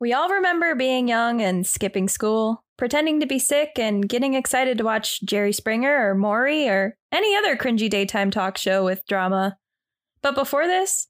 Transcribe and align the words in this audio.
We 0.00 0.12
all 0.12 0.28
remember 0.28 0.76
being 0.76 1.08
young 1.08 1.42
and 1.42 1.66
skipping 1.66 2.08
school, 2.08 2.62
pretending 2.76 3.18
to 3.18 3.26
be 3.26 3.40
sick 3.40 3.80
and 3.80 4.08
getting 4.08 4.34
excited 4.34 4.78
to 4.78 4.84
watch 4.84 5.20
Jerry 5.22 5.52
Springer 5.52 6.08
or 6.08 6.14
Maury 6.14 6.68
or 6.68 6.94
any 7.10 7.34
other 7.34 7.56
cringy 7.56 7.90
daytime 7.90 8.30
talk 8.30 8.56
show 8.56 8.84
with 8.84 9.04
drama. 9.08 9.56
But 10.22 10.36
before 10.36 10.68
this, 10.68 11.08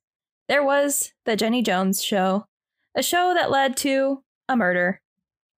there 0.49 0.65
was 0.65 1.13
The 1.27 1.37
Jenny 1.37 1.61
Jones 1.61 2.03
Show, 2.03 2.47
a 2.97 3.03
show 3.03 3.35
that 3.35 3.51
led 3.51 3.77
to 3.79 4.23
a 4.49 4.57
murder. 4.57 5.03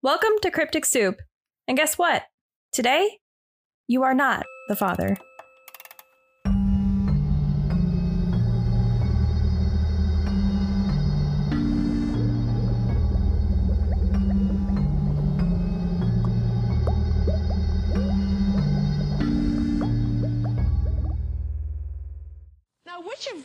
Welcome 0.03 0.33
to 0.43 0.51
Cryptic 0.51 0.85
Soup. 0.85 1.23
And 1.69 1.77
guess 1.77 1.97
what? 1.97 2.25
Today, 2.73 3.19
you 3.87 4.03
are 4.03 4.15
not 4.15 4.45
the 4.67 4.75
father. 4.75 5.17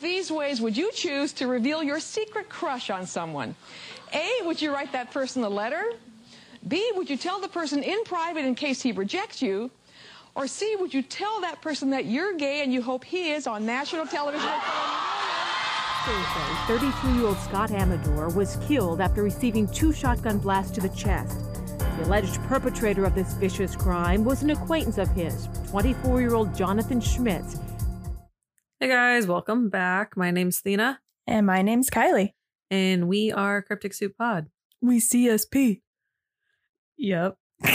These 0.06 0.32
ways 0.32 0.62
would 0.62 0.78
you 0.78 0.92
choose 0.92 1.34
to 1.34 1.48
reveal 1.48 1.82
your 1.82 2.00
secret 2.00 2.48
crush 2.48 2.92
on 2.92 3.08
someone? 3.08 3.56
A, 4.14 4.42
would 4.44 4.62
you 4.62 4.72
write 4.72 4.92
that 4.92 5.10
person 5.10 5.44
a 5.44 5.50
letter? 5.50 5.84
B, 6.68 6.92
would 6.94 7.10
you 7.10 7.18
tell 7.18 7.42
the 7.42 7.48
person 7.48 7.82
in 7.82 8.04
private 8.04 8.46
in 8.46 8.54
case 8.54 8.84
he 8.84 8.92
rejects 8.92 9.42
you? 9.42 9.72
Or 10.36 10.46
C, 10.46 10.76
would 10.80 10.94
you 10.94 11.02
tell 11.02 11.42
that 11.42 11.60
person 11.60 11.90
that 11.90 12.06
you're 12.06 12.38
gay 12.38 12.62
and 12.62 12.72
you 12.72 12.84
hope 12.84 13.04
he 13.04 13.32
is 13.32 13.48
on 13.48 13.66
national 13.66 14.06
television? 14.06 14.48
Thursday, 16.06 16.84
33-year-old 16.92 17.40
Scott 17.40 17.72
Amedure 17.72 18.36
was 18.36 18.60
killed 18.68 19.02
after 19.02 19.24
receiving 19.24 19.68
two 19.68 19.92
shotgun 19.92 20.38
blasts 20.38 20.72
to 20.74 20.82
the 20.82 20.90
chest. 20.90 21.40
The 21.80 22.04
alleged 22.04 22.40
perpetrator 22.44 23.06
of 23.06 23.16
this 23.16 23.34
vicious 23.34 23.76
crime 23.76 24.24
was 24.24 24.44
an 24.44 24.52
acquaintance 24.52 25.00
of 25.00 25.10
his, 25.10 25.48
24-year-old 25.72 26.56
Jonathan 26.56 27.02
Schmitz. 27.02 27.58
Hey 28.80 28.88
guys, 28.90 29.26
welcome 29.28 29.70
back. 29.70 30.18
My 30.18 30.32
name's 30.32 30.62
Thena, 30.62 30.98
And 31.28 31.46
my 31.46 31.62
name's 31.62 31.90
Kylie. 31.90 32.34
and 32.70 33.08
we 33.08 33.32
are 33.32 33.62
Cryptic 33.62 33.94
Soup 33.94 34.16
Pod. 34.18 34.48
We 34.82 35.00
CSP. 35.00 35.82
Yep. 36.98 37.38
I 37.64 37.72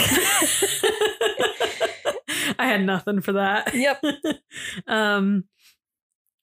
had 2.67 2.85
nothing 2.85 3.21
for 3.21 3.33
that. 3.33 3.73
Yep. 3.73 4.03
um, 4.87 5.45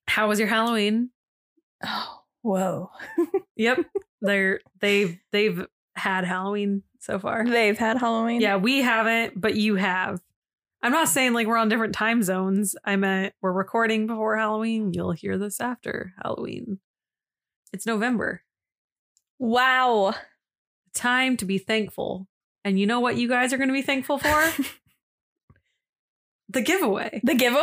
how 0.09 0.29
was 0.29 0.39
your 0.39 0.49
Halloween? 0.49 1.11
Oh, 1.85 2.21
whoa. 2.43 2.91
Yep, 3.57 3.87
they're 4.21 4.61
they've 4.81 5.19
they've 5.33 5.65
had 5.95 6.25
Halloween 6.25 6.83
so 7.01 7.19
far. 7.19 7.45
They've 7.47 7.79
had 7.79 7.99
Halloween. 7.99 8.41
Yeah, 8.41 8.57
we 8.57 8.83
haven't, 8.83 9.41
but 9.41 9.55
you 9.55 9.77
have. 9.77 10.21
I'm 10.83 10.93
not 10.93 11.09
saying 11.09 11.33
like 11.33 11.47
we're 11.47 11.57
on 11.57 11.69
different 11.69 11.95
time 11.95 12.23
zones. 12.23 12.77
I 12.85 12.97
meant 12.97 13.35
we're 13.41 13.53
recording 13.53 14.07
before 14.07 14.37
Halloween. 14.37 14.93
You'll 14.95 15.13
hear 15.13 15.37
this 15.37 15.61
after 15.61 16.13
Halloween. 16.23 16.79
It's 17.73 17.87
November. 17.87 18.43
Wow. 19.39 20.15
Time 20.95 21.37
to 21.39 21.45
be 21.45 21.59
thankful. 21.59 22.29
And 22.65 22.79
you 22.79 22.87
know 22.87 23.01
what 23.01 23.17
you 23.17 23.29
guys 23.29 23.53
are 23.53 23.57
going 23.57 23.69
to 23.69 23.73
be 23.75 23.83
thankful 23.83 24.19
for? 24.19 24.53
the 26.49 26.63
giveaway. 26.63 27.21
The 27.23 27.35
giveaway? 27.35 27.63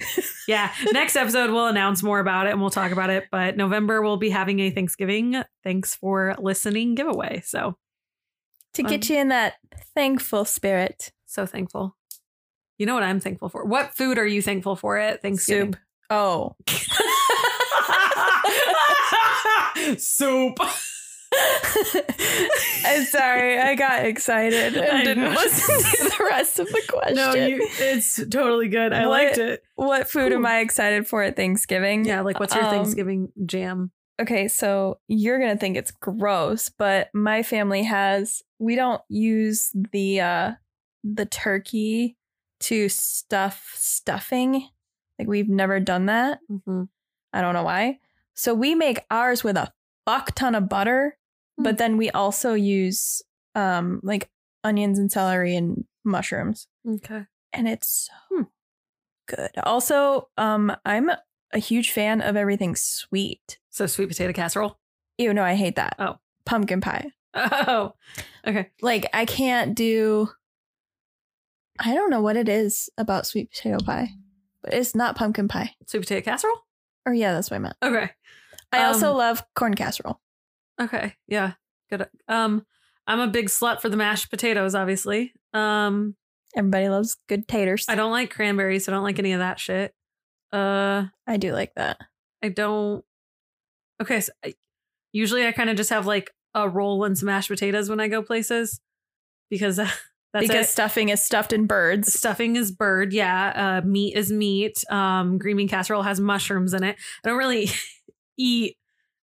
Yeah, 0.48 0.70
next 0.92 1.14
episode 1.16 1.50
we'll 1.50 1.68
announce 1.68 2.02
more 2.02 2.18
about 2.18 2.46
it 2.46 2.50
and 2.50 2.60
we'll 2.60 2.68
talk 2.68 2.90
about 2.92 3.08
it. 3.08 3.28
But 3.30 3.56
November 3.56 4.02
we'll 4.02 4.16
be 4.18 4.28
having 4.28 4.58
a 4.58 4.68
Thanksgiving 4.70 5.42
thanks 5.62 5.94
for 5.94 6.34
listening 6.38 6.94
giveaway. 6.96 7.40
So 7.46 7.78
To 8.74 8.82
get 8.82 9.08
Um, 9.08 9.14
you 9.14 9.20
in 9.22 9.28
that 9.28 9.54
thankful 9.94 10.44
spirit. 10.44 11.12
so 11.24 11.46
thankful. 11.46 11.96
You 12.78 12.86
know 12.86 12.94
what 12.94 13.02
I'm 13.04 13.20
thankful 13.20 13.48
for? 13.48 13.64
What 13.64 13.96
food 13.96 14.18
are 14.18 14.26
you 14.26 14.42
thankful 14.42 14.76
for 14.76 14.96
at 14.98 15.22
Thanksgiving? 15.22 15.74
Soup. 15.74 15.80
Oh. 16.10 16.56
Soup. 19.98 20.58
I'm 22.84 23.04
sorry. 23.04 23.58
I 23.58 23.74
got 23.74 24.04
excited 24.04 24.76
and 24.76 24.98
I 24.98 25.04
didn't 25.04 25.24
know. 25.24 25.30
listen 25.30 25.76
to 25.78 26.04
the 26.16 26.24
rest 26.30 26.58
of 26.60 26.68
the 26.68 26.82
question. 26.88 27.16
No, 27.16 27.34
you, 27.34 27.58
it's 27.78 28.16
totally 28.28 28.68
good. 28.68 28.92
I 28.92 29.06
What- 29.06 29.24
liked 29.24 29.38
it. 29.38 29.62
what 29.74 30.08
food 30.08 30.32
am 30.32 30.46
I 30.46 30.60
excited 30.60 31.06
for 31.06 31.22
at 31.22 31.36
Thanksgiving? 31.36 32.04
Yeah, 32.04 32.20
like 32.20 32.38
what's 32.40 32.54
your 32.54 32.64
Um, 32.64 32.70
Thanksgiving 32.70 33.32
jam? 33.46 33.90
Okay, 34.20 34.46
so 34.46 35.00
you're 35.08 35.40
gonna 35.40 35.56
think 35.56 35.76
it's 35.76 35.90
gross, 35.90 36.68
but 36.68 37.08
my 37.12 37.42
family 37.42 37.82
has 37.82 38.42
we 38.60 38.76
don't 38.76 39.02
use 39.08 39.70
the 39.92 40.20
uh 40.20 40.52
the 41.02 41.26
turkey 41.26 42.16
to 42.68 42.88
stuff 42.88 43.72
stuffing. 43.76 44.68
Like 45.18 45.28
we've 45.28 45.48
never 45.48 45.80
done 45.80 46.06
that. 46.06 46.40
Mhm. 46.50 46.88
I 47.32 47.40
don't 47.40 47.54
know 47.54 47.62
why. 47.64 47.98
So 48.34 48.52
we 48.54 48.74
make 48.74 49.04
ours 49.10 49.44
with 49.44 49.56
a 49.56 49.72
fuck 50.06 50.34
ton 50.34 50.54
of 50.54 50.68
butter, 50.68 51.16
Hmm. 51.56 51.62
but 51.64 51.78
then 51.78 51.96
we 51.96 52.10
also 52.10 52.54
use 52.54 53.22
um 53.54 54.00
like 54.02 54.30
onions 54.64 54.98
and 54.98 55.10
celery 55.10 55.54
and 55.56 55.84
mushrooms. 56.04 56.66
Okay. 56.86 57.26
And 57.52 57.68
it's 57.68 58.08
so 58.08 58.12
Hmm. 58.36 58.42
good. 59.28 59.50
Also, 59.62 60.28
um 60.36 60.74
I'm 60.84 61.10
a 61.52 61.58
huge 61.58 61.92
fan 61.92 62.20
of 62.20 62.34
everything 62.36 62.74
sweet. 62.76 63.58
So 63.70 63.86
sweet 63.86 64.08
potato 64.08 64.32
casserole. 64.32 64.78
Ew, 65.18 65.32
no, 65.32 65.44
I 65.44 65.54
hate 65.54 65.76
that. 65.76 65.94
Oh. 65.98 66.18
Pumpkin 66.44 66.80
pie. 66.80 67.12
Oh, 67.36 67.94
okay. 68.46 68.70
Like 68.80 69.06
I 69.12 69.24
can't 69.24 69.74
do 69.74 70.30
I 71.80 71.94
don't 71.94 72.10
know 72.10 72.20
what 72.20 72.36
it 72.36 72.48
is 72.48 72.88
about 72.98 73.26
sweet 73.26 73.50
potato 73.50 73.78
pie. 73.84 74.10
But 74.62 74.74
it's 74.74 74.94
not 74.94 75.16
pumpkin 75.16 75.48
pie. 75.48 75.72
Sweet 75.86 76.00
potato 76.00 76.24
casserole. 76.24 76.58
Or 77.04 77.12
yeah, 77.12 77.32
that's 77.32 77.50
what 77.50 77.56
I 77.56 77.60
meant. 77.60 77.76
Okay. 77.82 78.10
I 78.72 78.84
also 78.84 79.10
Um, 79.10 79.16
love 79.18 79.42
corn 79.54 79.74
casserole. 79.74 80.20
Okay. 80.80 81.14
Yeah. 81.28 81.52
Good. 81.90 82.08
Um, 82.28 82.64
I'm 83.06 83.20
a 83.20 83.26
big 83.28 83.46
slut 83.48 83.80
for 83.82 83.88
the 83.88 83.96
mashed 83.96 84.30
potatoes. 84.30 84.74
Obviously. 84.74 85.32
Um, 85.52 86.16
Everybody 86.56 86.88
loves 86.88 87.16
good 87.28 87.46
taters. 87.48 87.84
I 87.88 87.94
don't 87.96 88.12
like 88.12 88.30
cranberries. 88.30 88.84
So 88.86 88.92
I 88.92 88.94
don't 88.94 89.02
like 89.04 89.18
any 89.18 89.32
of 89.32 89.40
that 89.40 89.58
shit. 89.60 89.92
Uh, 90.52 91.06
I 91.26 91.36
do 91.36 91.52
like 91.52 91.74
that. 91.74 91.98
I 92.42 92.48
don't. 92.48 93.04
Okay. 94.00 94.20
So 94.20 94.32
I, 94.44 94.54
usually 95.12 95.46
I 95.46 95.52
kind 95.52 95.68
of 95.68 95.76
just 95.76 95.90
have 95.90 96.06
like 96.06 96.30
a 96.54 96.68
roll 96.68 97.04
and 97.04 97.18
some 97.18 97.26
mashed 97.26 97.48
potatoes 97.48 97.90
when 97.90 98.00
I 98.00 98.08
go 98.08 98.22
places 98.22 98.80
because 99.50 99.78
that's 100.34 100.48
because 100.48 100.66
it. 100.66 100.70
stuffing 100.70 101.08
is 101.10 101.22
stuffed 101.22 101.52
in 101.52 101.66
birds. 101.66 102.12
stuffing 102.12 102.56
is 102.56 102.72
bird 102.72 103.12
yeah. 103.12 103.80
Uh 103.82 103.86
meat 103.86 104.16
is 104.16 104.30
meat. 104.32 104.84
Um 104.90 105.38
green 105.38 105.56
bean 105.56 105.68
casserole 105.68 106.02
has 106.02 106.18
mushrooms 106.20 106.74
in 106.74 106.82
it. 106.82 106.96
I 107.24 107.28
don't 107.28 107.38
really 107.38 107.70
eat 108.36 108.76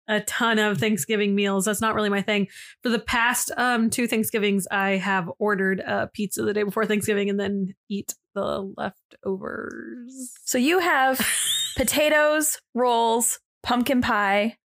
a 0.08 0.20
ton 0.20 0.58
of 0.58 0.78
thanksgiving 0.78 1.34
meals. 1.34 1.64
That's 1.64 1.80
not 1.80 1.94
really 1.94 2.08
my 2.08 2.22
thing. 2.22 2.46
For 2.84 2.88
the 2.88 3.00
past 3.00 3.50
um 3.56 3.90
two 3.90 4.06
thanksgivings 4.06 4.66
i 4.70 4.90
have 4.90 5.28
ordered 5.38 5.80
a 5.80 6.08
pizza 6.14 6.42
the 6.42 6.54
day 6.54 6.62
before 6.62 6.86
thanksgiving 6.86 7.28
and 7.28 7.38
then 7.38 7.74
eat 7.88 8.14
the 8.34 8.72
leftovers. 8.76 10.32
So 10.44 10.58
you 10.58 10.78
have 10.78 11.20
potatoes, 11.76 12.58
rolls, 12.74 13.40
pumpkin 13.64 14.00
pie, 14.00 14.56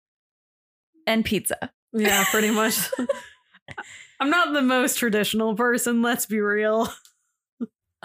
and 1.07 1.25
pizza. 1.25 1.71
yeah 1.91 2.23
pretty 2.29 2.51
much 2.51 2.77
i'm 4.19 4.29
not 4.29 4.53
the 4.53 4.61
most 4.61 4.97
traditional 4.97 5.55
person 5.55 6.01
let's 6.01 6.25
be 6.25 6.39
real 6.39 6.87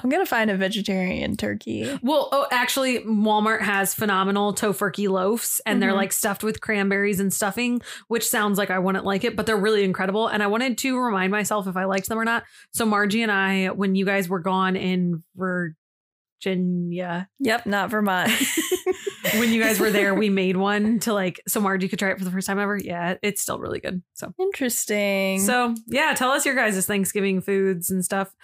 I'm 0.03 0.09
gonna 0.09 0.25
find 0.25 0.51
a 0.51 0.57
vegetarian 0.57 1.37
turkey. 1.37 1.99
Well, 2.03 2.31
oh, 2.33 2.47
actually, 2.51 3.01
Walmart 3.01 3.61
has 3.61 3.93
phenomenal 3.93 4.55
tofurkey 4.55 5.11
loaves, 5.11 5.61
and 5.67 5.83
they're 5.83 5.93
Mhm. 5.93 5.97
like 5.97 6.13
stuffed 6.13 6.43
with 6.43 6.63
cranberries 6.63 7.21
and 7.21 7.31
stuffing, 7.31 7.83
which 8.09 8.27
sounds 8.27 8.57
like 8.57 8.71
I 8.71 8.79
wouldn't 8.79 9.05
like 9.05 9.25
it, 9.25 9.37
but 9.37 9.45
they're 9.45 9.59
really 9.59 9.85
incredible. 9.85 10.27
And 10.29 10.43
I 10.43 10.47
wanted 10.47 10.79
to 10.79 10.99
remind 10.99 11.31
myself 11.33 11.67
if 11.67 11.77
I 11.77 11.85
liked 11.85 12.09
them 12.09 12.19
or 12.19 12.25
not. 12.25 12.45
So 12.73 12.87
Margie 12.87 13.21
and 13.21 13.31
I, 13.31 13.67
when 13.73 13.95
you 13.95 14.07
guys 14.07 14.27
were 14.27 14.39
gone 14.39 14.75
in 14.75 15.23
Virginia, 15.37 17.29
Yep, 17.41 17.67
not 17.67 17.91
Vermont. 17.91 18.31
when 19.37 19.53
you 19.53 19.63
guys 19.63 19.79
were 19.79 19.91
there, 19.91 20.15
we 20.15 20.29
made 20.29 20.57
one 20.57 21.01
to 21.01 21.13
like 21.13 21.41
so 21.47 21.61
Margie 21.61 21.89
could 21.89 21.99
try 21.99 22.11
it 22.11 22.19
for 22.19 22.25
the 22.25 22.31
first 22.31 22.47
time 22.47 22.59
ever. 22.59 22.77
Yeah, 22.77 23.17
it's 23.23 23.43
still 23.43 23.59
really 23.59 23.81
good. 23.81 24.03
So 24.15 24.33
Interesting. 24.39 25.41
so 25.41 25.75
yeah, 25.87 26.15
tell 26.15 26.31
us 26.31 26.47
your 26.47 26.55
guys' 26.55 26.87
Thanksgiving 26.87 27.41
foods 27.41 27.91
and 27.91 28.05
stuff. 28.05 28.35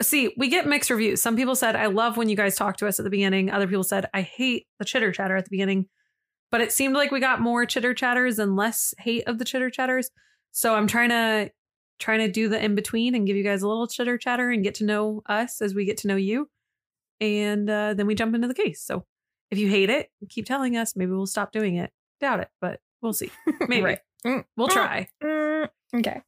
See, 0.00 0.32
we 0.36 0.48
get 0.48 0.66
mixed 0.66 0.90
reviews. 0.90 1.20
Some 1.20 1.34
people 1.36 1.56
said, 1.56 1.74
I 1.74 1.86
love 1.86 2.16
when 2.16 2.28
you 2.28 2.36
guys 2.36 2.54
talk 2.54 2.76
to 2.76 2.86
us 2.86 3.00
at 3.00 3.04
the 3.04 3.10
beginning. 3.10 3.50
Other 3.50 3.66
people 3.66 3.82
said, 3.82 4.06
I 4.14 4.20
hate 4.22 4.66
the 4.78 4.84
chitter 4.84 5.10
chatter 5.10 5.36
at 5.36 5.44
the 5.44 5.50
beginning. 5.50 5.86
But 6.50 6.60
it 6.60 6.72
seemed 6.72 6.94
like 6.94 7.10
we 7.10 7.20
got 7.20 7.40
more 7.40 7.66
chitter 7.66 7.92
chatters 7.94 8.38
and 8.38 8.56
less 8.56 8.94
hate 8.98 9.26
of 9.26 9.38
the 9.38 9.44
chitter 9.44 9.70
chatters. 9.70 10.10
So 10.52 10.74
I'm 10.74 10.86
trying 10.86 11.10
to 11.10 11.50
trying 11.98 12.20
to 12.20 12.30
do 12.30 12.48
the 12.48 12.64
in 12.64 12.76
between 12.76 13.14
and 13.14 13.26
give 13.26 13.36
you 13.36 13.42
guys 13.42 13.62
a 13.62 13.68
little 13.68 13.88
chitter 13.88 14.16
chatter 14.16 14.50
and 14.50 14.62
get 14.62 14.76
to 14.76 14.84
know 14.84 15.20
us 15.26 15.60
as 15.60 15.74
we 15.74 15.84
get 15.84 15.98
to 15.98 16.06
know 16.08 16.16
you. 16.16 16.48
And 17.20 17.68
uh, 17.68 17.94
then 17.94 18.06
we 18.06 18.14
jump 18.14 18.34
into 18.34 18.46
the 18.46 18.54
case. 18.54 18.80
So 18.80 19.04
if 19.50 19.58
you 19.58 19.68
hate 19.68 19.90
it, 19.90 20.10
keep 20.28 20.46
telling 20.46 20.76
us. 20.76 20.94
Maybe 20.96 21.10
we'll 21.12 21.26
stop 21.26 21.52
doing 21.52 21.76
it. 21.76 21.90
Doubt 22.20 22.40
it, 22.40 22.48
but 22.60 22.80
we'll 23.02 23.12
see. 23.12 23.30
Maybe 23.68 23.82
Right. 23.82 23.98
Mm. 24.26 24.44
we'll 24.56 24.68
try. 24.68 25.08
Mm, 25.22 25.68
okay. 25.96 26.22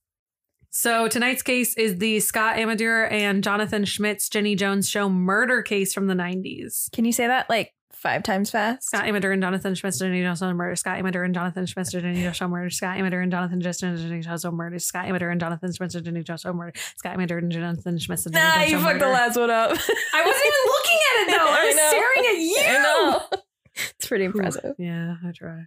So 0.70 1.08
tonight's 1.08 1.42
case 1.42 1.76
is 1.76 1.98
the 1.98 2.20
Scott 2.20 2.56
Amador 2.56 3.06
and 3.10 3.42
Jonathan 3.42 3.84
Schmitz 3.84 4.28
Jenny 4.28 4.54
Jones 4.54 4.88
show 4.88 5.08
murder 5.08 5.62
case 5.62 5.92
from 5.92 6.06
the 6.06 6.14
90s. 6.14 6.90
Can 6.92 7.04
you 7.04 7.12
say 7.12 7.26
that 7.26 7.50
like 7.50 7.72
five 8.00 8.22
times 8.22 8.50
fast? 8.50 8.84
Scott 8.86 9.06
Amador 9.06 9.32
and 9.32 9.42
Jonathan 9.42 9.74
Schmitz 9.74 9.98
Jenny 9.98 10.22
Jones 10.22 10.38
show 10.38 10.52
murder. 10.52 10.74
Scott 10.74 10.98
Amador 10.98 11.22
and 11.22 11.34
Jonathan 11.34 11.66
Schmitz 11.66 11.92
Jenny 11.92 12.22
Jones 12.22 12.36
show 12.36 12.48
murder. 12.48 12.70
Scott 12.70 12.96
Amador 12.96 13.20
and 13.20 13.30
Jonathan 13.30 13.60
Jenny 13.60 13.82
Jones 14.22 14.40
show 14.40 14.52
murder. 14.52 14.72
Scott 14.80 15.06
Amador 15.06 15.30
and 15.30 15.40
Jonathan 15.40 15.72
Schmitz 15.72 15.94
Jenny 15.94 16.22
Jones 16.22 16.40
show 16.40 16.52
murder. 16.52 16.72
Scott 16.96 17.14
Amador 17.14 17.38
and 17.38 17.52
Jonathan 17.52 17.98
Schmitz 17.98 18.24
Jenny 18.24 18.36
Nah, 18.36 18.62
you 18.62 18.78
fucked 18.80 19.00
the 19.00 19.08
last 19.08 19.36
one 19.36 19.50
up. 19.50 19.70
I 20.14 20.24
wasn't 20.24 20.46
even 20.46 20.66
looking 20.66 20.98
at 21.10 21.20
it 21.20 21.30
though. 21.30 21.46
I 21.50 21.66
was 21.66 21.74
staring 21.74 22.26
at 22.26 22.40
you. 22.40 22.64
I 22.68 22.82
know. 22.82 23.38
It's 23.96 24.08
pretty 24.08 24.24
impressive. 24.24 24.74
Yeah, 24.78 25.14
I 25.24 25.30
try. 25.32 25.64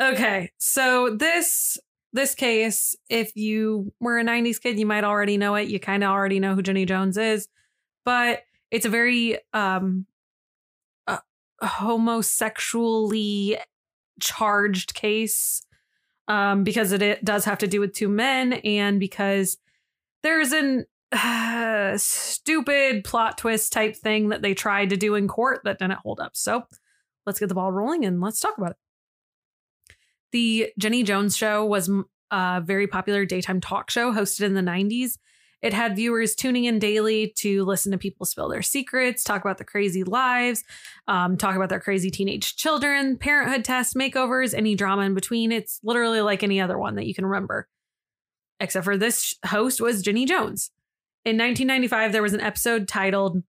Okay, 0.00 0.50
so 0.58 1.16
this 1.16 1.78
this 2.12 2.34
case, 2.34 2.96
if 3.08 3.34
you 3.34 3.92
were 3.98 4.18
a 4.18 4.24
'90s 4.24 4.60
kid, 4.60 4.78
you 4.78 4.84
might 4.84 5.04
already 5.04 5.38
know 5.38 5.54
it. 5.54 5.68
You 5.68 5.80
kind 5.80 6.04
of 6.04 6.10
already 6.10 6.38
know 6.38 6.54
who 6.54 6.60
Jenny 6.60 6.84
Jones 6.84 7.16
is, 7.16 7.48
but 8.04 8.42
it's 8.70 8.84
a 8.84 8.90
very 8.90 9.38
um 9.54 10.06
homosexually 11.62 13.58
charged 14.20 14.94
case 14.94 15.62
um 16.26 16.64
because 16.64 16.90
it, 16.92 17.02
it 17.02 17.24
does 17.24 17.44
have 17.44 17.58
to 17.58 17.68
do 17.68 17.80
with 17.80 17.94
two 17.94 18.08
men 18.08 18.52
and 18.52 18.98
because 18.98 19.58
there's 20.22 20.52
an 20.52 20.84
uh, 21.12 21.96
stupid 21.96 23.04
plot 23.04 23.38
twist 23.38 23.72
type 23.72 23.96
thing 23.96 24.28
that 24.28 24.42
they 24.42 24.54
tried 24.54 24.90
to 24.90 24.96
do 24.96 25.14
in 25.14 25.28
court 25.28 25.60
that 25.64 25.78
didn't 25.78 25.98
hold 26.00 26.20
up. 26.20 26.36
So 26.36 26.64
let's 27.26 27.38
get 27.38 27.48
the 27.48 27.54
ball 27.54 27.72
rolling 27.72 28.04
and 28.04 28.20
let's 28.20 28.40
talk 28.40 28.58
about 28.58 28.72
it. 28.72 28.76
The 30.32 30.72
Jenny 30.78 31.02
Jones 31.02 31.36
show 31.36 31.64
was 31.64 31.90
a 32.30 32.62
very 32.64 32.86
popular 32.86 33.24
daytime 33.24 33.60
talk 33.60 33.90
show 33.90 34.12
hosted 34.12 34.42
in 34.42 34.54
the 34.54 34.60
90s. 34.60 35.18
It 35.60 35.72
had 35.72 35.96
viewers 35.96 36.34
tuning 36.34 36.66
in 36.66 36.78
daily 36.78 37.32
to 37.38 37.64
listen 37.64 37.90
to 37.92 37.98
people 37.98 38.26
spill 38.26 38.48
their 38.48 38.62
secrets, 38.62 39.24
talk 39.24 39.40
about 39.40 39.58
their 39.58 39.64
crazy 39.64 40.04
lives, 40.04 40.62
um, 41.08 41.36
talk 41.36 41.56
about 41.56 41.68
their 41.68 41.80
crazy 41.80 42.10
teenage 42.10 42.54
children, 42.54 43.16
parenthood 43.16 43.64
tests, 43.64 43.94
makeovers, 43.94 44.54
any 44.54 44.76
drama 44.76 45.02
in 45.02 45.14
between. 45.14 45.50
It's 45.50 45.80
literally 45.82 46.20
like 46.20 46.42
any 46.42 46.60
other 46.60 46.78
one 46.78 46.94
that 46.94 47.06
you 47.06 47.14
can 47.14 47.26
remember. 47.26 47.68
Except 48.60 48.84
for 48.84 48.96
this 48.96 49.34
host 49.46 49.80
was 49.80 50.02
Jenny 50.02 50.26
Jones. 50.26 50.70
In 51.24 51.36
1995, 51.36 52.12
there 52.12 52.22
was 52.22 52.34
an 52.34 52.40
episode 52.40 52.86
titled 52.86 53.42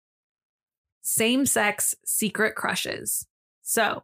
Same 1.02 1.46
Sex 1.46 1.96
Secret 2.06 2.56
Crushes. 2.56 3.28
So 3.62 4.04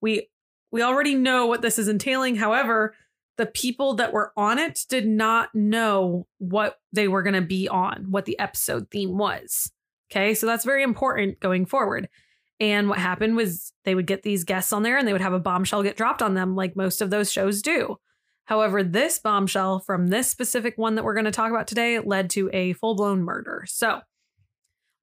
we 0.00 0.28
we 0.72 0.82
already 0.82 1.14
know 1.14 1.46
what 1.46 1.62
this 1.62 1.78
is 1.78 1.88
entailing. 1.88 2.36
However, 2.36 2.94
the 3.40 3.46
people 3.46 3.94
that 3.94 4.12
were 4.12 4.34
on 4.36 4.58
it 4.58 4.84
did 4.90 5.08
not 5.08 5.48
know 5.54 6.26
what 6.36 6.78
they 6.92 7.08
were 7.08 7.22
going 7.22 7.34
to 7.34 7.40
be 7.40 7.66
on, 7.68 8.10
what 8.10 8.26
the 8.26 8.38
episode 8.38 8.90
theme 8.90 9.16
was. 9.16 9.72
Okay, 10.12 10.34
so 10.34 10.44
that's 10.44 10.62
very 10.66 10.82
important 10.82 11.40
going 11.40 11.64
forward. 11.64 12.10
And 12.60 12.90
what 12.90 12.98
happened 12.98 13.36
was 13.36 13.72
they 13.86 13.94
would 13.94 14.06
get 14.06 14.22
these 14.22 14.44
guests 14.44 14.74
on 14.74 14.82
there 14.82 14.98
and 14.98 15.08
they 15.08 15.12
would 15.12 15.22
have 15.22 15.32
a 15.32 15.38
bombshell 15.38 15.82
get 15.82 15.96
dropped 15.96 16.20
on 16.20 16.34
them, 16.34 16.54
like 16.54 16.76
most 16.76 17.00
of 17.00 17.08
those 17.08 17.32
shows 17.32 17.62
do. 17.62 17.96
However, 18.44 18.82
this 18.82 19.18
bombshell 19.18 19.78
from 19.78 20.08
this 20.08 20.28
specific 20.28 20.76
one 20.76 20.96
that 20.96 21.04
we're 21.04 21.14
going 21.14 21.24
to 21.24 21.30
talk 21.30 21.50
about 21.50 21.66
today 21.66 21.98
led 21.98 22.28
to 22.30 22.50
a 22.52 22.74
full 22.74 22.94
blown 22.94 23.22
murder. 23.22 23.64
So 23.66 24.02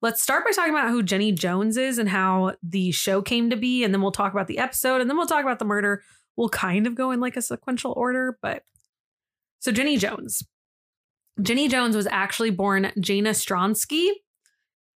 let's 0.00 0.22
start 0.22 0.44
by 0.44 0.52
talking 0.52 0.74
about 0.74 0.90
who 0.90 1.02
Jenny 1.02 1.32
Jones 1.32 1.76
is 1.76 1.98
and 1.98 2.08
how 2.08 2.54
the 2.62 2.92
show 2.92 3.20
came 3.20 3.50
to 3.50 3.56
be. 3.56 3.82
And 3.82 3.92
then 3.92 4.00
we'll 4.00 4.12
talk 4.12 4.32
about 4.32 4.46
the 4.46 4.58
episode 4.58 5.00
and 5.00 5.10
then 5.10 5.16
we'll 5.16 5.26
talk 5.26 5.42
about 5.42 5.58
the 5.58 5.64
murder. 5.64 6.04
We'll 6.38 6.48
kind 6.48 6.86
of 6.86 6.94
go 6.94 7.10
in 7.10 7.18
like 7.18 7.36
a 7.36 7.42
sequential 7.42 7.92
order, 7.96 8.38
but 8.40 8.62
so 9.58 9.72
Jenny 9.72 9.96
Jones. 9.96 10.44
Jenny 11.42 11.68
Jones 11.68 11.96
was 11.96 12.06
actually 12.06 12.50
born 12.50 12.92
Jana 13.00 13.30
Stronski 13.30 14.08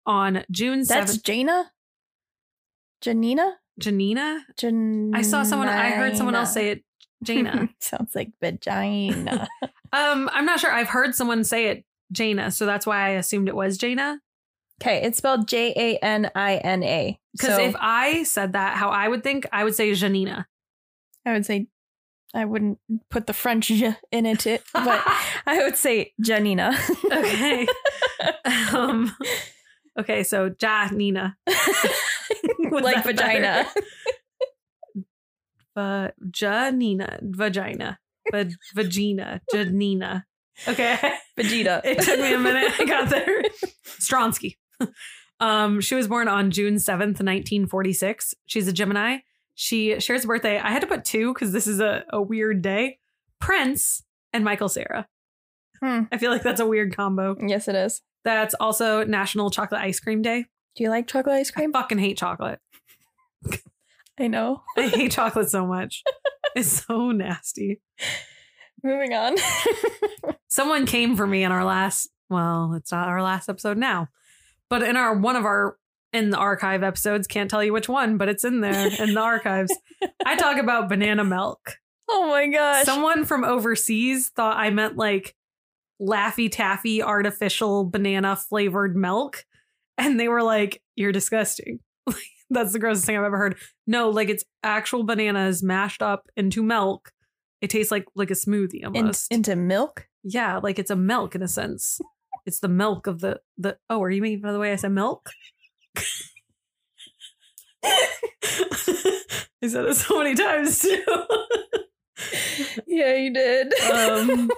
on 0.04 0.42
June 0.50 0.80
7th. 0.80 0.88
That's 0.88 1.18
Jana? 1.18 1.70
Janina? 3.00 3.54
Janina? 3.78 4.44
Jan- 4.56 5.12
I 5.14 5.22
saw 5.22 5.44
someone, 5.44 5.68
I 5.68 5.90
heard 5.90 6.16
someone 6.16 6.34
else 6.34 6.52
say 6.52 6.70
it, 6.70 6.84
Jana. 7.22 7.68
Sounds 7.80 8.16
like 8.16 8.30
vagina. 8.40 9.46
um, 9.92 10.28
I'm 10.32 10.44
not 10.44 10.58
sure. 10.58 10.72
I've 10.72 10.88
heard 10.88 11.14
someone 11.14 11.44
say 11.44 11.66
it 11.66 11.84
Jana, 12.10 12.50
so 12.50 12.66
that's 12.66 12.84
why 12.84 13.06
I 13.06 13.08
assumed 13.10 13.48
it 13.48 13.54
was 13.54 13.78
Jana. 13.78 14.18
okay, 14.82 15.02
it's 15.04 15.18
spelled 15.18 15.46
J 15.46 15.72
A 15.76 16.04
N 16.04 16.30
I 16.34 16.56
N 16.56 16.82
A. 16.82 17.20
Because 17.32 17.54
So 17.56 17.62
if 17.62 17.76
I 17.78 18.24
said 18.24 18.54
that, 18.54 18.76
how 18.76 18.88
I 18.90 19.06
would 19.06 19.22
think, 19.22 19.46
I 19.52 19.62
would 19.62 19.76
say 19.76 19.94
Janina. 19.94 20.48
I 21.26 21.32
would 21.32 21.46
say 21.46 21.66
I 22.34 22.44
wouldn't 22.44 22.78
put 23.10 23.26
the 23.26 23.32
French 23.32 23.70
in 23.70 23.94
it, 24.12 24.46
it- 24.46 24.62
but 24.72 25.02
I 25.46 25.62
would 25.62 25.76
say 25.76 26.12
Janina. 26.20 26.76
okay. 27.12 27.66
um, 28.74 29.14
okay, 29.98 30.22
so 30.22 30.48
Janina. 30.50 31.36
Like 32.70 33.04
vagina. 33.04 33.66
Va- 35.74 36.12
Janina. 36.30 37.18
Vagina. 37.22 37.98
Va- 38.32 38.50
vagina. 38.74 39.40
Janina. 39.52 40.26
Okay. 40.66 40.98
Vegeta. 41.38 41.80
It 41.84 42.00
took 42.00 42.18
me 42.18 42.32
a 42.32 42.38
minute. 42.38 42.72
I 42.80 42.84
got 42.84 43.08
there. 43.10 43.42
Stronski. 44.00 44.56
Um, 45.40 45.80
she 45.80 45.94
was 45.94 46.08
born 46.08 46.26
on 46.26 46.50
June 46.50 46.74
7th, 46.76 47.22
1946. 47.22 48.34
She's 48.46 48.66
a 48.66 48.72
Gemini. 48.72 49.18
She 49.60 49.98
shares 49.98 50.22
a 50.22 50.28
birthday. 50.28 50.56
I 50.60 50.70
had 50.70 50.82
to 50.82 50.86
put 50.86 51.04
two 51.04 51.34
because 51.34 51.50
this 51.50 51.66
is 51.66 51.80
a, 51.80 52.04
a 52.10 52.22
weird 52.22 52.62
day. 52.62 53.00
Prince 53.40 54.04
and 54.32 54.44
Michael 54.44 54.68
Cera. 54.68 55.08
Hmm. 55.82 56.02
I 56.12 56.18
feel 56.18 56.30
like 56.30 56.44
that's 56.44 56.60
a 56.60 56.66
weird 56.66 56.94
combo. 56.94 57.34
Yes, 57.44 57.66
it 57.66 57.74
is. 57.74 58.00
That's 58.24 58.54
also 58.60 59.02
National 59.02 59.50
Chocolate 59.50 59.80
Ice 59.80 59.98
Cream 59.98 60.22
Day. 60.22 60.44
Do 60.76 60.84
you 60.84 60.90
like 60.90 61.08
chocolate 61.08 61.34
ice 61.34 61.50
I 61.50 61.54
cream? 61.54 61.72
fucking 61.72 61.98
hate 61.98 62.16
chocolate. 62.16 62.60
I 64.20 64.28
know. 64.28 64.62
I 64.76 64.86
hate 64.86 65.10
chocolate 65.18 65.50
so 65.50 65.66
much. 65.66 66.04
It's 66.54 66.84
so 66.86 67.10
nasty. 67.10 67.80
Moving 68.84 69.12
on. 69.12 69.34
Someone 70.48 70.86
came 70.86 71.16
for 71.16 71.26
me 71.26 71.42
in 71.42 71.50
our 71.50 71.64
last, 71.64 72.10
well, 72.30 72.74
it's 72.74 72.92
not 72.92 73.08
our 73.08 73.24
last 73.24 73.48
episode 73.48 73.76
now, 73.76 74.06
but 74.68 74.84
in 74.84 74.96
our 74.96 75.16
one 75.18 75.34
of 75.34 75.44
our 75.44 75.76
in 76.12 76.30
the 76.30 76.36
archive 76.38 76.82
episodes, 76.82 77.26
can't 77.26 77.50
tell 77.50 77.62
you 77.62 77.72
which 77.72 77.88
one, 77.88 78.16
but 78.16 78.28
it's 78.28 78.44
in 78.44 78.60
there 78.60 78.88
in 79.02 79.14
the 79.14 79.20
archives. 79.20 79.76
I 80.24 80.36
talk 80.36 80.56
about 80.62 80.88
banana 80.88 81.24
milk. 81.24 81.76
oh 82.08 82.28
my 82.28 82.46
gosh. 82.48 82.84
Someone 82.84 83.24
from 83.24 83.44
overseas 83.44 84.28
thought 84.28 84.56
I 84.56 84.70
meant 84.70 84.96
like 84.96 85.34
Laffy 86.00 86.50
Taffy 86.50 87.02
artificial 87.02 87.84
banana 87.84 88.36
flavored 88.36 88.96
milk. 88.96 89.44
And 89.96 90.18
they 90.18 90.28
were 90.28 90.42
like, 90.42 90.80
You're 90.96 91.12
disgusting. 91.12 91.80
That's 92.50 92.72
the 92.72 92.78
grossest 92.78 93.04
thing 93.04 93.16
I've 93.18 93.24
ever 93.24 93.36
heard. 93.36 93.56
No, 93.86 94.08
like 94.10 94.28
it's 94.30 94.44
actual 94.62 95.02
bananas 95.04 95.62
mashed 95.62 96.00
up 96.02 96.28
into 96.36 96.62
milk. 96.62 97.12
It 97.60 97.68
tastes 97.70 97.90
like 97.90 98.06
like 98.14 98.30
a 98.30 98.34
smoothie 98.34 98.80
In- 98.84 98.96
almost. 98.96 99.30
into 99.32 99.56
milk? 99.56 100.06
yeah, 100.24 100.58
like 100.58 100.78
it's 100.78 100.90
a 100.90 100.96
milk 100.96 101.34
in 101.34 101.42
a 101.42 101.48
sense. 101.48 102.00
It's 102.46 102.60
the 102.60 102.68
milk 102.68 103.06
of 103.08 103.20
the 103.20 103.40
the 103.58 103.76
oh, 103.90 104.02
are 104.02 104.10
you 104.10 104.22
making 104.22 104.40
by 104.40 104.52
the 104.52 104.58
way 104.58 104.72
I 104.72 104.76
said 104.76 104.92
milk? 104.92 105.30
I 109.62 109.66
said 109.66 109.84
it 109.86 109.96
so 109.96 110.18
many 110.18 110.34
times 110.34 110.80
too. 110.80 111.04
Yeah, 112.86 113.14
you 113.14 113.32
did. 113.32 113.72
Um, 113.92 114.50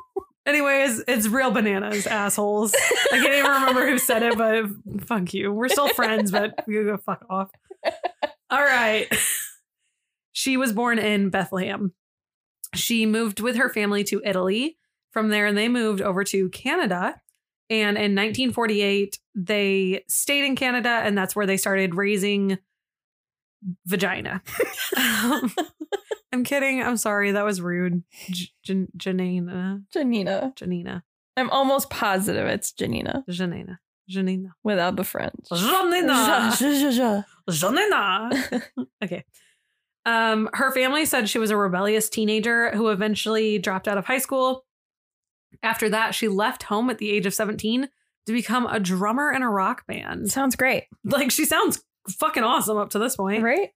anyways, 0.46 1.02
it's 1.08 1.26
real 1.26 1.50
bananas, 1.50 2.06
assholes. 2.06 2.72
I 3.12 3.18
can't 3.18 3.34
even 3.34 3.50
remember 3.50 3.88
who 3.88 3.98
said 3.98 4.22
it, 4.22 4.38
but 4.38 4.66
fuck 5.04 5.34
you. 5.34 5.52
We're 5.52 5.68
still 5.68 5.88
friends, 5.88 6.30
but 6.30 6.54
you 6.68 6.84
go 6.84 6.96
fuck 6.96 7.24
off. 7.28 7.50
All 8.50 8.62
right. 8.62 9.08
She 10.32 10.56
was 10.56 10.72
born 10.72 11.00
in 11.00 11.30
Bethlehem. 11.30 11.92
She 12.74 13.04
moved 13.04 13.40
with 13.40 13.56
her 13.56 13.68
family 13.68 14.04
to 14.04 14.22
Italy. 14.24 14.76
From 15.10 15.30
there, 15.30 15.46
and 15.46 15.56
they 15.56 15.68
moved 15.68 16.02
over 16.02 16.22
to 16.24 16.50
Canada. 16.50 17.20
And 17.70 17.98
in 17.98 18.14
1948, 18.14 19.18
they 19.34 20.04
stayed 20.08 20.44
in 20.44 20.56
Canada, 20.56 20.88
and 20.88 21.16
that's 21.16 21.36
where 21.36 21.46
they 21.46 21.56
started 21.58 21.94
raising 21.94 22.58
vagina. 23.86 24.42
Um, 24.96 25.52
I'm 26.32 26.44
kidding. 26.44 26.82
I'm 26.82 26.96
sorry. 26.96 27.32
That 27.32 27.44
was 27.44 27.60
rude. 27.60 28.02
J- 28.30 28.50
Jan- 28.62 28.88
Janina. 28.96 29.80
Janina. 29.92 30.52
Janina. 30.54 31.02
I'm 31.36 31.50
almost 31.50 31.88
positive 31.90 32.46
it's 32.46 32.72
Janina 32.72 33.24
Janina. 33.28 33.80
Janina. 34.08 34.54
without 34.62 34.96
the 34.96 35.04
French. 35.04 35.34
Janina. 35.52 36.12
Ja, 36.12 36.56
ja, 36.60 36.88
ja, 36.90 37.22
Janina. 37.50 38.30
okay. 39.04 39.24
Um, 40.04 40.48
her 40.54 40.72
family 40.72 41.04
said 41.04 41.28
she 41.28 41.38
was 41.38 41.50
a 41.50 41.56
rebellious 41.56 42.08
teenager 42.08 42.70
who 42.70 42.88
eventually 42.88 43.58
dropped 43.58 43.88
out 43.88 43.98
of 43.98 44.06
high 44.06 44.18
school. 44.18 44.64
After 45.62 45.88
that, 45.90 46.14
she 46.14 46.28
left 46.28 46.64
home 46.64 46.90
at 46.90 46.98
the 46.98 47.10
age 47.10 47.26
of 47.26 47.34
17 47.34 47.88
to 48.26 48.32
become 48.32 48.66
a 48.66 48.78
drummer 48.80 49.32
in 49.32 49.42
a 49.42 49.50
rock 49.50 49.86
band. 49.86 50.30
Sounds 50.30 50.56
great, 50.56 50.84
Like 51.04 51.30
she 51.30 51.44
sounds 51.44 51.82
fucking 52.08 52.44
awesome 52.44 52.76
up 52.76 52.90
to 52.90 52.98
this 52.98 53.16
point. 53.16 53.42
right? 53.42 53.70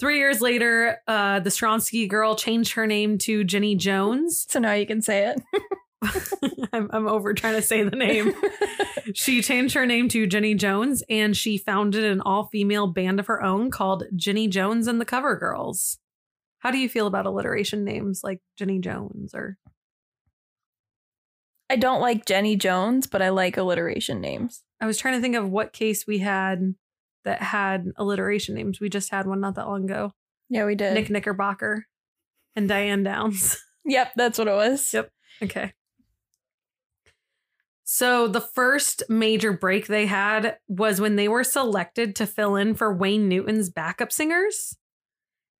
Three 0.00 0.18
years 0.18 0.40
later, 0.40 0.98
uh, 1.06 1.40
the 1.40 1.50
Stronski 1.50 2.08
girl 2.08 2.34
changed 2.34 2.72
her 2.72 2.86
name 2.86 3.18
to 3.18 3.44
Jenny 3.44 3.76
Jones. 3.76 4.46
So 4.48 4.58
now 4.58 4.72
you 4.72 4.86
can 4.86 5.00
say 5.00 5.28
it. 5.34 5.42
I'm, 6.72 6.90
I'm 6.92 7.06
over 7.06 7.32
trying 7.34 7.54
to 7.54 7.62
say 7.62 7.84
the 7.84 7.94
name. 7.94 8.34
she 9.14 9.40
changed 9.42 9.74
her 9.74 9.86
name 9.86 10.08
to 10.08 10.26
Jenny 10.26 10.54
Jones 10.54 11.04
and 11.08 11.36
she 11.36 11.58
founded 11.58 12.02
an 12.04 12.20
all 12.20 12.48
female 12.48 12.88
band 12.88 13.20
of 13.20 13.26
her 13.28 13.42
own 13.42 13.70
called 13.70 14.04
Jenny 14.16 14.48
Jones 14.48 14.88
and 14.88 15.00
the 15.00 15.04
Cover 15.04 15.36
Girls. 15.36 15.98
How 16.58 16.70
do 16.72 16.78
you 16.78 16.88
feel 16.88 17.06
about 17.06 17.26
alliteration 17.26 17.84
names 17.84 18.22
like 18.24 18.40
Jenny 18.56 18.80
Jones 18.80 19.34
or 19.34 19.58
I 21.72 21.76
don't 21.76 22.02
like 22.02 22.26
Jenny 22.26 22.54
Jones, 22.54 23.06
but 23.06 23.22
I 23.22 23.30
like 23.30 23.56
alliteration 23.56 24.20
names. 24.20 24.62
I 24.78 24.84
was 24.84 24.98
trying 24.98 25.14
to 25.14 25.22
think 25.22 25.36
of 25.36 25.48
what 25.48 25.72
case 25.72 26.06
we 26.06 26.18
had 26.18 26.74
that 27.24 27.40
had 27.40 27.86
alliteration 27.96 28.54
names. 28.54 28.78
We 28.78 28.90
just 28.90 29.10
had 29.10 29.26
one 29.26 29.40
not 29.40 29.54
that 29.54 29.66
long 29.66 29.84
ago. 29.84 30.12
Yeah, 30.50 30.66
we 30.66 30.74
did. 30.74 30.92
Nick 30.92 31.08
Knickerbocker 31.08 31.86
and 32.54 32.68
Diane 32.68 33.02
Downs. 33.02 33.58
Yep, 33.84 34.12
that's 34.14 34.38
what 34.38 34.46
it 34.46 34.54
was. 34.54 34.94
Yep. 34.94 35.10
Okay. 35.42 35.72
So 37.82 38.28
the 38.28 38.40
first 38.40 39.02
major 39.08 39.52
break 39.52 39.88
they 39.88 40.06
had 40.06 40.58
was 40.68 41.00
when 41.00 41.16
they 41.16 41.26
were 41.26 41.42
selected 41.42 42.14
to 42.14 42.26
fill 42.28 42.54
in 42.54 42.76
for 42.76 42.94
Wayne 42.94 43.28
Newton's 43.28 43.70
backup 43.70 44.12
singers. 44.12 44.76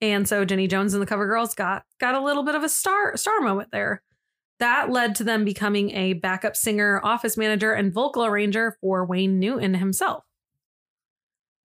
And 0.01 0.29
so 0.29 0.45
Jenny 0.45 0.69
Jones 0.69 0.95
and 0.95 1.03
the 1.03 1.07
Cover 1.07 1.27
Girls 1.27 1.57
got 1.57 1.83
got 1.99 2.15
a 2.15 2.21
little 2.21 2.45
bit 2.45 2.55
of 2.55 2.63
a 2.63 2.69
star 2.69 3.17
star 3.17 3.41
moment 3.41 3.71
there. 3.73 4.05
That 4.63 4.91
led 4.91 5.17
to 5.17 5.25
them 5.25 5.45
becoming 5.45 5.91
a 5.91 6.13
backup 6.13 6.55
singer, 6.55 7.01
office 7.03 7.37
manager, 7.37 7.73
and 7.73 7.93
vocal 7.93 8.25
arranger 8.25 8.79
for 8.81 9.05
Wayne 9.05 9.41
Newton 9.41 9.75
himself. 9.75 10.23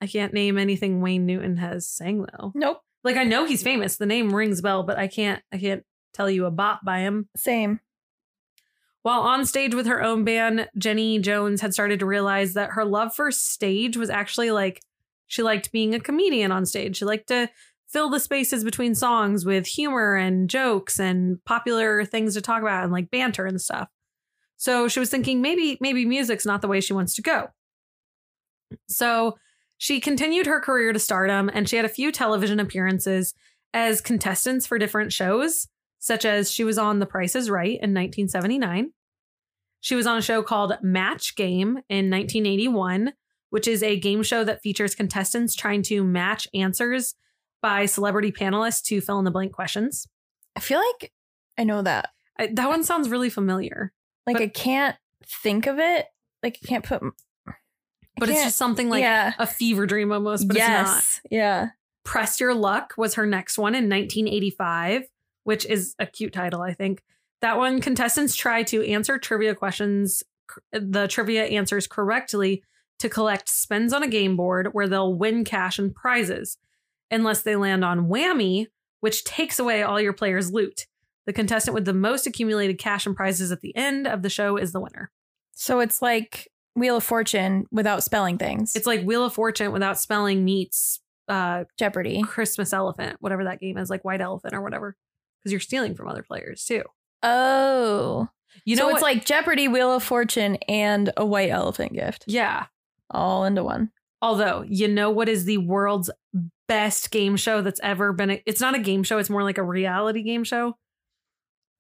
I 0.02 0.08
can't 0.08 0.34
name 0.34 0.58
anything 0.58 1.00
Wayne 1.00 1.28
Newton 1.28 1.58
has 1.58 1.88
sang 1.88 2.26
though. 2.26 2.52
Nope. 2.56 2.82
Like 3.04 3.16
I 3.16 3.24
know 3.24 3.46
he's 3.46 3.62
famous. 3.62 3.98
The 3.98 4.08
name 4.08 4.34
rings 4.34 4.62
bell, 4.62 4.82
but 4.82 4.98
I 4.98 5.06
can't 5.06 5.44
I 5.54 5.60
can't 5.60 5.84
tell 6.12 6.28
you 6.28 6.46
a 6.48 6.52
bop 6.52 6.84
by 6.84 7.02
him. 7.02 7.30
Same. 7.38 7.82
While 9.04 9.22
on 9.22 9.46
stage 9.46 9.76
with 9.76 9.86
her 9.86 10.02
own 10.02 10.24
band, 10.24 10.68
Jenny 10.76 11.20
Jones 11.20 11.62
had 11.62 11.76
started 11.76 12.00
to 12.00 12.08
realize 12.08 12.56
that 12.56 12.72
her 12.72 12.84
love 12.84 13.14
for 13.14 13.30
stage 13.30 13.96
was 13.96 14.10
actually 14.10 14.50
like 14.50 14.82
she 15.28 15.44
liked 15.44 15.72
being 15.72 15.94
a 15.94 16.00
comedian 16.00 16.52
on 16.52 16.66
stage. 16.66 16.98
She 16.98 17.06
liked 17.06 17.28
to 17.28 17.48
fill 17.88 18.10
the 18.10 18.20
spaces 18.20 18.64
between 18.64 18.96
songs 18.96 19.46
with 19.46 19.66
humor 19.66 20.16
and 20.16 20.50
jokes 20.50 21.00
and 21.00 21.44
popular 21.46 22.04
things 22.06 22.34
to 22.34 22.42
talk 22.42 22.62
about 22.62 22.84
and 22.84 22.92
like 22.92 23.10
banter 23.10 23.46
and 23.46 23.62
stuff. 23.62 23.88
So 24.58 24.88
she 24.88 25.00
was 25.00 25.10
thinking 25.10 25.42
maybe 25.42 25.78
maybe 25.80 26.06
music's 26.06 26.46
not 26.46 26.62
the 26.62 26.68
way 26.68 26.82
she 26.82 26.94
wants 26.94 27.14
to 27.16 27.22
go. 27.22 27.50
So 28.90 29.38
she 29.78 30.00
continued 30.00 30.48
her 30.48 30.60
career 30.60 30.92
to 30.92 31.00
stardom 31.00 31.50
and 31.54 31.70
she 31.70 31.76
had 31.76 31.86
a 31.86 31.90
few 31.90 32.12
television 32.12 32.60
appearances 32.60 33.34
as 33.74 34.02
contestants 34.02 34.66
for 34.66 34.78
different 34.78 35.14
shows, 35.14 35.68
such 36.00 36.26
as 36.26 36.52
she 36.52 36.64
was 36.64 36.78
on 36.78 37.00
The 37.00 37.06
Price 37.06 37.36
is 37.36 37.50
Right 37.50 37.70
in 37.70 37.94
1979. 37.94 38.92
She 39.80 39.96
was 39.96 40.08
on 40.08 40.18
a 40.18 40.22
show 40.22 40.42
called 40.42 40.78
Match 40.82 41.36
Game 41.36 41.78
in 41.90 42.10
1981, 42.10 43.14
which 43.52 43.68
is 43.68 43.84
a 43.84 44.00
game 44.00 44.24
show 44.24 44.44
that 44.44 44.62
features 44.62 44.96
contestants 44.96 45.56
trying 45.56 45.84
to 45.84 46.04
match 46.04 46.48
answers 46.54 47.14
by 47.62 47.86
celebrity 47.86 48.32
panelists 48.32 48.84
to 48.84 49.02
fill 49.02 49.20
in 49.20 49.26
the 49.26 49.32
blank 49.32 49.52
questions. 49.54 50.08
I 50.56 50.60
feel 50.60 50.80
like 50.80 51.12
I 51.58 51.64
know 51.64 51.82
that. 51.82 52.10
I, 52.40 52.48
that 52.54 52.70
one 52.70 52.84
sounds 52.84 53.10
really 53.10 53.30
familiar, 53.30 53.92
Like 54.26 54.36
But- 54.38 54.44
I 54.44 54.48
can't 54.48 54.96
think 55.26 55.66
of 55.68 55.80
it. 55.80 56.06
Like 56.44 56.60
I 56.64 56.68
can't 56.68 56.84
put. 56.86 57.02
I 57.48 57.52
but 58.20 58.30
it's 58.30 58.38
can't- 58.38 58.48
just 58.48 58.58
something 58.58 58.90
like 58.90 59.02
yeah. 59.02 59.34
a 59.40 59.48
fever 59.48 59.86
dream 59.86 60.12
almost, 60.12 60.48
but 60.48 60.58
it's 60.58 60.68
not. 60.68 60.86
yes. 60.88 61.22
Yeah. 61.32 61.68
Press 62.04 62.40
Your 62.40 62.54
Luck 62.54 62.94
was 62.98 63.16
her 63.16 63.26
next 63.26 63.58
one 63.58 63.76
in 63.76 63.90
1985, 63.90 65.04
which 65.44 65.66
is 65.66 65.94
a 66.00 66.06
cute 66.06 66.34
title, 66.34 66.62
I 66.62 66.74
think. 66.74 67.04
That 67.42 67.58
one, 67.58 67.82
contestants 67.82 68.36
try 68.36 68.64
to 68.64 68.84
answer 68.88 69.18
trivia 69.18 69.54
questions, 69.56 70.24
the 70.72 71.08
trivia 71.08 71.46
answers 71.46 71.86
correctly 71.86 72.64
to 73.00 73.10
collect 73.10 73.50
spins 73.50 73.94
on 73.94 74.02
a 74.04 74.08
game 74.08 74.36
board 74.38 74.70
where 74.72 74.88
they'll 74.88 75.14
win 75.14 75.44
cash 75.44 75.78
and 75.78 75.94
prizes, 75.94 76.58
unless 77.12 77.42
they 77.42 77.56
land 77.56 77.84
on 77.86 78.08
Whammy, 78.08 78.68
which 79.00 79.24
takes 79.24 79.60
away 79.60 79.84
all 79.84 80.00
your 80.00 80.14
players' 80.14 80.52
loot. 80.52 80.86
The 81.26 81.34
contestant 81.34 81.76
with 81.76 81.86
the 81.86 81.94
most 81.94 82.26
accumulated 82.26 82.78
cash 82.80 83.06
and 83.06 83.16
prizes 83.16 83.52
at 83.52 83.62
the 83.62 83.76
end 83.76 84.08
of 84.08 84.22
the 84.22 84.30
show 84.30 84.58
is 84.58 84.72
the 84.72 84.80
winner. 84.80 85.12
So 85.54 85.80
it's 85.80 86.02
like 86.02 86.48
Wheel 86.76 86.98
of 86.98 87.04
Fortune 87.04 87.66
without 87.72 88.04
spelling 88.04 88.38
things. 88.38 88.76
It's 88.76 88.88
like 88.88 89.04
Wheel 89.04 89.26
of 89.26 89.34
Fortune 89.34 89.72
without 89.72 90.00
spelling 90.00 90.46
meets 90.46 91.02
uh, 91.28 91.66
Jeopardy. 91.78 92.22
Christmas 92.24 92.72
Elephant, 92.72 93.18
whatever 93.20 93.44
that 93.44 93.60
game 93.60 93.78
is, 93.78 93.90
like 93.90 94.06
White 94.06 94.22
Elephant 94.22 94.54
or 94.54 94.62
whatever, 94.62 94.96
because 95.42 95.52
you're 95.52 95.60
stealing 95.60 95.96
from 95.96 96.08
other 96.08 96.24
players 96.24 96.64
too. 96.64 96.84
Oh. 97.24 98.30
You 98.64 98.76
so 98.76 98.84
know, 98.84 98.90
it's 98.90 98.96
what- 98.96 99.02
like 99.02 99.26
Jeopardy, 99.26 99.68
Wheel 99.68 99.94
of 99.94 100.04
Fortune, 100.04 100.58
and 100.68 101.12
a 101.18 101.26
white 101.26 101.50
elephant 101.50 101.94
gift 101.94 102.24
yeah. 102.28 102.68
all 103.10 103.44
into 103.44 103.64
one. 103.64 103.92
Although, 104.22 104.64
you 104.68 104.88
know 104.88 105.12
what 105.12 105.30
is 105.30 105.46
the 105.46 105.58
world's 105.60 106.10
best 106.68 107.12
game 107.12 107.38
show 107.38 107.62
that's 107.62 107.80
ever 107.84 108.14
been? 108.14 108.32
A, 108.32 108.44
it's 108.46 108.62
not 108.62 108.76
a 108.76 108.80
game 108.80 109.04
show; 109.04 109.18
it's 109.20 109.30
more 109.30 109.44
like 109.44 109.58
a 109.58 109.64
reality 109.64 110.24
game 110.24 110.44
show. 110.44 110.76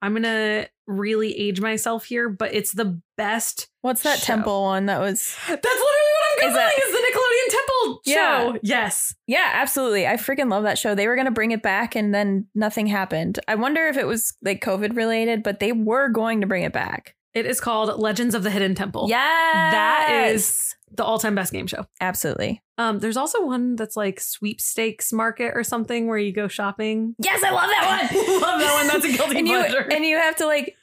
I'm 0.01 0.13
gonna 0.13 0.67
really 0.85 1.35
age 1.37 1.59
myself 1.59 2.05
here, 2.05 2.29
but 2.29 2.53
it's 2.53 2.71
the 2.73 3.01
best. 3.17 3.67
What's 3.81 4.03
that 4.03 4.19
Show. 4.19 4.25
temple 4.25 4.61
one 4.63 4.85
that 4.85 4.99
was? 4.99 5.35
That's 5.47 5.63
literally 5.65 5.79
what 5.79 6.43
I'm 6.43 6.49
Is 6.49 6.51
googling. 6.51 6.55
that- 6.55 6.73
Is, 6.77 6.91
the 6.91 6.97
Nickelodeon 6.97 7.51
Temple 7.57 8.01
Yeah. 8.05 8.15
show? 8.53 8.59
Yes. 8.61 9.15
Yeah, 9.25 9.49
absolutely. 9.53 10.05
I 10.07 10.13
freaking 10.13 10.51
love 10.51 10.63
that 10.63 10.77
show. 10.77 10.93
They 10.93 11.07
were 11.07 11.15
going 11.15 11.25
to 11.25 11.31
bring 11.31 11.51
it 11.51 11.63
back 11.63 11.95
and 11.95 12.13
then 12.13 12.47
nothing 12.53 12.85
happened. 12.87 13.39
I 13.47 13.55
wonder 13.55 13.87
if 13.87 13.97
it 13.97 14.05
was 14.05 14.35
like 14.43 14.61
COVID 14.63 14.95
related, 14.95 15.41
but 15.41 15.59
they 15.59 15.71
were 15.71 16.09
going 16.09 16.41
to 16.41 16.47
bring 16.47 16.63
it 16.63 16.73
back. 16.73 17.15
It 17.33 17.45
is 17.45 17.59
called 17.59 17.97
Legends 17.99 18.35
of 18.35 18.43
the 18.43 18.49
Hidden 18.51 18.75
Temple. 18.75 19.07
Yeah. 19.09 19.17
That 19.71 20.29
is 20.31 20.66
the 20.91 21.03
all-time 21.03 21.35
best 21.35 21.51
game 21.51 21.67
show. 21.67 21.85
absolutely. 22.01 22.63
Um, 22.77 22.99
there's 22.99 23.17
also 23.17 23.43
one 23.45 23.75
that's 23.75 23.95
like 23.97 24.19
sweepstakes 24.19 25.11
market 25.11 25.51
or 25.55 25.63
something 25.63 26.07
where 26.07 26.17
you 26.17 26.31
go 26.31 26.47
shopping. 26.47 27.15
Yes, 27.19 27.43
I 27.43 27.49
love 27.51 27.69
that 27.69 28.09
one. 28.13 28.41
Love 28.41 28.59
that 28.59 28.73
one. 28.75 28.87
That's 28.87 29.05
a 29.05 29.17
guilty 29.17 29.37
and 29.39 29.47
you 29.47 29.57
pleasure. 29.57 29.87
and 29.91 30.05
you 30.05 30.17
have 30.17 30.35
to 30.37 30.45
like 30.45 30.75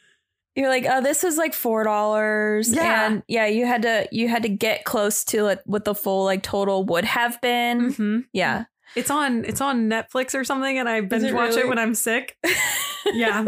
you're 0.57 0.69
like, 0.69 0.87
oh, 0.89 1.01
this 1.03 1.23
was 1.23 1.37
like 1.37 1.55
four 1.55 1.83
dollars. 1.85 2.73
Yeah. 2.73 3.07
And 3.07 3.23
yeah, 3.29 3.47
you 3.47 3.65
had 3.67 3.83
to 3.83 4.09
you 4.13 4.29
had 4.29 4.43
to 4.43 4.49
get 4.49 4.85
close 4.85 5.25
to 5.27 5.43
like 5.43 5.61
what 5.67 5.85
the 5.85 5.95
full 5.95 6.25
like 6.25 6.43
total 6.43 6.85
would 6.87 7.05
have 7.05 7.41
been. 7.41 7.93
Mhm. 7.93 8.25
Yeah. 8.33 8.65
It's 8.97 9.11
on 9.11 9.45
it's 9.45 9.61
on 9.61 9.89
Netflix 9.89 10.35
or 10.39 10.45
something, 10.45 10.79
and 10.79 10.89
I 10.89 11.01
binge 11.01 11.25
it 11.25 11.35
watch 11.35 11.57
it 11.57 11.67
when 11.69 11.79
I'm 11.79 11.95
sick. 11.95 12.37
yeah. 13.07 13.45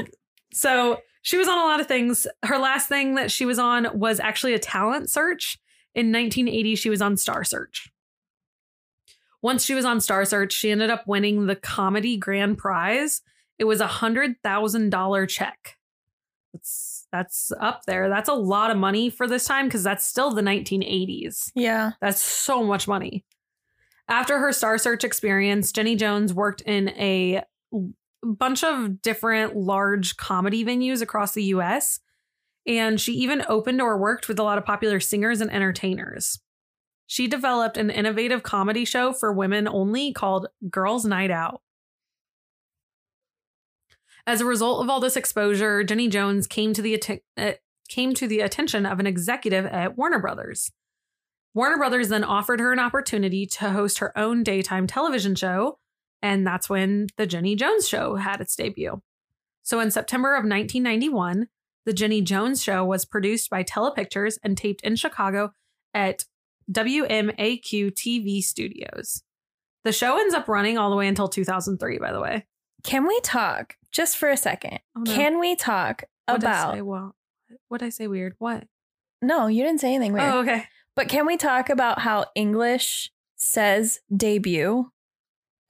So 0.53 1.01
she 1.23 1.37
was 1.37 1.47
on 1.49 1.59
a 1.59 1.65
lot 1.65 1.81
of 1.81 1.87
things. 1.87 2.27
Her 2.45 2.59
last 2.59 2.89
thing 2.89 3.15
that 3.17 3.31
she 3.31 3.45
was 3.45 3.59
on 3.59 3.89
was 3.99 4.19
actually 4.21 4.55
a 4.55 4.59
talent 4.59 5.11
search. 5.11 5.59
In 5.97 6.13
1980, 6.13 6.77
she 6.77 6.91
was 6.91 7.01
on 7.01 7.17
Star 7.17 7.43
Search. 7.43 7.91
Once 9.41 9.65
she 9.65 9.75
was 9.75 9.87
on 9.87 10.01
Star 10.01 10.27
Search, 10.27 10.53
she 10.53 10.71
ended 10.71 10.91
up 10.91 11.07
winning 11.07 11.47
the 11.47 11.57
comedy 11.57 12.19
grand 12.19 12.59
prize. 12.59 13.23
It 13.59 13.65
was 13.65 13.81
a 13.81 13.87
hundred 13.87 14.37
thousand 14.43 14.91
dollar 14.91 15.25
check. 15.25 15.79
That's 16.53 17.07
that's 17.11 17.51
up 17.59 17.85
there. 17.87 18.11
That's 18.11 18.29
a 18.29 18.35
lot 18.35 18.71
of 18.71 18.77
money 18.77 19.09
for 19.09 19.27
this 19.27 19.47
time 19.47 19.67
because 19.67 19.83
that's 19.83 20.05
still 20.05 20.33
the 20.33 20.43
1980s. 20.43 21.51
Yeah. 21.55 21.93
That's 22.03 22.21
so 22.21 22.63
much 22.63 22.87
money. 22.87 23.25
After 24.07 24.39
her 24.39 24.53
Star 24.53 24.77
Search 24.77 25.03
experience, 25.03 25.73
Jenny 25.73 25.97
Jones 25.97 26.35
worked 26.35 26.61
in 26.61 26.91
a 26.91 27.43
bunch 28.23 28.63
of 28.65 29.01
different 29.01 29.57
large 29.57 30.17
comedy 30.19 30.63
venues 30.63 31.01
across 31.01 31.33
the 31.33 31.45
US. 31.45 32.01
And 32.67 33.01
she 33.01 33.13
even 33.15 33.45
opened 33.49 33.81
or 33.81 33.97
worked 33.97 34.29
with 34.29 34.39
a 34.39 34.43
lot 34.43 34.59
of 34.59 34.65
popular 34.65 34.99
singers 35.01 35.41
and 35.41 35.53
entertainers. 35.53 36.41
She 37.07 37.29
developed 37.29 37.77
an 37.77 37.91
innovative 37.91 38.43
comedy 38.43 38.85
show 38.85 39.13
for 39.13 39.33
women 39.33 39.69
only 39.69 40.13
called 40.13 40.49
Girls 40.69 41.05
Night 41.05 41.31
Out. 41.31 41.63
As 44.27 44.41
a 44.41 44.45
result 44.45 44.83
of 44.83 44.91
all 44.91 44.99
this 44.99 45.17
exposure, 45.17 45.85
Jenny 45.85 46.09
Jones 46.09 46.49
came 46.49 46.73
to 46.73 46.83
the 46.83 46.95
atten- 46.95 47.21
uh, 47.37 47.53
came 47.89 48.13
to 48.15 48.27
the 48.27 48.41
attention 48.41 48.85
of 48.85 48.99
an 48.99 49.07
executive 49.07 49.65
at 49.67 49.97
Warner 49.97 50.19
Brothers. 50.19 50.73
Warner 51.55 51.79
Brothers 51.79 52.09
then 52.09 52.25
offered 52.25 52.59
her 52.59 52.73
an 52.73 52.81
opportunity 52.81 53.47
to 53.47 53.71
host 53.71 53.99
her 54.01 54.17
own 54.19 54.43
daytime 54.43 54.89
television 54.89 55.37
show, 55.37 55.79
and 56.21 56.45
that's 56.45 56.69
when 56.69 57.07
the 57.17 57.27
Jenny 57.27 57.55
Jones 57.55 57.89
show 57.89 58.17
had 58.17 58.41
its 58.41 58.57
debut. 58.57 59.01
So 59.63 59.79
in 59.79 59.93
September 59.93 60.35
of 60.35 60.45
1991, 60.45 61.47
the 61.87 61.93
Jenny 61.93 62.21
Jones 62.21 62.63
show 62.63 62.85
was 62.85 63.05
produced 63.07 63.49
by 63.49 63.63
Telepictures 63.63 64.39
and 64.43 64.59
taped 64.59 64.83
in 64.83 64.97
Chicago 64.97 65.53
at 65.95 66.25
WMAQ 66.71 67.93
TV 67.93 68.43
Studios. 68.43 69.23
The 69.85 69.93
show 69.93 70.19
ends 70.19 70.35
up 70.35 70.49
running 70.49 70.77
all 70.77 70.91
the 70.91 70.97
way 70.97 71.07
until 71.07 71.29
2003, 71.29 71.99
by 71.99 72.13
the 72.13 72.21
way. 72.21 72.45
Can 72.83 73.07
we 73.07 73.19
talk 73.21 73.77
just 73.93 74.17
for 74.17 74.29
a 74.29 74.37
second? 74.37 74.81
Oh, 74.97 75.03
no. 75.03 75.15
Can 75.15 75.39
we 75.39 75.55
talk 75.55 76.03
What'd 76.27 76.45
I 76.45 76.51
about 76.51 76.75
say? 76.75 76.83
Well, 76.83 77.15
what 77.69 77.79
did 77.79 77.87
I 77.87 77.91
say 77.91 78.09
weird? 78.09 78.35
What? 78.39 78.65
No, 79.23 79.47
you 79.47 79.63
didn't 79.63 79.81
say 79.81 79.95
anything 79.95 80.13
weird. 80.13 80.27
Oh, 80.29 80.41
okay. 80.41 80.65
But 80.97 81.09
can 81.09 81.25
we 81.25 81.37
talk 81.37 81.71
about 81.71 82.01
how 82.01 82.27
English 82.35 83.11
says 83.37 84.01
debut 84.15 84.91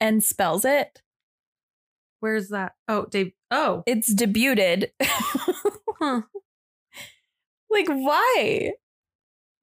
and 0.01 0.23
spells 0.23 0.65
it? 0.65 1.01
Where's 2.19 2.49
that? 2.49 2.73
Oh, 2.87 3.05
Dave. 3.05 3.33
Oh, 3.51 3.83
It's 3.85 4.13
debuted. 4.13 4.89
huh. 5.99 6.21
Like, 7.69 7.87
why? 7.87 8.71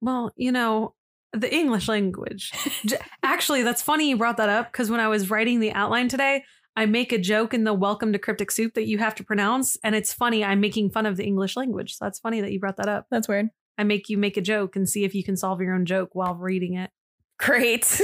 Well, 0.01 0.31
you 0.35 0.51
know, 0.51 0.93
the 1.33 1.53
English 1.53 1.87
language. 1.87 2.51
Actually, 3.23 3.63
that's 3.63 3.81
funny 3.81 4.09
you 4.09 4.17
brought 4.17 4.37
that 4.37 4.49
up 4.49 4.71
because 4.71 4.89
when 4.89 4.99
I 4.99 5.07
was 5.07 5.29
writing 5.29 5.59
the 5.59 5.73
outline 5.73 6.07
today, 6.07 6.43
I 6.75 6.85
make 6.85 7.11
a 7.11 7.17
joke 7.17 7.53
in 7.53 7.63
the 7.63 7.73
Welcome 7.73 8.13
to 8.13 8.19
Cryptic 8.19 8.51
Soup 8.51 8.73
that 8.73 8.87
you 8.87 8.97
have 8.97 9.15
to 9.15 9.23
pronounce. 9.23 9.77
And 9.83 9.95
it's 9.95 10.13
funny, 10.13 10.43
I'm 10.43 10.59
making 10.59 10.89
fun 10.89 11.05
of 11.05 11.17
the 11.17 11.25
English 11.25 11.55
language. 11.55 11.95
So 11.95 12.05
that's 12.05 12.19
funny 12.19 12.41
that 12.41 12.51
you 12.51 12.59
brought 12.59 12.77
that 12.77 12.89
up. 12.89 13.07
That's 13.09 13.27
weird. 13.27 13.49
I 13.77 13.83
make 13.83 14.09
you 14.09 14.17
make 14.17 14.37
a 14.37 14.41
joke 14.41 14.75
and 14.75 14.87
see 14.87 15.03
if 15.03 15.15
you 15.15 15.23
can 15.23 15.37
solve 15.37 15.61
your 15.61 15.73
own 15.73 15.85
joke 15.85 16.09
while 16.13 16.35
reading 16.35 16.75
it. 16.75 16.91
Great. 17.37 17.83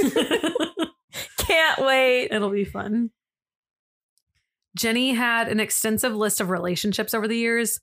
Can't 1.38 1.84
wait. 1.84 2.28
It'll 2.30 2.50
be 2.50 2.64
fun. 2.64 3.10
Jenny 4.76 5.12
had 5.12 5.48
an 5.48 5.60
extensive 5.60 6.14
list 6.14 6.40
of 6.40 6.50
relationships 6.50 7.14
over 7.14 7.28
the 7.28 7.36
years. 7.36 7.78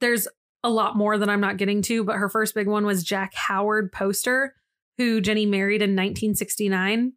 There's 0.00 0.28
a 0.64 0.70
lot 0.70 0.96
more 0.96 1.18
that 1.18 1.28
I'm 1.28 1.40
not 1.40 1.56
getting 1.56 1.82
to, 1.82 2.04
but 2.04 2.16
her 2.16 2.28
first 2.28 2.54
big 2.54 2.66
one 2.66 2.84
was 2.84 3.04
Jack 3.04 3.34
Howard 3.34 3.92
Poster, 3.92 4.54
who 4.96 5.20
Jenny 5.20 5.46
married 5.46 5.82
in 5.82 5.90
1969. 5.90 7.12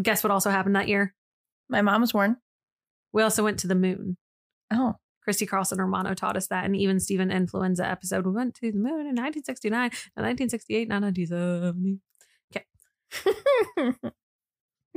Guess 0.00 0.22
what 0.22 0.30
also 0.30 0.50
happened 0.50 0.76
that 0.76 0.88
year? 0.88 1.14
My 1.68 1.82
mom 1.82 2.00
was 2.00 2.12
born. 2.12 2.36
We 3.12 3.22
also 3.22 3.42
went 3.42 3.58
to 3.60 3.66
the 3.66 3.74
moon. 3.74 4.16
Oh. 4.72 4.94
Christy 5.26 5.44
Carlson 5.44 5.80
and 5.80 5.86
Romano 5.90 6.14
taught 6.14 6.36
us 6.36 6.46
that, 6.48 6.64
and 6.64 6.76
even 6.76 7.00
Stephen 7.00 7.32
Influenza 7.32 7.84
episode. 7.84 8.24
We 8.24 8.30
went 8.30 8.54
to 8.56 8.70
the 8.70 8.78
moon 8.78 9.08
in 9.08 9.16
1969, 9.16 9.72
not 10.16 10.22
1968, 10.22 10.88
not 10.88 11.02
1970. 11.02 11.98
Okay. 12.54 13.92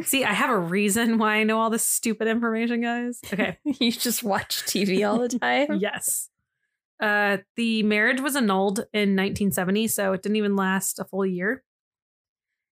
See, 0.03 0.23
I 0.23 0.33
have 0.33 0.51
a 0.51 0.57
reason 0.57 1.17
why 1.17 1.37
I 1.37 1.43
know 1.45 1.59
all 1.59 1.71
this 1.71 1.83
stupid 1.83 2.27
information, 2.27 2.81
guys. 2.81 3.19
Okay. 3.33 3.57
you 3.63 3.91
just 3.91 4.21
watch 4.21 4.63
TV 4.65 5.09
all 5.09 5.17
the 5.17 5.39
time. 5.39 5.79
yes. 5.79 6.29
Uh, 6.99 7.37
the 7.55 7.83
marriage 7.83 8.19
was 8.19 8.35
annulled 8.35 8.79
in 8.93 9.15
1970, 9.15 9.87
so 9.87 10.13
it 10.13 10.21
didn't 10.21 10.35
even 10.35 10.55
last 10.55 10.99
a 10.99 11.05
full 11.05 11.25
year. 11.25 11.63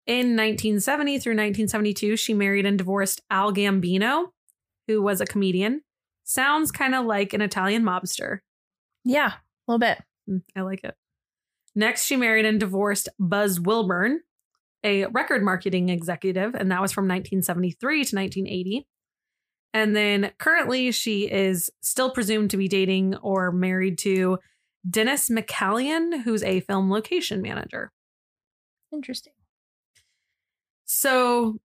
In 0.05 0.35
1970 0.35 1.19
through 1.19 1.31
1972, 1.31 2.17
she 2.17 2.33
married 2.33 2.65
and 2.65 2.77
divorced 2.77 3.21
Al 3.29 3.53
Gambino, 3.53 4.27
who 4.87 5.01
was 5.01 5.21
a 5.21 5.25
comedian. 5.25 5.81
Sounds 6.23 6.71
kind 6.71 6.95
of 6.95 7.05
like 7.05 7.33
an 7.33 7.41
Italian 7.41 7.83
mobster. 7.83 8.39
Yeah, 9.05 9.33
a 9.33 9.71
little 9.71 9.79
bit. 9.79 10.01
Mm, 10.29 10.41
I 10.55 10.61
like 10.61 10.83
it. 10.83 10.95
Next, 11.75 12.05
she 12.05 12.15
married 12.15 12.45
and 12.45 12.59
divorced 12.59 13.09
Buzz 13.19 13.59
Wilburn, 13.59 14.21
a 14.83 15.05
record 15.07 15.43
marketing 15.43 15.89
executive, 15.89 16.53
and 16.53 16.71
that 16.71 16.81
was 16.81 16.91
from 16.91 17.05
1973 17.05 17.95
to 17.95 18.15
1980. 18.15 18.87
And 19.73 19.95
then 19.95 20.31
currently, 20.37 20.91
she 20.91 21.29
is 21.31 21.71
still 21.81 22.11
presumed 22.11 22.51
to 22.51 22.57
be 22.57 22.67
dating 22.67 23.15
or 23.17 23.51
married 23.51 23.97
to 23.99 24.37
Dennis 24.87 25.29
McCallion, 25.29 26.23
who's 26.23 26.43
a 26.43 26.59
film 26.61 26.91
location 26.91 27.41
manager. 27.41 27.91
Interesting. 28.91 29.33
So 30.85 31.59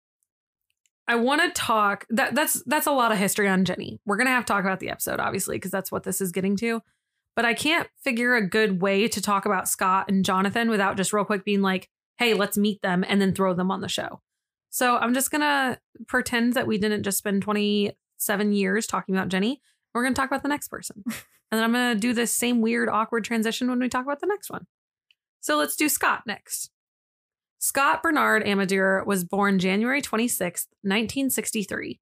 I 1.07 1.17
want 1.17 1.43
to 1.43 1.61
talk 1.61 2.07
that 2.11 2.35
that's 2.35 2.63
that's 2.65 2.87
a 2.87 2.93
lot 2.93 3.13
of 3.13 3.19
history 3.19 3.49
on 3.49 3.65
Jenny. 3.65 4.01
We're 4.07 4.17
going 4.17 4.27
to 4.27 4.33
have 4.33 4.45
to 4.45 4.53
talk 4.53 4.65
about 4.65 4.81
the 4.81 4.91
episode 4.91 5.21
obviously 5.21 5.57
because 5.57 5.71
that's 5.71 5.93
what 5.93 6.05
this 6.05 6.21
is 6.21 6.33
getting 6.33 6.57
to. 6.57 6.83
But 7.35 7.45
I 7.45 7.55
can't 7.55 7.89
figure 8.03 8.35
a 8.35 8.47
good 8.47 8.81
way 8.81 9.07
to 9.09 9.21
talk 9.21 9.47
about 9.47 9.69
Scott 9.69 10.07
and 10.09 10.25
Jonathan 10.25 10.71
without 10.71 10.97
just 10.97 11.13
real 11.13 11.25
quick 11.25 11.45
being 11.45 11.63
like, 11.63 11.89
"Hey, 12.19 12.35
let's 12.35 12.59
meet 12.59 12.83
them 12.83 13.05
and 13.07 13.21
then 13.21 13.35
throw 13.35 13.55
them 13.55 13.71
on 13.71 13.81
the 13.81 13.89
show." 13.89 14.21
So 14.71 14.97
I'm 14.97 15.15
just 15.15 15.31
going 15.31 15.41
to 15.41 15.79
pretend 16.07 16.55
that 16.55 16.67
we 16.67 16.79
didn't 16.79 17.03
just 17.03 17.19
spend 17.19 17.43
27 17.43 18.53
years 18.53 18.87
talking 18.87 19.15
about 19.15 19.29
Jenny. 19.29 19.61
We're 19.95 20.03
going 20.03 20.15
to 20.15 20.21
talk 20.21 20.31
about 20.31 20.43
the 20.43 20.49
next 20.49 20.69
person. 20.69 21.03
and 21.07 21.15
then 21.51 21.65
I'm 21.65 21.73
going 21.73 21.95
to 21.95 22.01
do 22.01 22.13
this 22.13 22.33
same 22.33 22.61
weird 22.61 22.89
awkward 22.89 23.25
transition 23.25 23.69
when 23.69 23.79
we 23.81 23.89
talk 23.89 24.05
about 24.05 24.21
the 24.21 24.27
next 24.27 24.51
one. 24.51 24.67
So 25.41 25.57
let's 25.57 25.77
do 25.77 25.89
Scott 25.89 26.23
next. 26.27 26.71
Scott 27.59 28.03
Bernard 28.03 28.45
Amedure 28.45 29.05
was 29.07 29.25
born 29.25 29.59
January 29.59 30.01
26th, 30.01 30.67
1963. 30.83 31.99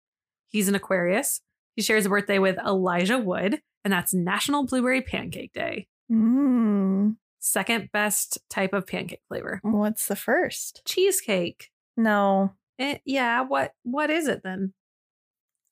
He's 0.48 0.68
an 0.68 0.74
Aquarius. 0.74 1.40
He 1.76 1.82
shares 1.82 2.06
a 2.06 2.08
birthday 2.08 2.38
with 2.38 2.58
Elijah 2.58 3.18
Wood, 3.18 3.60
and 3.84 3.92
that's 3.92 4.12
National 4.12 4.64
Blueberry 4.66 5.02
Pancake 5.02 5.52
Day. 5.52 5.86
Mm, 6.10 7.16
Second 7.38 7.90
best 7.92 8.38
type 8.50 8.72
of 8.72 8.86
pancake 8.86 9.20
flavor. 9.28 9.60
what's 9.62 10.06
the 10.06 10.16
first? 10.16 10.82
Cheesecake. 10.84 11.70
No, 11.96 12.52
Eh, 12.78 12.98
yeah, 13.06 13.40
what 13.42 13.72
what 13.84 14.10
is 14.10 14.28
it 14.28 14.42
then? 14.44 14.74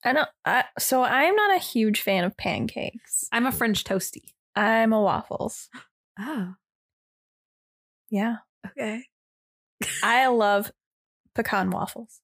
I 0.03 0.13
don't. 0.13 0.29
I, 0.43 0.63
so 0.79 1.03
I'm 1.03 1.35
not 1.35 1.55
a 1.55 1.59
huge 1.59 2.01
fan 2.01 2.23
of 2.23 2.35
pancakes. 2.37 3.25
I'm 3.31 3.45
a 3.45 3.51
French 3.51 3.83
toasty. 3.83 4.33
I'm 4.55 4.91
a 4.93 5.01
waffles. 5.01 5.69
Oh, 6.19 6.53
Yeah, 8.09 8.37
okay. 8.67 9.03
I 10.03 10.25
love 10.33 10.71
pecan 11.35 11.69
waffles. 11.69 12.21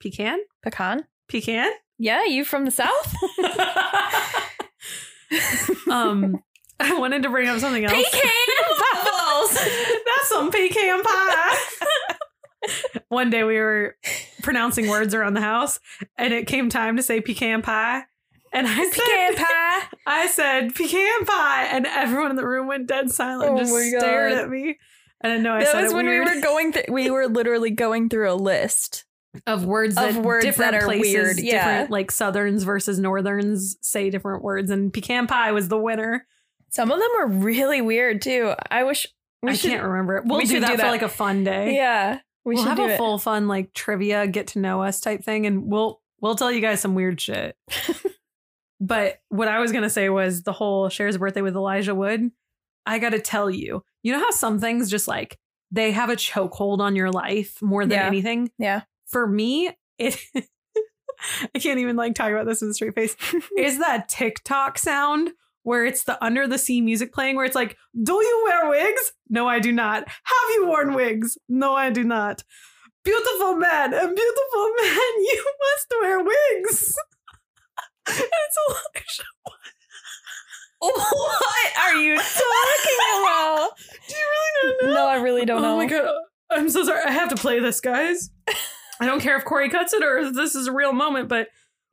Pecan? 0.00 0.38
Pecan? 0.62 1.04
Pecan? 1.28 1.70
Yeah, 1.98 2.24
you 2.24 2.44
from 2.46 2.64
the 2.64 2.70
south? 2.70 3.14
um 5.90 6.42
I 6.80 6.98
wanted 6.98 7.22
to 7.24 7.28
bring 7.28 7.46
up 7.48 7.60
something 7.60 7.84
else. 7.84 7.92
Pecan 7.92 8.30
waffles. 8.94 9.52
That's 9.54 10.28
some 10.30 10.50
pecan 10.50 11.02
pie. 11.02 11.56
One 13.08 13.30
day 13.30 13.42
we 13.44 13.56
were 13.56 13.96
pronouncing 14.42 14.88
words 14.88 15.14
around 15.14 15.34
the 15.34 15.40
house 15.40 15.80
and 16.16 16.32
it 16.34 16.46
came 16.46 16.68
time 16.68 16.96
to 16.96 17.02
say 17.02 17.20
pecan 17.20 17.62
pie. 17.62 18.02
And 18.52 18.66
I 18.66 18.84
said 18.84 18.92
Pecan 18.92 19.36
pie. 19.36 19.96
I 20.06 20.26
said 20.26 20.74
pecan 20.74 21.24
pie 21.24 21.68
and 21.72 21.86
everyone 21.86 22.30
in 22.30 22.36
the 22.36 22.46
room 22.46 22.66
went 22.66 22.86
dead 22.88 23.10
silent 23.10 23.50
and 23.50 23.58
Oh 23.58 23.62
just 23.62 23.88
stared 23.98 24.32
at 24.32 24.50
me. 24.50 24.78
And 25.20 25.32
I 25.32 25.36
know 25.38 25.52
I 25.54 25.60
that 25.60 25.72
said 25.72 25.82
was 25.84 25.94
when 25.94 26.06
weird. 26.06 26.26
we 26.26 26.34
were 26.34 26.40
going 26.40 26.72
through. 26.72 26.84
We 26.88 27.10
were 27.10 27.28
literally 27.28 27.70
going 27.70 28.08
through 28.08 28.30
a 28.32 28.34
list. 28.34 29.04
of 29.46 29.64
words 29.64 29.96
of 29.96 30.14
that 30.14 30.22
words 30.24 30.44
different 30.44 30.72
that 30.72 30.82
are 30.82 30.86
places, 30.86 31.12
weird, 31.14 31.38
yeah. 31.38 31.52
different 31.52 31.90
like 31.92 32.10
southerns 32.10 32.64
versus 32.64 32.98
northerns 32.98 33.76
say 33.80 34.10
different 34.10 34.42
words 34.42 34.70
and 34.70 34.92
pecan 34.92 35.26
pie 35.28 35.52
was 35.52 35.68
the 35.68 35.78
winner. 35.78 36.26
Some 36.70 36.90
of 36.90 36.98
them 36.98 37.08
were 37.18 37.26
really 37.28 37.80
weird 37.80 38.22
too. 38.22 38.54
I 38.70 38.82
wish 38.84 39.06
we 39.42 39.50
I 39.50 39.54
should. 39.54 39.70
can't 39.70 39.84
remember 39.84 40.16
it. 40.16 40.24
We'll 40.26 40.38
we 40.38 40.44
do 40.46 40.58
that 40.60 40.72
do 40.72 40.76
for 40.78 40.88
like 40.88 41.02
a 41.02 41.08
fun 41.08 41.44
day. 41.44 41.76
Yeah, 41.76 42.18
we 42.44 42.54
will 42.54 42.62
should 42.62 42.78
have 42.78 42.90
a 42.90 42.94
it. 42.94 42.96
full 42.98 43.18
fun 43.18 43.48
like 43.48 43.72
trivia 43.74 44.26
get 44.26 44.48
to 44.48 44.58
know 44.58 44.82
us 44.82 45.00
type 45.00 45.22
thing 45.24 45.46
and 45.46 45.70
we'll 45.70 46.00
we'll 46.20 46.34
tell 46.36 46.50
you 46.52 46.60
guys 46.60 46.80
some 46.80 46.94
weird 46.94 47.20
shit. 47.20 47.56
but 48.80 49.20
what 49.28 49.48
I 49.48 49.58
was 49.60 49.72
gonna 49.72 49.90
say 49.90 50.08
was 50.08 50.42
the 50.42 50.52
whole 50.52 50.88
shares 50.88 51.18
birthday 51.18 51.42
with 51.42 51.54
Elijah 51.56 51.94
Wood. 51.94 52.30
I 52.86 52.98
gotta 52.98 53.20
tell 53.20 53.50
you, 53.50 53.84
you 54.02 54.12
know 54.12 54.18
how 54.20 54.30
some 54.30 54.58
things 54.58 54.90
just 54.90 55.06
like 55.08 55.38
they 55.70 55.92
have 55.92 56.10
a 56.10 56.16
chokehold 56.16 56.80
on 56.80 56.96
your 56.96 57.10
life 57.10 57.60
more 57.62 57.84
than 57.84 57.92
Yeah. 57.98 58.06
anything? 58.06 58.50
Yeah. 58.58 58.82
For 59.06 59.26
me, 59.26 59.70
it 59.98 60.18
I 61.54 61.58
can't 61.58 61.78
even 61.78 61.96
like 61.96 62.14
talk 62.14 62.30
about 62.30 62.46
this 62.46 62.62
with 62.62 62.70
a 62.70 62.74
straight 62.74 62.94
face. 62.94 63.14
is 63.58 63.78
that 63.78 64.08
TikTok 64.08 64.78
sound 64.78 65.30
where 65.70 65.84
it's 65.84 66.02
the 66.02 66.22
under 66.22 66.48
the 66.48 66.58
sea 66.58 66.80
music 66.80 67.14
playing 67.14 67.36
where 67.36 67.44
it's 67.44 67.54
like, 67.54 67.76
Do 68.02 68.14
you 68.14 68.42
wear 68.48 68.68
wigs? 68.68 69.12
No, 69.28 69.46
I 69.46 69.60
do 69.60 69.70
not. 69.70 70.02
Have 70.08 70.50
you 70.54 70.66
worn 70.66 70.94
wigs? 70.94 71.38
No, 71.48 71.74
I 71.76 71.90
do 71.90 72.02
not. 72.02 72.42
Beautiful 73.04 73.54
man 73.54 73.94
and 73.94 74.16
beautiful 74.16 74.68
man, 74.82 75.12
you 75.16 75.44
must 75.60 75.94
wear 76.00 76.18
wigs. 76.24 76.96
it's 78.08 78.56
Elijah. 78.68 79.28
what 80.80 81.72
are 81.84 81.94
you 81.94 82.16
talking 82.16 82.98
about? 83.20 83.70
Do 84.08 84.16
you 84.16 84.26
really 84.26 84.74
not 84.82 84.88
know? 84.88 84.94
No, 84.94 85.06
I 85.06 85.22
really 85.22 85.44
don't 85.44 85.62
know. 85.62 85.74
Oh 85.74 85.76
my 85.76 85.86
god. 85.86 86.10
I'm 86.50 86.68
so 86.68 86.82
sorry. 86.82 87.04
I 87.06 87.12
have 87.12 87.28
to 87.28 87.36
play 87.36 87.60
this, 87.60 87.80
guys. 87.80 88.30
I 89.00 89.06
don't 89.06 89.20
care 89.20 89.36
if 89.36 89.44
Corey 89.44 89.70
cuts 89.70 89.92
it 89.92 90.02
or 90.02 90.18
if 90.18 90.34
this 90.34 90.56
is 90.56 90.66
a 90.66 90.72
real 90.72 90.92
moment, 90.92 91.28
but 91.28 91.46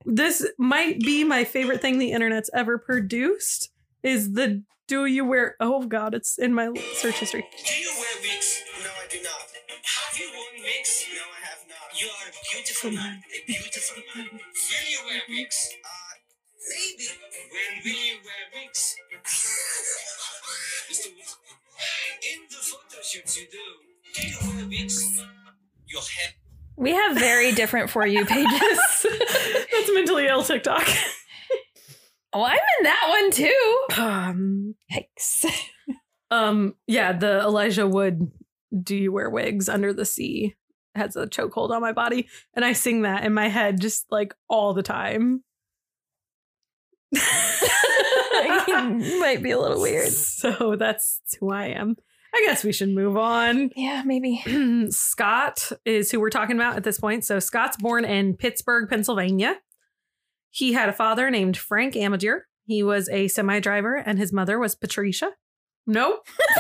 this 0.08 0.48
might 0.58 1.00
be 1.02 1.24
my 1.26 1.44
favorite 1.44 1.82
thing 1.82 2.00
the 2.00 2.14
internet's 2.14 2.50
ever 2.54 2.78
produced. 2.78 3.70
Is 4.04 4.34
the 4.34 4.64
do 4.88 5.06
you 5.06 5.26
wear 5.26 5.56
oh 5.60 5.86
god, 5.86 6.16
it's 6.16 6.38
in 6.40 6.54
my 6.54 6.72
search 6.96 7.20
history. 7.20 7.44
Do 7.66 7.74
you 7.76 7.92
wear 8.00 8.16
wigs? 8.22 8.64
No, 8.82 8.90
I 8.90 9.08
do 9.12 9.22
not. 9.22 9.34
Have 9.84 10.18
you 10.18 10.28
worn 10.32 10.64
wigs? 10.64 11.06
No, 11.14 11.20
I 11.20 11.42
have 11.46 11.64
not. 11.68 12.02
You 12.02 12.08
are 12.08 12.30
a 12.30 12.34
beautiful 12.56 12.92
man. 12.92 13.22
A 13.36 13.46
beautiful 13.46 14.04
man. 14.16 14.30
Will 14.32 14.88
you 14.90 15.00
wear 15.06 15.22
wigs? 15.28 15.76
Uh, 15.84 16.16
maybe. 16.72 17.08
When 17.52 17.84
will 17.84 18.00
you 18.00 18.18
wear 18.24 18.64
wigs? 18.64 18.96
Mr. 20.90 21.08
In 22.32 22.48
the 22.50 22.56
photo 22.56 23.02
shoots 23.04 23.38
you 23.40 23.48
do, 23.52 23.66
do 24.16 24.28
you 24.28 24.38
wear 24.42 24.68
wigs? 24.70 25.22
Your 25.86 26.02
hair. 26.02 26.47
We 26.78 26.92
have 26.92 27.18
very 27.18 27.52
different 27.52 27.90
for 27.90 28.06
you 28.06 28.26
pages. 28.26 28.80
That's 29.72 29.94
mentally 29.94 30.28
ill 30.28 30.44
TikTok. 30.44 30.88
oh, 32.34 32.44
I'm 32.44 32.54
in 32.54 32.84
that 32.84 33.06
one 33.10 33.32
too. 33.32 33.78
um 34.02 34.76
Yikes. 34.92 35.46
um 36.32 36.76
yeah, 36.86 37.14
the 37.14 37.40
Elijah 37.42 37.88
Wood 37.88 38.32
do 38.84 38.96
you 38.96 39.12
wear 39.12 39.30
wigs 39.30 39.68
under 39.68 39.92
the 39.94 40.06
sea 40.06 40.56
has 40.96 41.16
a 41.16 41.28
chokehold 41.28 41.70
on 41.70 41.82
my 41.82 41.94
body 41.94 42.28
and 42.56 42.66
I 42.66 42.74
sing 42.74 43.04
that 43.04 43.24
in 43.24 43.34
my 43.34 43.50
head 43.50 43.80
just 43.80 44.06
like 44.12 44.34
all 44.50 44.74
the 44.74 44.84
time. 44.84 45.44
might 49.20 49.40
be 49.42 49.52
a 49.52 49.60
little 49.60 49.82
weird. 49.82 50.12
So 50.38 50.76
that's 50.78 51.20
who 51.40 51.52
I 51.52 51.68
am. 51.68 51.96
I 52.34 52.44
guess 52.46 52.64
we 52.64 52.72
should 52.72 52.90
move 52.90 53.18
on. 53.18 53.72
Yeah, 53.76 54.04
maybe. 54.06 54.44
Scott 54.92 55.72
is 55.86 56.12
who 56.12 56.20
we're 56.20 56.30
talking 56.30 56.56
about 56.56 56.76
at 56.76 56.84
this 56.84 57.00
point. 57.00 57.26
So 57.26 57.40
Scott's 57.40 57.78
born 57.78 58.06
in 58.06 58.36
Pittsburgh, 58.36 58.90
Pennsylvania. 58.90 59.58
He 60.50 60.74
had 60.74 60.90
a 60.90 60.94
father 60.94 61.30
named 61.30 61.58
Frank 61.58 61.94
Amadear. 61.96 62.42
He 62.66 62.84
was 62.84 63.08
a 63.10 63.28
semi 63.28 63.60
driver, 63.60 63.96
and 63.96 64.18
his 64.20 64.34
mother 64.34 64.60
was 64.60 64.76
Patricia. 64.76 65.32
Nope. 65.86 66.26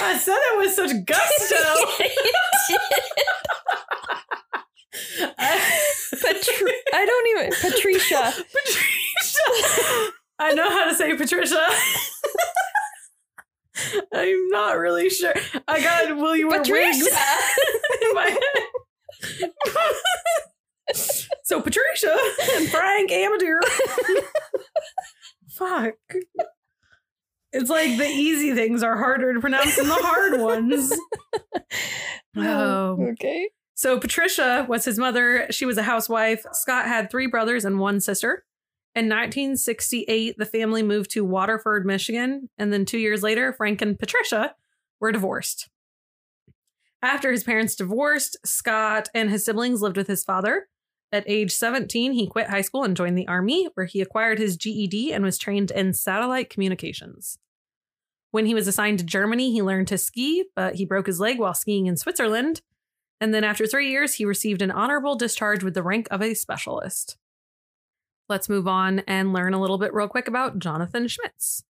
I 0.00 0.16
said 0.18 0.36
it 0.38 0.58
with 0.58 0.72
such 0.72 0.90
gusto. 1.04 1.56
Patri- 6.20 6.82
I 6.94 7.04
don't 7.06 7.28
even 7.28 7.50
Patricia. 7.60 8.32
Patricia. 8.32 10.12
I 10.40 10.52
know 10.54 10.68
how 10.68 10.88
to 10.88 10.94
say 10.94 11.16
Patricia. 11.16 11.66
I'm 14.12 14.48
not 14.48 14.78
really 14.78 15.10
sure. 15.10 15.34
I 15.66 15.80
got 15.80 16.16
will 16.16 16.36
you 16.36 16.48
wear 16.48 16.60
wigs 16.60 17.06
in 18.02 18.14
my 18.14 18.30
head. 18.30 19.50
so 21.44 21.60
Patricia 21.60 22.16
and 22.54 22.68
Frank 22.68 23.10
Amadear. 23.10 23.60
Fuck. 25.50 25.94
It's 27.52 27.70
like 27.70 27.96
the 27.96 28.06
easy 28.06 28.54
things 28.54 28.82
are 28.82 28.96
harder 28.96 29.32
to 29.32 29.40
pronounce 29.40 29.76
than 29.76 29.88
the 29.88 29.94
hard 29.94 30.40
ones. 30.40 30.92
Oh. 32.36 32.92
Um, 32.92 33.00
okay. 33.12 33.50
So 33.74 33.98
Patricia 33.98 34.66
was 34.68 34.84
his 34.84 34.98
mother. 34.98 35.46
She 35.50 35.64
was 35.64 35.78
a 35.78 35.82
housewife. 35.82 36.44
Scott 36.52 36.86
had 36.86 37.10
three 37.10 37.26
brothers 37.26 37.64
and 37.64 37.78
one 37.78 38.00
sister. 38.00 38.44
In 38.94 39.04
1968, 39.04 40.36
the 40.38 40.46
family 40.46 40.82
moved 40.82 41.10
to 41.12 41.24
Waterford, 41.24 41.86
Michigan, 41.86 42.50
and 42.58 42.72
then 42.72 42.84
two 42.84 42.98
years 42.98 43.22
later, 43.22 43.52
Frank 43.52 43.80
and 43.80 43.98
Patricia 43.98 44.54
were 45.00 45.12
divorced. 45.12 45.68
After 47.00 47.30
his 47.30 47.44
parents 47.44 47.76
divorced, 47.76 48.36
Scott 48.44 49.08
and 49.14 49.30
his 49.30 49.44
siblings 49.44 49.82
lived 49.82 49.96
with 49.96 50.08
his 50.08 50.24
father. 50.24 50.68
At 51.12 51.24
age 51.28 51.52
17, 51.52 52.12
he 52.12 52.26
quit 52.26 52.48
high 52.50 52.60
school 52.60 52.82
and 52.82 52.96
joined 52.96 53.16
the 53.16 53.28
army, 53.28 53.68
where 53.74 53.86
he 53.86 54.00
acquired 54.00 54.38
his 54.38 54.56
GED 54.56 55.12
and 55.12 55.24
was 55.24 55.38
trained 55.38 55.70
in 55.70 55.94
satellite 55.94 56.50
communications. 56.50 57.38
When 58.30 58.46
he 58.46 58.54
was 58.54 58.68
assigned 58.68 58.98
to 58.98 59.06
Germany, 59.06 59.52
he 59.52 59.62
learned 59.62 59.88
to 59.88 59.98
ski, 59.98 60.44
but 60.54 60.74
he 60.74 60.84
broke 60.84 61.06
his 61.06 61.20
leg 61.20 61.38
while 61.38 61.54
skiing 61.54 61.86
in 61.86 61.96
Switzerland. 61.96 62.62
And 63.20 63.32
then 63.32 63.42
after 63.42 63.66
three 63.66 63.90
years, 63.90 64.14
he 64.14 64.24
received 64.24 64.60
an 64.60 64.70
honorable 64.70 65.14
discharge 65.14 65.64
with 65.64 65.74
the 65.74 65.82
rank 65.82 66.08
of 66.10 66.20
a 66.20 66.34
specialist. 66.34 67.16
Let's 68.28 68.48
move 68.48 68.68
on 68.68 69.00
and 69.00 69.32
learn 69.32 69.54
a 69.54 69.60
little 69.60 69.78
bit 69.78 69.94
real 69.94 70.08
quick 70.08 70.28
about 70.28 70.58
Jonathan 70.58 71.08
Schmitz. 71.08 71.64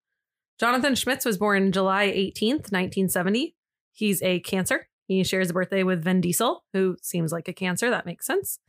Jonathan 0.59 0.95
Schmitz 0.95 1.25
was 1.25 1.37
born 1.37 1.71
July 1.71 2.07
18th, 2.07 2.71
1970. 2.71 3.55
He's 3.91 4.21
a 4.21 4.39
Cancer. 4.39 4.87
He 5.07 5.23
shares 5.23 5.49
a 5.49 5.53
birthday 5.53 5.83
with 5.83 6.03
Vin 6.03 6.21
Diesel, 6.21 6.63
who 6.73 6.95
seems 7.01 7.31
like 7.31 7.47
a 7.47 7.53
Cancer. 7.53 7.89
That 7.89 8.05
makes 8.05 8.25
sense. 8.25 8.59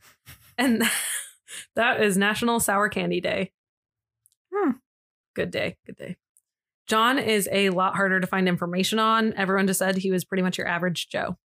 And 0.57 0.83
that 1.75 2.01
is 2.01 2.17
National 2.17 2.59
Sour 2.59 2.89
Candy 2.89 3.21
Day. 3.21 3.51
Hmm. 4.53 4.71
Good 5.33 5.51
day. 5.51 5.77
Good 5.85 5.95
day. 5.95 6.17
John 6.87 7.19
is 7.19 7.47
a 7.51 7.69
lot 7.69 7.95
harder 7.95 8.19
to 8.19 8.27
find 8.27 8.47
information 8.47 8.99
on. 8.99 9.33
Everyone 9.33 9.67
just 9.67 9.79
said 9.79 9.97
he 9.97 10.11
was 10.11 10.25
pretty 10.25 10.41
much 10.43 10.57
your 10.57 10.67
average 10.67 11.07
Joe. 11.09 11.37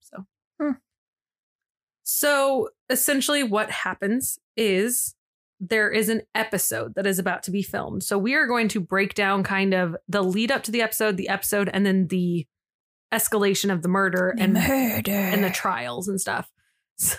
So, 0.00 0.26
Hmm. 0.60 0.72
so 2.02 2.68
essentially, 2.90 3.42
what 3.42 3.70
happens 3.70 4.38
is 4.56 5.14
there 5.60 5.90
is 5.90 6.08
an 6.08 6.22
episode 6.34 6.94
that 6.96 7.06
is 7.06 7.18
about 7.18 7.44
to 7.44 7.50
be 7.50 7.62
filmed. 7.62 8.02
So 8.02 8.18
we 8.18 8.34
are 8.34 8.46
going 8.46 8.68
to 8.68 8.80
break 8.80 9.14
down 9.14 9.44
kind 9.44 9.74
of 9.74 9.96
the 10.08 10.22
lead 10.22 10.50
up 10.50 10.64
to 10.64 10.72
the 10.72 10.82
episode, 10.82 11.16
the 11.16 11.28
episode, 11.28 11.70
and 11.72 11.86
then 11.86 12.08
the 12.08 12.46
escalation 13.12 13.72
of 13.72 13.82
the 13.82 13.88
murder 13.88 14.34
and 14.38 14.54
murder 14.54 15.12
and 15.12 15.44
the 15.44 15.50
trials 15.50 16.08
and 16.08 16.20
stuff. 16.20 16.50
So- 16.98 17.16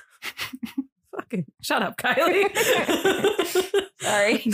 fucking 1.15 1.45
shut 1.61 1.81
up, 1.81 1.97
Kylie. 1.97 2.49
Sorry. 3.99 4.45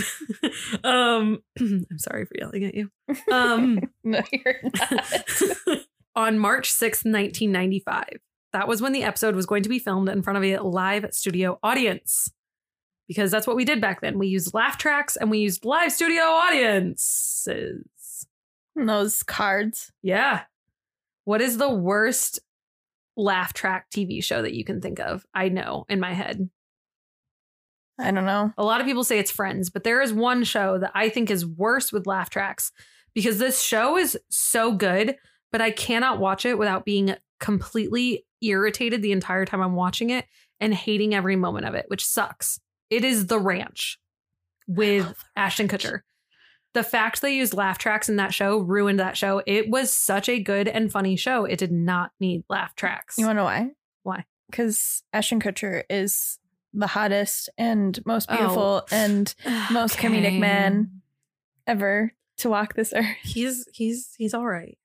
um, 0.83 1.39
I'm 1.59 1.97
sorry 1.97 2.25
for 2.25 2.35
yelling 2.37 2.65
at 2.65 2.75
you. 2.75 2.91
Um, 3.31 3.79
no, 4.03 4.21
you're 4.31 4.55
not. 4.63 5.79
on 6.15 6.39
March 6.39 6.71
6th, 6.71 7.05
1995. 7.05 8.05
That 8.53 8.67
was 8.67 8.81
when 8.81 8.93
the 8.93 9.03
episode 9.03 9.35
was 9.35 9.45
going 9.45 9.63
to 9.63 9.69
be 9.69 9.79
filmed 9.79 10.09
in 10.09 10.21
front 10.21 10.37
of 10.37 10.43
a 10.43 10.57
live 10.57 11.07
studio 11.11 11.59
audience. 11.63 12.31
Because 13.09 13.31
that's 13.31 13.47
what 13.47 13.57
we 13.57 13.65
did 13.65 13.81
back 13.81 14.01
then. 14.01 14.19
We 14.19 14.27
used 14.27 14.53
laugh 14.53 14.77
tracks 14.77 15.17
and 15.17 15.29
we 15.29 15.39
used 15.39 15.65
live 15.65 15.91
studio 15.91 16.23
audiences. 16.23 17.83
And 18.75 18.87
Those 18.87 19.23
cards. 19.23 19.91
Yeah. 20.01 20.43
What 21.25 21.41
is 21.41 21.57
the 21.57 21.69
worst 21.69 22.39
laugh 23.17 23.53
track 23.53 23.89
TV 23.89 24.23
show 24.23 24.43
that 24.43 24.53
you 24.53 24.63
can 24.63 24.79
think 24.79 24.99
of? 24.99 25.25
I 25.33 25.49
know 25.49 25.85
in 25.89 25.99
my 25.99 26.13
head. 26.13 26.49
I 27.99 28.11
don't 28.11 28.25
know. 28.25 28.53
A 28.57 28.63
lot 28.63 28.79
of 28.79 28.87
people 28.87 29.03
say 29.03 29.19
it's 29.19 29.31
Friends, 29.31 29.69
but 29.69 29.83
there 29.83 30.01
is 30.01 30.13
one 30.13 30.43
show 30.43 30.77
that 30.77 30.91
I 30.93 31.09
think 31.09 31.29
is 31.29 31.45
worse 31.45 31.91
with 31.91 32.07
laugh 32.07 32.29
tracks 32.29 32.71
because 33.13 33.39
this 33.39 33.61
show 33.61 33.97
is 33.97 34.17
so 34.29 34.71
good, 34.71 35.17
but 35.51 35.61
I 35.61 35.71
cannot 35.71 36.19
watch 36.19 36.45
it 36.45 36.57
without 36.57 36.85
being 36.85 37.15
completely 37.39 38.25
irritated 38.41 39.01
the 39.01 39.11
entire 39.11 39.45
time 39.45 39.61
I'm 39.61 39.75
watching 39.75 40.11
it 40.11 40.25
and 40.59 40.73
hating 40.73 41.13
every 41.13 41.35
moment 41.35 41.65
of 41.65 41.73
it, 41.73 41.85
which 41.87 42.05
sucks. 42.05 42.59
It 42.89 43.03
is 43.03 43.27
The 43.27 43.39
Ranch 43.39 43.99
with 44.67 45.23
Ashton 45.35 45.67
Kutcher. 45.67 46.01
The 46.73 46.83
fact 46.83 47.21
they 47.21 47.35
used 47.35 47.53
laugh 47.55 47.77
tracks 47.79 48.09
in 48.09 48.17
that 48.17 48.33
show 48.33 48.59
ruined 48.59 48.99
that 48.99 49.17
show. 49.17 49.41
It 49.47 49.69
was 49.69 49.91
such 49.93 50.29
a 50.29 50.39
good 50.39 50.67
and 50.67 50.91
funny 50.91 51.15
show. 51.15 51.45
It 51.45 51.57
did 51.57 51.71
not 51.71 52.11
need 52.19 52.43
laugh 52.49 52.75
tracks. 52.75 53.17
You 53.17 53.25
want 53.25 53.37
to 53.37 53.41
know 53.41 53.45
why? 53.45 53.69
Why? 54.03 54.25
Because 54.49 55.03
Ashton 55.11 55.39
Kutcher 55.41 55.83
is 55.89 56.37
the 56.73 56.87
hottest 56.87 57.49
and 57.57 57.99
most 58.05 58.29
Oh. 58.31 58.35
beautiful 58.37 58.87
and 58.91 59.33
most 59.71 59.97
comedic 59.97 60.39
man 60.39 61.01
ever 61.65 62.13
to 62.37 62.49
walk 62.49 62.75
this 62.75 62.93
earth. 62.95 63.05
He's 63.23 63.67
he's 63.73 64.13
he's 64.17 64.33
all 64.35 64.45
right. 64.45 64.77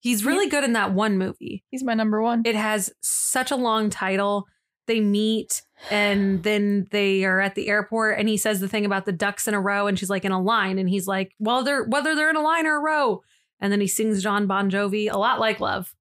He's 0.00 0.24
really 0.24 0.48
good 0.48 0.64
in 0.64 0.72
that 0.74 0.92
one 0.92 1.18
movie. 1.18 1.64
He's 1.70 1.82
my 1.84 1.94
number 1.94 2.20
one. 2.22 2.42
It 2.44 2.54
has 2.56 2.92
such 3.00 3.50
a 3.52 3.56
long 3.56 3.90
title. 3.90 4.46
They 4.88 5.00
meet 5.00 5.62
and 5.90 6.42
then 6.42 6.88
they 6.90 7.24
are 7.24 7.40
at 7.40 7.54
the 7.54 7.68
airport 7.68 8.18
and 8.18 8.28
he 8.28 8.36
says 8.36 8.58
the 8.58 8.68
thing 8.68 8.84
about 8.84 9.04
the 9.04 9.12
ducks 9.12 9.46
in 9.46 9.54
a 9.54 9.60
row 9.60 9.86
and 9.86 9.96
she's 9.96 10.10
like 10.10 10.24
in 10.24 10.32
a 10.32 10.40
line 10.40 10.78
and 10.78 10.88
he's 10.88 11.06
like, 11.06 11.34
"Well, 11.38 11.62
they're 11.62 11.84
whether 11.84 12.16
they're 12.16 12.30
in 12.30 12.36
a 12.36 12.42
line 12.42 12.66
or 12.66 12.76
a 12.76 12.82
row." 12.82 13.22
And 13.60 13.70
then 13.70 13.80
he 13.80 13.86
sings 13.86 14.22
John 14.22 14.46
Bon 14.46 14.70
Jovi, 14.70 15.12
a 15.12 15.18
lot 15.18 15.38
like 15.38 15.60
Love. 15.60 15.94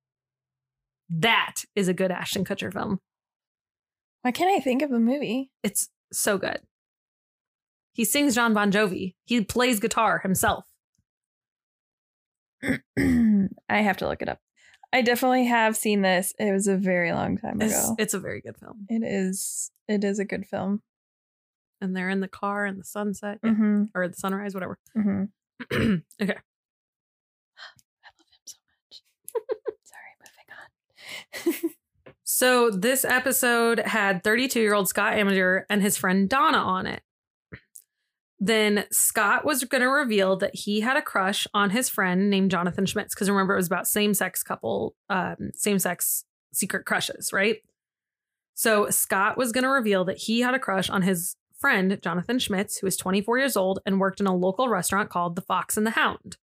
That 1.09 1.55
is 1.75 1.87
a 1.87 1.93
good 1.93 2.11
Ashton 2.11 2.45
Kutcher 2.45 2.71
film. 2.71 2.99
Why 4.21 4.31
can't 4.31 4.55
I 4.55 4.63
think 4.63 4.81
of 4.81 4.91
a 4.91 4.99
movie? 4.99 5.51
It's 5.63 5.89
so 6.11 6.37
good. 6.37 6.61
He 7.93 8.05
sings 8.05 8.35
John 8.35 8.53
Bon 8.53 8.71
Jovi. 8.71 9.15
He 9.25 9.41
plays 9.41 9.79
guitar 9.79 10.19
himself. 10.19 10.65
I 12.63 12.77
have 13.69 13.97
to 13.97 14.07
look 14.07 14.21
it 14.21 14.29
up. 14.29 14.39
I 14.93 15.01
definitely 15.01 15.45
have 15.45 15.75
seen 15.75 16.01
this. 16.01 16.33
It 16.39 16.51
was 16.51 16.67
a 16.67 16.77
very 16.77 17.11
long 17.11 17.37
time 17.37 17.61
It's, 17.61 17.73
ago. 17.73 17.95
it's 17.99 18.13
a 18.13 18.19
very 18.19 18.41
good 18.41 18.57
film. 18.57 18.85
It 18.89 19.03
is. 19.03 19.71
It 19.87 20.03
is 20.03 20.19
a 20.19 20.25
good 20.25 20.45
film. 20.45 20.81
And 21.81 21.95
they're 21.95 22.09
in 22.09 22.21
the 22.21 22.27
car 22.27 22.65
and 22.65 22.79
the 22.79 22.83
sunset 22.85 23.39
yeah, 23.43 23.51
Mm-hmm, 23.51 23.83
or 23.93 24.07
the 24.07 24.13
sunrise, 24.15 24.53
whatever. 24.53 24.79
mm-hmm. 24.97 25.23
okay. 25.73 25.99
I 26.21 26.25
love 28.17 28.27
him 28.31 28.45
so 28.45 28.57
much. 28.67 29.03
Sorry, 29.83 30.13
moving 31.43 31.63
on. 31.63 31.69
So 32.29 32.69
this 32.69 33.05
episode 33.05 33.79
had 33.79 34.21
32 34.23 34.59
year 34.59 34.73
old 34.73 34.89
Scott 34.89 35.13
Amateur 35.13 35.63
and 35.69 35.81
his 35.81 35.95
friend 35.97 36.27
Donna 36.29 36.57
on 36.57 36.85
it. 36.85 37.01
Then 38.39 38.85
Scott 38.91 39.45
was 39.45 39.63
going 39.63 39.81
to 39.81 39.89
reveal 39.89 40.35
that 40.37 40.53
he 40.55 40.81
had 40.81 40.95
a 40.95 41.01
crush 41.01 41.47
on 41.53 41.71
his 41.71 41.89
friend 41.89 42.29
named 42.29 42.51
Jonathan 42.51 42.85
Schmitz. 42.85 43.15
Because 43.15 43.29
remember, 43.29 43.53
it 43.53 43.57
was 43.57 43.67
about 43.67 43.87
same 43.87 44.13
sex 44.13 44.43
couple, 44.43 44.95
um, 45.09 45.51
same 45.55 45.79
sex 45.79 46.23
secret 46.53 46.85
crushes, 46.85 47.33
right? 47.33 47.57
So 48.53 48.89
Scott 48.89 49.37
was 49.37 49.51
going 49.51 49.63
to 49.63 49.69
reveal 49.69 50.05
that 50.05 50.17
he 50.17 50.41
had 50.41 50.53
a 50.53 50.59
crush 50.59 50.89
on 50.89 51.01
his 51.01 51.35
friend, 51.59 51.99
Jonathan 52.01 52.39
Schmitz, 52.39 52.77
who 52.77 52.87
was 52.87 52.97
24 52.97 53.39
years 53.39 53.57
old 53.57 53.79
and 53.85 53.99
worked 53.99 54.19
in 54.19 54.27
a 54.27 54.35
local 54.35 54.69
restaurant 54.69 55.09
called 55.09 55.35
The 55.35 55.41
Fox 55.41 55.77
and 55.77 55.85
the 55.85 55.91
Hound. 55.91 56.37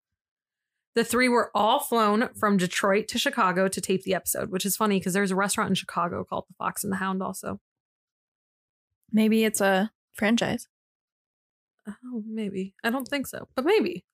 The 0.93 1.03
three 1.05 1.29
were 1.29 1.51
all 1.55 1.79
flown 1.79 2.29
from 2.37 2.57
Detroit 2.57 3.07
to 3.09 3.17
Chicago 3.17 3.67
to 3.69 3.81
tape 3.81 4.03
the 4.03 4.13
episode, 4.13 4.51
which 4.51 4.65
is 4.65 4.75
funny 4.75 4.99
because 4.99 5.13
there's 5.13 5.31
a 5.31 5.35
restaurant 5.37 5.69
in 5.69 5.75
Chicago 5.75 6.25
called 6.25 6.45
The 6.49 6.55
Fox 6.55 6.83
and 6.83 6.91
the 6.91 6.97
Hound 6.97 7.23
also. 7.23 7.59
Maybe 9.11 9.45
it's 9.45 9.61
a 9.61 9.91
franchise. 10.13 10.67
Oh, 12.05 12.23
maybe. 12.27 12.73
I 12.83 12.89
don't 12.89 13.07
think 13.07 13.27
so, 13.27 13.47
but 13.55 13.65
maybe. 13.65 14.05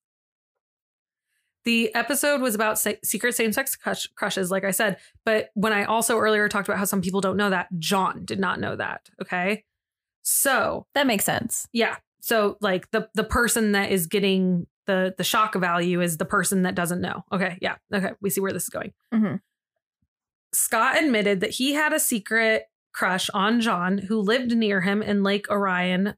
The 1.65 1.93
episode 1.95 2.39
was 2.41 2.55
about 2.55 2.79
se- 2.79 2.99
secret 3.03 3.35
same 3.35 3.51
sex 3.51 3.75
crush- 3.75 4.07
crushes, 4.15 4.49
like 4.51 4.63
I 4.63 4.71
said. 4.71 4.97
But 5.25 5.49
when 5.53 5.73
I 5.73 5.83
also 5.83 6.17
earlier 6.17 6.47
talked 6.47 6.67
about 6.69 6.77
how 6.79 6.85
some 6.85 7.01
people 7.01 7.19
don't 7.19 7.35
know 7.35 7.49
that, 7.49 7.67
John 7.77 8.23
did 8.23 8.39
not 8.39 8.59
know 8.61 8.75
that. 8.77 9.01
Okay. 9.21 9.65
So, 10.23 10.85
That 10.93 11.07
makes 11.07 11.25
sense. 11.25 11.67
yeah. 11.73 11.97
so 12.19 12.57
like 12.61 12.89
the 12.91 13.07
the 13.13 13.23
person 13.23 13.71
that 13.73 13.91
is 13.91 14.07
getting 14.07 14.67
the 14.85 15.13
the 15.17 15.23
shock 15.23 15.55
value 15.55 16.01
is 16.01 16.17
the 16.17 16.25
person 16.25 16.63
that 16.63 16.75
doesn't 16.75 16.99
know. 17.01 17.23
Okay, 17.31 17.57
yeah. 17.61 17.75
Okay, 17.93 18.11
we 18.21 18.29
see 18.29 18.41
where 18.41 18.51
this 18.53 18.63
is 18.63 18.69
going. 18.69 18.93
Mhm. 19.13 19.39
Scott 20.53 21.01
admitted 21.01 21.41
that 21.41 21.51
he 21.51 21.73
had 21.73 21.93
a 21.93 21.99
secret 21.99 22.63
crush 22.93 23.29
on 23.33 23.61
John 23.61 23.97
who 23.97 24.19
lived 24.19 24.55
near 24.55 24.81
him 24.81 25.01
in 25.01 25.23
Lake 25.23 25.49
Orion. 25.51 26.15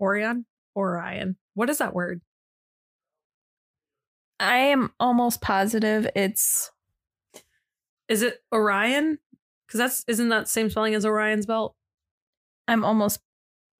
Orion? 0.00 0.46
Orion. 0.76 1.36
What 1.54 1.70
is 1.70 1.78
that 1.78 1.94
word? 1.94 2.20
I 4.40 4.56
am 4.56 4.90
almost 4.98 5.40
positive 5.40 6.08
it's 6.16 6.70
Is 8.08 8.22
it 8.22 8.42
Orion? 8.52 9.18
Because 9.66 9.78
that's 9.78 10.04
isn't 10.08 10.28
that 10.30 10.48
same 10.48 10.68
spelling 10.70 10.94
as 10.94 11.06
Orion's 11.06 11.46
belt? 11.46 11.74
I'm 12.68 12.84
almost 12.84 13.20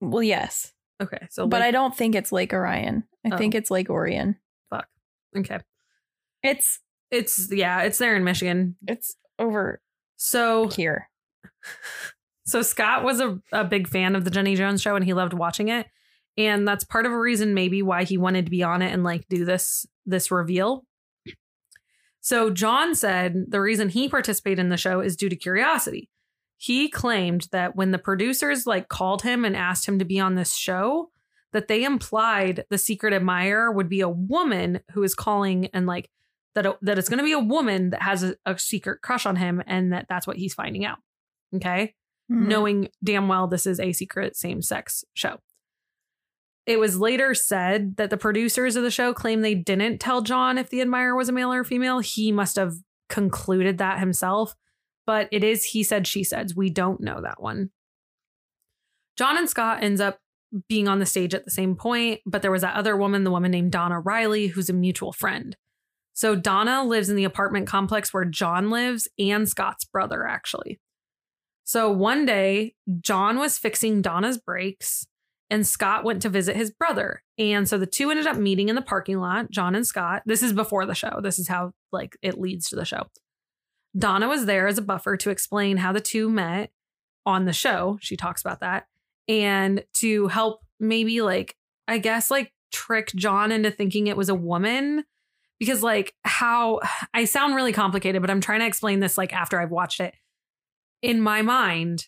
well, 0.01 0.23
yes. 0.23 0.73
Okay, 1.03 1.27
so 1.31 1.47
but 1.47 1.61
Lake- 1.61 1.69
I 1.69 1.71
don't 1.73 1.97
think 1.97 2.15
it's 2.15 2.33
Lake 2.33 2.53
Orion. 2.53 3.05
I 3.25 3.31
Oh. 3.35 3.39
think 3.39 3.55
it's 3.55 3.71
Lake 3.71 3.91
Orion. 3.91 4.37
fuck. 4.71 4.87
Okay, 5.37 5.59
It's 6.43 6.81
it's 7.11 7.51
yeah, 7.53 7.83
it's 7.83 7.99
there 7.99 8.17
in 8.17 8.25
Michigan. 8.25 8.77
it's 8.87 9.17
over 9.39 9.81
So 10.17 10.69
here. 10.69 11.09
So 12.45 12.61
Scott 12.63 13.05
was 13.05 13.21
a, 13.21 13.41
a 13.53 13.63
big 13.63 13.87
fan 13.87 14.17
of 14.17 14.25
the 14.25 14.31
Jenny 14.31 14.57
Jones 14.57 14.83
show 14.83 14.97
and 14.97 15.05
he 15.05 15.13
loved 15.13 15.33
watching 15.33 15.69
it. 15.69 15.87
And 16.39 16.67
that's 16.67 16.85
part 16.85 17.07
of 17.07 17.13
a 17.13 17.19
reason 17.19 17.55
maybe 17.55 17.83
why 17.83 18.05
he 18.05 18.17
wanted 18.17 18.47
to 18.47 18.51
be 18.51 18.63
on 18.63 18.81
it 18.83 18.93
and 18.93 19.05
like 19.05 19.29
do 19.29 19.45
this 19.45 19.87
this 20.07 20.31
reveal. 20.31 20.85
So 22.21 22.51
John 22.51 22.95
said 22.95 23.47
the 23.49 23.61
reason 23.61 23.89
he 23.89 24.09
participated 24.09 24.61
in 24.61 24.69
the 24.69 24.77
show 24.77 25.01
is 25.01 25.17
due 25.17 25.29
to 25.29 25.37
curiosity. 25.37 26.09
He 26.57 26.89
claimed 26.89 27.49
that 27.51 27.75
when 27.75 27.91
the 27.91 27.99
producers 27.99 28.67
like 28.67 28.89
called 28.89 29.23
him 29.23 29.45
and 29.45 29.57
asked 29.57 29.87
him 29.87 29.99
to 29.99 30.05
be 30.05 30.21
on 30.21 30.37
this 30.37 30.55
show, 30.55 31.11
that 31.53 31.69
they 31.69 31.85
implied 31.85 32.65
the 32.71 32.79
secret 32.79 33.13
admirer 33.13 33.71
would 33.73 33.89
be 33.89 34.01
a 34.01 34.09
woman 34.09 34.81
who 34.93 35.03
is 35.03 35.15
calling 35.15 35.67
and 35.75 35.87
like 35.87 36.09
that 36.55 36.79
that 36.83 36.99
it's 36.99 37.09
going 37.09 37.19
to 37.19 37.25
be 37.25 37.33
a 37.33 37.39
woman 37.39 37.91
that 37.91 38.03
has 38.03 38.23
a, 38.23 38.37
a 38.47 38.59
secret 38.59 39.03
crush 39.03 39.27
on 39.27 39.37
him 39.37 39.63
and 39.67 39.93
that 39.93 40.07
that's 40.09 40.27
what 40.27 40.37
he's 40.37 40.55
finding 40.55 40.85
out. 40.85 40.99
Okay? 41.55 41.95
Mhm. 42.31 42.47
knowing 42.47 42.89
damn 43.03 43.27
well 43.27 43.49
this 43.49 43.67
is 43.67 43.81
a 43.81 43.93
secret 43.93 44.37
same 44.37 44.63
sex 44.63 45.05
show. 45.13 45.39
It 46.67 46.79
was 46.79 46.99
later 46.99 47.35
said 47.35 47.97
that 47.97 48.11
the 48.11 48.17
producers 48.17 48.77
of 48.77 48.85
the 48.85 48.91
show 48.91 49.13
claimed 49.13 49.45
they 49.45 49.55
didn't 49.55 49.99
tell 49.99 50.23
John 50.23 50.59
if 50.59 50.71
the 50.71 50.81
admirer 50.81 51.17
was 51.17 51.29
a 51.29 51.33
male 51.33 51.53
or 51.53 51.65
female. 51.65 51.99
He 51.99 52.31
must 52.31 52.57
have 52.57 52.75
concluded 53.09 53.79
that 53.79 53.99
himself, 53.99 54.55
but 55.05 55.29
it 55.33 55.43
is 55.43 55.65
he 55.65 55.83
said, 55.83 56.07
she 56.07 56.23
said. 56.23 56.53
We 56.55 56.71
don't 56.71 57.01
know 57.01 57.21
that 57.23 57.43
one. 57.43 57.71
John 59.17 59.37
and 59.37 59.51
Scott 59.51 59.83
ends 59.83 60.01
up 60.01 60.19
being 60.69 60.87
on 60.87 60.99
the 60.99 61.07
stage 61.07 61.35
at 61.35 61.45
the 61.45 61.51
same 61.51 61.75
point, 61.75 62.21
but 62.27 62.43
there 62.43 62.51
was 62.51 62.63
that 62.63 62.77
other 62.77 62.97
woman, 62.97 63.25
the 63.25 63.31
woman 63.31 63.51
named 63.51 63.73
Donna 63.73 64.01
Riley, 64.01 64.49
who's 64.49 64.71
a 64.71 64.75
mutual 64.75 65.13
friend. 65.13 65.57
So 66.13 66.37
Donna 66.37 66.85
lives 66.85 67.09
in 67.09 67.17
the 67.17 67.25
apartment 67.25 67.67
complex 67.67 68.13
where 68.13 68.25
John 68.25 68.71
lives 68.71 69.09
and 69.19 69.49
Scott's 69.49 69.85
brother, 69.85 70.27
actually. 70.27 70.79
So 71.65 71.91
one 71.91 72.27
day, 72.27 72.75
John 73.01 73.39
was 73.39 73.59
fixing 73.59 74.03
Donna's 74.03 74.39
brakes 74.39 75.07
and 75.53 75.67
Scott 75.67 76.03
went 76.03 76.23
to 76.23 76.31
visit 76.31 76.57
his 76.57 76.71
brother. 76.71 77.23
And 77.37 77.69
so 77.69 77.77
the 77.77 77.85
two 77.85 78.11
ended 78.11 78.27
up 78.27 78.39
meeting 78.39 78.71
in 78.71 78.75
the 78.75 78.81
parking 78.81 79.21
lot, 79.21 79.51
John 79.51 79.75
and 79.75 79.87
Scott. 79.87 80.23
This 80.25 80.43
is 80.43 80.55
before 80.55 80.87
the 80.87 80.95
show. 80.95 81.21
This 81.23 81.39
is 81.39 81.47
how 81.47 81.73
like 81.93 82.17
it 82.23 82.41
leads 82.41 82.71
to 82.71 82.77
the 82.77 82.87
show. 82.87 83.03
Donna 83.97 84.29
was 84.29 84.47
there 84.47 84.67
as 84.67 84.79
a 84.79 84.83
buffer 84.83 85.19
to 85.19 85.29
explain 85.29 85.77
how 85.77 85.93
the 85.93 86.01
two 86.01 86.31
met 86.31 86.71
on 87.27 87.45
the 87.45 87.53
show. 87.53 87.99
She 88.01 88.17
talks 88.17 88.41
about 88.41 88.61
that 88.61 88.87
and 89.29 89.85
to 89.99 90.29
help 90.29 90.63
maybe 90.81 91.21
like 91.21 91.55
I 91.87 91.99
guess 91.99 92.31
like 92.31 92.51
trick 92.73 93.13
John 93.15 93.53
into 93.53 93.71
thinking 93.71 94.07
it 94.07 94.17
was 94.17 94.31
a 94.31 94.35
woman 94.35 95.05
because 95.61 95.83
like 95.83 96.15
how 96.25 96.81
I 97.13 97.27
sound 97.27 97.55
really 97.55 97.75
complicated 97.75 98.23
but 98.23 98.31
I'm 98.31 98.41
trying 98.41 98.61
to 98.61 98.67
explain 98.67 99.01
this 99.01 99.19
like 99.19 99.35
after 99.35 99.61
I've 99.61 99.71
watched 99.71 100.01
it 100.01 100.15
in 101.03 101.21
my 101.21 101.43
mind, 101.43 102.07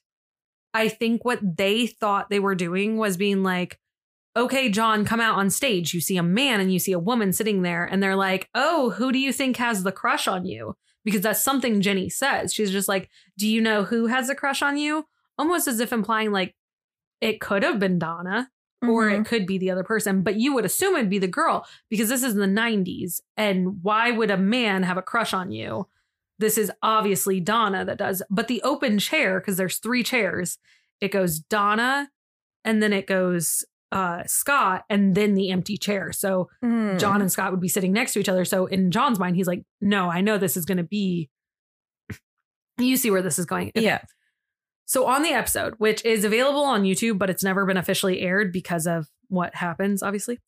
I 0.75 0.89
think 0.89 1.25
what 1.25 1.39
they 1.57 1.87
thought 1.87 2.29
they 2.31 2.41
were 2.41 2.55
doing 2.57 2.97
was 2.99 3.17
being 3.17 3.43
like, 3.43 3.79
okay, 4.37 4.69
John, 4.69 5.05
come 5.05 5.21
out 5.21 5.37
on 5.37 5.49
stage. 5.49 5.95
You 5.95 6.01
see 6.01 6.17
a 6.17 6.23
man 6.23 6.61
and 6.61 6.73
you 6.73 6.81
see 6.81 6.91
a 6.93 6.99
woman 6.99 7.33
sitting 7.33 7.63
there, 7.63 7.85
and 7.85 8.03
they're 8.03 8.17
like, 8.17 8.49
oh, 8.55 8.91
who 8.91 9.13
do 9.13 9.19
you 9.19 9.33
think 9.33 9.57
has 9.59 9.85
the 9.85 9.93
crush 9.93 10.27
on 10.27 10.45
you? 10.45 10.77
Because 11.05 11.21
that's 11.21 11.43
something 11.43 11.81
Jenny 11.81 12.09
says. 12.09 12.53
She's 12.53 12.73
just 12.73 12.89
like, 12.89 13.09
do 13.39 13.47
you 13.47 13.61
know 13.61 13.85
who 13.85 14.07
has 14.07 14.29
a 14.29 14.35
crush 14.35 14.61
on 14.63 14.77
you? 14.77 15.05
Almost 15.39 15.69
as 15.69 15.79
if 15.79 15.93
implying 15.93 16.33
like 16.33 16.57
it 17.21 17.41
could 17.41 17.63
have 17.63 17.79
been 17.79 17.99
Donna 17.99 18.51
or 18.83 19.09
Mhm. 19.11 19.21
it 19.21 19.27
could 19.27 19.47
be 19.47 19.57
the 19.59 19.71
other 19.71 19.85
person, 19.85 20.23
but 20.23 20.37
you 20.37 20.53
would 20.55 20.65
assume 20.65 20.95
it'd 20.97 21.09
be 21.09 21.19
the 21.19 21.27
girl 21.29 21.67
because 21.89 22.09
this 22.09 22.23
is 22.23 22.35
the 22.35 22.47
90s. 22.47 23.21
And 23.37 23.83
why 23.83 24.11
would 24.11 24.31
a 24.31 24.37
man 24.37 24.83
have 24.83 24.97
a 24.99 25.03
crush 25.03 25.33
on 25.33 25.51
you? 25.51 25.87
This 26.45 26.59
is 26.59 26.71
obviously 26.83 27.41
Donna 27.41 27.87
that 27.87 27.97
does, 27.97 28.23
but 28.29 28.49
the 28.49 28.61
open 28.63 28.99
chair, 28.99 29.41
because 29.41 29.57
there's 29.57 29.79
three 29.79 30.03
chairs, 30.03 30.59
it 31.01 31.11
goes 31.11 31.39
Donna 31.39 32.11
and 32.67 32.83
then 32.83 32.93
it 32.93 33.07
goes 33.07 33.65
uh, 33.93 34.25
Scott 34.27 34.85
and 34.91 35.15
then 35.15 35.33
the 35.35 35.51
empty 35.51 35.79
chair. 35.79 36.13
So 36.13 36.51
Mm. 36.63 36.99
John 36.99 37.23
and 37.23 37.33
Scott 37.33 37.51
would 37.51 37.61
be 37.63 37.69
sitting 37.69 37.93
next 37.95 38.13
to 38.13 38.21
each 38.21 38.29
other. 38.29 38.45
So 38.45 38.67
in 38.67 38.91
John's 38.91 39.19
mind, 39.19 39.37
he's 39.37 39.47
like, 39.47 39.63
no, 39.81 40.11
I 40.11 40.21
know 40.21 40.37
this 40.37 40.57
is 40.59 40.67
going 40.67 40.77
to 40.79 40.85
be. 40.85 41.31
You 42.79 42.97
see 42.99 43.11
where 43.11 43.23
this 43.23 43.39
is 43.39 43.47
going. 43.47 43.69
Okay. 43.77 43.85
Yeah. 43.87 44.03
So 44.85 45.07
on 45.07 45.23
the 45.23 45.31
episode, 45.31 45.75
which 45.79 46.05
is 46.05 46.25
available 46.25 46.65
on 46.65 46.83
YouTube, 46.83 47.17
but 47.19 47.31
it's 47.31 47.43
never 47.45 47.65
been 47.65 47.77
officially 47.79 48.21
aired 48.21 48.53
because 48.53 48.87
of 48.87 49.07
what 49.29 49.55
happens, 49.55 50.03
obviously. 50.03 50.41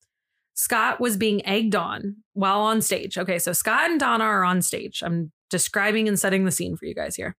Scott 0.57 1.01
was 1.01 1.17
being 1.17 1.47
egged 1.47 1.77
on 1.77 2.17
while 2.33 2.61
on 2.61 2.81
stage. 2.81 3.17
Okay, 3.19 3.39
so 3.39 3.53
Scott 3.53 3.91
and 3.91 4.01
Donna 4.01 4.25
are 4.25 4.43
on 4.43 4.63
stage. 4.63 5.03
I'm 5.05 5.31
describing 5.51 6.09
and 6.09 6.19
setting 6.19 6.45
the 6.45 6.51
scene 6.51 6.77
for 6.77 6.87
you 6.87 6.95
guys 6.95 7.15
here. 7.15 7.37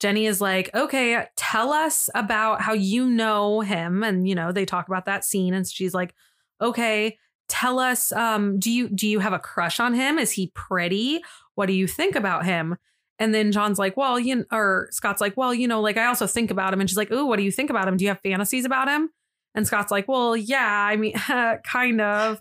Jenny 0.00 0.26
is 0.26 0.40
like, 0.40 0.74
okay, 0.74 1.26
tell 1.36 1.72
us 1.72 2.10
about 2.14 2.60
how 2.60 2.72
you 2.72 3.08
know 3.08 3.60
him. 3.60 4.02
And, 4.02 4.26
you 4.26 4.34
know, 4.34 4.50
they 4.50 4.64
talk 4.64 4.88
about 4.88 5.04
that 5.04 5.24
scene. 5.24 5.54
And 5.54 5.68
she's 5.68 5.94
like, 5.94 6.14
okay, 6.60 7.18
tell 7.48 7.78
us, 7.78 8.10
um, 8.12 8.58
do 8.58 8.70
you 8.70 8.88
do 8.88 9.06
you 9.06 9.20
have 9.20 9.34
a 9.34 9.38
crush 9.38 9.78
on 9.78 9.94
him? 9.94 10.18
Is 10.18 10.32
he 10.32 10.50
pretty? 10.54 11.20
What 11.54 11.66
do 11.66 11.74
you 11.74 11.86
think 11.86 12.16
about 12.16 12.44
him? 12.44 12.76
And 13.18 13.32
then 13.34 13.52
John's 13.52 13.78
like, 13.78 13.96
well, 13.96 14.18
you 14.18 14.44
or 14.50 14.88
Scott's 14.90 15.20
like, 15.20 15.36
well, 15.36 15.54
you 15.54 15.68
know, 15.68 15.80
like 15.80 15.98
I 15.98 16.06
also 16.06 16.26
think 16.26 16.50
about 16.50 16.72
him. 16.72 16.80
And 16.80 16.90
she's 16.90 16.96
like, 16.96 17.12
ooh, 17.12 17.26
what 17.26 17.36
do 17.36 17.44
you 17.44 17.52
think 17.52 17.70
about 17.70 17.86
him? 17.86 17.96
Do 17.96 18.04
you 18.04 18.08
have 18.08 18.20
fantasies 18.24 18.64
about 18.64 18.88
him? 18.88 19.10
And 19.54 19.66
Scott's 19.66 19.90
like, 19.90 20.08
well, 20.08 20.36
yeah, 20.36 20.86
I 20.88 20.96
mean, 20.96 21.12
kind 21.64 22.00
of. 22.00 22.40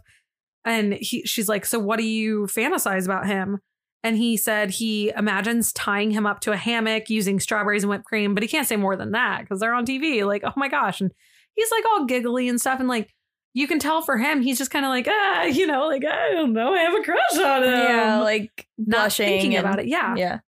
And 0.64 0.94
he, 0.94 1.26
she's 1.26 1.50
like, 1.50 1.66
so 1.66 1.80
what 1.80 1.98
do 1.98 2.06
you 2.06 2.44
fantasize 2.44 3.06
about 3.06 3.26
him? 3.26 3.60
And 4.04 4.16
he 4.18 4.38
said 4.38 4.72
he 4.72 5.10
imagines 5.16 5.74
tying 5.74 6.12
him 6.12 6.26
up 6.26 6.40
to 6.42 6.52
a 6.52 6.58
hammock 6.58 7.10
using 7.10 7.40
strawberries 7.40 7.84
and 7.84 7.90
whipped 7.90 8.06
cream, 8.06 8.34
but 8.34 8.42
he 8.44 8.48
can't 8.50 8.68
say 8.68 8.76
more 8.76 8.96
than 8.96 9.12
that 9.12 9.42
because 9.42 9.60
they're 9.60 9.74
on 9.74 9.86
TV. 9.86 10.26
Like, 10.26 10.44
oh 10.44 10.54
my 10.56 10.70
gosh. 10.70 11.02
And 11.02 11.12
he's 11.56 11.70
like 11.72 11.84
all 11.86 12.06
giggly 12.06 12.48
and 12.50 12.60
stuff. 12.60 12.80
And 12.80 12.88
like, 12.88 13.14
you 13.54 13.68
can 13.68 13.80
tell 13.80 14.02
for 14.02 14.18
him, 14.18 14.42
he's 14.42 14.58
just 14.58 14.72
kind 14.72 14.86
of 14.86 14.90
like, 14.90 15.08
ah, 15.10 15.44
you 15.44 15.68
know, 15.68 15.88
like, 15.88 16.06
I 16.06 16.32
don't 16.32 16.54
know, 16.54 16.74
I 16.74 16.80
have 16.80 16.94
a 16.96 17.04
crush 17.04 17.38
on 17.38 17.64
him. 17.64 17.70
yeah, 17.74 18.20
like 18.22 18.68
not 18.78 18.98
blushing 19.02 19.26
thinking 19.28 19.56
and- 19.56 19.66
about 19.68 19.80
it. 19.80 19.88
Yeah. 19.88 20.16
Yeah. 20.16 20.40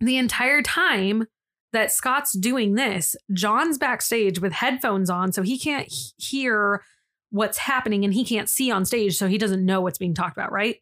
The 0.00 0.16
entire 0.18 0.60
time 0.62 1.26
that 1.72 1.92
Scott's 1.92 2.32
doing 2.32 2.74
this, 2.74 3.14
John's 3.32 3.78
backstage 3.78 4.40
with 4.40 4.52
headphones 4.52 5.10
on, 5.10 5.32
so 5.32 5.42
he 5.42 5.58
can't 5.58 5.88
he- 5.88 6.12
hear 6.16 6.82
what's 7.30 7.58
happening 7.58 8.04
and 8.04 8.14
he 8.14 8.24
can't 8.24 8.48
see 8.48 8.70
on 8.70 8.84
stage, 8.84 9.16
so 9.16 9.26
he 9.28 9.38
doesn't 9.38 9.64
know 9.64 9.80
what's 9.80 9.98
being 9.98 10.14
talked 10.14 10.36
about, 10.36 10.50
right? 10.52 10.76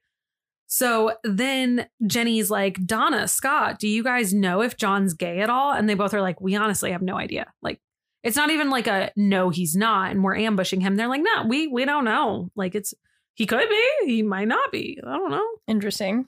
So 0.69 1.13
then 1.23 1.87
Jenny's 2.07 2.51
like, 2.51 2.85
Donna, 2.85 3.29
Scott, 3.29 3.79
do 3.79 3.89
you 3.89 4.03
guys 4.03 4.35
know 4.35 4.63
if 4.63 4.77
John's 4.77 5.15
gay 5.15 5.41
at 5.41 5.51
all? 5.51 5.73
And 5.73 5.89
they 5.89 5.95
both 5.95 6.13
are 6.15 6.23
like, 6.23 6.41
we 6.41 6.57
honestly 6.57 6.91
have 6.93 7.03
no 7.03 7.17
idea. 7.17 7.53
Like, 7.63 7.81
it's 8.25 8.37
not 8.37 8.51
even 8.51 8.71
like 8.71 8.89
a 8.89 9.13
no, 9.15 9.51
he's 9.51 9.77
not, 9.77 10.11
and 10.11 10.25
we're 10.25 10.37
ambushing 10.37 10.81
him. 10.81 10.97
They're 10.97 11.09
like, 11.09 11.23
no, 11.23 11.45
we 11.47 11.69
we 11.69 11.85
don't 11.85 12.05
know. 12.05 12.51
Like, 12.57 12.75
it's 12.75 12.93
he 13.35 13.47
could 13.47 13.69
be, 13.69 13.89
he 14.07 14.23
might 14.23 14.49
not 14.49 14.73
be. 14.73 14.99
I 15.07 15.17
don't 15.17 15.31
know. 15.31 15.47
Interesting. 15.69 16.27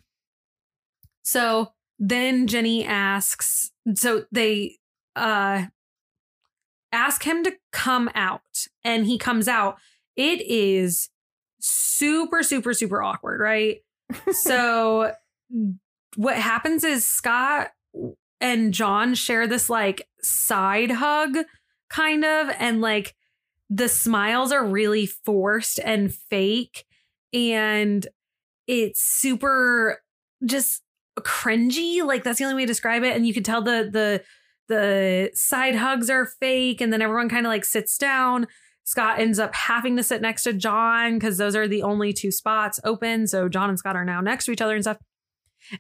So 1.23 1.73
then 1.99 2.47
Jenny 2.47 2.85
asks, 2.85 3.71
so 3.95 4.25
they 4.31 4.77
uh 5.17 5.67
ask 6.93 7.23
him 7.25 7.45
to 7.45 7.53
come 7.73 8.11
out 8.15 8.67
and 8.85 9.07
he 9.07 9.19
comes 9.19 9.49
out. 9.49 9.79
It 10.17 10.41
is 10.43 11.11
super, 11.61 12.43
super, 12.43 12.73
super 12.75 13.03
awkward, 13.03 13.41
right? 13.41 13.79
so 14.33 15.13
what 16.17 16.37
happens 16.37 16.85
is 16.85 17.07
Scott 17.07 17.71
and 18.41 18.73
John 18.73 19.15
share 19.15 19.47
this 19.47 19.69
like 19.69 20.09
side 20.23 20.91
hug 20.91 21.39
kind 21.91 22.25
of 22.25 22.51
and 22.59 22.81
like 22.81 23.15
the 23.71 23.89
smiles 23.89 24.53
are 24.53 24.65
really 24.65 25.07
forced 25.07 25.79
and 25.85 26.15
fake 26.15 26.85
and 27.33 28.07
it's 28.67 29.01
super 29.01 30.03
just 30.45 30.83
cringy 31.21 32.05
like 32.05 32.25
that's 32.25 32.39
the 32.39 32.45
only 32.45 32.57
way 32.57 32.63
to 32.63 32.67
describe 32.67 33.03
it 33.03 33.15
and 33.15 33.27
you 33.27 33.35
can 33.35 33.43
tell 33.43 33.63
the 33.63 33.89
the 33.93 34.23
the 34.69 35.31
side 35.35 35.75
hugs 35.75 36.11
are 36.11 36.27
fake 36.27 36.81
and 36.81 36.93
then 36.93 37.01
everyone 37.01 37.29
kind 37.29 37.47
of 37.47 37.51
like 37.51 37.65
sits 37.65 37.97
down 37.97 38.47
Scott 38.89 39.21
ends 39.21 39.39
up 39.39 39.55
having 39.55 39.99
to 39.99 40.03
sit 40.03 40.23
next 40.23 40.45
to 40.45 40.55
John 40.55 41.19
because 41.19 41.37
those 41.37 41.55
are 41.55 41.69
the 41.69 41.83
only 41.83 42.15
two 42.15 42.31
spots 42.31 42.81
open. 42.85 43.27
So 43.27 43.47
John 43.47 43.69
and 43.69 43.79
Scott 43.79 43.97
are 43.97 44.05
now 44.05 44.23
next 44.23 44.47
to 44.47 44.51
each 44.51 44.63
other 44.63 44.75
and 44.75 44.83
stuff. 44.83 44.97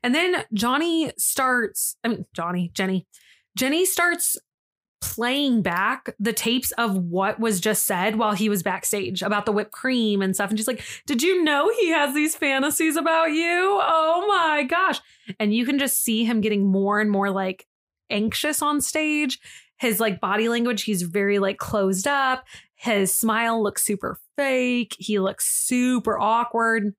And 0.03 0.14
then 0.14 0.44
Johnny 0.53 1.11
starts, 1.16 1.96
I 2.05 2.09
mean, 2.09 2.27
Johnny, 2.35 2.70
Jenny, 2.74 3.07
Jenny 3.57 3.87
starts 3.87 4.37
playing 5.01 5.63
back 5.63 6.15
the 6.19 6.33
tapes 6.33 6.73
of 6.73 6.97
what 6.97 7.39
was 7.39 7.61
just 7.61 7.85
said 7.85 8.17
while 8.17 8.33
he 8.33 8.49
was 8.49 8.63
backstage 8.63 9.23
about 9.23 9.47
the 9.47 9.53
whipped 9.53 9.73
cream 9.73 10.23
and 10.23 10.35
stuff. 10.35 10.51
And 10.51 10.59
she's 10.59 10.69
like, 10.69 10.85
Did 11.07 11.23
you 11.23 11.43
know 11.45 11.71
he 11.79 11.89
has 11.91 12.15
these 12.15 12.35
fantasies 12.35 12.97
about 12.97 13.33
you? 13.33 13.79
Oh 13.83 14.25
my 14.29 14.65
gosh. 14.65 15.01
And 15.39 15.55
you 15.55 15.65
can 15.65 15.79
just 15.79 16.03
see 16.03 16.25
him 16.25 16.41
getting 16.41 16.67
more 16.67 17.01
and 17.01 17.11
more 17.11 17.31
like 17.31 17.67
anxious 18.11 18.63
on 18.63 18.81
stage. 18.81 19.39
His 19.79 20.01
like 20.01 20.21
body 20.21 20.49
language, 20.49 20.83
he's 20.83 21.03
very 21.03 21.39
like 21.39 21.59
closed 21.59 22.09
up. 22.09 22.45
His 22.75 23.13
smile 23.13 23.63
looks 23.63 23.85
super 23.85 24.19
fake. 24.37 24.97
He 24.99 25.19
looks 25.19 25.47
super 25.47 26.19
awkward. 26.19 26.95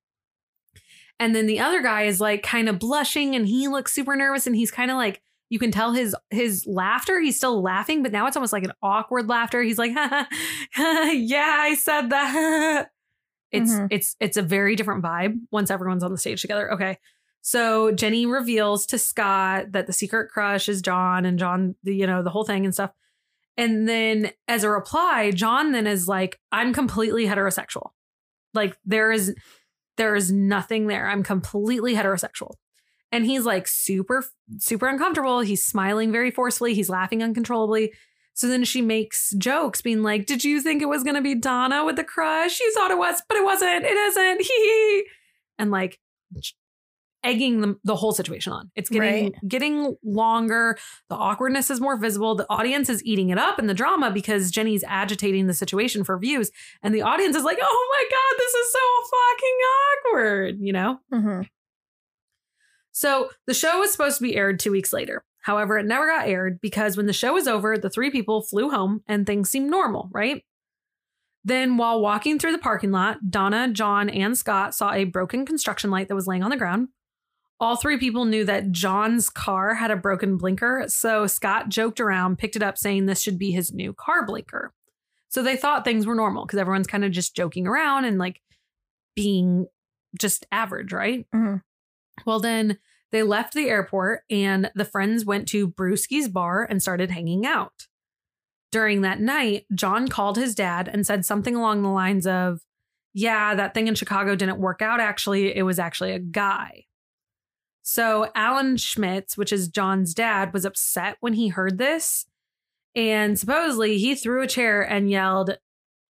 And 1.20 1.36
then 1.36 1.48
the 1.48 1.60
other 1.60 1.82
guy 1.82 2.04
is 2.04 2.22
like 2.22 2.44
kind 2.44 2.70
of 2.70 2.80
blushing 2.80 3.36
and 3.36 3.46
he 3.46 3.68
looks 3.68 3.92
super 3.92 4.16
nervous 4.16 4.48
and 4.48 4.56
he's 4.56 4.72
kind 4.72 4.90
of 4.90 4.96
like 4.96 5.22
you 5.50 5.58
can 5.60 5.72
tell 5.72 5.94
his 5.94 6.16
his 6.30 6.66
laughter 6.68 7.20
he's 7.20 7.38
still 7.38 7.62
laughing 7.62 8.04
but 8.04 8.12
now 8.12 8.28
it's 8.28 8.38
almost 8.38 8.54
like 8.54 8.64
an 8.64 8.74
awkward 8.84 9.28
laughter. 9.28 9.62
He's 9.64 9.78
like 9.80 9.92
yeah 10.78 11.58
i 11.60 11.76
said 11.80 12.10
that. 12.12 12.90
It's 13.52 13.72
Mhm. 13.74 13.88
it's 13.92 14.16
it's 14.20 14.38
a 14.38 14.42
very 14.44 14.76
different 14.76 15.04
vibe 15.04 15.40
once 15.52 15.72
everyone's 15.72 16.04
on 16.04 16.12
the 16.12 16.18
stage 16.18 16.42
together. 16.42 16.72
Okay. 16.74 17.00
So 17.42 17.92
jenny 17.92 18.26
reveals 18.26 18.86
to 18.88 18.98
scott 19.00 19.72
that 19.72 19.88
the 19.88 19.94
secret 19.94 20.30
crush 20.30 20.70
is 20.70 20.82
john 20.82 21.26
and 21.26 21.40
john 21.40 21.76
the, 21.84 21.96
you 21.96 22.06
know 22.06 22.22
the 22.22 22.30
whole 22.30 22.44
thing 22.44 22.66
and 22.66 22.74
stuff. 22.74 22.92
And 23.58 23.90
then 23.90 24.32
as 24.48 24.64
a 24.64 24.70
reply 24.70 25.32
john 25.32 25.72
then 25.72 25.88
is 25.88 26.08
like 26.08 26.40
i'm 26.52 26.74
completely 26.74 27.26
heterosexual. 27.26 27.90
Like 28.54 28.78
there 28.86 29.12
is 29.12 29.34
there 29.98 30.16
is 30.16 30.32
nothing 30.32 30.88
there. 30.88 31.08
I'm 31.10 31.24
completely 31.24 31.96
heterosexual 31.96 32.54
and 33.12 33.26
he's 33.26 33.45
like 33.45 33.67
super 33.67 34.24
super 34.58 34.88
uncomfortable. 34.88 35.39
He's 35.41 35.65
smiling 35.65 36.12
very 36.12 36.32
forcefully. 36.32 36.74
He's 36.74 36.89
laughing 36.89 37.22
uncontrollably. 37.24 37.93
So 38.34 38.48
then 38.48 38.63
she 38.63 38.82
makes 38.82 39.32
jokes 39.38 39.82
being 39.82 40.02
like 40.02 40.26
did 40.26 40.43
you 40.43 40.62
think 40.62 40.82
it 40.82 40.88
was 40.88 41.04
going 41.04 41.15
to 41.15 41.22
be 41.22 41.36
donna 41.36 41.84
with 41.86 41.95
the 41.98 42.04
crush? 42.04 42.60
You 42.60 42.72
thought 42.74 42.91
it 42.91 42.98
was 42.98 43.22
but 43.28 43.38
it 43.38 43.43
wasn't. 43.43 43.84
It 43.86 43.98
isn't. 43.98 44.41
Hee 44.45 45.06
and 45.58 45.72
like 45.72 46.00
egging 47.22 47.60
the, 47.60 47.76
the 47.84 47.98
whole 47.98 48.13
situation 48.13 48.54
on. 48.54 48.72
It's 48.78 48.89
getting 48.89 49.26
Right. 49.26 49.36
getting 49.45 49.98
longer. 50.06 50.78
The 51.10 51.15
awkwardness 51.15 51.69
is 51.69 51.82
more 51.82 51.98
visible. 51.98 52.34
The 52.36 52.45
audience 52.50 52.88
is 52.89 53.04
eating 53.04 53.30
it 53.30 53.38
up 53.38 53.60
in 53.60 53.67
the 53.67 53.74
drama 53.74 54.10
because 54.10 54.52
jenny's 54.52 54.86
agitating 54.88 55.48
the 55.48 55.54
situation 55.54 56.06
for 56.06 56.17
views. 56.17 56.50
And 56.82 56.95
the 56.95 57.02
audience 57.02 57.36
is 57.36 57.43
like 57.43 57.58
oh 57.62 57.88
my 57.91 58.04
god 58.10 58.38
this 58.38 58.54
is 58.54 58.72
so 58.72 58.80
fucking 59.12 59.58
awkward 60.13 60.56
you 60.62 60.72
know? 60.74 61.00
Hmm 61.12 61.41
so 62.91 63.30
the 63.47 63.54
show 63.54 63.80
was 63.80 63.91
supposed 63.91 64.17
to 64.17 64.23
be 64.23 64.36
aired 64.36 64.60
two 64.60 64.71
weeks 64.71 64.93
later. 64.93 65.23
However, 65.41 65.78
it 65.78 65.86
never 65.86 66.06
got 66.08 66.28
aired 66.28 66.60
because 66.62 66.97
when 66.97 67.06
the 67.06 67.13
show 67.13 67.34
was 67.34 67.47
over, 67.47 67.78
the 67.78 67.89
three 67.89 68.12
people 68.12 68.41
flew 68.41 68.69
home 68.69 69.02
and 69.08 69.25
things 69.25 69.49
seemed 69.49 69.69
normal, 69.69 70.10
right? 70.12 70.43
Then, 71.45 71.78
while 71.78 72.02
walking 72.02 72.38
through 72.38 72.52
the 72.52 72.58
parking 72.58 72.91
lot, 72.91 73.30
Donna, 73.30 73.69
John, 73.71 74.10
and 74.10 74.38
Scott 74.38 74.75
saw 74.75 74.91
a 74.91 75.06
broken 75.06 75.45
construction 75.45 75.89
light 75.89 76.10
that 76.10 76.15
was 76.15 76.28
laying 76.28 76.43
on 76.43 76.49
the 76.49 76.58
ground. 76.58 76.89
All 77.62 77.78
three 77.78 77.97
people 77.97 78.25
knew 78.25 78.43
that 78.45 78.71
John's 78.71 79.30
car 79.30 79.75
had 79.75 79.89
a 79.91 79.95
broken 79.95 80.38
blinker, 80.38 80.86
so 80.88 81.28
Scott 81.28 81.69
joked 81.69 81.99
around, 81.99 82.38
picked 82.38 82.56
it 82.58 82.63
up, 82.63 82.78
saying 82.78 83.06
this 83.06 83.21
should 83.21 83.39
be 83.39 83.52
his 83.52 83.73
new 83.73 83.93
car 83.93 84.25
blinker. 84.25 84.73
So 85.30 85.41
they 85.41 85.56
thought 85.56 85.86
things 85.86 86.06
were 86.06 86.15
normal 86.15 86.45
because 86.45 86.60
everyone's 86.60 86.88
kind 86.88 87.06
of 87.06 87.12
just 87.12 87.36
joking 87.36 87.67
around 87.67 88.06
and 88.06 88.17
like 88.17 88.41
being 89.15 89.67
just 90.19 90.45
average, 90.52 90.91
right? 90.91 91.25
Mhm. 91.34 91.62
Well, 92.26 92.40
then 92.40 92.78
they 93.12 93.24
left 93.24 93.54
the 93.54 93.70
airport 93.70 94.22
and 94.30 94.72
the 94.76 94.86
friends 94.86 95.26
went 95.26 95.48
to 95.50 95.68
Brewski's 95.68 96.28
bar 96.28 96.64
and 96.64 96.82
started 96.82 97.12
hanging 97.12 97.46
out. 97.46 97.88
During 98.72 99.02
that 99.02 99.20
night, 99.20 99.66
John 99.74 100.08
called 100.08 100.38
his 100.38 100.54
dad 100.54 100.88
and 100.88 101.06
said 101.06 101.26
something 101.26 101.56
along 101.56 101.82
the 101.82 101.90
lines 101.90 102.28
of, 102.28 102.62
Yeah, 103.14 103.56
that 103.56 103.74
thing 103.74 103.88
in 103.88 103.96
Chicago 103.96 104.36
didn't 104.36 104.60
work 104.60 104.82
out. 104.82 105.00
Actually, 105.00 105.56
it 105.56 105.64
was 105.64 105.80
actually 105.80 106.12
a 106.12 106.20
guy. 106.20 106.86
So 107.82 108.30
Alan 108.36 108.78
Schmitz, 108.78 109.36
which 109.36 109.52
is 109.52 109.68
John's 109.68 110.14
dad, 110.14 110.54
was 110.54 110.66
upset 110.66 111.18
when 111.22 111.34
he 111.34 111.48
heard 111.48 111.80
this. 111.80 112.28
And 112.94 113.40
supposedly 113.40 113.98
he 113.98 114.14
threw 114.14 114.44
a 114.44 114.48
chair 114.48 114.82
and 114.82 115.10
yelled, 115.10 115.58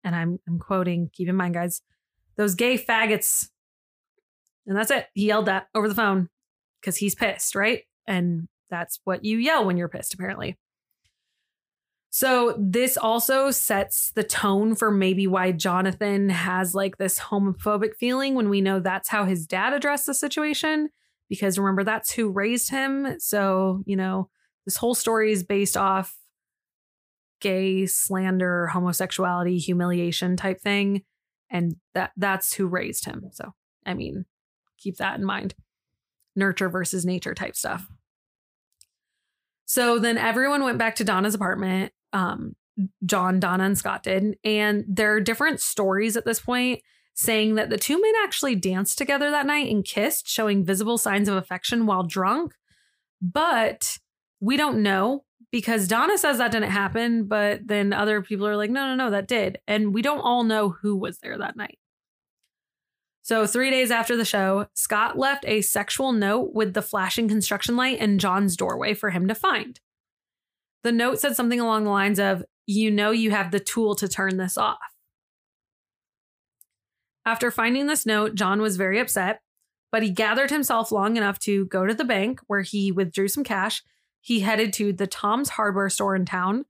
and 0.03 0.15
I'm, 0.15 0.39
I'm 0.47 0.59
quoting, 0.59 1.09
keep 1.11 1.27
in 1.27 1.35
mind, 1.35 1.55
guys, 1.55 1.81
those 2.37 2.55
gay 2.55 2.77
faggots. 2.77 3.49
And 4.67 4.77
that's 4.77 4.91
it. 4.91 5.07
He 5.13 5.27
yelled 5.27 5.45
that 5.45 5.67
over 5.75 5.87
the 5.87 5.95
phone 5.95 6.29
because 6.81 6.97
he's 6.97 7.15
pissed, 7.15 7.55
right? 7.55 7.83
And 8.07 8.47
that's 8.69 8.99
what 9.03 9.23
you 9.23 9.37
yell 9.37 9.65
when 9.65 9.77
you're 9.77 9.89
pissed, 9.89 10.13
apparently. 10.13 10.57
So 12.09 12.55
this 12.57 12.95
also 12.95 13.51
sets 13.51 14.13
the 14.13 14.23
tone 14.23 14.73
for 14.73 14.89
maybe 14.89 15.27
why 15.27 15.51
Jonathan 15.51 16.29
has 16.29 16.73
like 16.73 16.97
this 16.97 17.19
homophobic 17.19 17.95
feeling 17.95 18.35
when 18.35 18.49
we 18.49 18.61
know 18.61 18.79
that's 18.79 19.09
how 19.09 19.25
his 19.25 19.45
dad 19.45 19.73
addressed 19.73 20.05
the 20.05 20.13
situation. 20.13 20.89
Because 21.27 21.59
remember, 21.59 21.83
that's 21.83 22.13
who 22.13 22.29
raised 22.29 22.69
him. 22.69 23.19
So, 23.19 23.83
you 23.85 23.97
know, 23.97 24.29
this 24.65 24.77
whole 24.77 24.95
story 24.95 25.33
is 25.33 25.43
based 25.43 25.75
off 25.75 26.15
gay 27.41 27.85
slander, 27.85 28.67
homosexuality, 28.67 29.57
humiliation 29.57 30.37
type 30.37 30.61
thing. 30.61 31.03
And 31.49 31.75
that 31.95 32.11
that's 32.15 32.53
who 32.53 32.65
raised 32.65 33.05
him. 33.05 33.25
So, 33.33 33.53
I 33.85 33.93
mean, 33.93 34.25
keep 34.85 34.97
that 34.97 35.19
in 35.19 35.25
mind. 35.25 35.55
Nurture 36.35 36.69
versus 36.69 37.05
nature 37.05 37.33
type 37.33 37.55
stuff. 37.55 37.87
So 39.65 39.99
then 39.99 40.17
everyone 40.17 40.63
went 40.63 40.77
back 40.77 40.95
to 40.97 41.03
Donna's 41.03 41.33
apartment. 41.33 41.91
Um, 42.13 42.55
John, 43.05 43.39
Donna, 43.39 43.63
and 43.63 43.77
Scott 43.77 44.03
did. 44.03 44.37
And 44.43 44.85
there 44.87 45.13
are 45.13 45.21
different 45.21 45.59
stories 45.59 46.15
at 46.15 46.25
this 46.25 46.39
point 46.39 46.81
saying 47.15 47.55
that 47.55 47.69
the 47.69 47.77
two 47.77 47.99
men 47.99 48.13
actually 48.23 48.55
danced 48.55 48.97
together 48.97 49.31
that 49.31 49.45
night 49.45 49.71
and 49.71 49.83
kissed, 49.83 50.27
showing 50.27 50.63
visible 50.63 50.97
signs 50.97 51.29
of 51.29 51.35
affection 51.35 51.85
while 51.85 52.03
drunk. 52.03 52.53
But 53.21 53.97
we 54.41 54.57
don't 54.57 54.83
know 54.83 55.23
because 55.51 55.87
Donna 55.87 56.17
says 56.17 56.37
that 56.37 56.51
didn't 56.51 56.71
happen, 56.71 57.25
but 57.25 57.65
then 57.65 57.93
other 57.93 58.21
people 58.21 58.45
are 58.45 58.57
like, 58.57 58.69
no, 58.69 58.87
no, 58.87 58.95
no, 58.95 59.11
that 59.11 59.27
did. 59.27 59.57
And 59.67 59.93
we 59.93 60.01
don't 60.01 60.19
all 60.19 60.43
know 60.43 60.69
who 60.69 60.97
was 60.97 61.19
there 61.19 61.37
that 61.37 61.55
night. 61.55 61.79
So, 63.25 63.47
three 63.47 63.71
days 63.71 63.89
after 63.89 64.15
the 64.15 64.23
show, 64.23 64.67
Scott 64.75 65.17
left 65.17 65.45
a 65.47 65.61
sexual 65.61 66.11
note 66.11 66.53
with 66.53 66.75
the 66.75 66.83
flashing 66.83 67.27
construction 67.27 67.75
light 67.75 67.97
in 67.97 68.19
John's 68.19 68.55
doorway 68.55 68.93
for 68.93 69.09
him 69.09 69.27
to 69.27 69.33
find. 69.33 69.79
The 70.83 70.91
note 70.91 71.19
said 71.19 71.35
something 71.35 71.59
along 71.59 71.85
the 71.85 71.89
lines 71.89 72.19
of, 72.19 72.45
You 72.67 72.91
know, 72.91 73.09
you 73.09 73.31
have 73.31 73.49
the 73.49 73.59
tool 73.59 73.95
to 73.95 74.07
turn 74.07 74.37
this 74.37 74.59
off. 74.59 74.77
After 77.25 77.49
finding 77.49 77.87
this 77.87 78.05
note, 78.05 78.35
John 78.35 78.61
was 78.61 78.77
very 78.77 78.99
upset, 78.99 79.41
but 79.91 80.03
he 80.03 80.11
gathered 80.11 80.51
himself 80.51 80.91
long 80.91 81.17
enough 81.17 81.39
to 81.39 81.65
go 81.65 81.87
to 81.87 81.95
the 81.95 82.03
bank 82.03 82.41
where 82.45 82.61
he 82.61 82.91
withdrew 82.91 83.27
some 83.27 83.43
cash. 83.43 83.81
He 84.21 84.41
headed 84.41 84.71
to 84.73 84.93
the 84.93 85.07
Tom's 85.07 85.49
hardware 85.49 85.89
store 85.89 86.15
in 86.15 86.25
town. 86.25 86.65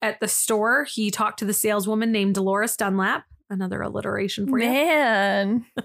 At 0.00 0.20
the 0.20 0.28
store, 0.28 0.84
he 0.84 1.10
talked 1.10 1.40
to 1.40 1.44
the 1.44 1.52
saleswoman 1.52 2.12
named 2.12 2.36
Dolores 2.36 2.76
Dunlap, 2.76 3.24
another 3.50 3.82
alliteration 3.82 4.48
for 4.48 4.58
you. 4.58 4.66
Man. 4.66 5.66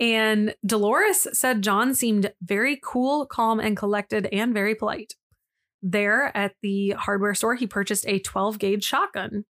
And 0.00 0.54
Dolores 0.64 1.26
said 1.32 1.62
John 1.62 1.94
seemed 1.94 2.32
very 2.40 2.78
cool, 2.82 3.26
calm, 3.26 3.58
and 3.58 3.76
collected, 3.76 4.28
and 4.32 4.54
very 4.54 4.74
polite. 4.74 5.14
There 5.82 6.36
at 6.36 6.54
the 6.62 6.90
hardware 6.90 7.34
store, 7.34 7.56
he 7.56 7.66
purchased 7.66 8.06
a 8.06 8.18
12 8.20 8.58
gauge 8.58 8.84
shotgun 8.84 9.44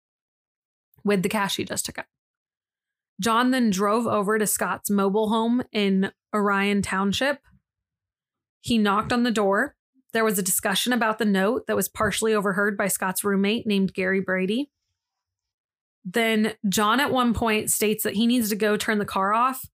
with 1.04 1.22
the 1.22 1.28
cash 1.28 1.56
he 1.56 1.64
just 1.64 1.86
took 1.86 1.98
out. 1.98 2.06
John 3.20 3.50
then 3.50 3.70
drove 3.70 4.06
over 4.06 4.38
to 4.38 4.46
Scott's 4.46 4.90
mobile 4.90 5.28
home 5.28 5.62
in 5.72 6.12
Orion 6.34 6.82
Township. 6.82 7.40
He 8.60 8.78
knocked 8.78 9.12
on 9.12 9.24
the 9.24 9.30
door. 9.30 9.74
There 10.12 10.24
was 10.24 10.38
a 10.38 10.42
discussion 10.42 10.92
about 10.92 11.18
the 11.18 11.24
note 11.24 11.66
that 11.66 11.76
was 11.76 11.88
partially 11.88 12.34
overheard 12.34 12.76
by 12.76 12.88
Scott's 12.88 13.24
roommate 13.24 13.66
named 13.66 13.92
Gary 13.92 14.20
Brady. 14.20 14.70
Then 16.10 16.54
John 16.68 17.00
at 17.00 17.12
one 17.12 17.34
point 17.34 17.70
states 17.70 18.02
that 18.04 18.14
he 18.14 18.26
needs 18.26 18.48
to 18.48 18.56
go 18.56 18.76
turn 18.76 18.98
the 18.98 19.04
car 19.04 19.34
off. 19.34 19.68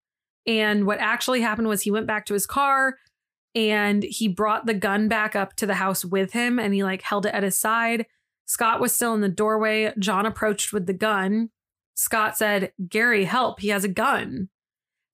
And 0.47 0.85
what 0.85 0.99
actually 0.99 1.41
happened 1.41 1.68
was 1.68 1.82
he 1.82 1.93
went 1.93 2.09
back 2.09 2.26
to 2.26 2.35
his 2.35 2.47
car 2.47 2.97
and 3.55 4.03
he 4.03 4.26
brought 4.26 4.66
the 4.66 4.74
gun 4.74 5.09
back 5.09 5.37
up 5.37 5.55
to 5.57 5.66
the 5.66 5.74
house 5.74 6.05
with 6.05 6.32
him 6.32 6.59
and 6.59 6.74
he 6.74 6.82
like 6.82 7.03
held 7.03 7.24
it 7.24 7.35
at 7.35 7.45
his 7.45 7.59
side. 7.59 8.07
Scott 8.47 8.80
was 8.80 8.93
still 8.93 9.14
in 9.14 9.20
the 9.20 9.28
doorway. 9.28 9.93
John 9.99 10.26
approached 10.26 10.72
with 10.72 10.87
the 10.87 10.93
gun. 10.93 11.51
Scott 11.95 12.37
said, 12.37 12.72
Gary, 12.89 13.24
help, 13.24 13.61
he 13.61 13.68
has 13.68 13.85
a 13.85 13.89
gun. 13.89 14.49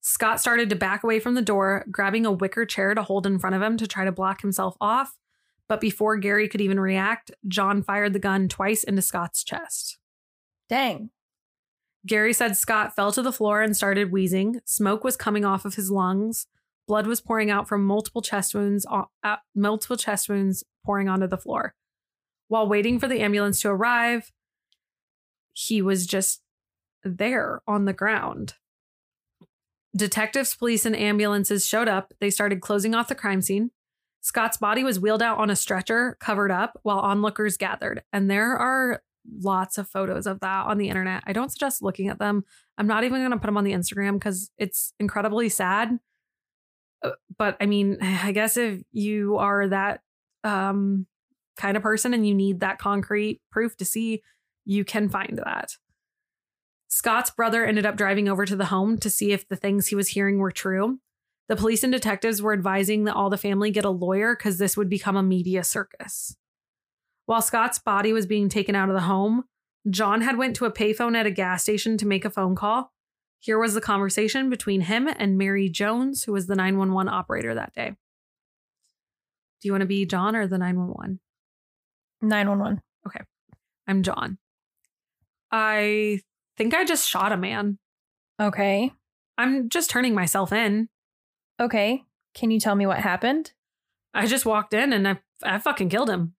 Scott 0.01 0.41
started 0.41 0.71
to 0.71 0.75
back 0.75 1.03
away 1.03 1.19
from 1.19 1.35
the 1.35 1.43
door, 1.43 1.85
grabbing 1.91 2.25
a 2.25 2.31
wicker 2.31 2.65
chair 2.65 2.95
to 2.95 3.03
hold 3.03 3.27
in 3.27 3.37
front 3.37 3.55
of 3.55 3.61
him 3.61 3.77
to 3.77 3.85
try 3.85 4.03
to 4.03 4.11
block 4.11 4.41
himself 4.41 4.75
off. 4.81 5.19
But 5.69 5.79
before 5.79 6.17
Gary 6.17 6.49
could 6.49 6.61
even 6.61 6.79
react, 6.79 7.31
John 7.47 7.83
fired 7.83 8.13
the 8.13 8.19
gun 8.19 8.49
twice 8.49 8.83
into 8.83 9.03
Scott's 9.03 9.43
chest. 9.43 9.99
Dang. 10.71 11.09
Gary 12.07 12.31
said 12.31 12.55
Scott 12.55 12.95
fell 12.95 13.11
to 13.11 13.21
the 13.21 13.33
floor 13.33 13.61
and 13.61 13.75
started 13.75 14.09
wheezing. 14.09 14.61
Smoke 14.63 15.03
was 15.03 15.17
coming 15.17 15.43
off 15.43 15.65
of 15.65 15.75
his 15.75 15.91
lungs. 15.91 16.47
Blood 16.87 17.07
was 17.07 17.19
pouring 17.19 17.51
out 17.51 17.67
from 17.67 17.83
multiple 17.83 18.21
chest 18.21 18.55
wounds, 18.55 18.85
uh, 18.89 19.35
multiple 19.53 19.97
chest 19.97 20.29
wounds 20.29 20.63
pouring 20.85 21.09
onto 21.09 21.27
the 21.27 21.37
floor. 21.37 21.75
While 22.47 22.69
waiting 22.69 22.99
for 22.99 23.09
the 23.09 23.19
ambulance 23.19 23.59
to 23.61 23.67
arrive, 23.67 24.31
he 25.51 25.81
was 25.81 26.07
just 26.07 26.41
there 27.03 27.61
on 27.67 27.83
the 27.83 27.93
ground. 27.93 28.53
Detectives, 29.93 30.55
police, 30.55 30.85
and 30.85 30.95
ambulances 30.95 31.67
showed 31.67 31.89
up. 31.89 32.13
They 32.21 32.29
started 32.29 32.61
closing 32.61 32.95
off 32.95 33.09
the 33.09 33.15
crime 33.15 33.41
scene. 33.41 33.71
Scott's 34.21 34.55
body 34.55 34.85
was 34.85 35.01
wheeled 35.01 35.21
out 35.21 35.37
on 35.37 35.49
a 35.49 35.55
stretcher, 35.55 36.15
covered 36.21 36.51
up, 36.51 36.79
while 36.83 36.99
onlookers 36.99 37.57
gathered. 37.57 38.03
And 38.13 38.31
there 38.31 38.55
are 38.55 39.01
lots 39.39 39.77
of 39.77 39.87
photos 39.87 40.27
of 40.27 40.39
that 40.39 40.65
on 40.65 40.77
the 40.77 40.89
internet. 40.89 41.23
I 41.25 41.33
don't 41.33 41.51
suggest 41.51 41.81
looking 41.81 42.07
at 42.07 42.19
them. 42.19 42.43
I'm 42.77 42.87
not 42.87 43.03
even 43.03 43.19
going 43.21 43.31
to 43.31 43.37
put 43.37 43.47
them 43.47 43.57
on 43.57 43.63
the 43.63 43.73
Instagram 43.73 44.13
because 44.13 44.51
it's 44.57 44.93
incredibly 44.99 45.49
sad. 45.49 45.99
Uh, 47.03 47.11
But 47.37 47.57
I 47.59 47.65
mean, 47.65 47.97
I 48.01 48.31
guess 48.31 48.57
if 48.57 48.81
you 48.91 49.37
are 49.37 49.67
that 49.67 50.01
um, 50.43 51.05
kind 51.57 51.77
of 51.77 51.83
person 51.83 52.13
and 52.13 52.27
you 52.27 52.33
need 52.33 52.59
that 52.61 52.79
concrete 52.79 53.41
proof 53.51 53.77
to 53.77 53.85
see, 53.85 54.21
you 54.65 54.83
can 54.83 55.09
find 55.09 55.39
that. 55.43 55.71
Scott's 56.87 57.31
brother 57.31 57.65
ended 57.65 57.85
up 57.85 57.95
driving 57.95 58.27
over 58.27 58.45
to 58.45 58.55
the 58.55 58.65
home 58.65 58.97
to 58.97 59.09
see 59.09 59.31
if 59.31 59.47
the 59.47 59.55
things 59.55 59.87
he 59.87 59.95
was 59.95 60.09
hearing 60.09 60.39
were 60.39 60.51
true. 60.51 60.99
The 61.47 61.55
police 61.55 61.83
and 61.83 61.91
detectives 61.91 62.41
were 62.41 62.53
advising 62.53 63.05
that 63.05 63.15
all 63.15 63.29
the 63.29 63.37
family 63.37 63.71
get 63.71 63.85
a 63.85 63.89
lawyer 63.89 64.35
because 64.35 64.57
this 64.57 64.75
would 64.75 64.89
become 64.89 65.15
a 65.15 65.23
media 65.23 65.63
circus. 65.63 66.35
While 67.25 67.41
Scott's 67.41 67.79
body 67.79 68.13
was 68.13 68.25
being 68.25 68.49
taken 68.49 68.75
out 68.75 68.89
of 68.89 68.95
the 68.95 69.01
home, 69.01 69.45
John 69.89 70.21
had 70.21 70.37
went 70.37 70.55
to 70.57 70.65
a 70.65 70.71
payphone 70.71 71.15
at 71.15 71.25
a 71.25 71.31
gas 71.31 71.63
station 71.63 71.97
to 71.97 72.07
make 72.07 72.25
a 72.25 72.29
phone 72.29 72.55
call. 72.55 72.91
Here 73.39 73.57
was 73.57 73.73
the 73.73 73.81
conversation 73.81 74.49
between 74.49 74.81
him 74.81 75.07
and 75.07 75.37
Mary 75.37 75.67
Jones, 75.69 76.23
who 76.23 76.33
was 76.33 76.47
the 76.47 76.55
911 76.55 77.11
operator 77.11 77.55
that 77.55 77.73
day. 77.73 77.95
Do 79.61 79.67
you 79.67 79.73
want 79.73 79.81
to 79.81 79.87
be 79.87 80.05
John 80.05 80.35
or 80.35 80.47
the 80.47 80.57
911? 80.57 81.19
911. 82.21 82.81
Okay. 83.07 83.21
I'm 83.87 84.03
John. 84.03 84.37
I 85.51 86.21
think 86.57 86.73
I 86.73 86.85
just 86.85 87.07
shot 87.07 87.31
a 87.31 87.37
man. 87.37 87.79
Okay. 88.39 88.91
I'm 89.37 89.69
just 89.69 89.89
turning 89.89 90.13
myself 90.13 90.51
in. 90.53 90.89
Okay. 91.59 92.03
Can 92.33 92.51
you 92.51 92.59
tell 92.59 92.75
me 92.75 92.85
what 92.85 92.99
happened? 92.99 93.53
I 94.13 94.27
just 94.27 94.45
walked 94.45 94.73
in 94.73 94.93
and 94.93 95.07
I, 95.07 95.19
I 95.43 95.57
fucking 95.57 95.89
killed 95.89 96.09
him. 96.09 96.35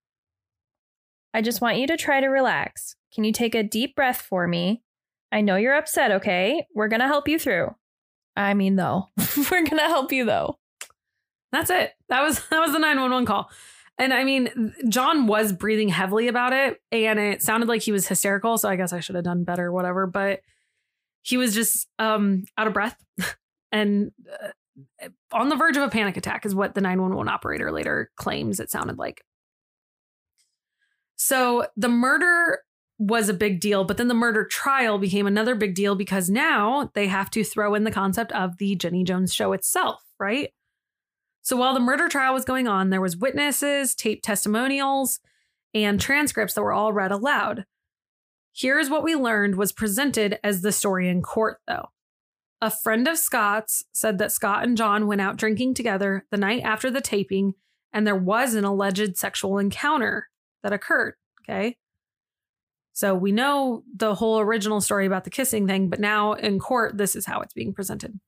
I 1.35 1.43
just 1.43 1.61
want 1.61 1.79
you 1.79 1.87
to 1.87 1.97
try 1.97 2.21
to 2.21 2.29
relax. 2.29 2.97
Can 3.15 3.25
you 3.25 3.33
take 3.33 3.55
a 3.55 3.63
deep 3.63 3.97
breath 3.97 4.21
for 4.21 4.47
me? 4.47 4.83
I 5.31 5.41
know 5.41 5.57
you're 5.57 5.75
upset, 5.75 6.13
okay? 6.13 6.67
We're 6.75 6.89
going 6.89 7.01
to 7.01 7.07
help 7.07 7.29
you 7.29 7.39
through. 7.39 7.75
I 8.37 8.55
mean, 8.55 8.77
though, 8.77 9.09
we're 9.37 9.65
going 9.65 9.79
to 9.79 9.89
help 9.89 10.13
you, 10.13 10.25
though. 10.25 10.59
That's 11.53 11.71
it. 11.71 11.93
That 12.09 12.23
was 12.23 12.41
that 12.51 12.61
was 12.61 12.73
the 12.73 12.79
911 12.79 13.27
call. 13.27 13.51
And 13.99 14.13
I 14.13 14.25
mean, 14.25 14.75
John 14.89 15.27
was 15.27 15.53
breathing 15.53 15.91
heavily 15.91 16.27
about 16.27 16.53
it 16.55 16.81
and 16.91 17.19
it 17.21 17.43
sounded 17.43 17.69
like 17.69 17.83
he 17.83 17.93
was 17.93 18.09
hysterical, 18.09 18.57
so 18.59 18.69
I 18.69 18.77
guess 18.77 18.93
I 18.93 19.01
should 19.01 19.15
have 19.15 19.25
done 19.25 19.45
better 19.45 19.71
whatever, 19.71 20.07
but 20.07 20.41
he 21.21 21.37
was 21.37 21.55
just 21.55 21.87
um 21.99 22.45
out 22.57 22.67
of 22.67 22.73
breath 22.73 22.97
and 23.73 24.11
uh, 24.43 25.09
on 25.31 25.51
the 25.51 25.57
verge 25.57 25.77
of 25.77 25.83
a 25.83 25.91
panic 25.91 26.17
attack 26.17 26.47
is 26.47 26.55
what 26.55 26.75
the 26.75 26.81
911 26.81 27.29
operator 27.29 27.71
later 27.71 28.11
claims 28.17 28.59
it 28.59 28.71
sounded 28.71 28.99
like. 28.99 29.23
So 31.25 31.69
the 31.77 31.89
murder 31.89 32.63
was 32.99 33.29
a 33.29 33.35
big 33.35 33.61
deal, 33.61 33.85
but 33.85 33.97
then 33.97 34.09
the 34.09 34.13
murder 34.13 34.45
trial 34.45 34.99
became 34.99 35.29
another 35.29 35.55
big 35.55 35.77
deal 35.77 35.95
because 35.95 36.29
now 36.29 36.91
they 36.95 37.07
have 37.07 37.31
to 37.31 37.45
throw 37.45 37.77
in 37.77 37.85
the 37.85 37.93
concept 37.93 38.33
of 38.33 38.59
the 38.59 38.75
Jenny 38.75 39.05
Jones 39.05 39.33
show 39.33 39.53
itself, 39.53 40.03
right? 40.19 40.51
So 41.41 41.57
while 41.57 41.75
the 41.75 41.81
murder 41.81 42.09
trial 42.09 42.35
was 42.35 42.45
going 42.45 42.67
on, 42.67 42.91
there 42.91 43.01
was 43.01 43.17
witnesses, 43.17 43.95
tape 43.95 44.25
testimonials, 44.25 45.21
and 45.73 46.01
transcripts 46.01 46.55
that 46.55 46.63
were 46.63 46.73
all 46.73 46.93
read 46.93 47.13
aloud. 47.13 47.67
Here's 48.53 48.91
what 48.91 49.05
we 49.05 49.15
learned 49.15 49.55
was 49.55 49.71
presented 49.71 50.41
as 50.43 50.63
the 50.63 50.73
story 50.73 51.09
in 51.09 51.23
court, 51.23 51.59
though. 51.69 51.91
A 52.61 52.69
friend 52.69 53.07
of 53.07 53.17
Scott's 53.17 53.85
said 53.93 54.19
that 54.19 54.33
Scott 54.33 54.65
and 54.65 54.77
John 54.77 55.07
went 55.07 55.21
out 55.21 55.37
drinking 55.37 55.75
together 55.75 56.27
the 56.33 56.37
night 56.37 56.63
after 56.65 56.91
the 56.91 57.01
taping, 57.01 57.55
and 57.93 58.05
there 58.05 58.17
was 58.17 58.55
an 58.55 58.65
alleged 58.65 59.17
sexual 59.17 59.59
encounter 59.59 60.29
that 60.63 60.73
occurred. 60.73 61.15
Okay. 61.43 61.77
So 62.93 63.15
we 63.15 63.33
know 63.33 63.85
the 63.95 64.15
whole 64.15 64.39
original 64.41 64.81
story 64.81 65.07
about 65.07 65.25
the 65.25 65.31
kissing 65.31 65.67
thing, 65.67 65.89
but 65.89 66.01
now 66.01 66.35
in 66.35 66.59
court, 66.59 66.99
this 66.99 67.17
is 67.17 67.27
how 67.27 67.41
it's 67.41 67.55
being 67.55 67.73
presented. 67.73 68.21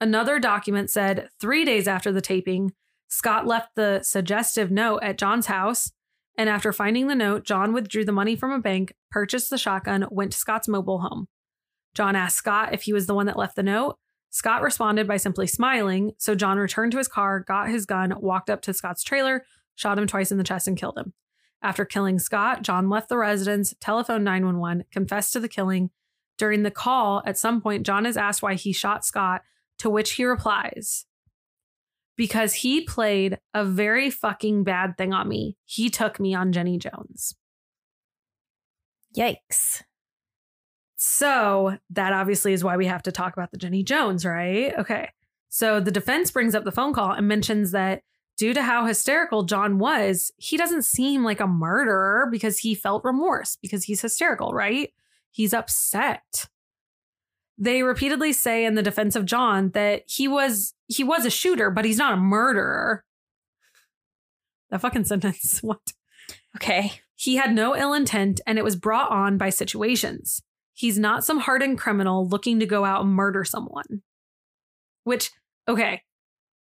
Another 0.00 0.40
document 0.40 0.90
said 0.90 1.28
three 1.40 1.64
days 1.64 1.86
after 1.86 2.10
the 2.10 2.20
taping, 2.20 2.72
Scott 3.08 3.46
left 3.46 3.74
the 3.76 4.00
suggestive 4.02 4.70
note 4.70 5.00
at 5.02 5.18
John's 5.18 5.46
house. 5.46 5.92
And 6.38 6.48
after 6.48 6.72
finding 6.72 7.06
the 7.06 7.14
note, 7.14 7.44
John 7.44 7.72
withdrew 7.72 8.04
the 8.04 8.12
money 8.12 8.34
from 8.34 8.50
a 8.50 8.60
bank, 8.60 8.94
purchased 9.10 9.50
the 9.50 9.58
shotgun, 9.58 10.06
went 10.10 10.32
to 10.32 10.38
Scott's 10.38 10.68
mobile 10.68 11.00
home. 11.00 11.26
John 11.94 12.16
asked 12.16 12.38
Scott 12.38 12.72
if 12.72 12.82
he 12.82 12.92
was 12.92 13.06
the 13.06 13.14
one 13.14 13.26
that 13.26 13.36
left 13.36 13.56
the 13.56 13.62
note. 13.62 13.98
Scott 14.30 14.62
responded 14.62 15.06
by 15.08 15.16
simply 15.16 15.46
smiling. 15.46 16.12
So 16.18 16.34
John 16.34 16.56
returned 16.56 16.92
to 16.92 16.98
his 16.98 17.08
car, 17.08 17.40
got 17.40 17.68
his 17.68 17.84
gun, 17.84 18.14
walked 18.20 18.48
up 18.48 18.62
to 18.62 18.72
Scott's 18.72 19.02
trailer, 19.02 19.44
shot 19.74 19.98
him 19.98 20.06
twice 20.06 20.30
in 20.30 20.38
the 20.38 20.44
chest, 20.44 20.68
and 20.68 20.78
killed 20.78 20.96
him. 20.96 21.12
After 21.62 21.84
killing 21.84 22.18
Scott, 22.18 22.62
John 22.62 22.88
left 22.88 23.08
the 23.08 23.18
residence, 23.18 23.74
telephoned 23.80 24.24
911, 24.24 24.84
confessed 24.90 25.32
to 25.34 25.40
the 25.40 25.48
killing. 25.48 25.90
During 26.38 26.62
the 26.62 26.70
call, 26.70 27.22
at 27.26 27.36
some 27.36 27.60
point, 27.60 27.84
John 27.84 28.06
is 28.06 28.16
asked 28.16 28.42
why 28.42 28.54
he 28.54 28.72
shot 28.72 29.04
Scott, 29.04 29.42
to 29.78 29.90
which 29.90 30.12
he 30.12 30.24
replies, 30.24 31.04
Because 32.16 32.54
he 32.54 32.80
played 32.80 33.38
a 33.52 33.64
very 33.64 34.08
fucking 34.08 34.64
bad 34.64 34.96
thing 34.96 35.12
on 35.12 35.28
me. 35.28 35.58
He 35.66 35.90
took 35.90 36.18
me 36.18 36.34
on 36.34 36.52
Jenny 36.52 36.78
Jones. 36.78 37.34
Yikes. 39.14 39.82
So 40.96 41.76
that 41.90 42.12
obviously 42.12 42.52
is 42.52 42.64
why 42.64 42.76
we 42.76 42.86
have 42.86 43.02
to 43.02 43.12
talk 43.12 43.34
about 43.34 43.50
the 43.50 43.58
Jenny 43.58 43.82
Jones, 43.82 44.24
right? 44.24 44.72
Okay. 44.78 45.10
So 45.48 45.80
the 45.80 45.90
defense 45.90 46.30
brings 46.30 46.54
up 46.54 46.64
the 46.64 46.72
phone 46.72 46.92
call 46.92 47.12
and 47.12 47.26
mentions 47.26 47.72
that 47.72 48.02
due 48.40 48.54
to 48.54 48.62
how 48.62 48.86
hysterical 48.86 49.42
John 49.42 49.76
was, 49.76 50.32
he 50.38 50.56
doesn't 50.56 50.86
seem 50.86 51.22
like 51.22 51.40
a 51.40 51.46
murderer 51.46 52.26
because 52.30 52.60
he 52.60 52.74
felt 52.74 53.04
remorse 53.04 53.58
because 53.60 53.84
he's 53.84 54.00
hysterical, 54.00 54.54
right? 54.54 54.94
He's 55.30 55.52
upset. 55.52 56.48
They 57.58 57.82
repeatedly 57.82 58.32
say 58.32 58.64
in 58.64 58.76
the 58.76 58.82
defense 58.82 59.14
of 59.14 59.26
John 59.26 59.72
that 59.72 60.04
he 60.06 60.26
was 60.26 60.72
he 60.86 61.04
was 61.04 61.26
a 61.26 61.30
shooter, 61.30 61.70
but 61.70 61.84
he's 61.84 61.98
not 61.98 62.14
a 62.14 62.16
murderer. 62.16 63.04
That 64.70 64.80
fucking 64.80 65.04
sentence. 65.12 65.62
What? 65.62 65.92
Okay. 66.56 66.92
He 67.16 67.36
had 67.36 67.54
no 67.54 67.76
ill 67.76 67.92
intent 67.92 68.40
and 68.46 68.58
it 68.58 68.64
was 68.64 68.74
brought 68.74 69.10
on 69.10 69.36
by 69.36 69.50
situations. 69.50 70.40
He's 70.72 70.98
not 70.98 71.26
some 71.26 71.40
hardened 71.40 71.78
criminal 71.78 72.26
looking 72.26 72.58
to 72.60 72.64
go 72.64 72.86
out 72.86 73.04
and 73.04 73.12
murder 73.12 73.44
someone. 73.44 74.00
Which, 75.04 75.30
okay, 75.68 76.04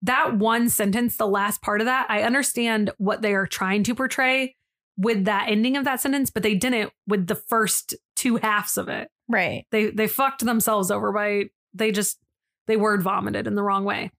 that 0.02 0.36
one 0.36 0.68
sentence, 0.68 1.16
the 1.16 1.26
last 1.26 1.60
part 1.60 1.80
of 1.80 1.86
that, 1.86 2.06
I 2.08 2.22
understand 2.22 2.90
what 2.98 3.22
they 3.22 3.34
are 3.34 3.46
trying 3.46 3.82
to 3.84 3.94
portray 3.94 4.54
with 4.96 5.24
that 5.24 5.48
ending 5.48 5.76
of 5.76 5.84
that 5.84 6.00
sentence, 6.00 6.30
but 6.30 6.42
they 6.42 6.54
didn't 6.54 6.92
with 7.06 7.26
the 7.26 7.34
first 7.34 7.94
two 8.16 8.36
halves 8.36 8.76
of 8.76 8.88
it. 8.88 9.08
Right. 9.28 9.66
They 9.70 9.90
they 9.90 10.06
fucked 10.06 10.44
themselves 10.44 10.90
over 10.90 11.12
by 11.12 11.44
they 11.74 11.92
just 11.92 12.18
they 12.66 12.76
word 12.76 13.02
vomited 13.02 13.46
in 13.46 13.54
the 13.54 13.62
wrong 13.62 13.84
way. 13.84 14.10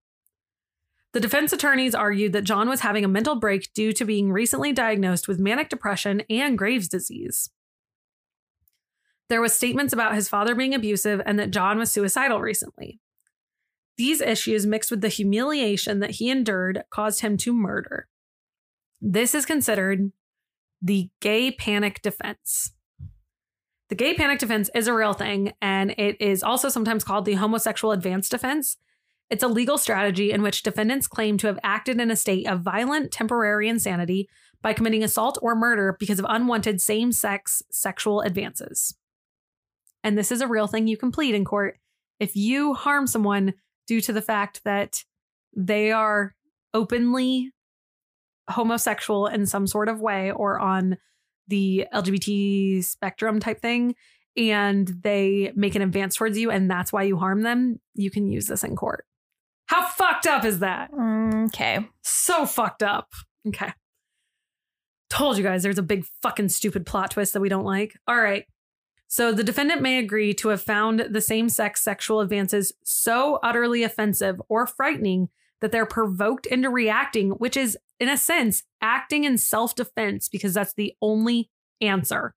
The 1.12 1.20
defense 1.20 1.52
attorneys 1.52 1.96
argued 1.96 2.34
that 2.34 2.44
John 2.44 2.70
was 2.70 2.82
having 2.82 3.04
a 3.04 3.10
mental 3.10 3.36
break 3.36 3.74
due 3.74 3.92
to 3.94 4.06
being 4.06 4.32
recently 4.32 4.72
diagnosed 4.72 5.28
with 5.28 5.40
manic 5.40 5.70
depression 5.70 6.22
and 6.30 6.58
Graves' 6.58 6.88
disease. 6.88 7.50
There 9.28 9.42
was 9.42 9.54
statements 9.54 9.94
about 9.94 10.16
his 10.16 10.30
father 10.30 10.54
being 10.54 10.74
abusive 10.74 11.22
and 11.26 11.40
that 11.40 11.52
John 11.52 11.80
was 11.80 11.92
suicidal 11.92 12.42
recently. 12.42 13.00
These 14.00 14.22
issues 14.22 14.66
mixed 14.66 14.91
with 14.91 15.02
the 15.02 15.10
humiliation 15.10 16.00
that 16.00 16.12
he 16.12 16.30
endured 16.30 16.84
caused 16.89 17.20
him 17.20 17.36
to 17.39 17.52
murder. 17.52 18.08
This 19.02 19.36
is 19.36 19.45
considered 19.45 20.14
the 20.82 21.10
gay 21.20 21.52
panic 21.52 22.02
defense. 22.02 22.72
The 23.89 23.95
gay 23.95 24.14
panic 24.14 24.39
defense 24.39 24.70
is 24.74 24.88
a 24.88 24.93
real 24.93 25.12
thing, 25.12 25.52
and 25.62 25.91
it 25.97 26.16
is 26.22 26.43
also 26.43 26.70
sometimes 26.70 27.04
called 27.04 27.26
the 27.26 27.34
homosexual 27.34 27.91
advance 27.91 28.30
defense. 28.30 28.78
It's 29.30 29.43
a 29.43 29.50
legal 29.50 29.78
strategy 29.78 30.32
in 30.32 30.43
which 30.43 30.64
defendants 30.64 31.06
claim 31.06 31.38
to 31.39 31.47
have 31.47 31.60
acted 31.62 32.00
in 32.00 32.10
a 32.10 32.16
state 32.16 32.47
of 32.47 32.62
violent 32.62 33.12
temporary 33.12 33.68
insanity 33.68 34.30
by 34.62 34.72
committing 34.72 35.04
assault 35.04 35.38
or 35.41 35.56
murder 35.56 35.97
because 36.00 36.20
of 36.20 36.26
unwanted 36.30 36.80
same 36.80 37.12
sex 37.12 37.62
sexual 37.70 38.22
advances. 38.22 38.95
And 40.06 40.18
this 40.18 40.32
is 40.32 40.39
a 40.39 40.47
real 40.47 40.68
thing 40.68 40.88
you 40.88 40.95
can 40.95 41.12
plead 41.12 41.36
in 41.36 41.43
court. 41.43 41.80
If 42.18 42.38
you 42.38 42.76
harm 42.76 43.06
someone 43.06 43.56
due 43.90 44.00
to 44.02 44.14
the 44.14 44.22
fact 44.22 44.62
that 44.66 45.04
they 45.58 45.92
are 45.92 46.36
openly 46.76 47.52
homosexual 48.48 49.26
in 49.26 49.48
some 49.48 49.66
sort 49.66 49.90
of 49.90 50.00
way 50.00 50.32
or 50.32 50.60
on 50.60 50.96
the 51.48 51.88
LGBT 51.92 52.84
spectrum 52.84 53.40
type 53.40 53.60
thing, 53.60 53.96
and 54.38 54.88
they 55.02 55.52
make 55.56 55.74
an 55.74 55.82
advance 55.82 56.16
towards 56.16 56.38
you 56.38 56.52
and 56.52 56.70
that's 56.70 56.94
why 56.94 57.02
you 57.02 57.18
harm 57.18 57.42
them, 57.42 57.82
you 57.96 58.12
can 58.12 58.30
use 58.30 58.46
this 58.46 58.64
in 58.64 58.76
court. 58.76 59.06
How 59.66 59.88
fucked 59.88 60.28
up 60.28 60.46
is 60.46 60.60
that? 60.60 60.92
Okay. 61.48 61.80
So 62.04 62.46
fucked 62.46 62.84
up. 62.84 63.08
Okay. 63.48 63.74
Told 65.10 65.38
you 65.38 65.44
guys 65.44 65.64
there's 65.64 65.80
a 65.80 65.84
big 65.84 66.06
fucking 66.22 66.50
stupid 66.50 66.86
plot 66.86 67.12
twist 67.12 67.34
that 67.34 67.42
we 67.42 67.50
don't 67.50 67.66
like. 67.66 67.98
All 68.08 68.22
right. 68.22 68.46
So 69.10 69.32
the 69.32 69.43
defendant 69.43 69.82
may 69.82 69.97
agree 69.97 70.36
to 70.36 70.49
have 70.49 70.62
found 70.62 70.99
the 70.99 71.20
same 71.20 71.49
sex 71.49 71.82
sexual 71.82 72.22
advances 72.22 72.72
so 72.84 73.39
utterly 73.41 73.82
offensive 73.82 74.39
or 74.49 74.68
frightening 74.68 75.30
that 75.62 75.72
they're 75.72 75.88
provoked 75.88 76.45
into 76.45 76.70
reacting, 76.70 77.32
which 77.32 77.57
is, 77.57 77.76
in 77.99 78.07
a 78.07 78.16
sense, 78.16 78.64
acting 78.82 79.24
in 79.24 79.39
self 79.39 79.74
defense 79.74 80.30
because 80.30 80.53
that's 80.53 80.76
the 80.76 80.93
only 81.01 81.49
answer. 81.82 82.36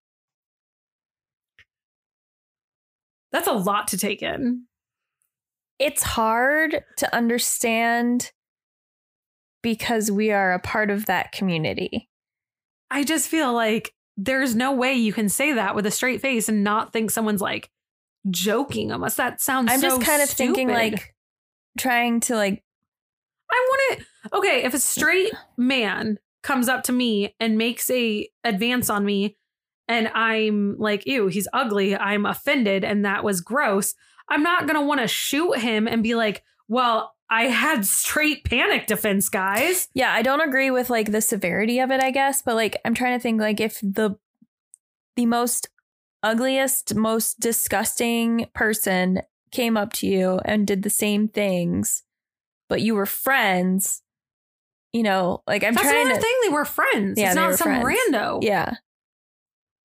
That's 3.32 3.48
a 3.48 3.52
lot 3.52 3.88
to 3.88 3.98
take 3.98 4.22
in. 4.22 4.64
It's 5.78 6.02
hard 6.02 6.84
to 6.96 7.14
understand 7.14 8.32
because 9.62 10.10
we 10.10 10.30
are 10.30 10.54
a 10.54 10.58
part 10.58 10.90
of 10.90 11.04
that 11.04 11.32
community. 11.32 12.08
I 12.90 13.04
just 13.04 13.28
feel 13.28 13.52
like 13.52 13.92
there's 14.16 14.54
no 14.54 14.72
way 14.72 14.94
you 14.94 15.12
can 15.12 15.28
say 15.28 15.52
that 15.52 15.74
with 15.74 15.86
a 15.86 15.90
straight 15.90 16.20
face 16.20 16.48
and 16.48 16.62
not 16.62 16.92
think 16.92 17.10
someone's 17.10 17.40
like 17.40 17.70
joking 18.30 18.92
almost. 18.92 19.16
That 19.16 19.40
sounds 19.40 19.72
I'm 19.72 19.80
so 19.80 19.98
just 19.98 20.06
kind 20.06 20.22
of 20.22 20.28
thinking 20.28 20.68
like 20.68 21.14
trying 21.78 22.20
to 22.20 22.36
like 22.36 22.62
I 23.50 23.68
want 23.68 23.98
to 23.98 24.36
okay, 24.36 24.64
if 24.64 24.74
a 24.74 24.78
straight 24.78 25.32
man 25.56 26.18
comes 26.42 26.68
up 26.68 26.82
to 26.84 26.92
me 26.92 27.34
and 27.40 27.58
makes 27.58 27.90
a 27.90 28.28
advance 28.44 28.90
on 28.90 29.04
me 29.04 29.36
and 29.88 30.08
I'm 30.08 30.76
like, 30.78 31.06
ew, 31.06 31.28
he's 31.28 31.48
ugly, 31.52 31.96
I'm 31.96 32.26
offended 32.26 32.84
and 32.84 33.04
that 33.04 33.24
was 33.24 33.40
gross, 33.40 33.94
I'm 34.28 34.42
not 34.42 34.66
going 34.66 34.78
to 34.78 34.86
want 34.86 35.00
to 35.00 35.08
shoot 35.08 35.58
him 35.58 35.86
and 35.86 36.02
be 36.02 36.14
like, 36.14 36.42
well, 36.68 37.14
I 37.32 37.44
had 37.44 37.86
straight 37.86 38.44
panic 38.44 38.86
defense, 38.86 39.30
guys. 39.30 39.88
yeah, 39.94 40.12
I 40.12 40.20
don't 40.20 40.42
agree 40.46 40.70
with 40.70 40.90
like 40.90 41.10
the 41.10 41.22
severity 41.22 41.78
of 41.80 41.90
it, 41.90 42.02
I 42.02 42.10
guess, 42.10 42.42
but 42.42 42.56
like 42.56 42.76
I'm 42.84 42.92
trying 42.92 43.18
to 43.18 43.22
think 43.22 43.40
like 43.40 43.58
if 43.58 43.80
the 43.80 44.16
the 45.16 45.24
most 45.24 45.70
ugliest, 46.22 46.94
most 46.94 47.40
disgusting 47.40 48.46
person 48.54 49.22
came 49.50 49.78
up 49.78 49.94
to 49.94 50.06
you 50.06 50.40
and 50.44 50.66
did 50.66 50.82
the 50.82 50.90
same 50.90 51.26
things, 51.26 52.02
but 52.68 52.82
you 52.82 52.94
were 52.94 53.06
friends, 53.06 54.02
you 54.92 55.02
know, 55.02 55.42
like 55.46 55.64
I'm 55.64 55.72
That's 55.72 55.86
trying 55.86 56.02
another 56.02 56.20
to 56.20 56.20
thing. 56.20 56.36
They 56.42 56.48
were 56.50 56.66
friends. 56.66 57.18
Yeah, 57.18 57.26
it's 57.28 57.34
they 57.34 57.40
not 57.40 57.50
were 57.52 57.56
some 57.56 57.80
friends. 57.80 57.98
rando. 58.10 58.42
Yeah. 58.42 58.74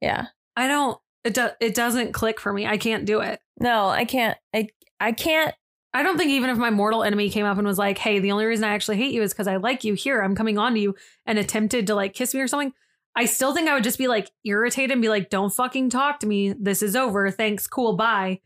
Yeah. 0.01 0.27
I 0.57 0.67
don't. 0.67 0.99
It 1.23 1.33
do, 1.33 1.47
it 1.61 1.75
doesn't 1.75 2.11
click 2.11 2.41
for 2.41 2.51
me. 2.51 2.67
I 2.67 2.77
can't 2.77 3.05
do 3.05 3.21
it. 3.21 3.39
No, 3.57 3.87
I 3.87 4.03
can't 4.03 4.37
I 4.53 4.67
I 4.99 5.13
can't 5.13 5.55
I 5.97 6.03
don't 6.03 6.17
think 6.17 6.29
even 6.31 6.49
if 6.49 6.57
my 6.57 6.69
mortal 6.69 7.03
enemy 7.03 7.29
came 7.29 7.45
up 7.45 7.57
and 7.57 7.65
was 7.65 7.77
like, 7.77 7.97
"Hey, 7.97 8.19
the 8.19 8.31
only 8.31 8.45
reason 8.45 8.63
I 8.65 8.73
actually 8.73 8.97
hate 8.97 9.13
you 9.13 9.21
is 9.23 9.33
because 9.33 9.47
I 9.47 9.57
like 9.57 9.83
you. 9.83 9.93
Here, 9.95 10.21
I'm 10.21 10.35
coming 10.35 10.57
on 10.57 10.73
to 10.75 10.79
you," 10.79 10.95
and 11.25 11.39
attempted 11.39 11.87
to 11.87 11.95
like 11.95 12.13
kiss 12.13 12.33
me 12.33 12.41
or 12.41 12.47
something, 12.47 12.73
I 13.15 13.25
still 13.25 13.53
think 13.53 13.67
I 13.67 13.73
would 13.73 13.83
just 13.83 13.97
be 13.97 14.07
like 14.07 14.29
irritated 14.45 14.91
and 14.91 15.01
be 15.01 15.09
like, 15.09 15.29
"Don't 15.29 15.49
fucking 15.53 15.89
talk 15.89 16.19
to 16.19 16.27
me. 16.27 16.53
This 16.53 16.81
is 16.83 16.95
over. 16.95 17.31
Thanks. 17.31 17.67
Cool. 17.67 17.95
Bye." 17.95 18.41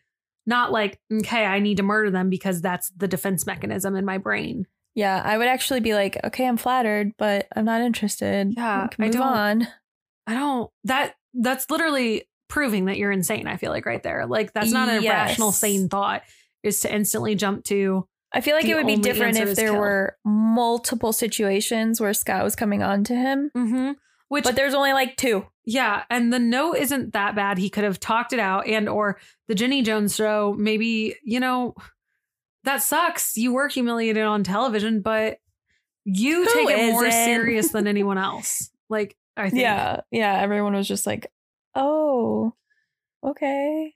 Not 0.47 0.71
like, 0.71 0.99
"Okay, 1.11 1.45
I 1.45 1.59
need 1.59 1.77
to 1.77 1.83
murder 1.83 2.09
them 2.09 2.29
because 2.29 2.61
that's 2.61 2.89
the 2.91 3.07
defense 3.07 3.45
mechanism 3.45 3.95
in 3.95 4.05
my 4.05 4.17
brain." 4.17 4.65
Yeah, 4.95 5.21
I 5.23 5.37
would 5.37 5.47
actually 5.47 5.79
be 5.79 5.93
like, 5.93 6.17
okay, 6.23 6.45
I'm 6.45 6.57
flattered, 6.57 7.13
but 7.17 7.47
I'm 7.55 7.63
not 7.63 7.79
interested. 7.81 8.53
Yeah, 8.57 8.87
I 8.99 9.01
move 9.01 9.11
don't- 9.13 9.21
on. 9.21 9.67
I 10.27 10.33
don't. 10.33 10.69
That 10.85 11.15
that's 11.33 11.69
literally 11.69 12.27
proving 12.49 12.85
that 12.85 12.97
you're 12.97 13.11
insane. 13.11 13.47
I 13.47 13.55
feel 13.57 13.71
like 13.71 13.85
right 13.85 14.03
there. 14.03 14.25
Like 14.25 14.51
that's 14.53 14.71
not 14.71 14.89
a 14.89 15.01
Yes. 15.01 15.29
rational, 15.29 15.51
sane 15.53 15.87
thought. 15.89 16.23
Is 16.63 16.81
to 16.81 16.93
instantly 16.93 17.35
jump 17.35 17.63
to 17.65 18.07
I 18.33 18.41
feel 18.41 18.55
like 18.55 18.65
The 18.65 18.71
it 18.71 18.75
would 18.75 18.87
be 18.87 18.97
different 18.97 19.37
if 19.37 19.55
there 19.55 19.71
kill. 19.71 19.79
were 19.79 20.17
multiple 20.23 21.11
situations 21.11 21.99
where 21.99 22.13
Scott 22.13 22.43
was 22.43 22.55
coming 22.55 22.81
on 22.81 23.03
to 23.05 23.15
him, 23.15 23.51
mm-hmm. 23.55 23.91
which 24.29 24.45
but 24.45 24.55
there's 24.55 24.73
only 24.73 24.93
like 24.93 25.17
two. 25.17 25.45
Yeah, 25.65 26.03
and 26.09 26.31
the 26.31 26.39
note 26.39 26.77
isn't 26.77 27.13
that 27.13 27.35
bad. 27.35 27.57
He 27.57 27.69
could 27.69 27.83
have 27.83 27.99
talked 27.99 28.31
it 28.31 28.39
out 28.39 28.67
and 28.67 28.87
or 28.87 29.19
the 29.47 29.55
Jenny 29.55 29.81
Jones 29.81 30.15
show, 30.15 30.55
maybe, 30.57 31.15
you 31.23 31.39
know, 31.39 31.75
that 32.63 32.81
sucks. 32.81 33.35
You 33.37 33.53
were 33.53 33.67
humiliated 33.67 34.23
on 34.23 34.43
television, 34.43 35.01
but 35.01 35.37
you 36.05 36.45
Who 36.45 36.53
take 36.53 36.69
it 36.69 36.91
more 36.91 37.11
serious 37.11 37.71
than 37.71 37.85
anyone 37.87 38.17
else. 38.17 38.69
Like, 38.89 39.17
I 39.35 39.49
think. 39.49 39.61
Yeah, 39.61 40.01
yeah. 40.09 40.39
Everyone 40.39 40.73
was 40.73 40.87
just 40.87 41.05
like, 41.05 41.31
oh, 41.75 42.53
okay. 43.23 43.93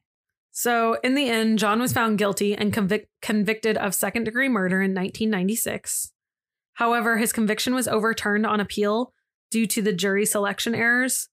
So, 0.57 0.97
in 1.03 1.15
the 1.15 1.27
end, 1.27 1.59
John 1.59 1.81
was 1.81 1.91
found 1.91 2.17
guilty 2.17 2.55
and 2.55 2.73
convic- 2.73 3.07
convicted 3.21 3.75
of 3.75 3.93
second 3.93 4.23
degree 4.23 4.47
murder 4.47 4.77
in 4.77 4.91
1996. 4.91 6.13
However, 6.75 7.17
his 7.17 7.33
conviction 7.33 7.75
was 7.75 7.89
overturned 7.89 8.45
on 8.45 8.61
appeal 8.61 9.11
due 9.51 9.67
to 9.67 9.81
the 9.81 9.91
jury 9.91 10.25
selection 10.25 10.73
errors. 10.73 11.27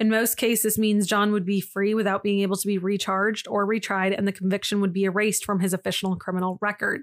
In 0.00 0.10
most 0.10 0.36
cases, 0.36 0.64
this 0.64 0.78
means 0.78 1.06
John 1.06 1.30
would 1.30 1.46
be 1.46 1.60
free 1.60 1.94
without 1.94 2.24
being 2.24 2.40
able 2.40 2.56
to 2.56 2.66
be 2.66 2.76
recharged 2.76 3.46
or 3.46 3.64
retried, 3.64 4.18
and 4.18 4.26
the 4.26 4.32
conviction 4.32 4.80
would 4.80 4.92
be 4.92 5.04
erased 5.04 5.44
from 5.44 5.60
his 5.60 5.72
official 5.72 6.16
criminal 6.16 6.58
record. 6.60 7.02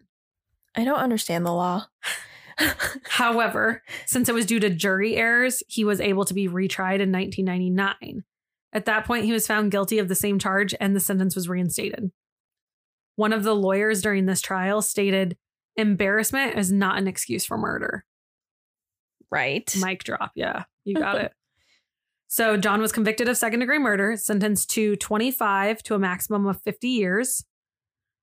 I 0.76 0.84
don't 0.84 0.99
understand 0.99 1.45
the 1.45 1.53
law. 1.53 1.86
However, 3.05 3.84
since 4.05 4.28
it 4.28 4.36
was 4.36 4.45
due 4.45 4.59
to 4.59 4.70
jury 4.70 5.16
errors, 5.16 5.64
he 5.70 5.86
was 5.86 6.01
able 6.01 6.26
to 6.26 6.34
be 6.34 6.49
retried 6.49 6.99
in 6.99 7.09
1999. 7.09 8.26
At 8.74 8.86
that 8.86 9.06
point, 9.06 9.26
he 9.26 9.32
was 9.32 9.48
found 9.48 9.72
guilty 9.72 10.00
of 10.00 10.08
the 10.08 10.16
same 10.16 10.40
charge 10.40 10.74
and 10.80 10.96
the 10.96 11.00
sentence 11.00 11.36
was 11.36 11.48
reinstated. 11.48 12.12
One 13.16 13.32
of 13.32 13.44
the 13.44 13.56
lawyers 13.56 14.02
during 14.02 14.26
this 14.26 14.42
trial 14.42 14.82
stated, 14.82 15.38
Embarrassment 15.78 16.58
is 16.58 16.72
not 16.72 16.98
an 16.98 17.08
excuse 17.08 17.46
for 17.46 17.58
murder. 17.58 18.04
right. 19.32 19.74
Mic 19.80 20.04
drop. 20.04 20.32
Yeah, 20.36 20.64
you 20.84 20.96
got 20.96 21.18
it. 21.22 21.34
So, 22.28 22.58
John 22.58 22.82
was 22.82 22.92
convicted 22.92 23.30
of 23.30 23.38
second 23.38 23.60
degree 23.60 23.78
murder, 23.78 24.18
sentenced 24.18 24.72
to 24.72 24.96
25 24.96 25.84
to 25.84 25.96
a 25.96 26.00
maximum 26.00 26.48
of 26.48 26.60
50 26.64 26.88
years, 26.88 27.46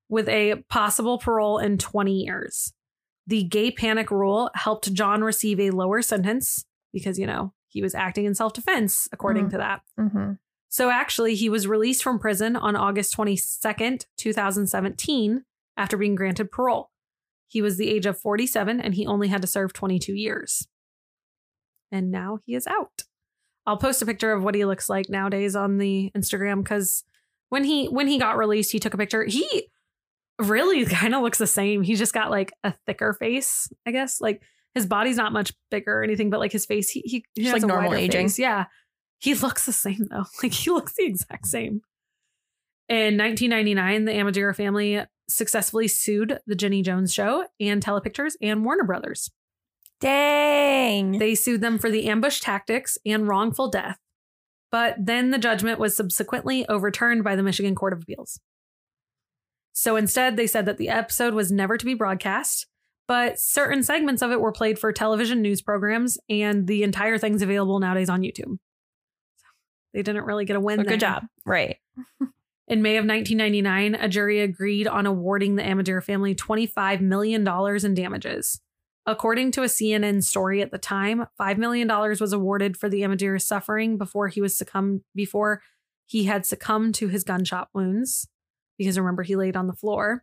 with 0.08 0.28
a 0.28 0.64
possible 0.68 1.18
parole 1.18 1.58
in 1.58 1.78
20 1.78 2.12
years. 2.12 2.72
The 3.28 3.44
gay 3.44 3.70
panic 3.70 4.10
rule 4.10 4.50
helped 4.54 4.92
John 4.92 5.22
receive 5.22 5.60
a 5.60 5.70
lower 5.70 6.02
sentence 6.02 6.64
because, 6.92 7.20
you 7.20 7.26
know, 7.26 7.52
he 7.70 7.80
was 7.82 7.94
acting 7.94 8.24
in 8.26 8.34
self 8.34 8.52
defense, 8.52 9.08
according 9.12 9.46
Mhm. 9.46 9.50
to 9.52 9.56
that. 9.58 9.80
hmm 9.96 10.32
So, 10.68 10.90
actually, 10.90 11.34
he 11.34 11.48
was 11.48 11.66
released 11.66 12.02
from 12.02 12.18
prison 12.20 12.54
on 12.56 12.76
August 12.76 13.14
22nd, 13.14 14.06
2017, 14.16 15.44
after 15.76 15.96
being 15.96 16.14
granted 16.14 16.50
parole. 16.52 16.90
He 17.48 17.60
was 17.62 17.76
the 17.78 17.88
age 17.88 18.06
of 18.06 18.20
47 18.20 18.80
and 18.80 18.94
he 18.94 19.06
only 19.06 19.26
had 19.28 19.40
to 19.42 19.48
serve 19.48 19.72
22 19.72 20.14
years. 20.14 20.68
And 21.90 22.10
now 22.10 22.38
he 22.44 22.54
is 22.54 22.66
out. 22.66 23.02
I'll 23.66 23.76
post 23.76 24.00
a 24.02 24.06
picture 24.06 24.32
of 24.32 24.42
what 24.44 24.54
he 24.54 24.64
looks 24.64 24.88
like 24.88 25.08
nowadays 25.08 25.56
on 25.56 25.78
the 25.78 26.10
Instagram 26.16 26.62
because 26.62 27.02
when 27.48 27.64
he 27.64 27.86
when 27.86 28.06
he 28.06 28.18
got 28.18 28.36
released, 28.38 28.70
he 28.72 28.78
took 28.78 28.94
a 28.94 28.98
picture. 28.98 29.24
He 29.24 29.68
really 30.38 30.84
kind 30.86 31.14
of 31.14 31.22
looks 31.22 31.38
the 31.38 31.46
same. 31.46 31.82
He's 31.82 31.98
just 31.98 32.14
got 32.14 32.30
like 32.30 32.52
a 32.62 32.72
thicker 32.86 33.12
face, 33.14 33.68
I 33.86 33.90
guess. 33.90 34.20
Like 34.20 34.42
his 34.74 34.86
body's 34.86 35.16
not 35.16 35.32
much 35.32 35.52
bigger 35.70 36.00
or 36.00 36.02
anything, 36.02 36.30
but 36.30 36.40
like 36.40 36.52
his 36.52 36.66
face, 36.66 36.90
he 36.90 37.00
he, 37.04 37.24
he 37.34 37.42
Just 37.42 37.54
has 37.54 37.62
like 37.62 37.70
a 37.70 37.74
normal 37.74 37.94
aging. 37.94 38.26
face. 38.28 38.38
Yeah, 38.38 38.66
he 39.18 39.34
looks 39.34 39.66
the 39.66 39.72
same 39.72 40.06
though. 40.10 40.24
Like 40.42 40.52
he 40.52 40.70
looks 40.70 40.94
the 40.94 41.04
exact 41.04 41.46
same. 41.46 41.82
In 42.88 43.16
1999, 43.16 44.04
the 44.04 44.12
Amedure 44.12 44.54
family 44.56 45.04
successfully 45.28 45.86
sued 45.86 46.40
the 46.46 46.56
Jenny 46.56 46.82
Jones 46.82 47.12
Show 47.14 47.46
and 47.60 47.80
Telepictures 47.80 48.32
and 48.42 48.64
Warner 48.64 48.82
Brothers. 48.84 49.30
Dang. 50.00 51.18
They 51.18 51.34
sued 51.34 51.60
them 51.60 51.78
for 51.78 51.90
the 51.90 52.08
ambush 52.08 52.40
tactics 52.40 52.98
and 53.06 53.28
wrongful 53.28 53.68
death. 53.68 53.98
But 54.72 54.96
then 54.98 55.30
the 55.30 55.38
judgment 55.38 55.78
was 55.78 55.96
subsequently 55.96 56.66
overturned 56.68 57.22
by 57.22 57.36
the 57.36 57.42
Michigan 57.42 57.74
Court 57.74 57.92
of 57.92 58.02
Appeals. 58.02 58.40
So 59.72 59.96
instead, 59.96 60.36
they 60.36 60.46
said 60.46 60.66
that 60.66 60.78
the 60.78 60.88
episode 60.88 61.34
was 61.34 61.52
never 61.52 61.76
to 61.76 61.84
be 61.84 61.94
broadcast, 61.94 62.66
but 63.10 63.40
certain 63.40 63.82
segments 63.82 64.22
of 64.22 64.30
it 64.30 64.40
were 64.40 64.52
played 64.52 64.78
for 64.78 64.92
television 64.92 65.42
news 65.42 65.60
programs, 65.60 66.16
and 66.28 66.68
the 66.68 66.84
entire 66.84 67.18
thing's 67.18 67.42
available 67.42 67.80
nowadays 67.80 68.08
on 68.08 68.22
YouTube. 68.22 68.56
So 69.34 69.46
they 69.92 70.04
didn't 70.04 70.22
really 70.26 70.44
get 70.44 70.54
a 70.54 70.60
win. 70.60 70.78
So 70.78 70.82
good 70.84 70.90
there. 70.90 70.98
job. 70.98 71.24
Right. 71.44 71.78
In 72.68 72.82
May 72.82 72.98
of 72.98 73.04
1999, 73.04 73.96
a 73.96 74.08
jury 74.08 74.38
agreed 74.38 74.86
on 74.86 75.06
awarding 75.06 75.56
the 75.56 75.64
Amedure 75.64 76.04
family 76.04 76.36
$25 76.36 77.00
million 77.00 77.44
in 77.84 77.94
damages. 77.94 78.60
According 79.06 79.50
to 79.52 79.62
a 79.62 79.66
CNN 79.66 80.22
story 80.22 80.62
at 80.62 80.70
the 80.70 80.78
time, 80.78 81.26
$5 81.40 81.58
million 81.58 81.88
was 81.88 82.32
awarded 82.32 82.76
for 82.76 82.88
the 82.88 83.00
Amedure's 83.00 83.44
suffering 83.44 83.98
before 83.98 84.28
he 84.28 84.40
was 84.40 84.56
succumbed 84.56 85.00
before 85.16 85.62
he 86.06 86.26
had 86.26 86.46
succumbed 86.46 86.94
to 86.94 87.08
his 87.08 87.24
gunshot 87.24 87.70
wounds. 87.74 88.28
Because 88.78 88.96
remember, 88.96 89.24
he 89.24 89.34
laid 89.34 89.56
on 89.56 89.66
the 89.66 89.72
floor. 89.72 90.22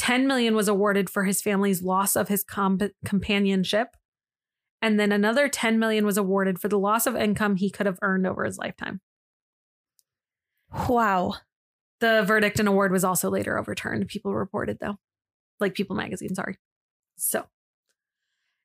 10 0.00 0.26
million 0.26 0.54
was 0.54 0.66
awarded 0.66 1.10
for 1.10 1.24
his 1.24 1.42
family's 1.42 1.82
loss 1.82 2.16
of 2.16 2.28
his 2.28 2.42
comp- 2.42 2.94
companionship. 3.04 3.98
And 4.80 4.98
then 4.98 5.12
another 5.12 5.46
10 5.46 5.78
million 5.78 6.06
was 6.06 6.16
awarded 6.16 6.58
for 6.58 6.68
the 6.68 6.78
loss 6.78 7.06
of 7.06 7.16
income 7.16 7.56
he 7.56 7.68
could 7.68 7.84
have 7.84 7.98
earned 8.00 8.26
over 8.26 8.46
his 8.46 8.56
lifetime. 8.56 9.02
Wow. 10.88 11.34
The 12.00 12.22
verdict 12.26 12.58
and 12.58 12.66
award 12.66 12.92
was 12.92 13.04
also 13.04 13.28
later 13.28 13.58
overturned. 13.58 14.08
People 14.08 14.34
reported 14.34 14.78
though, 14.80 14.96
like 15.60 15.74
People 15.74 15.96
Magazine. 15.96 16.34
Sorry. 16.34 16.56
So 17.18 17.44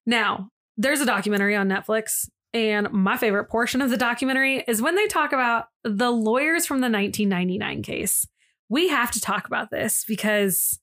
now 0.05 0.51
there's 0.77 1.01
a 1.01 1.05
documentary 1.05 1.57
on 1.57 1.67
Netflix, 1.67 2.29
and 2.53 2.89
my 2.93 3.17
favorite 3.17 3.49
portion 3.49 3.81
of 3.81 3.89
the 3.89 3.97
documentary 3.97 4.63
is 4.69 4.81
when 4.81 4.95
they 4.95 5.07
talk 5.07 5.33
about 5.33 5.65
the 5.83 6.11
lawyers 6.11 6.65
from 6.65 6.77
the 6.77 6.89
1999 6.89 7.83
case. 7.83 8.25
We 8.69 8.87
have 8.87 9.11
to 9.11 9.19
talk 9.19 9.47
about 9.47 9.69
this 9.69 10.05
because 10.07 10.79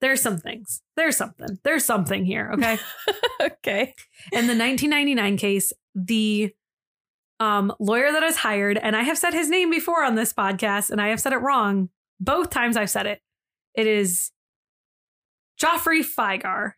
there's 0.00 0.20
some 0.20 0.38
things. 0.38 0.82
There's 0.96 1.16
something. 1.16 1.58
There's 1.62 1.84
something 1.84 2.24
here. 2.24 2.50
Okay. 2.54 2.78
okay. 3.40 3.94
In 4.32 4.46
the 4.46 4.56
1999 4.56 5.36
case, 5.36 5.72
the 5.94 6.54
um, 7.40 7.72
lawyer 7.78 8.12
that 8.12 8.22
is 8.22 8.36
hired, 8.36 8.78
and 8.78 8.96
I 8.96 9.02
have 9.02 9.18
said 9.18 9.34
his 9.34 9.48
name 9.48 9.70
before 9.70 10.04
on 10.04 10.14
this 10.14 10.32
podcast, 10.32 10.90
and 10.90 11.00
I 11.00 11.08
have 11.08 11.20
said 11.20 11.32
it 11.32 11.38
wrong 11.38 11.90
both 12.20 12.50
times 12.50 12.76
I've 12.76 12.90
said 12.90 13.06
it. 13.06 13.20
It 13.74 13.86
is 13.86 14.30
Geoffrey 15.56 16.02
Figar, 16.02 16.72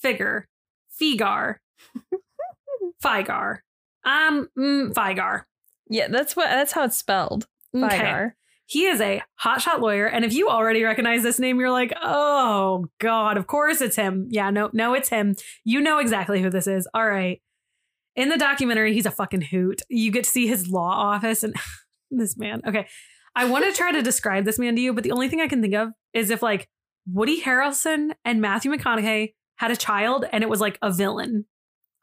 Figure, 0.00 0.48
Figar, 1.00 1.56
Figar. 3.04 3.58
Um, 4.04 4.48
mm, 4.58 4.92
Figar. 4.92 5.42
Yeah, 5.88 6.08
that's 6.08 6.34
what 6.34 6.46
that's 6.46 6.72
how 6.72 6.84
it's 6.84 6.96
spelled. 6.96 7.46
Okay. 7.74 8.30
He 8.72 8.86
is 8.86 9.02
a 9.02 9.20
hotshot 9.42 9.80
lawyer, 9.80 10.06
and 10.06 10.24
if 10.24 10.32
you 10.32 10.48
already 10.48 10.82
recognize 10.82 11.22
this 11.22 11.38
name, 11.38 11.60
you're 11.60 11.70
like, 11.70 11.92
"Oh 12.00 12.86
God, 13.00 13.36
of 13.36 13.46
course 13.46 13.82
it's 13.82 13.96
him." 13.96 14.28
Yeah, 14.30 14.48
no, 14.48 14.70
no, 14.72 14.94
it's 14.94 15.10
him. 15.10 15.36
You 15.62 15.82
know 15.82 15.98
exactly 15.98 16.40
who 16.40 16.48
this 16.48 16.66
is. 16.66 16.88
All 16.94 17.06
right. 17.06 17.42
In 18.16 18.30
the 18.30 18.38
documentary, 18.38 18.94
he's 18.94 19.04
a 19.04 19.10
fucking 19.10 19.42
hoot. 19.42 19.82
You 19.90 20.10
get 20.10 20.24
to 20.24 20.30
see 20.30 20.46
his 20.46 20.68
law 20.68 20.90
office, 20.90 21.44
and 21.44 21.54
this 22.10 22.38
man. 22.38 22.62
Okay, 22.66 22.86
I 23.36 23.44
want 23.44 23.66
to 23.66 23.72
try 23.72 23.92
to 23.92 24.00
describe 24.00 24.46
this 24.46 24.58
man 24.58 24.74
to 24.76 24.80
you, 24.80 24.94
but 24.94 25.04
the 25.04 25.12
only 25.12 25.28
thing 25.28 25.42
I 25.42 25.48
can 25.48 25.60
think 25.60 25.74
of 25.74 25.90
is 26.14 26.30
if 26.30 26.42
like 26.42 26.66
Woody 27.06 27.42
Harrelson 27.42 28.12
and 28.24 28.40
Matthew 28.40 28.72
McConaughey 28.72 29.34
had 29.56 29.70
a 29.70 29.76
child, 29.76 30.24
and 30.32 30.42
it 30.42 30.48
was 30.48 30.62
like 30.62 30.78
a 30.80 30.90
villain, 30.90 31.44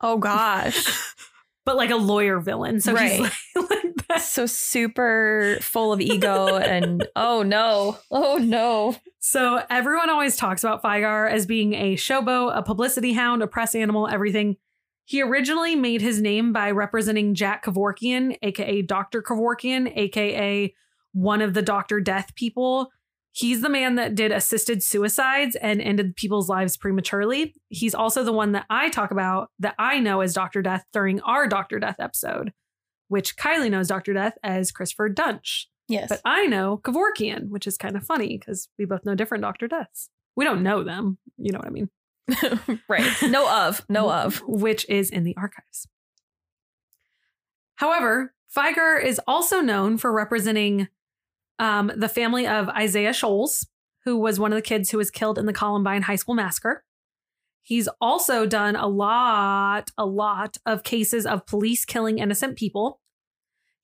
Oh 0.02 0.18
gosh. 0.18 1.14
but 1.66 1.76
like 1.76 1.90
a 1.90 1.96
lawyer 1.96 2.40
villain. 2.40 2.80
So 2.80 2.96
he's 2.96 3.20
like, 3.56 3.70
like. 3.70 3.89
So 4.18 4.46
super 4.48 5.58
full 5.62 5.94
of 5.94 6.02
ego 6.02 6.58
and 6.58 7.08
oh 7.16 7.44
no. 7.44 8.00
Oh 8.10 8.38
no. 8.38 8.96
So 9.20 9.62
everyone 9.70 10.10
always 10.10 10.36
talks 10.36 10.64
about 10.64 10.82
Fieger 10.82 11.30
as 11.30 11.46
being 11.46 11.74
a 11.74 11.96
showbo, 11.96 12.56
a 12.56 12.64
publicity 12.64 13.14
hound, 13.14 13.44
a 13.44 13.48
press 13.48 13.76
animal, 13.76 14.08
everything. 14.08 14.58
He 15.06 15.22
originally 15.22 15.76
made 15.76 16.02
his 16.02 16.22
name 16.22 16.54
by 16.54 16.72
representing 16.72 17.36
Jack 17.36 17.66
Kevorkian, 17.66 18.38
aka 18.42 18.82
Dr. 18.82 19.22
Kevorkian, 19.22 19.92
aka 19.96 20.74
one 21.14 21.42
of 21.42 21.54
the 21.54 21.62
Dr. 21.62 22.00
Death 22.00 22.34
people. 22.36 22.90
He's 23.32 23.62
the 23.62 23.70
man 23.70 23.96
that 23.96 24.16
did 24.16 24.32
assisted 24.32 24.82
suicides 24.82 25.56
and 25.56 25.82
ended 25.82 26.16
people's 26.16 26.50
lives 26.50 26.78
prematurely. 26.78 27.54
He's 27.70 27.94
also 27.94 28.24
the 28.24 28.34
one 28.34 28.54
that 28.54 28.66
I 28.70 28.90
talk 28.90 29.12
about 29.12 29.50
that 29.60 29.76
I 29.78 30.00
know 30.00 30.22
as 30.22 30.34
Dr. 30.34 30.62
Death 30.62 30.84
during 30.94 31.22
our 31.22 31.48
Dr. 31.48 31.80
Death 31.80 31.98
episode, 32.00 32.52
which 33.10 33.36
Kylie 33.36 33.70
knows 33.70 33.90
Dr. 33.90 34.14
Death 34.14 34.38
as 34.42 34.72
Christopher 34.72 35.10
Duntsch. 35.10 35.66
Yes. 35.90 36.08
But 36.08 36.22
I 36.24 36.46
know 36.46 36.80
Kevorkian, 36.84 37.50
which 37.50 37.68
is 37.68 37.78
kind 37.78 37.98
of 37.98 38.06
funny 38.06 38.38
because 38.38 38.70
we 38.78 38.86
both 38.86 39.04
know 39.04 39.16
different 39.16 39.42
Dr. 39.42 39.68
Deaths. 39.68 40.10
We 40.36 40.46
don't 40.46 40.64
know 40.64 40.84
them. 40.84 41.18
You 41.38 41.52
know 41.52 41.60
what 41.60 41.68
I 41.68 41.72
mean? 41.72 41.90
right. 42.88 43.06
No 43.24 43.66
of. 43.66 43.84
No 43.90 44.12
of. 44.12 44.38
Which 44.48 44.88
is 44.88 45.10
in 45.10 45.24
the 45.24 45.36
archives. 45.36 45.88
However, 47.76 48.34
Fieger 48.56 49.04
is 49.04 49.20
also 49.28 49.62
known 49.62 49.98
for 49.98 50.12
representing 50.12 50.88
um, 51.58 51.92
the 51.96 52.10
family 52.10 52.46
of 52.46 52.70
Isaiah 52.70 53.14
Shoels, 53.14 53.68
who 54.06 54.18
was 54.18 54.40
one 54.40 54.52
of 54.52 54.58
the 54.58 54.62
kids 54.62 54.92
who 54.92 54.98
was 54.98 55.12
killed 55.12 55.38
in 55.38 55.46
the 55.46 55.54
Columbine 55.54 56.04
High 56.04 56.16
School 56.16 56.36
Massacre. 56.36 56.84
He's 57.62 57.90
also 58.02 58.46
done 58.46 58.76
a 58.76 58.88
lot, 58.88 59.92
a 59.98 60.06
lot 60.06 60.58
of 60.66 60.84
cases 60.84 61.26
of 61.26 61.46
police 61.46 61.86
killing 61.86 62.18
innocent 62.20 62.58
people. 62.58 62.99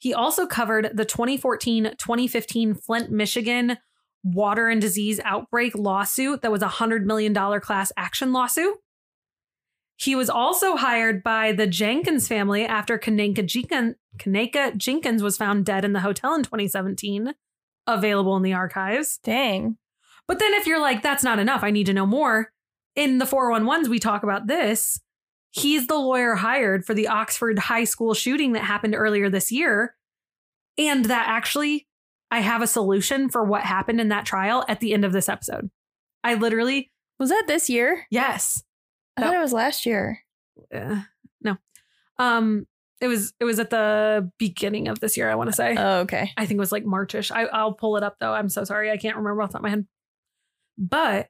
He 0.05 0.13
also 0.13 0.45
covered 0.45 0.91
the 0.93 1.03
2014 1.03 1.95
2015 1.97 2.75
Flint, 2.75 3.09
Michigan 3.09 3.79
water 4.23 4.69
and 4.69 4.79
disease 4.79 5.19
outbreak 5.23 5.73
lawsuit 5.73 6.43
that 6.43 6.51
was 6.51 6.61
a 6.61 6.67
$100 6.67 7.05
million 7.05 7.33
class 7.59 7.91
action 7.97 8.31
lawsuit. 8.31 8.75
He 9.95 10.13
was 10.13 10.29
also 10.29 10.75
hired 10.75 11.23
by 11.23 11.53
the 11.53 11.65
Jenkins 11.65 12.27
family 12.27 12.67
after 12.67 12.99
Kenneka, 12.99 13.47
Jenkin- 13.47 13.95
Kenneka 14.19 14.77
Jenkins 14.77 15.23
was 15.23 15.37
found 15.37 15.65
dead 15.65 15.83
in 15.83 15.93
the 15.93 16.01
hotel 16.01 16.35
in 16.35 16.43
2017, 16.43 17.33
available 17.87 18.37
in 18.37 18.43
the 18.43 18.53
archives. 18.53 19.17
Dang. 19.23 19.75
But 20.27 20.37
then 20.37 20.53
if 20.53 20.67
you're 20.67 20.79
like, 20.79 21.01
that's 21.01 21.23
not 21.23 21.39
enough, 21.39 21.63
I 21.63 21.71
need 21.71 21.87
to 21.87 21.93
know 21.93 22.05
more. 22.05 22.51
In 22.95 23.17
the 23.17 23.25
411s, 23.25 23.87
we 23.87 23.97
talk 23.97 24.21
about 24.21 24.45
this. 24.45 24.99
He's 25.55 25.87
the 25.87 25.95
lawyer 25.97 26.35
hired 26.35 26.85
for 26.85 26.93
the 26.93 27.07
Oxford 27.07 27.57
High 27.57 27.85
School 27.85 28.13
shooting 28.13 28.51
that 28.53 28.63
happened 28.63 28.93
earlier 28.95 29.29
this 29.29 29.51
year. 29.51 29.95
And 30.77 31.05
that 31.05 31.27
actually, 31.29 31.87
I 32.29 32.39
have 32.41 32.61
a 32.61 32.67
solution 32.67 33.29
for 33.29 33.43
what 33.45 33.61
happened 33.61 34.01
in 34.01 34.09
that 34.09 34.25
trial 34.25 34.65
at 34.67 34.81
the 34.81 34.93
end 34.93 35.05
of 35.05 35.13
this 35.13 35.29
episode. 35.29 35.69
I 36.23 36.33
literally, 36.33 36.91
Was 37.19 37.29
that 37.29 37.45
this 37.47 37.69
year? 37.69 38.05
yes. 38.11 38.63
I 39.15 39.21
No. 39.21 39.27
thought 39.27 39.35
it 39.37 39.41
was 39.41 39.53
last 39.53 39.85
year. 39.85 40.19
Uh, 40.73 41.03
no. 41.41 41.55
Um, 42.19 42.67
it 42.99 43.07
was 43.07 43.33
it 43.39 43.45
was 43.45 43.59
at 43.59 43.69
the 43.69 44.29
beginning 44.37 44.89
of 44.89 44.99
this 44.99 45.15
year, 45.15 45.29
I 45.31 45.35
want 45.35 45.49
to 45.49 45.55
say. 45.55 45.75
Oh, 45.77 45.99
okay. 45.99 46.31
I 46.35 46.45
think 46.45 46.57
it 46.57 46.59
was 46.59 46.71
like 46.73 46.83
Marchish. 46.85 47.31
I, 47.31 47.43
I'll 47.45 47.73
pull 47.73 47.95
it 47.95 48.03
up 48.03 48.17
though. 48.19 48.33
I'm 48.33 48.49
so 48.49 48.65
sorry. 48.65 48.91
I 48.91 48.97
can't 48.97 49.15
remember 49.15 49.41
off 49.41 49.49
the 49.49 49.53
top 49.53 49.59
of 49.59 49.63
my 49.63 49.69
head. 49.69 49.85
But 50.77 51.29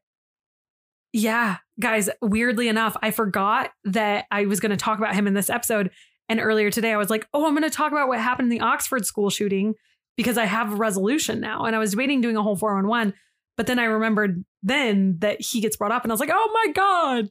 yeah, 1.17 1.57
guys, 1.79 2.09
weirdly 2.21 2.67
enough, 2.67 2.97
I 3.01 3.11
forgot 3.11 3.71
that 3.85 4.25
I 4.31 4.47
was 4.47 4.59
going 4.59 4.71
to 4.71 4.75
talk 4.77 4.97
about 4.97 5.15
him 5.15 5.27
in 5.27 5.33
this 5.33 5.49
episode. 5.49 5.91
And 6.27 6.41
earlier 6.41 6.69
today, 6.69 6.91
I 6.91 6.97
was 6.97 7.09
like, 7.09 7.25
oh, 7.33 7.45
I'm 7.47 7.53
going 7.53 7.63
to 7.63 7.69
talk 7.69 7.93
about 7.93 8.09
what 8.09 8.19
happened 8.19 8.51
in 8.51 8.57
the 8.57 8.65
Oxford 8.65 9.05
school 9.05 9.29
shooting 9.29 9.75
because 10.17 10.37
I 10.37 10.43
have 10.43 10.73
a 10.73 10.75
resolution 10.75 11.39
now. 11.39 11.63
And 11.63 11.73
I 11.73 11.79
was 11.79 11.95
waiting 11.95 12.19
doing 12.19 12.35
a 12.35 12.43
whole 12.43 12.57
411. 12.57 13.13
But 13.55 13.65
then 13.67 13.79
I 13.79 13.85
remembered 13.85 14.43
then 14.61 15.19
that 15.19 15.39
he 15.39 15.61
gets 15.61 15.77
brought 15.77 15.93
up 15.93 16.03
and 16.03 16.11
I 16.11 16.13
was 16.13 16.19
like, 16.19 16.31
oh 16.33 16.51
my 16.53 16.73
God. 16.73 17.29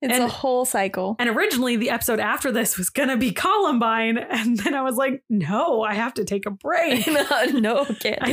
It's 0.00 0.14
And- 0.14 0.22
a 0.22 0.28
whole 0.28 0.64
cycle. 0.64 1.16
And 1.18 1.28
originally, 1.28 1.74
the 1.74 1.90
episode 1.90 2.20
after 2.20 2.52
this 2.52 2.78
was 2.78 2.88
going 2.88 3.08
to 3.08 3.16
be 3.16 3.32
Columbine. 3.32 4.18
And 4.30 4.56
then 4.58 4.74
I 4.74 4.82
was 4.82 4.94
like, 4.94 5.24
no, 5.28 5.82
I 5.82 5.94
have 5.94 6.14
to 6.14 6.24
take 6.24 6.46
a 6.46 6.50
break. 6.52 7.04
no. 7.08 7.24
I 7.34 7.46
do 7.46 7.60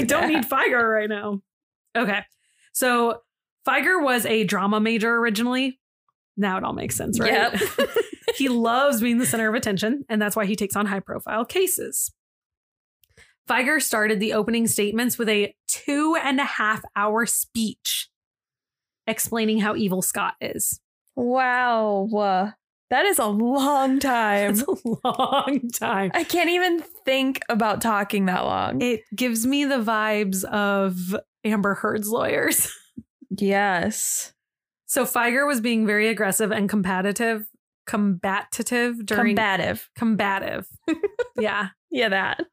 don't 0.06 0.08
that. 0.08 0.28
need 0.28 0.43
Fieger 0.45 0.84
right 0.93 1.10
now. 1.10 1.41
Okay. 1.95 2.20
So 2.74 3.22
Fieger 3.68 4.03
was 4.03 4.26
a 4.26 4.43
drama 4.43 4.80
major 4.80 5.16
originally. 5.16 5.80
Now 6.36 6.57
it 6.57 6.64
all 6.64 6.74
makes 6.74 6.95
sense, 6.95 7.20
right? 7.20 7.32
Yep. 7.32 7.89
he 8.36 8.49
loves 8.49 9.01
being 9.01 9.20
the 9.20 9.26
center 9.26 9.47
of 9.47 9.55
attention, 9.55 10.03
and 10.09 10.22
that's 10.22 10.36
why 10.36 10.45
he 10.45 10.55
takes 10.55 10.76
on 10.76 10.86
high 10.86 10.99
profile 10.99 11.45
cases. 11.45 12.11
Fieger 13.49 13.82
started 13.82 14.20
the 14.20 14.34
opening 14.34 14.68
statements 14.68 15.18
with 15.18 15.30
a 15.30 15.53
two 15.68 16.16
and 16.22 16.39
a 16.39 16.45
half 16.45 16.82
hour 16.95 17.26
speech 17.26 18.09
explaining 19.05 19.59
how 19.59 19.76
evil 19.76 20.01
Scott 20.01 20.36
is. 20.39 20.80
Wow. 21.16 22.53
That 22.89 23.05
is 23.05 23.20
a 23.20 23.26
long 23.26 23.99
time. 23.99 24.51
It's 24.51 24.64
a 24.64 25.09
long 25.09 25.70
time. 25.74 26.11
I 26.14 26.24
can't 26.24 26.49
even 26.49 26.80
think 27.05 27.41
about 27.49 27.82
talking 27.82 28.28
that 28.28 28.45
long. 28.45 28.82
It 28.82 29.01
gives 29.16 29.45
me 29.45 29.66
the 29.66 29.80
vibes 29.80 30.43
of 30.43 31.16
Amber 31.43 31.74
Heard's 31.74 32.09
lawyers. 32.09 32.72
yes. 33.40 34.34
So 34.86 35.06
Fieger 35.06 35.48
was 35.48 35.60
being 35.62 35.86
very 35.88 36.08
aggressive 36.08 36.52
and 36.52 36.70
combative, 36.70 37.46
combative 37.88 39.06
during 39.06 39.36
Combative. 39.36 39.90
combative. 39.96 40.68
yeah, 41.40 41.70
Yeah, 41.92 42.10
that. 42.10 42.46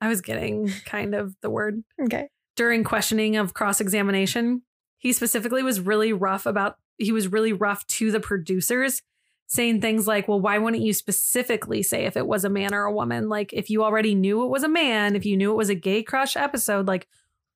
I 0.00 0.08
was 0.08 0.20
getting 0.20 0.68
kind 0.86 1.14
of 1.14 1.34
the 1.40 1.50
word 1.50 1.82
Okay. 2.02 2.28
during 2.56 2.84
questioning 2.84 3.36
of 3.36 3.54
cross 3.54 3.80
examination. 3.80 4.62
He 4.98 5.12
specifically 5.12 5.62
was 5.62 5.80
really 5.80 6.12
rough 6.12 6.46
about. 6.46 6.76
He 6.98 7.12
was 7.12 7.28
really 7.28 7.52
rough 7.52 7.86
to 7.88 8.10
the 8.10 8.18
producers, 8.20 9.02
saying 9.46 9.80
things 9.80 10.08
like, 10.08 10.26
"Well, 10.26 10.40
why 10.40 10.58
wouldn't 10.58 10.82
you 10.82 10.92
specifically 10.92 11.82
say 11.84 12.06
if 12.06 12.16
it 12.16 12.26
was 12.26 12.44
a 12.44 12.48
man 12.50 12.74
or 12.74 12.84
a 12.84 12.92
woman? 12.92 13.28
Like, 13.28 13.52
if 13.52 13.70
you 13.70 13.84
already 13.84 14.14
knew 14.16 14.42
it 14.44 14.48
was 14.50 14.64
a 14.64 14.68
man, 14.68 15.14
if 15.14 15.24
you 15.24 15.36
knew 15.36 15.52
it 15.52 15.56
was 15.56 15.68
a 15.70 15.76
gay 15.76 16.02
crush 16.02 16.36
episode, 16.36 16.88
like, 16.88 17.06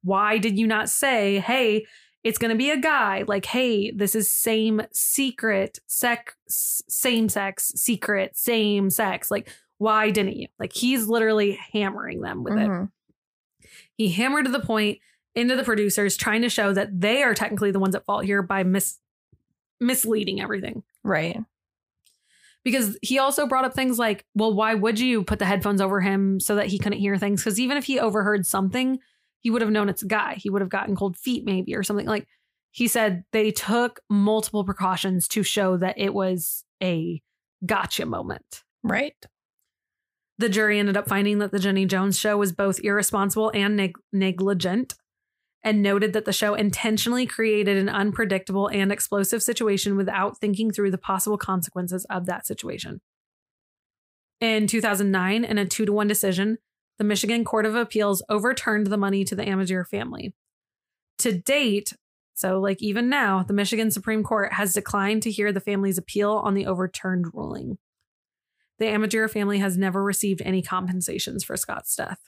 why 0.04 0.38
did 0.38 0.56
you 0.58 0.66
not 0.68 0.88
say, 0.88 1.38
hey?" 1.40 1.86
It's 2.24 2.38
going 2.38 2.50
to 2.50 2.56
be 2.56 2.70
a 2.70 2.76
guy 2.76 3.24
like, 3.26 3.46
hey, 3.46 3.90
this 3.90 4.14
is 4.14 4.30
same 4.30 4.82
secret, 4.92 5.78
sex, 5.86 6.34
same 6.48 7.28
sex, 7.28 7.72
secret, 7.74 8.36
same 8.36 8.90
sex. 8.90 9.30
Like, 9.30 9.48
why 9.78 10.10
didn't 10.10 10.36
you? 10.36 10.46
Like, 10.58 10.72
he's 10.72 11.06
literally 11.08 11.58
hammering 11.72 12.20
them 12.20 12.44
with 12.44 12.54
it. 12.54 12.68
Mhm. 12.68 12.90
He 13.96 14.10
hammered 14.10 14.44
to 14.44 14.52
the 14.52 14.60
point 14.60 14.98
into 15.34 15.56
the 15.56 15.64
producers, 15.64 16.16
trying 16.16 16.42
to 16.42 16.48
show 16.48 16.72
that 16.72 17.00
they 17.00 17.22
are 17.22 17.34
technically 17.34 17.70
the 17.72 17.80
ones 17.80 17.94
at 17.94 18.04
fault 18.04 18.24
here 18.24 18.42
by 18.42 18.62
mis- 18.62 18.98
misleading 19.80 20.40
everything. 20.40 20.82
Right. 21.02 21.38
because 22.64 22.96
he 23.02 23.18
also 23.18 23.44
brought 23.44 23.64
up 23.64 23.74
things 23.74 23.98
like, 23.98 24.24
well, 24.36 24.54
why 24.54 24.72
would 24.72 25.00
you 25.00 25.24
put 25.24 25.40
the 25.40 25.44
headphones 25.44 25.80
over 25.80 26.00
him 26.00 26.38
so 26.38 26.54
that 26.54 26.68
he 26.68 26.78
couldn't 26.78 27.00
hear 27.00 27.18
things? 27.18 27.42
Because 27.42 27.58
even 27.58 27.76
if 27.76 27.86
he 27.86 27.98
overheard 27.98 28.46
something, 28.46 29.00
he 29.42 29.50
would 29.50 29.62
have 29.62 29.70
known 29.70 29.88
it's 29.88 30.02
a 30.02 30.06
guy. 30.06 30.34
He 30.34 30.48
would 30.48 30.62
have 30.62 30.70
gotten 30.70 30.96
cold 30.96 31.16
feet, 31.16 31.44
maybe, 31.44 31.74
or 31.74 31.82
something 31.82 32.06
like. 32.06 32.26
He 32.70 32.88
said 32.88 33.24
they 33.32 33.50
took 33.50 34.00
multiple 34.08 34.64
precautions 34.64 35.28
to 35.28 35.42
show 35.42 35.76
that 35.76 35.98
it 35.98 36.14
was 36.14 36.64
a 36.82 37.20
gotcha 37.66 38.06
moment. 38.06 38.62
Right. 38.82 39.14
The 40.38 40.48
jury 40.48 40.78
ended 40.78 40.96
up 40.96 41.06
finding 41.06 41.38
that 41.38 41.52
the 41.52 41.58
Jenny 41.58 41.84
Jones 41.84 42.18
show 42.18 42.38
was 42.38 42.52
both 42.52 42.80
irresponsible 42.82 43.50
and 43.54 43.76
neg- 43.76 43.98
negligent 44.12 44.94
and 45.62 45.82
noted 45.82 46.12
that 46.14 46.24
the 46.24 46.32
show 46.32 46.54
intentionally 46.54 47.26
created 47.26 47.76
an 47.76 47.88
unpredictable 47.88 48.68
and 48.68 48.90
explosive 48.90 49.42
situation 49.42 49.96
without 49.96 50.38
thinking 50.38 50.70
through 50.70 50.90
the 50.90 50.98
possible 50.98 51.38
consequences 51.38 52.04
of 52.06 52.26
that 52.26 52.46
situation. 52.46 53.00
In 54.40 54.66
2009, 54.66 55.44
in 55.44 55.58
a 55.58 55.66
two 55.66 55.86
to 55.86 55.92
one 55.92 56.08
decision, 56.08 56.58
the 56.98 57.04
Michigan 57.04 57.44
Court 57.44 57.66
of 57.66 57.74
Appeals 57.74 58.22
overturned 58.28 58.88
the 58.88 58.96
money 58.96 59.24
to 59.24 59.34
the 59.34 59.44
Amedure 59.44 59.86
family. 59.86 60.34
To 61.18 61.32
date, 61.32 61.92
so 62.34 62.60
like 62.60 62.82
even 62.82 63.08
now, 63.08 63.42
the 63.42 63.54
Michigan 63.54 63.90
Supreme 63.90 64.22
Court 64.22 64.52
has 64.54 64.72
declined 64.72 65.22
to 65.22 65.30
hear 65.30 65.52
the 65.52 65.60
family's 65.60 65.98
appeal 65.98 66.32
on 66.32 66.54
the 66.54 66.66
overturned 66.66 67.34
ruling. 67.34 67.78
The 68.78 68.86
Amedure 68.86 69.30
family 69.30 69.58
has 69.58 69.78
never 69.78 70.02
received 70.02 70.42
any 70.44 70.62
compensations 70.62 71.44
for 71.44 71.56
Scott's 71.56 71.94
death. 71.94 72.18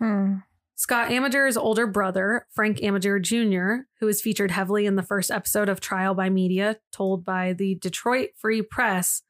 Hmm. 0.00 0.36
Scott 0.78 1.08
Amedure's 1.10 1.56
older 1.56 1.86
brother, 1.86 2.46
Frank 2.50 2.78
Amedure 2.78 3.20
Jr., 3.20 3.86
who 3.98 4.06
was 4.06 4.20
featured 4.20 4.50
heavily 4.50 4.84
in 4.84 4.94
the 4.94 5.02
first 5.02 5.30
episode 5.30 5.70
of 5.70 5.80
Trial 5.80 6.14
by 6.14 6.28
Media, 6.28 6.76
told 6.92 7.24
by 7.24 7.54
the 7.54 7.76
Detroit 7.76 8.30
Free 8.36 8.60
Press 8.60 9.22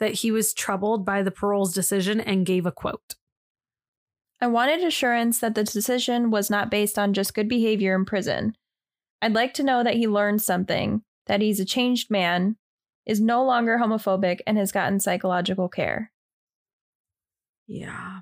that 0.00 0.14
he 0.14 0.30
was 0.30 0.54
troubled 0.54 1.04
by 1.04 1.22
the 1.22 1.30
parole's 1.30 1.74
decision 1.74 2.20
and 2.20 2.46
gave 2.46 2.66
a 2.66 2.72
quote. 2.72 3.16
I 4.40 4.46
wanted 4.46 4.84
assurance 4.84 5.40
that 5.40 5.54
the 5.54 5.64
decision 5.64 6.30
was 6.30 6.48
not 6.48 6.70
based 6.70 6.98
on 6.98 7.12
just 7.12 7.34
good 7.34 7.48
behavior 7.48 7.94
in 7.96 8.04
prison. 8.04 8.56
I'd 9.20 9.34
like 9.34 9.52
to 9.54 9.64
know 9.64 9.82
that 9.82 9.96
he 9.96 10.06
learned 10.06 10.40
something, 10.42 11.02
that 11.26 11.40
he's 11.40 11.58
a 11.58 11.64
changed 11.64 12.10
man, 12.10 12.56
is 13.04 13.20
no 13.20 13.44
longer 13.44 13.78
homophobic, 13.78 14.40
and 14.46 14.56
has 14.56 14.70
gotten 14.70 15.00
psychological 15.00 15.68
care. 15.68 16.12
Yeah. 17.66 18.20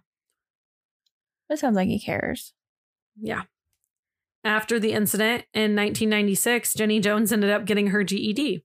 It 1.51 1.59
sounds 1.59 1.77
like 1.77 1.89
he 1.89 2.01
cares. 2.01 2.55
Yeah. 3.21 3.43
After 4.43 4.79
the 4.79 4.93
incident 4.93 5.45
in 5.53 5.77
1996, 5.77 6.75
Jenny 6.75 7.01
Jones 7.01 7.33
ended 7.33 7.51
up 7.51 7.67
getting 7.67 7.89
her 7.89 8.05
GED. 8.05 8.65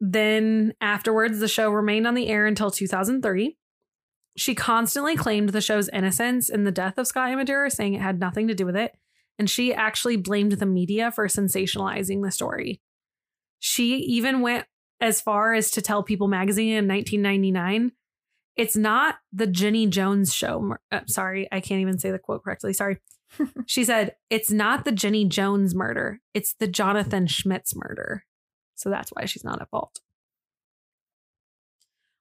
Then 0.00 0.74
afterwards, 0.80 1.40
the 1.40 1.48
show 1.48 1.70
remained 1.70 2.06
on 2.06 2.14
the 2.14 2.28
air 2.28 2.46
until 2.46 2.70
2003. 2.70 3.56
She 4.36 4.54
constantly 4.54 5.16
claimed 5.16 5.50
the 5.50 5.60
show's 5.60 5.88
innocence 5.90 6.48
in 6.48 6.64
the 6.64 6.72
death 6.72 6.96
of 6.96 7.06
Scott 7.06 7.30
Amedure, 7.30 7.70
saying 7.70 7.94
it 7.94 8.00
had 8.00 8.18
nothing 8.18 8.48
to 8.48 8.54
do 8.54 8.64
with 8.64 8.76
it. 8.76 8.96
And 9.38 9.50
she 9.50 9.74
actually 9.74 10.16
blamed 10.16 10.52
the 10.52 10.66
media 10.66 11.10
for 11.10 11.26
sensationalizing 11.26 12.22
the 12.22 12.30
story. 12.30 12.80
She 13.58 13.96
even 13.96 14.40
went 14.40 14.66
as 15.00 15.20
far 15.20 15.54
as 15.54 15.70
to 15.72 15.82
tell 15.82 16.02
People 16.02 16.28
magazine 16.28 16.68
in 16.68 16.88
1999 16.88 17.92
it's 18.60 18.76
not 18.76 19.16
the 19.32 19.46
Jenny 19.46 19.86
Jones 19.86 20.34
show. 20.34 20.76
Uh, 20.92 21.00
sorry, 21.06 21.48
I 21.50 21.60
can't 21.60 21.80
even 21.80 21.98
say 21.98 22.10
the 22.10 22.18
quote 22.18 22.44
correctly. 22.44 22.74
Sorry. 22.74 22.98
she 23.66 23.84
said, 23.84 24.16
It's 24.28 24.50
not 24.50 24.84
the 24.84 24.92
Jenny 24.92 25.24
Jones 25.24 25.74
murder, 25.74 26.20
it's 26.34 26.54
the 26.54 26.68
Jonathan 26.68 27.26
Schmitz 27.26 27.74
murder. 27.74 28.24
So 28.80 28.88
that's 28.88 29.10
why 29.10 29.26
she's 29.26 29.44
not 29.44 29.60
at 29.60 29.68
fault. 29.68 30.00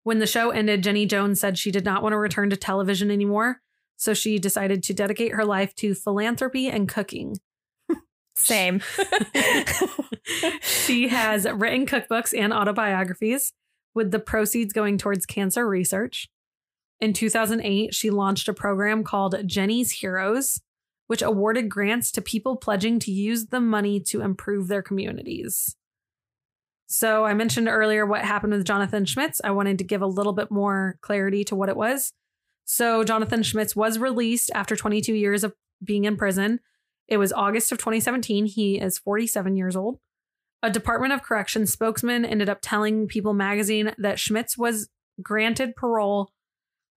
When 0.04 0.20
the 0.20 0.28
show 0.28 0.50
ended, 0.50 0.84
Jenny 0.84 1.06
Jones 1.06 1.40
said 1.40 1.58
she 1.58 1.72
did 1.72 1.86
not 1.86 2.04
want 2.04 2.14
to 2.14 2.18
return 2.18 2.50
to 2.50 2.58
television 2.58 3.10
anymore. 3.10 3.62
So 3.96 4.14
she 4.14 4.40
decided 4.40 4.84
to 4.84 4.94
dedicate 4.94 5.34
her 5.34 5.46
life 5.46 5.74
to 5.76 5.94
philanthropy 5.94 6.68
and 6.68 6.90
cooking. 6.90 7.38
Same. 8.36 8.82
she 10.62 11.10
has 11.10 11.46
written 11.46 11.86
cookbooks 11.86 12.38
and 12.38 12.54
autobiographies, 12.54 13.54
with 13.94 14.12
the 14.12 14.20
proceeds 14.20 14.74
going 14.74 14.98
towards 14.98 15.26
cancer 15.26 15.68
research. 15.68 16.30
In 17.00 17.14
2008, 17.14 17.94
she 17.94 18.10
launched 18.10 18.48
a 18.48 18.54
program 18.54 19.04
called 19.04 19.36
Jenny's 19.46 19.92
Heroes, 19.92 20.62
which 21.08 21.22
awarded 21.22 21.70
grants 21.70 22.12
to 22.12 22.22
people 22.22 22.56
pledging 22.56 23.00
to 23.00 23.12
use 23.12 23.48
the 23.48 23.62
money 23.62 24.00
to 24.02 24.22
improve 24.22 24.68
their 24.68 24.82
communities. 24.82 25.76
So, 26.92 27.24
I 27.24 27.36
mentioned 27.36 27.68
earlier 27.70 28.04
what 28.04 28.26
happened 28.26 28.52
with 28.52 28.66
Jonathan 28.66 29.06
Schmitz. 29.06 29.40
I 29.44 29.52
wanted 29.52 29.78
to 29.78 29.84
give 29.84 30.02
a 30.02 30.08
little 30.08 30.34
bit 30.34 30.50
more 30.50 30.98
clarity 31.02 31.44
to 31.46 31.56
what 31.56 31.70
it 31.70 31.78
was. 31.78 32.14
So, 32.66 33.04
Jonathan 33.04 33.44
Schmitz 33.44 33.76
was 33.76 34.00
released 34.00 34.50
after 34.56 34.76
22 34.76 35.14
years 35.14 35.44
of 35.44 35.54
being 35.84 36.06
in 36.06 36.18
prison. 36.18 36.62
It 37.08 37.18
was 37.18 37.32
August 37.32 37.72
of 37.72 37.78
2017. 37.78 38.48
He 38.48 38.80
is 38.80 38.98
47 38.98 39.56
years 39.56 39.76
old. 39.76 40.00
A 40.64 40.72
Department 40.72 41.14
of 41.14 41.22
Corrections 41.22 41.72
spokesman 41.72 42.26
ended 42.26 42.50
up 42.50 42.58
telling 42.60 43.08
People 43.08 43.34
magazine 43.34 43.94
that 44.00 44.18
Schmitz 44.18 44.58
was 44.58 44.90
granted 45.22 45.76
parole 45.76 46.32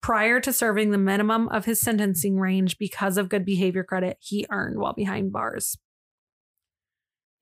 prior 0.00 0.40
to 0.40 0.54
serving 0.54 0.90
the 0.90 0.98
minimum 0.98 1.48
of 1.50 1.66
his 1.66 1.80
sentencing 1.80 2.38
range 2.38 2.78
because 2.78 3.18
of 3.18 3.28
good 3.28 3.44
behavior 3.44 3.84
credit 3.84 4.16
he 4.20 4.46
earned 4.50 4.78
while 4.78 4.94
behind 4.94 5.32
bars. 5.32 5.76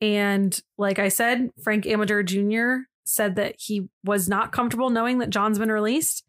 And 0.00 0.58
like 0.78 0.98
I 0.98 1.08
said, 1.08 1.50
Frank 1.62 1.84
Amedure 1.84 2.24
Jr. 2.24 2.84
said 3.04 3.36
that 3.36 3.56
he 3.58 3.88
was 4.04 4.28
not 4.28 4.52
comfortable 4.52 4.90
knowing 4.90 5.18
that 5.18 5.30
John's 5.30 5.58
been 5.58 5.72
released, 5.72 6.24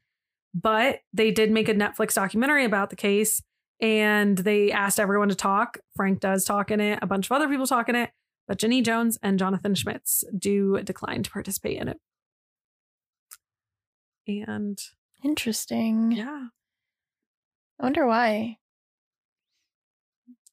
but 0.53 0.99
they 1.13 1.31
did 1.31 1.51
make 1.51 1.69
a 1.69 1.73
Netflix 1.73 2.13
documentary 2.13 2.65
about 2.65 2.89
the 2.89 2.95
case 2.95 3.41
and 3.79 4.37
they 4.37 4.71
asked 4.71 4.99
everyone 4.99 5.29
to 5.29 5.35
talk. 5.35 5.79
Frank 5.95 6.19
does 6.19 6.45
talk 6.45 6.69
in 6.69 6.79
it, 6.79 6.99
a 7.01 7.07
bunch 7.07 7.25
of 7.27 7.31
other 7.31 7.49
people 7.49 7.65
talk 7.65 7.89
in 7.89 7.95
it, 7.95 8.11
but 8.47 8.59
Jenny 8.59 8.81
Jones 8.81 9.17
and 9.23 9.39
Jonathan 9.39 9.73
Schmitz 9.73 10.23
do 10.37 10.79
decline 10.83 11.23
to 11.23 11.31
participate 11.31 11.77
in 11.77 11.87
it. 11.87 11.97
And 14.27 14.79
Interesting. 15.23 16.11
yeah, 16.11 16.47
I 17.79 17.83
wonder 17.83 18.05
why. 18.05 18.57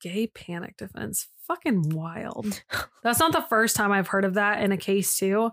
Gay 0.01 0.26
panic 0.26 0.76
defense. 0.76 1.28
Fucking 1.46 1.90
wild. 1.90 2.62
That's 3.03 3.20
not 3.20 3.32
the 3.32 3.42
first 3.42 3.76
time 3.76 3.92
I've 3.92 4.09
heard 4.09 4.24
of 4.24 4.34
that 4.34 4.62
in 4.62 4.72
a 4.72 4.76
case 4.76 5.18
too. 5.18 5.51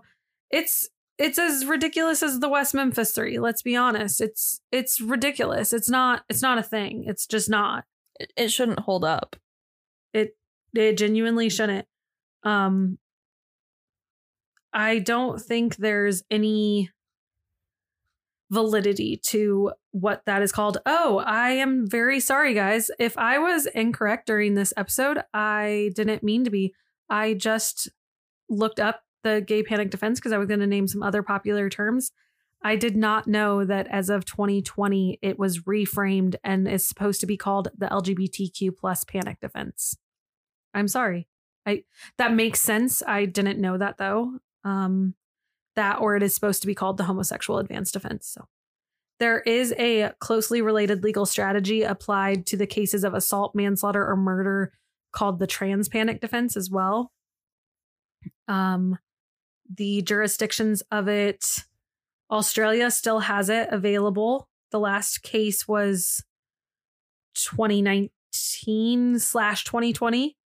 It's 0.50 0.88
it's 1.18 1.38
as 1.38 1.64
ridiculous 1.64 2.22
as 2.22 2.40
the 2.40 2.48
West 2.48 2.74
Memphis 2.74 3.12
3. 3.12 3.38
Let's 3.38 3.62
be 3.62 3.74
honest. 3.76 4.20
It's 4.20 4.60
it's 4.70 5.00
ridiculous. 5.00 5.72
It's 5.72 5.88
not 5.88 6.24
it's 6.28 6.42
not 6.42 6.58
a 6.58 6.62
thing. 6.62 7.04
It's 7.06 7.26
just 7.26 7.48
not. 7.48 7.84
It, 8.20 8.32
it 8.36 8.48
shouldn't 8.48 8.80
hold 8.80 9.04
up. 9.04 9.36
It 10.12 10.36
it 10.74 10.98
genuinely 10.98 11.48
shouldn't. 11.48 11.86
Um 12.42 12.98
I 14.72 14.98
don't 14.98 15.40
think 15.40 15.76
there's 15.76 16.22
any 16.30 16.90
validity 18.50 19.16
to 19.16 19.72
what 19.90 20.22
that 20.26 20.42
is 20.42 20.52
called. 20.52 20.78
Oh, 20.86 21.22
I 21.26 21.50
am 21.50 21.86
very 21.86 22.20
sorry 22.20 22.54
guys. 22.54 22.90
If 22.98 23.16
I 23.18 23.38
was 23.38 23.66
incorrect 23.66 24.26
during 24.26 24.54
this 24.54 24.72
episode, 24.76 25.18
I 25.34 25.90
didn't 25.94 26.22
mean 26.22 26.44
to 26.44 26.50
be. 26.50 26.74
I 27.08 27.34
just 27.34 27.88
looked 28.48 28.80
up 28.80 29.02
the 29.22 29.40
gay 29.40 29.62
panic 29.62 29.90
defense 29.90 30.20
because 30.20 30.32
I 30.32 30.38
was 30.38 30.46
going 30.46 30.60
to 30.60 30.66
name 30.66 30.86
some 30.86 31.02
other 31.02 31.22
popular 31.22 31.68
terms. 31.68 32.12
I 32.62 32.76
did 32.76 32.96
not 32.96 33.26
know 33.26 33.64
that 33.64 33.86
as 33.88 34.08
of 34.08 34.24
2020 34.24 35.18
it 35.22 35.38
was 35.38 35.60
reframed 35.60 36.36
and 36.42 36.66
is 36.66 36.86
supposed 36.86 37.20
to 37.20 37.26
be 37.26 37.36
called 37.36 37.68
the 37.76 37.86
LGBTQ 37.86 38.76
plus 38.76 39.04
panic 39.04 39.40
defense. 39.40 39.96
I'm 40.74 40.88
sorry. 40.88 41.28
I 41.64 41.84
that 42.18 42.32
makes 42.32 42.60
sense. 42.60 43.02
I 43.06 43.26
didn't 43.26 43.60
know 43.60 43.76
that 43.78 43.98
though. 43.98 44.38
Um 44.64 45.14
that 45.76 46.00
or 46.00 46.16
it 46.16 46.22
is 46.22 46.34
supposed 46.34 46.60
to 46.62 46.66
be 46.66 46.74
called 46.74 46.96
the 46.96 47.04
homosexual 47.04 47.58
advanced 47.58 47.92
defense. 47.92 48.26
So 48.26 48.48
there 49.18 49.40
is 49.40 49.72
a 49.78 50.12
closely 50.18 50.60
related 50.60 51.02
legal 51.02 51.24
strategy 51.24 51.82
applied 51.82 52.46
to 52.46 52.56
the 52.56 52.66
cases 52.66 53.04
of 53.04 53.14
assault, 53.14 53.54
manslaughter, 53.54 54.06
or 54.06 54.16
murder 54.16 54.72
called 55.12 55.38
the 55.38 55.46
trans 55.46 55.88
panic 55.88 56.20
defense 56.20 56.56
as 56.56 56.70
well. 56.70 57.12
Um, 58.48 58.98
the 59.74 60.02
jurisdictions 60.02 60.82
of 60.90 61.08
it, 61.08 61.64
Australia 62.30 62.90
still 62.90 63.20
has 63.20 63.48
it 63.48 63.68
available. 63.70 64.48
The 64.70 64.80
last 64.80 65.22
case 65.22 65.66
was 65.66 66.22
2019 67.34 69.18
slash 69.18 69.64
2020. 69.64 70.36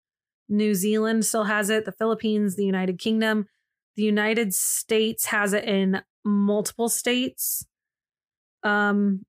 New 0.48 0.74
Zealand 0.74 1.24
still 1.24 1.44
has 1.44 1.70
it. 1.70 1.84
The 1.84 1.92
Philippines, 1.92 2.56
the 2.56 2.64
United 2.64 2.98
Kingdom, 2.98 3.46
the 4.00 4.06
United 4.06 4.54
States 4.54 5.26
has 5.26 5.52
it 5.52 5.64
in 5.64 6.00
multiple 6.24 6.88
states. 6.88 7.66
Um, 8.62 9.26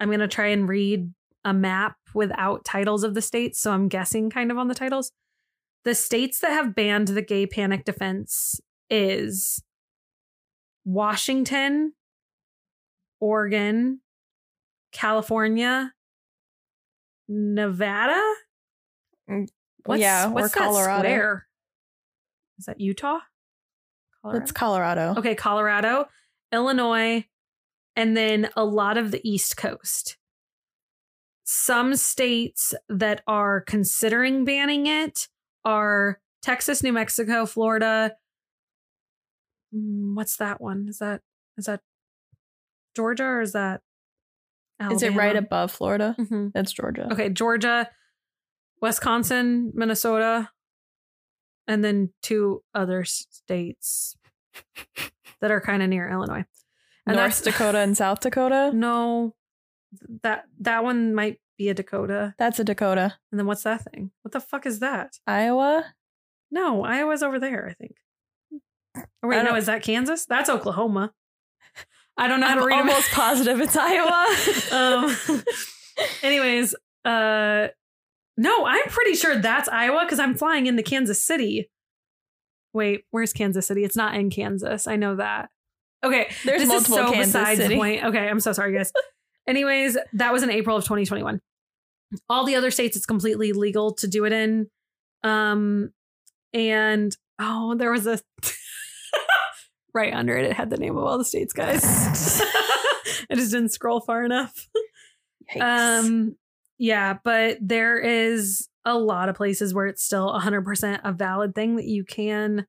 I'm 0.00 0.08
going 0.08 0.18
to 0.18 0.26
try 0.26 0.48
and 0.48 0.68
read 0.68 1.14
a 1.44 1.54
map 1.54 1.94
without 2.14 2.64
titles 2.64 3.04
of 3.04 3.14
the 3.14 3.22
states. 3.22 3.60
So 3.60 3.70
I'm 3.70 3.86
guessing 3.86 4.28
kind 4.28 4.50
of 4.50 4.58
on 4.58 4.66
the 4.66 4.74
titles. 4.74 5.12
The 5.84 5.94
states 5.94 6.40
that 6.40 6.50
have 6.50 6.74
banned 6.74 7.06
the 7.06 7.22
gay 7.22 7.46
panic 7.46 7.84
defense 7.84 8.60
is 8.90 9.62
Washington, 10.84 11.92
Oregon, 13.20 14.00
California, 14.90 15.92
Nevada. 17.28 18.20
What's, 19.84 20.02
yeah, 20.02 20.26
what's 20.26 20.52
that 20.54 20.58
Colorado. 20.58 21.02
square? 21.02 21.46
Is 22.58 22.64
that 22.66 22.80
Utah? 22.80 23.18
Colorado? 24.22 24.42
It's 24.42 24.52
Colorado. 24.52 25.14
Okay, 25.18 25.34
Colorado, 25.34 26.06
Illinois, 26.52 27.24
and 27.94 28.16
then 28.16 28.48
a 28.56 28.64
lot 28.64 28.96
of 28.98 29.10
the 29.10 29.20
East 29.28 29.56
Coast. 29.56 30.16
Some 31.44 31.94
states 31.94 32.74
that 32.88 33.22
are 33.26 33.60
considering 33.60 34.44
banning 34.44 34.86
it 34.86 35.28
are 35.64 36.20
Texas, 36.42 36.82
New 36.82 36.92
Mexico, 36.92 37.46
Florida. 37.46 38.16
Mm, 39.74 40.14
What's 40.16 40.36
that 40.38 40.60
one? 40.60 40.86
Is 40.88 40.98
that 40.98 41.20
is 41.56 41.66
that 41.66 41.80
Georgia 42.96 43.24
or 43.24 43.40
is 43.42 43.52
that 43.52 43.82
Is 44.90 45.02
it 45.02 45.14
right 45.14 45.36
above 45.36 45.70
Florida? 45.72 46.14
Mhm. 46.18 46.52
That's 46.52 46.72
Georgia. 46.72 47.08
Okay, 47.12 47.28
Georgia, 47.30 47.90
Wisconsin, 48.82 49.72
Minnesota, 49.74 50.50
and 51.66 51.84
then 51.84 52.10
two 52.22 52.62
other 52.74 53.04
states 53.04 54.16
that 55.40 55.50
are 55.50 55.60
kind 55.60 55.82
of 55.82 55.88
near 55.88 56.08
Illinois. 56.08 56.44
And 57.06 57.16
North 57.16 57.42
Dakota 57.44 57.78
and 57.78 57.96
South 57.96 58.20
Dakota. 58.20 58.70
No, 58.74 59.34
that 60.22 60.44
that 60.60 60.82
one 60.84 61.14
might 61.14 61.40
be 61.56 61.68
a 61.68 61.74
Dakota. 61.74 62.34
That's 62.38 62.58
a 62.58 62.64
Dakota. 62.64 63.14
And 63.30 63.38
then 63.38 63.46
what's 63.46 63.62
that 63.62 63.84
thing? 63.84 64.10
What 64.22 64.32
the 64.32 64.40
fuck 64.40 64.66
is 64.66 64.80
that? 64.80 65.18
Iowa. 65.26 65.94
No, 66.50 66.84
Iowa's 66.84 67.22
over 67.22 67.38
there. 67.38 67.68
I 67.70 67.74
think. 67.74 67.96
Or 69.22 69.28
wait, 69.30 69.38
I 69.38 69.42
no, 69.42 69.54
is 69.54 69.66
that 69.66 69.82
Kansas? 69.82 70.26
That's 70.26 70.48
Oklahoma. 70.50 71.12
I 72.16 72.28
don't 72.28 72.40
know 72.40 72.46
how 72.46 72.54
I'm 72.54 72.60
to 72.60 72.66
read 72.66 72.78
'em. 72.80 72.88
almost 72.88 73.10
positive 73.12 73.60
it's 73.60 73.76
Iowa. 73.76 74.26
um, 74.72 75.16
anyways, 76.22 76.74
uh, 77.04 77.68
no, 78.36 78.66
I'm 78.66 78.84
pretty 78.88 79.14
sure 79.14 79.36
that's 79.36 79.68
Iowa 79.68 80.00
because 80.04 80.18
I'm 80.18 80.34
flying 80.34 80.66
into 80.66 80.82
Kansas 80.82 81.24
City. 81.24 81.70
Wait, 82.72 83.04
where's 83.10 83.32
Kansas 83.32 83.66
City? 83.66 83.84
It's 83.84 83.96
not 83.96 84.14
in 84.14 84.28
Kansas. 84.30 84.86
I 84.86 84.96
know 84.96 85.16
that. 85.16 85.48
Okay, 86.04 86.28
There's 86.44 86.60
this 86.60 86.68
multiple 86.68 86.98
is 86.98 87.04
so 87.06 87.12
Kansas 87.12 87.32
besides 87.32 87.60
City. 87.60 87.74
the 87.74 87.80
point. 87.80 88.04
Okay, 88.04 88.28
I'm 88.28 88.40
so 88.40 88.52
sorry, 88.52 88.74
guys. 88.76 88.92
Anyways, 89.48 89.96
that 90.12 90.32
was 90.32 90.42
in 90.42 90.50
April 90.50 90.76
of 90.76 90.84
2021. 90.84 91.40
All 92.28 92.44
the 92.44 92.54
other 92.54 92.70
states, 92.70 92.96
it's 92.96 93.06
completely 93.06 93.52
legal 93.52 93.94
to 93.94 94.06
do 94.06 94.24
it 94.24 94.32
in. 94.32 94.68
Um, 95.22 95.90
and 96.52 97.16
oh, 97.38 97.74
there 97.76 97.90
was 97.90 98.06
a 98.06 98.20
right 99.94 100.12
under 100.12 100.36
it. 100.36 100.44
It 100.44 100.52
had 100.52 100.70
the 100.70 100.76
name 100.76 100.96
of 100.96 101.04
all 101.04 101.18
the 101.18 101.24
states, 101.24 101.52
guys. 101.52 101.82
I 103.30 103.34
just 103.34 103.52
didn't 103.52 103.70
scroll 103.70 104.00
far 104.00 104.24
enough. 104.24 104.68
Yikes. 105.54 106.04
Um, 106.04 106.36
yeah, 106.78 107.18
but 107.24 107.58
there 107.60 107.98
is 107.98 108.68
a 108.84 108.96
lot 108.96 109.28
of 109.28 109.36
places 109.36 109.74
where 109.74 109.86
it's 109.86 110.04
still 110.04 110.32
100% 110.32 111.00
a 111.02 111.12
valid 111.12 111.54
thing 111.54 111.76
that 111.76 111.86
you 111.86 112.04
can 112.04 112.66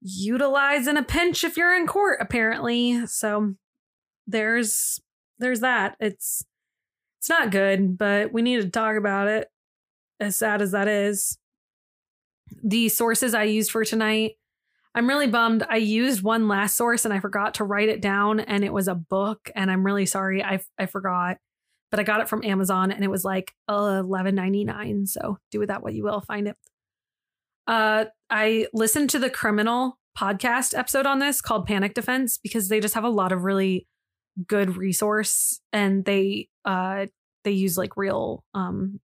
utilize 0.00 0.86
in 0.86 0.96
a 0.96 1.02
pinch 1.02 1.44
if 1.44 1.56
you're 1.56 1.76
in 1.76 1.86
court 1.86 2.18
apparently. 2.20 3.06
So 3.06 3.54
there's 4.26 5.00
there's 5.38 5.60
that. 5.60 5.96
It's 6.00 6.44
it's 7.18 7.28
not 7.28 7.50
good, 7.50 7.98
but 7.98 8.32
we 8.32 8.42
need 8.42 8.62
to 8.62 8.70
talk 8.70 8.96
about 8.96 9.28
it 9.28 9.48
as 10.20 10.36
sad 10.36 10.62
as 10.62 10.70
that 10.72 10.88
is. 10.88 11.38
The 12.62 12.88
sources 12.88 13.34
I 13.34 13.44
used 13.44 13.70
for 13.70 13.84
tonight 13.84 14.32
I'm 14.94 15.08
really 15.08 15.26
bummed. 15.28 15.64
I 15.68 15.76
used 15.76 16.22
one 16.22 16.48
last 16.48 16.76
source 16.76 17.04
and 17.04 17.14
I 17.14 17.20
forgot 17.20 17.54
to 17.54 17.64
write 17.64 17.88
it 17.88 18.00
down, 18.00 18.40
and 18.40 18.64
it 18.64 18.72
was 18.72 18.88
a 18.88 18.96
book. 18.96 19.50
And 19.54 19.70
I'm 19.70 19.84
really 19.84 20.06
sorry. 20.06 20.42
I 20.42 20.60
I 20.78 20.86
forgot, 20.86 21.38
but 21.90 22.00
I 22.00 22.02
got 22.02 22.20
it 22.20 22.28
from 22.28 22.44
Amazon, 22.44 22.90
and 22.90 23.02
it 23.04 23.10
was 23.10 23.24
like 23.24 23.54
eleven 23.68 24.34
ninety 24.34 24.64
nine. 24.64 25.06
So 25.06 25.38
do 25.50 25.58
with 25.58 25.68
that 25.68 25.82
what 25.82 25.94
you 25.94 26.04
will. 26.04 26.20
Find 26.20 26.48
it. 26.48 26.56
Uh, 27.66 28.06
I 28.30 28.66
listened 28.72 29.10
to 29.10 29.18
the 29.18 29.30
criminal 29.30 29.98
podcast 30.18 30.76
episode 30.76 31.06
on 31.06 31.18
this 31.18 31.40
called 31.40 31.66
Panic 31.66 31.94
Defense 31.94 32.38
because 32.38 32.68
they 32.68 32.80
just 32.80 32.94
have 32.94 33.04
a 33.04 33.08
lot 33.08 33.30
of 33.30 33.44
really 33.44 33.86
good 34.46 34.76
resource, 34.76 35.60
and 35.72 36.04
they 36.04 36.48
uh 36.64 37.06
they 37.44 37.52
use 37.52 37.78
like 37.78 37.96
real 37.96 38.44
um 38.54 39.00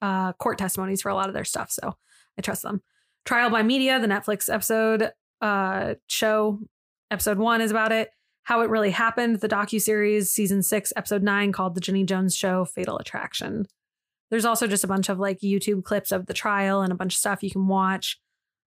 uh 0.00 0.32
court 0.34 0.58
testimonies 0.58 1.02
for 1.02 1.08
a 1.08 1.14
lot 1.14 1.28
of 1.28 1.34
their 1.34 1.44
stuff. 1.44 1.70
So 1.70 1.94
I 2.38 2.42
trust 2.42 2.62
them. 2.62 2.82
Trial 3.24 3.50
by 3.50 3.62
Media, 3.62 4.00
the 4.00 4.08
Netflix 4.08 4.52
episode 4.52 5.10
uh 5.40 5.94
show, 6.08 6.58
episode 7.10 7.38
one 7.38 7.60
is 7.60 7.70
about 7.70 7.92
it. 7.92 8.10
How 8.44 8.60
it 8.60 8.70
really 8.70 8.90
happened, 8.90 9.40
the 9.40 9.48
docu-series, 9.48 10.30
season 10.30 10.62
six, 10.62 10.92
episode 10.96 11.22
nine, 11.22 11.52
called 11.52 11.74
The 11.74 11.80
Jenny 11.80 12.04
Jones 12.04 12.34
Show, 12.34 12.64
Fatal 12.64 12.98
Attraction. 12.98 13.66
There's 14.30 14.44
also 14.44 14.66
just 14.66 14.84
a 14.84 14.88
bunch 14.88 15.08
of 15.08 15.18
like 15.18 15.40
YouTube 15.40 15.84
clips 15.84 16.10
of 16.10 16.26
the 16.26 16.34
trial 16.34 16.80
and 16.80 16.92
a 16.92 16.96
bunch 16.96 17.14
of 17.14 17.18
stuff 17.18 17.42
you 17.42 17.50
can 17.50 17.68
watch. 17.68 18.18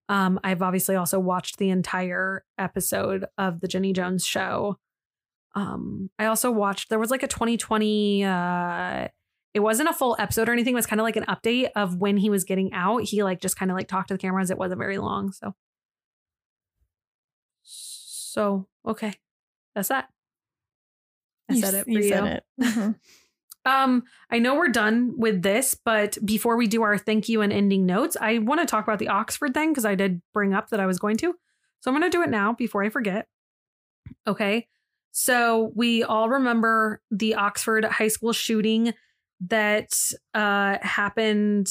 Um, 0.07 0.39
I've 0.43 0.61
obviously 0.61 0.95
also 0.95 1.19
watched 1.19 1.57
the 1.57 1.69
entire 1.71 2.45
episode 2.57 3.25
of 3.37 3.59
the 3.59 3.67
Jenny 3.67 3.91
Jones 3.91 4.25
show. 4.25 4.77
Um, 5.55 6.09
I 6.19 6.25
also 6.25 6.51
watched 6.51 6.89
there 6.89 6.99
was 6.99 7.11
like 7.11 7.23
a 7.23 7.27
2020 7.27 8.25
uh 8.25 9.07
it 9.55 9.61
wasn't 9.61 9.87
a 9.87 9.93
full 9.93 10.17
episode 10.19 10.49
or 10.49 10.51
anything. 10.51 10.73
It 10.73 10.75
was 10.75 10.85
kind 10.85 10.99
of 10.99 11.05
like 11.05 11.15
an 11.15 11.23
update 11.29 11.69
of 11.77 11.95
when 11.95 12.17
he 12.17 12.29
was 12.29 12.43
getting 12.43 12.73
out. 12.73 13.03
He 13.03 13.23
like 13.23 13.39
just 13.39 13.57
kind 13.57 13.71
of 13.71 13.77
like 13.77 13.87
talked 13.87 14.09
to 14.09 14.13
the 14.13 14.17
cameras. 14.17 14.51
It 14.51 14.57
wasn't 14.57 14.79
very 14.79 14.97
long. 14.97 15.31
So, 15.31 15.55
so 17.63 18.67
okay, 18.85 19.13
that's 19.75 19.89
that. 19.89 20.09
I 21.49 21.53
You 21.53 21.61
said 21.61 21.73
it 21.75 21.83
for 21.83 21.89
you 21.91 22.01
you. 22.01 22.09
said 22.09 22.25
it. 22.25 22.43
Mhm. 22.61 22.95
Um, 23.67 24.03
I 24.29 24.37
know 24.37 24.53
we're 24.53 24.67
done 24.67 25.15
with 25.17 25.41
this, 25.41 25.73
but 25.73 26.19
before 26.23 26.55
we 26.55 26.67
do 26.67 26.83
our 26.83 26.99
thank 26.99 27.27
you 27.27 27.41
and 27.41 27.51
ending 27.51 27.83
notes, 27.87 28.15
I 28.21 28.37
want 28.37 28.61
to 28.61 28.67
talk 28.67 28.83
about 28.83 28.99
the 28.99 29.07
Oxford 29.07 29.55
thing 29.55 29.69
because 29.71 29.85
I 29.85 29.95
did 29.95 30.21
bring 30.33 30.53
up 30.53 30.69
that 30.69 30.79
I 30.79 30.85
was 30.85 30.99
going 30.99 31.17
to. 31.17 31.33
So 31.79 31.89
I'm 31.91 31.99
going 31.99 32.09
to 32.09 32.15
do 32.15 32.21
it 32.21 32.29
now 32.29 32.53
before 32.53 32.83
I 32.83 32.89
forget. 32.89 33.27
Okay. 34.27 34.67
So 35.11 35.71
we 35.75 36.03
all 36.03 36.29
remember 36.29 37.01
the 37.09 37.33
Oxford 37.35 37.85
high 37.85 38.07
school 38.09 38.33
shooting 38.33 38.93
that 39.47 39.99
uh 40.35 40.77
happened 40.83 41.67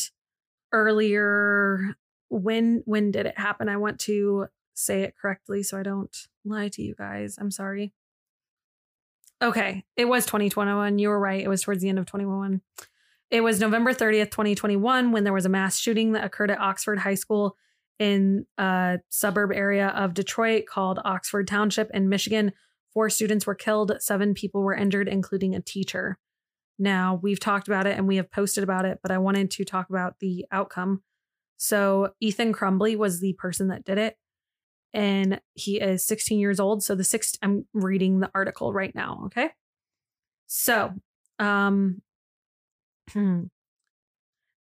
earlier 0.72 1.94
when 2.28 2.82
when 2.86 3.10
did 3.12 3.26
it 3.26 3.38
happen? 3.38 3.68
I 3.68 3.76
want 3.76 4.00
to 4.00 4.46
say 4.74 5.02
it 5.02 5.14
correctly 5.20 5.62
so 5.62 5.78
I 5.78 5.82
don't 5.82 6.16
lie 6.44 6.68
to 6.68 6.82
you 6.82 6.94
guys. 6.94 7.36
I'm 7.38 7.50
sorry. 7.50 7.92
Okay, 9.42 9.84
it 9.96 10.06
was 10.06 10.26
2021. 10.26 10.98
You 10.98 11.08
were 11.08 11.18
right. 11.18 11.42
It 11.42 11.48
was 11.48 11.62
towards 11.62 11.82
the 11.82 11.88
end 11.88 11.98
of 11.98 12.06
2021. 12.06 12.60
It 13.30 13.40
was 13.42 13.60
November 13.60 13.92
30th, 13.92 14.30
2021, 14.30 15.12
when 15.12 15.24
there 15.24 15.32
was 15.32 15.44
a 15.44 15.50
mass 15.50 15.76
shooting 15.76 16.12
that 16.12 16.24
occurred 16.24 16.50
at 16.50 16.60
Oxford 16.60 16.98
High 17.00 17.16
School 17.16 17.56
in 17.98 18.46
a 18.58 19.00
suburb 19.08 19.50
area 19.52 19.88
of 19.88 20.14
Detroit 20.14 20.66
called 20.66 21.00
Oxford 21.04 21.48
Township 21.48 21.90
in 21.92 22.08
Michigan. 22.08 22.52
Four 22.92 23.10
students 23.10 23.46
were 23.46 23.54
killed, 23.54 23.92
seven 23.98 24.34
people 24.34 24.62
were 24.62 24.74
injured, 24.74 25.08
including 25.08 25.54
a 25.54 25.60
teacher. 25.60 26.18
Now, 26.78 27.18
we've 27.22 27.40
talked 27.40 27.68
about 27.68 27.86
it 27.86 27.96
and 27.96 28.06
we 28.06 28.16
have 28.16 28.30
posted 28.30 28.64
about 28.64 28.84
it, 28.84 29.00
but 29.02 29.10
I 29.10 29.18
wanted 29.18 29.50
to 29.52 29.64
talk 29.64 29.90
about 29.90 30.20
the 30.20 30.46
outcome. 30.50 31.02
So, 31.56 32.10
Ethan 32.20 32.52
Crumbley 32.52 32.96
was 32.96 33.20
the 33.20 33.32
person 33.34 33.68
that 33.68 33.84
did 33.84 33.98
it 33.98 34.16
and 34.94 35.40
he 35.54 35.80
is 35.80 36.06
16 36.06 36.38
years 36.38 36.60
old. 36.60 36.82
So 36.82 36.94
the 36.94 37.04
six 37.04 37.36
I'm 37.42 37.66
reading 37.74 38.20
the 38.20 38.30
article 38.34 38.72
right 38.72 38.94
now, 38.94 39.24
okay? 39.26 39.50
So, 40.46 40.92
um 41.38 42.00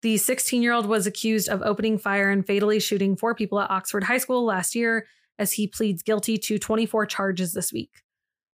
the 0.01 0.15
16-year-old 0.15 0.87
was 0.87 1.05
accused 1.05 1.47
of 1.47 1.61
opening 1.61 1.99
fire 1.99 2.31
and 2.31 2.45
fatally 2.45 2.79
shooting 2.79 3.15
four 3.15 3.35
people 3.35 3.59
at 3.59 3.69
Oxford 3.69 4.03
High 4.03 4.17
School 4.17 4.43
last 4.43 4.73
year 4.73 5.05
as 5.37 5.53
he 5.53 5.67
pleads 5.67 6.01
guilty 6.01 6.39
to 6.39 6.57
24 6.57 7.05
charges 7.05 7.53
this 7.53 7.71
week. 7.71 8.01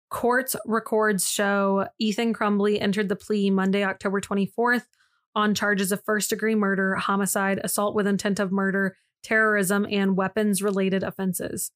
Court 0.09 0.53
records 0.65 1.29
show 1.29 1.87
Ethan 1.99 2.33
Crumbley 2.33 2.81
entered 2.81 3.07
the 3.07 3.15
plea 3.15 3.49
Monday, 3.49 3.83
October 3.83 4.19
24th 4.19 4.83
on 5.35 5.53
charges 5.53 5.91
of 5.91 6.03
first 6.03 6.29
degree 6.31 6.55
murder, 6.55 6.95
homicide, 6.95 7.61
assault 7.63 7.95
with 7.95 8.07
intent 8.07 8.39
of 8.39 8.51
murder, 8.51 8.97
terrorism, 9.23 9.85
and 9.89 10.15
weapons 10.17 10.61
related 10.61 11.03
offenses. 11.03 11.71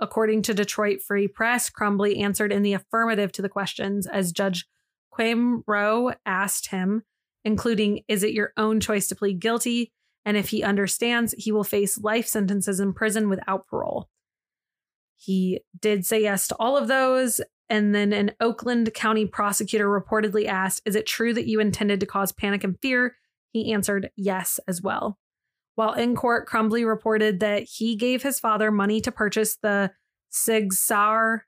According 0.00 0.42
to 0.42 0.54
Detroit 0.54 1.00
Free 1.02 1.26
Press, 1.26 1.70
Crumbley 1.70 2.20
answered 2.20 2.52
in 2.52 2.62
the 2.62 2.74
affirmative 2.74 3.32
to 3.32 3.42
the 3.42 3.48
questions 3.48 4.06
as 4.06 4.32
Judge 4.32 4.66
Kwame 5.12 5.62
Rowe 5.66 6.12
asked 6.24 6.70
him, 6.70 7.02
including, 7.44 8.02
Is 8.06 8.22
it 8.22 8.32
your 8.32 8.52
own 8.56 8.80
choice 8.80 9.08
to 9.08 9.16
plead 9.16 9.40
guilty? 9.40 9.92
And 10.24 10.36
if 10.36 10.50
he 10.50 10.62
understands, 10.62 11.34
he 11.38 11.50
will 11.50 11.64
face 11.64 11.98
life 11.98 12.26
sentences 12.26 12.80
in 12.80 12.92
prison 12.92 13.28
without 13.28 13.66
parole. 13.66 14.08
He 15.16 15.60
did 15.78 16.06
say 16.06 16.22
yes 16.22 16.46
to 16.48 16.56
all 16.56 16.76
of 16.76 16.86
those. 16.86 17.40
And 17.68 17.94
then 17.94 18.12
an 18.12 18.32
Oakland 18.40 18.94
County 18.94 19.26
prosecutor 19.26 19.88
reportedly 19.88 20.46
asked, 20.46 20.82
Is 20.84 20.94
it 20.94 21.06
true 21.06 21.34
that 21.34 21.46
you 21.46 21.60
intended 21.60 22.00
to 22.00 22.06
cause 22.06 22.30
panic 22.30 22.62
and 22.62 22.78
fear? 22.80 23.16
He 23.52 23.72
answered 23.72 24.10
yes 24.16 24.60
as 24.68 24.80
well. 24.80 25.18
While 25.78 25.92
in 25.92 26.16
court, 26.16 26.48
Crumbley 26.48 26.84
reported 26.84 27.38
that 27.38 27.62
he 27.62 27.94
gave 27.94 28.20
his 28.20 28.40
father 28.40 28.72
money 28.72 29.00
to 29.00 29.12
purchase 29.12 29.54
the 29.54 29.92
Sig 30.28 30.72
Sauer. 30.72 31.46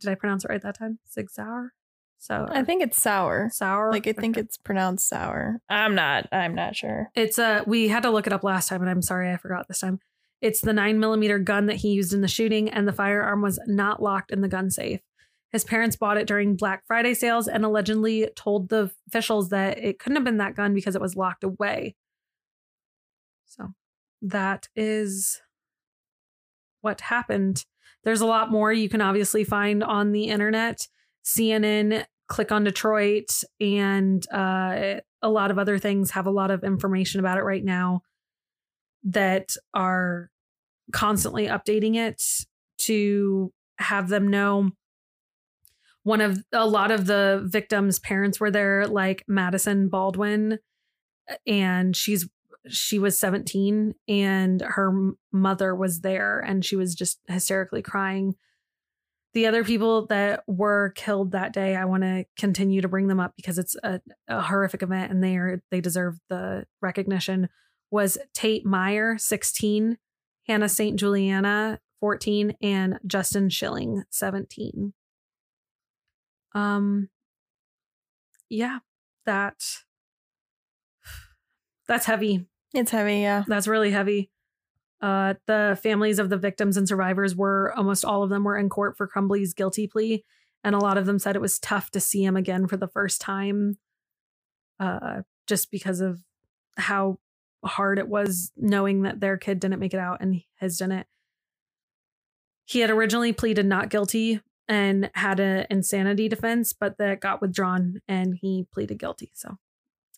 Did 0.00 0.10
I 0.10 0.16
pronounce 0.16 0.44
it 0.44 0.48
right 0.48 0.60
that 0.60 0.76
time? 0.76 0.98
Sig 1.04 1.30
Sauer? 1.30 1.72
So 2.18 2.48
I 2.50 2.64
think 2.64 2.82
it's 2.82 3.00
sour. 3.00 3.48
sour. 3.52 3.92
Like 3.92 4.08
I 4.08 4.12
think 4.12 4.36
it's 4.36 4.56
pronounced 4.56 5.08
sour. 5.08 5.60
I'm 5.68 5.94
not. 5.94 6.26
I'm 6.32 6.56
not 6.56 6.74
sure. 6.74 7.12
It's 7.14 7.38
a. 7.38 7.62
We 7.64 7.86
had 7.86 8.02
to 8.02 8.10
look 8.10 8.26
it 8.26 8.32
up 8.32 8.42
last 8.42 8.68
time, 8.68 8.80
and 8.80 8.90
I'm 8.90 9.02
sorry 9.02 9.30
I 9.30 9.36
forgot 9.36 9.68
this 9.68 9.78
time. 9.78 10.00
It's 10.40 10.60
the 10.60 10.72
nine 10.72 10.98
millimeter 10.98 11.38
gun 11.38 11.66
that 11.66 11.76
he 11.76 11.90
used 11.90 12.12
in 12.12 12.22
the 12.22 12.26
shooting, 12.26 12.68
and 12.68 12.88
the 12.88 12.92
firearm 12.92 13.40
was 13.40 13.60
not 13.68 14.02
locked 14.02 14.32
in 14.32 14.40
the 14.40 14.48
gun 14.48 14.72
safe. 14.72 14.98
His 15.52 15.62
parents 15.62 15.94
bought 15.94 16.16
it 16.16 16.26
during 16.26 16.56
Black 16.56 16.82
Friday 16.88 17.14
sales 17.14 17.46
and 17.46 17.64
allegedly 17.64 18.30
told 18.34 18.68
the 18.68 18.90
officials 19.06 19.50
that 19.50 19.78
it 19.78 20.00
couldn't 20.00 20.16
have 20.16 20.24
been 20.24 20.38
that 20.38 20.56
gun 20.56 20.74
because 20.74 20.96
it 20.96 21.00
was 21.00 21.14
locked 21.14 21.44
away. 21.44 21.94
So 23.50 23.74
that 24.22 24.68
is 24.76 25.40
what 26.80 27.00
happened. 27.00 27.64
There's 28.04 28.20
a 28.20 28.26
lot 28.26 28.50
more 28.50 28.72
you 28.72 28.88
can 28.88 29.00
obviously 29.00 29.44
find 29.44 29.82
on 29.82 30.12
the 30.12 30.24
internet. 30.24 30.86
CNN, 31.24 32.04
Click 32.28 32.52
on 32.52 32.62
Detroit, 32.62 33.42
and 33.60 34.24
uh, 34.32 35.00
a 35.20 35.28
lot 35.28 35.50
of 35.50 35.58
other 35.58 35.78
things 35.78 36.12
have 36.12 36.26
a 36.26 36.30
lot 36.30 36.52
of 36.52 36.62
information 36.62 37.18
about 37.18 37.38
it 37.38 37.42
right 37.42 37.64
now 37.64 38.02
that 39.02 39.56
are 39.74 40.30
constantly 40.92 41.48
updating 41.48 41.96
it 41.96 42.22
to 42.78 43.52
have 43.78 44.08
them 44.08 44.28
know 44.28 44.70
one 46.02 46.20
of 46.20 46.42
a 46.52 46.66
lot 46.66 46.90
of 46.90 47.06
the 47.06 47.42
victims 47.44 47.98
parents 47.98 48.40
were 48.40 48.50
there 48.50 48.86
like 48.86 49.24
madisyn 49.28 49.88
baldwin 49.90 50.58
and 51.46 51.96
she's 51.96 52.28
she 52.68 52.98
was 52.98 53.18
17 53.18 53.94
and 54.08 54.60
her 54.60 55.12
mother 55.32 55.74
was 55.74 56.00
there 56.00 56.40
and 56.40 56.64
she 56.64 56.76
was 56.76 56.94
just 56.94 57.20
hysterically 57.26 57.82
crying. 57.82 58.34
The 59.32 59.46
other 59.46 59.64
people 59.64 60.06
that 60.06 60.42
were 60.48 60.90
killed 60.96 61.32
that 61.32 61.52
day 61.52 61.76
i 61.76 61.84
want 61.84 62.02
to 62.02 62.24
continue 62.36 62.80
to 62.80 62.88
bring 62.88 63.06
them 63.06 63.20
up 63.20 63.34
because 63.36 63.58
it's 63.58 63.76
a, 63.84 64.00
a 64.26 64.42
horrific 64.42 64.82
event 64.82 65.12
and 65.12 65.22
they 65.22 65.36
are 65.36 65.62
they 65.70 65.80
deserve 65.80 66.18
the 66.28 66.66
recognition 66.82 67.48
was 67.92 68.18
tate 68.34 68.66
myre 68.66 69.16
16 69.18 69.98
hana 70.48 70.68
st 70.68 70.98
juliana 70.98 71.78
14 72.00 72.56
and 72.60 72.98
justin 73.06 73.48
shilling 73.48 74.02
17 74.10 74.94
um 76.54 77.08
yeah 78.48 78.80
that 79.26 79.62
that's 81.86 82.06
heavy 82.06 82.49
It's 82.72 82.90
heavy. 82.90 83.20
Yeah. 83.20 83.44
that's 83.46 83.66
really 83.66 83.90
heavy. 83.90 84.30
Uh, 85.00 85.34
the 85.46 85.78
families 85.82 86.18
of 86.18 86.28
the 86.28 86.36
victims 86.36 86.76
and 86.76 86.86
survivors 86.86 87.34
were 87.34 87.72
almost 87.76 88.04
all 88.04 88.22
of 88.22 88.30
them 88.30 88.44
were 88.44 88.58
in 88.58 88.68
court 88.68 88.96
for 88.96 89.08
Crumbley's 89.08 89.54
guilty 89.54 89.86
plea, 89.86 90.24
and 90.62 90.74
a 90.74 90.78
lot 90.78 90.98
of 90.98 91.06
them 91.06 91.18
said 91.18 91.36
it 91.36 91.42
was 91.42 91.58
tough 91.58 91.90
to 91.92 92.00
see 92.00 92.22
him 92.22 92.36
again 92.36 92.66
for 92.66 92.76
the 92.76 92.88
first 92.88 93.20
time, 93.20 93.78
uh, 94.78 95.22
just 95.46 95.70
because 95.70 96.00
of 96.00 96.20
how 96.76 97.18
hard 97.64 97.98
it 97.98 98.08
was 98.08 98.52
knowing 98.56 99.02
that 99.02 99.20
their 99.20 99.36
kid 99.36 99.60
didn't 99.60 99.80
make 99.80 99.94
it 99.94 100.00
out 100.00 100.18
and 100.20 100.42
his 100.58 100.76
didn't. 100.76 101.06
He 102.66 102.80
had 102.80 102.90
originally 102.90 103.32
pleaded 103.32 103.66
not 103.66 103.90
guilty 103.90 104.40
and 104.68 105.10
had 105.14 105.40
an 105.40 105.66
insanity 105.70 106.28
defense, 106.28 106.72
but 106.72 106.98
that 106.98 107.20
got 107.20 107.40
withdrawn 107.40 108.00
and 108.06 108.36
he 108.40 108.66
pleaded 108.72 108.98
guilty. 108.98 109.32
So 109.34 109.58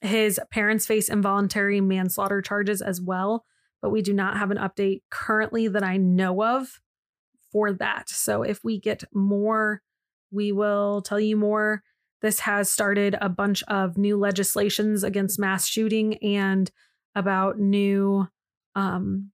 his 0.02 0.40
parents 0.50 0.84
face 0.84 1.08
involuntary 1.08 1.80
manslaughter 1.80 2.42
charges 2.42 2.82
as 2.82 3.00
well, 3.00 3.44
but 3.80 3.90
we 3.90 4.02
do 4.02 4.12
not 4.12 4.36
have 4.36 4.50
an 4.50 4.58
update 4.58 5.02
currently 5.10 5.68
that 5.68 5.84
I 5.84 5.96
know 5.96 6.42
of 6.42 6.80
for 7.52 7.72
that. 7.74 8.08
So 8.08 8.42
if 8.42 8.64
we 8.64 8.80
get 8.80 9.04
more, 9.14 9.80
we 10.30 10.50
will 10.52 11.02
tell 11.02 11.20
you 11.20 11.36
more. 11.36 11.82
This 12.20 12.40
has 12.40 12.68
started 12.68 13.16
a 13.20 13.28
bunch 13.28 13.62
of 13.64 13.96
new 13.96 14.16
legislations 14.16 15.04
against 15.04 15.38
mass 15.38 15.66
shooting 15.66 16.16
and 16.22 16.70
about 17.14 17.58
new 17.58 18.26
um 18.74 19.30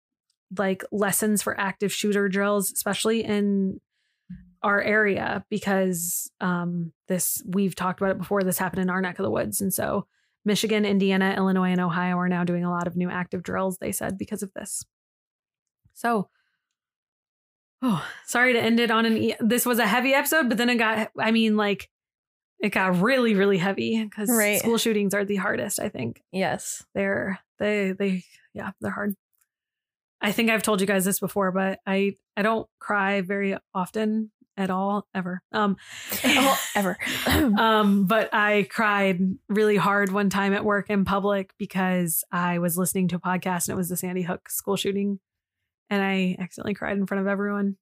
like 0.57 0.83
lessons 0.91 1.43
for 1.43 1.59
active 1.61 1.93
shooter 1.93 2.29
drills, 2.29 2.73
especially 2.73 3.23
in 3.23 3.81
our 4.63 4.83
area 4.83 5.45
because 5.51 6.31
um 6.41 6.93
this 7.07 7.43
we've 7.47 7.77
talked 7.77 8.01
about 8.01 8.11
it 8.11 8.19
before 8.19 8.43
this 8.43 8.59
happened 8.59 8.83
in 8.83 8.91
our 8.91 9.01
neck 9.01 9.19
of 9.19 9.23
the 9.23 9.31
woods 9.31 9.61
and 9.61 9.73
so 9.73 10.05
Michigan, 10.45 10.85
Indiana, 10.85 11.35
Illinois, 11.37 11.71
and 11.71 11.81
Ohio 11.81 12.17
are 12.19 12.29
now 12.29 12.45
doing 12.45 12.65
a 12.65 12.71
lot 12.71 12.87
of 12.87 12.97
new 12.97 13.11
active 13.11 13.43
drills, 13.43 13.79
they 13.79 13.93
said, 13.93 14.17
because 14.17 14.43
of 14.43 14.53
this. 14.55 14.85
So, 15.95 16.29
oh, 17.83 18.05
sorry 18.25 18.53
to 18.55 18.61
end 18.61 18.81
it 18.81 18.91
on 18.91 19.05
an. 19.07 19.17
E- 19.17 19.35
this 19.41 19.67
was 19.67 19.79
a 19.79 19.87
heavy 19.87 20.15
episode, 20.15 20.49
but 20.49 20.59
then 20.59 20.71
it 20.71 20.77
got, 20.77 21.11
I 21.19 21.31
mean, 21.33 21.57
like, 21.57 21.91
it 22.61 22.71
got 22.71 23.01
really, 23.01 23.35
really 23.35 23.59
heavy 23.59 24.03
because 24.03 24.31
Right. 24.31 24.59
school 24.59 24.79
shootings 24.79 25.15
are 25.15 25.25
the 25.25 25.37
hardest, 25.37 25.79
I 25.81 25.89
think. 25.89 26.23
Yes. 26.33 26.85
They're, 26.95 27.39
they, 27.59 27.93
they, 27.93 28.25
yeah, 28.55 28.71
they're 28.81 28.91
hard. 28.91 29.15
I 30.21 30.33
think 30.33 30.51
I've 30.51 30.65
told 30.65 30.81
you 30.81 30.87
guys 30.87 31.05
this 31.05 31.21
before, 31.21 31.53
but 31.53 31.79
I, 31.87 32.15
I 32.37 32.43
don't 32.43 32.69
cry 32.81 33.21
very 33.21 33.57
often 33.73 34.33
at 34.59 34.71
all, 34.71 35.07
ever. 35.15 35.41
Um, 35.53 35.77
Oh, 36.25 36.59
ever. 36.75 36.99
um, 37.27 38.07
but 38.07 38.29
I 38.35 38.67
cried 38.69 39.21
really 39.49 39.77
hard 39.77 40.13
one 40.13 40.29
time 40.29 40.53
at 40.53 40.65
work 40.65 40.91
in 40.91 41.05
public 41.05 41.55
because 41.59 42.25
I 42.31 42.59
was 42.59 42.77
listening 42.77 43.09
to 43.09 43.17
a 43.17 43.21
podcast 43.21 43.69
and 43.69 43.75
it 43.75 43.77
was 43.77 43.89
the 43.89 43.97
Sandy 43.97 44.23
Hook 44.23 44.51
school 44.51 44.77
shooting, 44.77 45.21
and 45.89 46.03
I 46.03 46.37
accidentally 46.39 46.75
cried 46.75 46.99
in 46.99 47.07
front 47.07 47.23
of 47.23 47.27
everyone. 47.29 47.77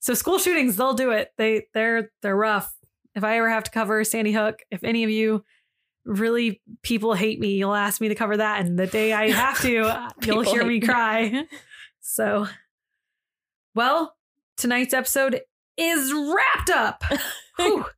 So 0.00 0.14
school 0.14 0.38
shootings, 0.38 0.76
they'll 0.76 0.94
do 0.94 1.10
it. 1.10 1.32
They 1.36 1.66
they're 1.74 2.10
they're 2.22 2.36
rough. 2.36 2.72
If 3.14 3.24
I 3.24 3.38
ever 3.38 3.48
have 3.50 3.64
to 3.64 3.70
cover 3.70 4.02
Sandy 4.04 4.32
Hook, 4.32 4.60
if 4.70 4.84
any 4.84 5.04
of 5.04 5.10
you 5.10 5.44
really 6.04 6.60
people 6.82 7.14
hate 7.14 7.40
me, 7.40 7.54
you'll 7.54 7.74
ask 7.74 8.00
me 8.00 8.08
to 8.08 8.14
cover 8.14 8.36
that, 8.36 8.64
and 8.64 8.78
the 8.78 8.86
day 8.86 9.12
I 9.12 9.30
have 9.30 9.60
to, 9.62 10.08
you'll 10.26 10.42
hear 10.42 10.64
me. 10.64 10.80
cry. 10.80 11.44
So, 12.00 12.46
well, 13.74 14.15
tonight's 14.56 14.94
episode 14.94 15.40
is 15.76 16.12
wrapped 16.12 16.70
up. 16.70 17.02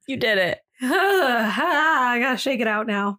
You 0.07 0.17
did 0.17 0.39
it. 0.39 0.61
I 0.81 2.19
gotta 2.23 2.37
shake 2.39 2.61
it 2.61 2.69
out 2.69 2.87
now. 2.87 3.19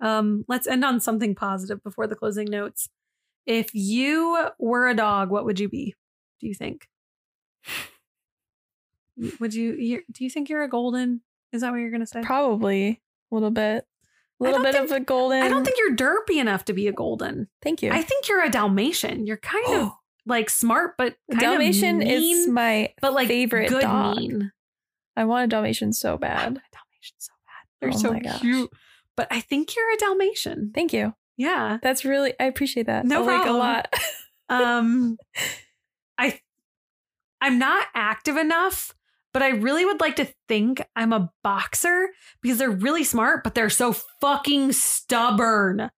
Um, 0.00 0.44
let's 0.46 0.68
end 0.68 0.84
on 0.84 1.00
something 1.00 1.34
positive 1.34 1.82
before 1.82 2.06
the 2.06 2.14
closing 2.14 2.48
notes. 2.48 2.88
If 3.44 3.74
you 3.74 4.50
were 4.60 4.88
a 4.88 4.94
dog, 4.94 5.30
what 5.30 5.44
would 5.44 5.58
you 5.58 5.68
be? 5.68 5.96
Do 6.40 6.46
you 6.46 6.54
think? 6.54 6.86
Would 9.40 9.52
you? 9.52 10.02
do 10.12 10.24
you 10.24 10.30
think 10.30 10.48
you're 10.48 10.62
a 10.62 10.68
golden? 10.68 11.22
Is 11.52 11.62
that 11.62 11.72
what 11.72 11.78
you're 11.80 11.90
gonna 11.90 12.06
say? 12.06 12.22
Probably 12.22 13.00
a 13.30 13.34
little 13.34 13.50
bit. 13.50 13.84
A 14.40 14.44
little 14.44 14.62
bit 14.62 14.76
of 14.76 14.92
a 14.92 15.00
golden. 15.00 15.42
I 15.42 15.48
don't 15.48 15.64
think 15.64 15.76
you're 15.78 15.96
derpy 15.96 16.40
enough 16.40 16.64
to 16.66 16.72
be 16.72 16.86
a 16.86 16.92
golden. 16.92 17.48
Thank 17.62 17.82
you. 17.82 17.90
I 17.90 18.02
think 18.02 18.28
you're 18.28 18.44
a 18.44 18.50
Dalmatian. 18.50 19.26
You're 19.26 19.38
kind 19.38 19.66
of 19.74 19.90
like 20.26 20.50
smart, 20.50 20.94
but 20.98 21.16
Dalmatian 21.30 22.02
of 22.02 22.08
is 22.08 22.20
mean, 22.20 22.52
my 22.54 22.92
but 23.00 23.12
like 23.14 23.28
favorite 23.28 23.68
good 23.68 23.82
dog. 23.82 24.16
mean. 24.18 24.52
I 25.16 25.24
want 25.24 25.44
a 25.44 25.48
Dalmatian 25.48 25.92
so 25.92 26.14
I 26.14 26.16
bad. 26.18 26.42
want 26.44 26.56
a 26.58 26.76
Dalmatian 26.76 27.16
so 27.18 27.32
bad. 27.46 27.66
They're 27.80 27.90
Oh 27.90 28.14
so 28.14 28.18
gosh. 28.20 28.40
cute. 28.40 28.70
But 29.16 29.28
I 29.30 29.40
think 29.40 29.74
you're 29.76 29.92
a 29.92 29.96
Dalmatian. 29.96 30.72
Thank 30.74 30.92
you. 30.92 31.14
Yeah. 31.36 31.78
That's 31.82 32.04
really 32.04 32.34
I 32.40 32.44
appreciate 32.44 32.86
that. 32.86 33.04
No 33.04 33.22
like 33.22 33.40
a 33.40 33.42
problem. 33.44 33.56
lot. 33.58 33.94
um 34.48 35.16
i 36.18 36.38
i'm 37.40 37.58
not 37.58 37.86
active 37.94 38.36
enough 38.36 38.92
but 39.32 39.42
i 39.42 39.48
really 39.48 39.86
would 39.86 40.00
like 40.00 40.16
to 40.16 40.28
think 40.46 40.82
i'm 40.94 41.12
a 41.12 41.32
boxer 41.42 42.08
because 42.42 42.58
they're 42.58 42.68
really 42.70 43.04
smart 43.04 43.42
but 43.44 43.54
they're 43.54 43.70
so 43.70 43.94
fucking 44.20 44.72
stubborn 44.72 45.90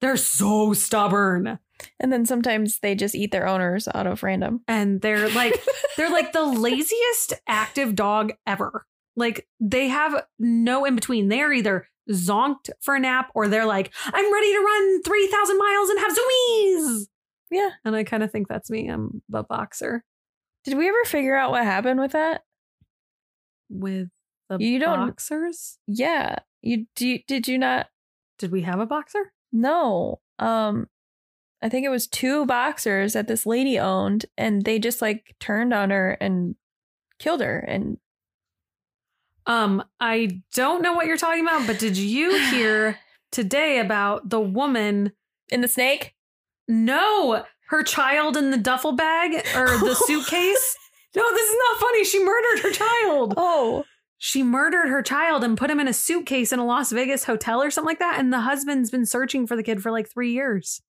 they're 0.00 0.16
so 0.16 0.72
stubborn 0.72 1.58
and 2.00 2.12
then 2.12 2.24
sometimes 2.26 2.78
they 2.80 2.94
just 2.94 3.14
eat 3.14 3.32
their 3.32 3.46
owners 3.46 3.88
out 3.94 4.06
of 4.06 4.22
random. 4.22 4.60
and 4.68 5.00
they're 5.00 5.28
like 5.30 5.54
they're 5.96 6.10
like 6.10 6.32
the 6.32 6.44
laziest 6.44 7.34
active 7.48 7.94
dog 7.94 8.32
ever 8.46 8.86
like 9.16 9.46
they 9.60 9.88
have 9.88 10.24
no 10.38 10.84
in 10.84 10.94
between 10.94 11.28
they're 11.28 11.52
either 11.52 11.86
zonked 12.10 12.70
for 12.80 12.94
a 12.94 13.00
nap 13.00 13.30
or 13.34 13.48
they're 13.48 13.66
like 13.66 13.92
i'm 14.04 14.32
ready 14.32 14.52
to 14.52 14.60
run 14.60 15.02
3000 15.02 15.58
miles 15.58 15.90
and 15.90 15.98
have 15.98 16.12
zoomies 16.16 17.06
Yeah. 17.50 17.70
and 17.84 17.96
i 17.96 18.04
kind 18.04 18.22
of 18.22 18.30
think 18.30 18.46
that's 18.48 18.70
me 18.70 18.88
i'm 18.88 19.22
a 19.34 19.42
boxer 19.42 20.04
Did 20.64 20.76
we 20.78 20.88
ever 20.88 21.04
figure 21.04 21.34
out 21.36 21.50
what 21.50 21.64
happened 21.64 21.98
with 22.00 22.12
that? 22.12 22.42
with 23.68 24.08
the 24.48 24.58
You 24.58 24.78
don't- 24.78 25.08
boxers. 25.08 25.78
Yeah. 25.86 26.36
You 26.62 26.86
do 26.94 27.08
you- 27.08 27.22
did 27.26 27.48
you 27.48 27.58
not 27.58 27.88
Did 28.38 28.52
we 28.52 28.62
have 28.62 28.78
a 28.80 28.86
boxer? 28.86 29.32
No. 29.52 30.20
Um 30.38 30.88
I 31.66 31.68
think 31.68 31.84
it 31.84 31.88
was 31.88 32.06
two 32.06 32.46
boxers 32.46 33.14
that 33.14 33.26
this 33.26 33.44
lady 33.44 33.76
owned 33.76 34.26
and 34.38 34.64
they 34.64 34.78
just 34.78 35.02
like 35.02 35.34
turned 35.40 35.74
on 35.74 35.90
her 35.90 36.12
and 36.20 36.54
killed 37.18 37.40
her 37.40 37.58
and 37.58 37.98
Um, 39.46 39.82
I 39.98 40.42
don't 40.54 40.80
know 40.80 40.92
what 40.92 41.06
you're 41.06 41.16
talking 41.16 41.42
about, 41.44 41.66
but 41.66 41.80
did 41.80 41.96
you 41.96 42.38
hear 42.50 43.00
today 43.32 43.80
about 43.80 44.30
the 44.30 44.38
woman? 44.40 45.10
in 45.48 45.60
the 45.60 45.66
snake? 45.68 46.14
No, 46.68 47.44
her 47.70 47.82
child 47.82 48.36
in 48.36 48.52
the 48.52 48.58
duffel 48.58 48.92
bag 48.92 49.34
or 49.56 49.66
the 49.66 49.94
suitcase. 50.06 50.76
no, 51.16 51.32
this 51.34 51.50
is 51.50 51.56
not 51.68 51.80
funny. 51.80 52.04
She 52.04 52.24
murdered 52.24 52.60
her 52.62 52.70
child. 52.70 53.34
Oh. 53.36 53.84
She 54.18 54.44
murdered 54.44 54.88
her 54.88 55.02
child 55.02 55.42
and 55.42 55.58
put 55.58 55.70
him 55.70 55.80
in 55.80 55.88
a 55.88 55.92
suitcase 55.92 56.52
in 56.52 56.60
a 56.60 56.64
Las 56.64 56.92
Vegas 56.92 57.24
hotel 57.24 57.60
or 57.60 57.72
something 57.72 57.88
like 57.88 57.98
that. 57.98 58.20
And 58.20 58.32
the 58.32 58.40
husband's 58.42 58.92
been 58.92 59.04
searching 59.04 59.48
for 59.48 59.56
the 59.56 59.64
kid 59.64 59.82
for 59.82 59.90
like 59.90 60.08
three 60.08 60.32
years 60.32 60.80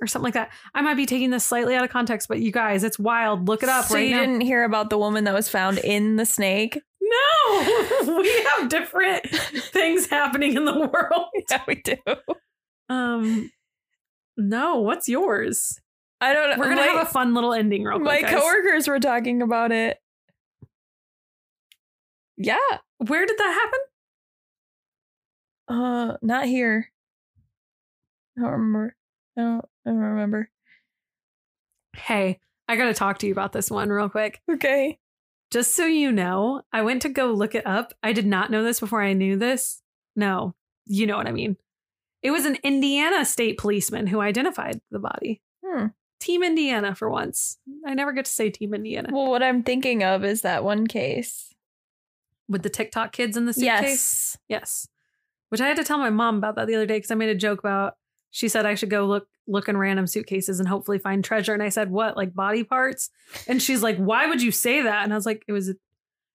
or 0.00 0.06
something 0.06 0.24
like 0.24 0.34
that. 0.34 0.50
I 0.74 0.82
might 0.82 0.94
be 0.94 1.06
taking 1.06 1.30
this 1.30 1.44
slightly 1.44 1.74
out 1.74 1.84
of 1.84 1.90
context, 1.90 2.28
but 2.28 2.40
you 2.40 2.52
guys, 2.52 2.84
it's 2.84 2.98
wild. 2.98 3.48
Look 3.48 3.62
it 3.62 3.68
up 3.68 3.86
So 3.86 3.94
right 3.94 4.08
you 4.08 4.14
now. 4.14 4.20
didn't 4.20 4.40
hear 4.42 4.64
about 4.64 4.90
the 4.90 4.98
woman 4.98 5.24
that 5.24 5.34
was 5.34 5.48
found 5.48 5.78
in 5.78 6.16
the 6.16 6.26
snake? 6.26 6.80
No, 7.00 8.18
we 8.18 8.42
have 8.44 8.68
different 8.68 9.24
things 9.30 10.06
happening 10.06 10.56
in 10.56 10.64
the 10.64 10.78
world. 10.78 11.26
Yeah, 11.50 11.62
we 11.68 11.76
do. 11.76 11.96
Um, 12.88 13.50
no, 14.36 14.80
what's 14.80 15.08
yours? 15.08 15.80
I 16.20 16.32
don't 16.32 16.50
know. 16.50 16.56
We're 16.58 16.68
gonna 16.70 16.80
my, 16.80 16.86
have 16.88 17.06
a 17.06 17.10
fun 17.10 17.34
little 17.34 17.52
ending 17.52 17.84
real 17.84 17.98
my 17.98 18.18
quick. 18.18 18.30
guys. 18.30 18.40
coworkers 18.40 18.88
were 18.88 18.98
talking 19.00 19.42
about 19.42 19.70
it. 19.70 19.98
Yeah. 22.36 22.56
Where 22.98 23.24
did 23.26 23.38
that 23.38 23.70
happen? 25.68 25.82
Uh, 26.12 26.16
not 26.22 26.46
here. 26.46 26.90
I 28.38 28.42
don't 28.42 28.50
remember. 28.50 28.96
I 29.38 29.40
don't. 29.42 29.64
I 29.86 29.90
don't 29.90 29.98
remember. 29.98 30.50
Hey, 31.96 32.40
I 32.68 32.76
gotta 32.76 32.94
talk 32.94 33.18
to 33.18 33.26
you 33.26 33.32
about 33.32 33.52
this 33.52 33.70
one 33.70 33.88
real 33.88 34.08
quick. 34.08 34.40
Okay. 34.50 34.98
Just 35.50 35.74
so 35.74 35.86
you 35.86 36.10
know, 36.10 36.62
I 36.72 36.82
went 36.82 37.02
to 37.02 37.08
go 37.08 37.32
look 37.32 37.54
it 37.54 37.66
up. 37.66 37.94
I 38.02 38.12
did 38.12 38.26
not 38.26 38.50
know 38.50 38.64
this 38.64 38.80
before 38.80 39.00
I 39.00 39.12
knew 39.12 39.36
this. 39.36 39.80
No, 40.16 40.54
you 40.86 41.06
know 41.06 41.16
what 41.16 41.28
I 41.28 41.32
mean. 41.32 41.56
It 42.22 42.32
was 42.32 42.44
an 42.44 42.58
Indiana 42.64 43.24
state 43.24 43.58
policeman 43.58 44.08
who 44.08 44.20
identified 44.20 44.80
the 44.90 44.98
body. 44.98 45.40
Hmm. 45.64 45.86
Team 46.18 46.42
Indiana 46.42 46.94
for 46.94 47.08
once. 47.08 47.58
I 47.86 47.94
never 47.94 48.12
get 48.12 48.24
to 48.24 48.30
say 48.30 48.50
Team 48.50 48.74
Indiana. 48.74 49.10
Well, 49.12 49.30
what 49.30 49.42
I'm 49.42 49.62
thinking 49.62 50.02
of 50.02 50.24
is 50.24 50.42
that 50.42 50.64
one 50.64 50.86
case. 50.86 51.54
With 52.48 52.62
the 52.62 52.70
TikTok 52.70 53.12
kids 53.12 53.36
in 53.36 53.44
the 53.44 53.52
suitcase? 53.52 53.64
Yes. 53.68 54.38
Yes. 54.48 54.88
Which 55.50 55.60
I 55.60 55.68
had 55.68 55.76
to 55.76 55.84
tell 55.84 55.98
my 55.98 56.10
mom 56.10 56.38
about 56.38 56.56
that 56.56 56.66
the 56.66 56.74
other 56.74 56.86
day 56.86 56.96
because 56.96 57.10
I 57.10 57.16
made 57.16 57.28
a 57.28 57.34
joke 57.34 57.60
about 57.60 57.94
she 58.36 58.48
said 58.48 58.66
I 58.66 58.74
should 58.74 58.90
go 58.90 59.06
look 59.06 59.28
look 59.46 59.66
in 59.66 59.78
random 59.78 60.06
suitcases 60.06 60.60
and 60.60 60.68
hopefully 60.68 60.98
find 60.98 61.24
treasure. 61.24 61.54
And 61.54 61.62
I 61.62 61.70
said, 61.70 61.90
What, 61.90 62.18
like 62.18 62.34
body 62.34 62.64
parts? 62.64 63.08
And 63.48 63.62
she's 63.62 63.82
like, 63.82 63.96
Why 63.96 64.26
would 64.26 64.42
you 64.42 64.52
say 64.52 64.82
that? 64.82 65.04
And 65.04 65.12
I 65.14 65.16
was 65.16 65.24
like, 65.24 65.42
It 65.48 65.52
was 65.52 65.70
a 65.70 65.74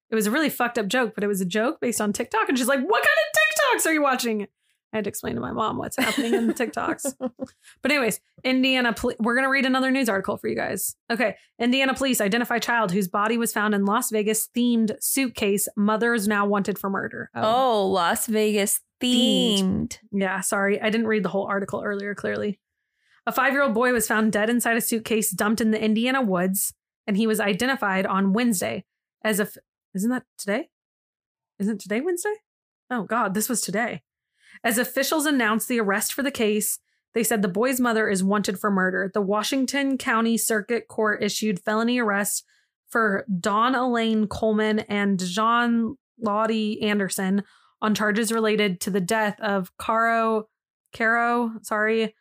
it 0.10 0.16
was 0.16 0.26
a 0.26 0.32
really 0.32 0.50
fucked 0.50 0.80
up 0.80 0.88
joke, 0.88 1.14
but 1.14 1.24
it 1.24 1.28
was 1.28 1.42
a 1.42 1.46
joke 1.46 1.80
based 1.80 2.02
on 2.02 2.12
TikTok. 2.12 2.50
And 2.50 2.58
she's 2.58 2.68
like, 2.68 2.80
What 2.80 3.04
kind 3.04 3.78
of 3.78 3.84
TikToks 3.84 3.88
are 3.88 3.94
you 3.94 4.02
watching? 4.02 4.48
I 4.94 4.98
had 4.98 5.06
to 5.06 5.10
explain 5.10 5.36
to 5.36 5.42
my 5.42 5.52
mom 5.52 5.78
what's 5.78 5.96
happening 5.98 6.34
in 6.34 6.48
the 6.48 6.54
TikToks. 6.54 7.16
But 7.82 7.92
anyways, 7.92 8.20
Indiana, 8.44 8.94
poli- 8.94 9.16
we're 9.20 9.36
gonna 9.36 9.50
read 9.50 9.66
another 9.66 9.90
news 9.90 10.10
article 10.10 10.38
for 10.38 10.48
you 10.48 10.56
guys. 10.56 10.96
Okay, 11.10 11.36
Indiana 11.60 11.94
police 11.94 12.22
identify 12.22 12.60
child 12.60 12.92
whose 12.92 13.08
body 13.08 13.38
was 13.38 13.54
found 13.54 13.74
in 13.74 13.86
Las 13.86 14.12
Vegas 14.12 14.50
themed 14.56 14.96
suitcase. 15.02 15.68
Mother 15.76 16.14
is 16.14 16.28
now 16.28 16.46
wanted 16.46 16.78
for 16.78 16.90
murder. 16.90 17.30
Oh, 17.34 17.42
oh 17.44 17.88
Las 17.88 18.28
Vegas 18.28 18.82
themed. 19.02 19.98
Yeah, 20.12 20.42
sorry. 20.42 20.80
I 20.82 20.90
didn't 20.90 21.08
read 21.08 21.24
the 21.24 21.30
whole 21.30 21.46
article 21.46 21.82
earlier, 21.84 22.14
clearly. 22.14 22.60
A 23.26 23.32
five 23.32 23.54
year 23.54 23.64
old 23.64 23.74
boy 23.74 23.94
was 23.94 24.08
found 24.08 24.32
dead 24.32 24.50
inside 24.50 24.78
a 24.78 24.82
suitcase 24.82 25.32
dumped 25.32 25.62
in 25.62 25.72
the 25.72 25.84
Indiana 25.84 26.22
woods, 26.22 26.74
and 27.08 27.18
he 27.18 27.28
was 27.28 27.40
identified 27.40 28.06
on 28.06 28.34
Wednesday 28.34 28.86
as 29.24 29.40
if. 29.40 29.58
Isn't 29.94 30.10
that 30.12 30.24
today? 30.38 30.70
Isn't 31.60 31.82
today 31.82 32.02
Wednesday? 32.02 32.34
Oh, 32.90 33.04
God, 33.04 33.34
this 33.34 33.50
was 33.50 33.62
today. 33.62 34.04
As 34.64 34.78
officials 34.78 35.26
announced 35.26 35.68
the 35.68 35.80
arrest 35.80 36.14
for 36.14 36.24
the 36.24 36.32
case, 36.32 36.80
they 37.14 37.24
said 37.24 37.42
the 37.42 37.48
boy's 37.48 37.80
mother 37.80 38.08
is 38.10 38.24
wanted 38.24 38.60
for 38.60 38.72
murder. 38.72 39.12
The 39.14 39.22
Washington 39.22 39.98
County 39.98 40.38
Circuit 40.38 40.88
Court 40.88 41.22
issued 41.24 41.60
felony 41.60 42.00
arrests 42.00 42.44
for 42.90 43.26
Dawn 43.40 43.76
Elaine 43.76 44.28
Coleman 44.28 44.80
and 44.80 45.18
Dejaune 45.18 45.96
Ludie 46.24 46.82
Anderson 46.84 47.44
on 47.82 47.96
charges 47.96 48.32
related 48.32 48.80
to 48.82 48.90
the 48.92 49.02
death 49.02 49.40
of 49.40 49.76
Cairo, 49.78 50.48
Cairo, 50.96 51.52
sorry, 51.64 52.16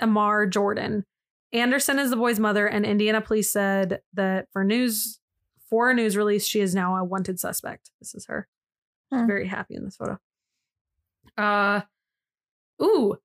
Amar 0.00 0.46
Jordan. 0.46 1.04
Anderson 1.52 1.98
is 2.00 2.10
the 2.10 2.16
boy's 2.16 2.40
mother, 2.40 2.66
and 2.66 2.84
Indiana 2.84 3.20
police 3.20 3.52
said 3.52 4.00
that 4.14 4.48
for 4.52 4.64
news, 4.64 5.20
for 5.70 5.90
a 5.90 5.94
news 5.94 6.16
release, 6.16 6.44
she 6.46 6.60
is 6.60 6.74
now 6.74 6.96
a 6.96 7.04
wanted 7.04 7.38
suspect. 7.38 7.90
This 8.00 8.14
is 8.14 8.26
her. 8.26 8.48
She's 9.12 9.20
Hmm. 9.20 9.26
very 9.28 9.46
happy 9.46 9.76
in 9.76 9.84
this 9.84 9.96
photo. 9.96 10.18
Uh, 11.36 11.82
ooh, 12.82 13.16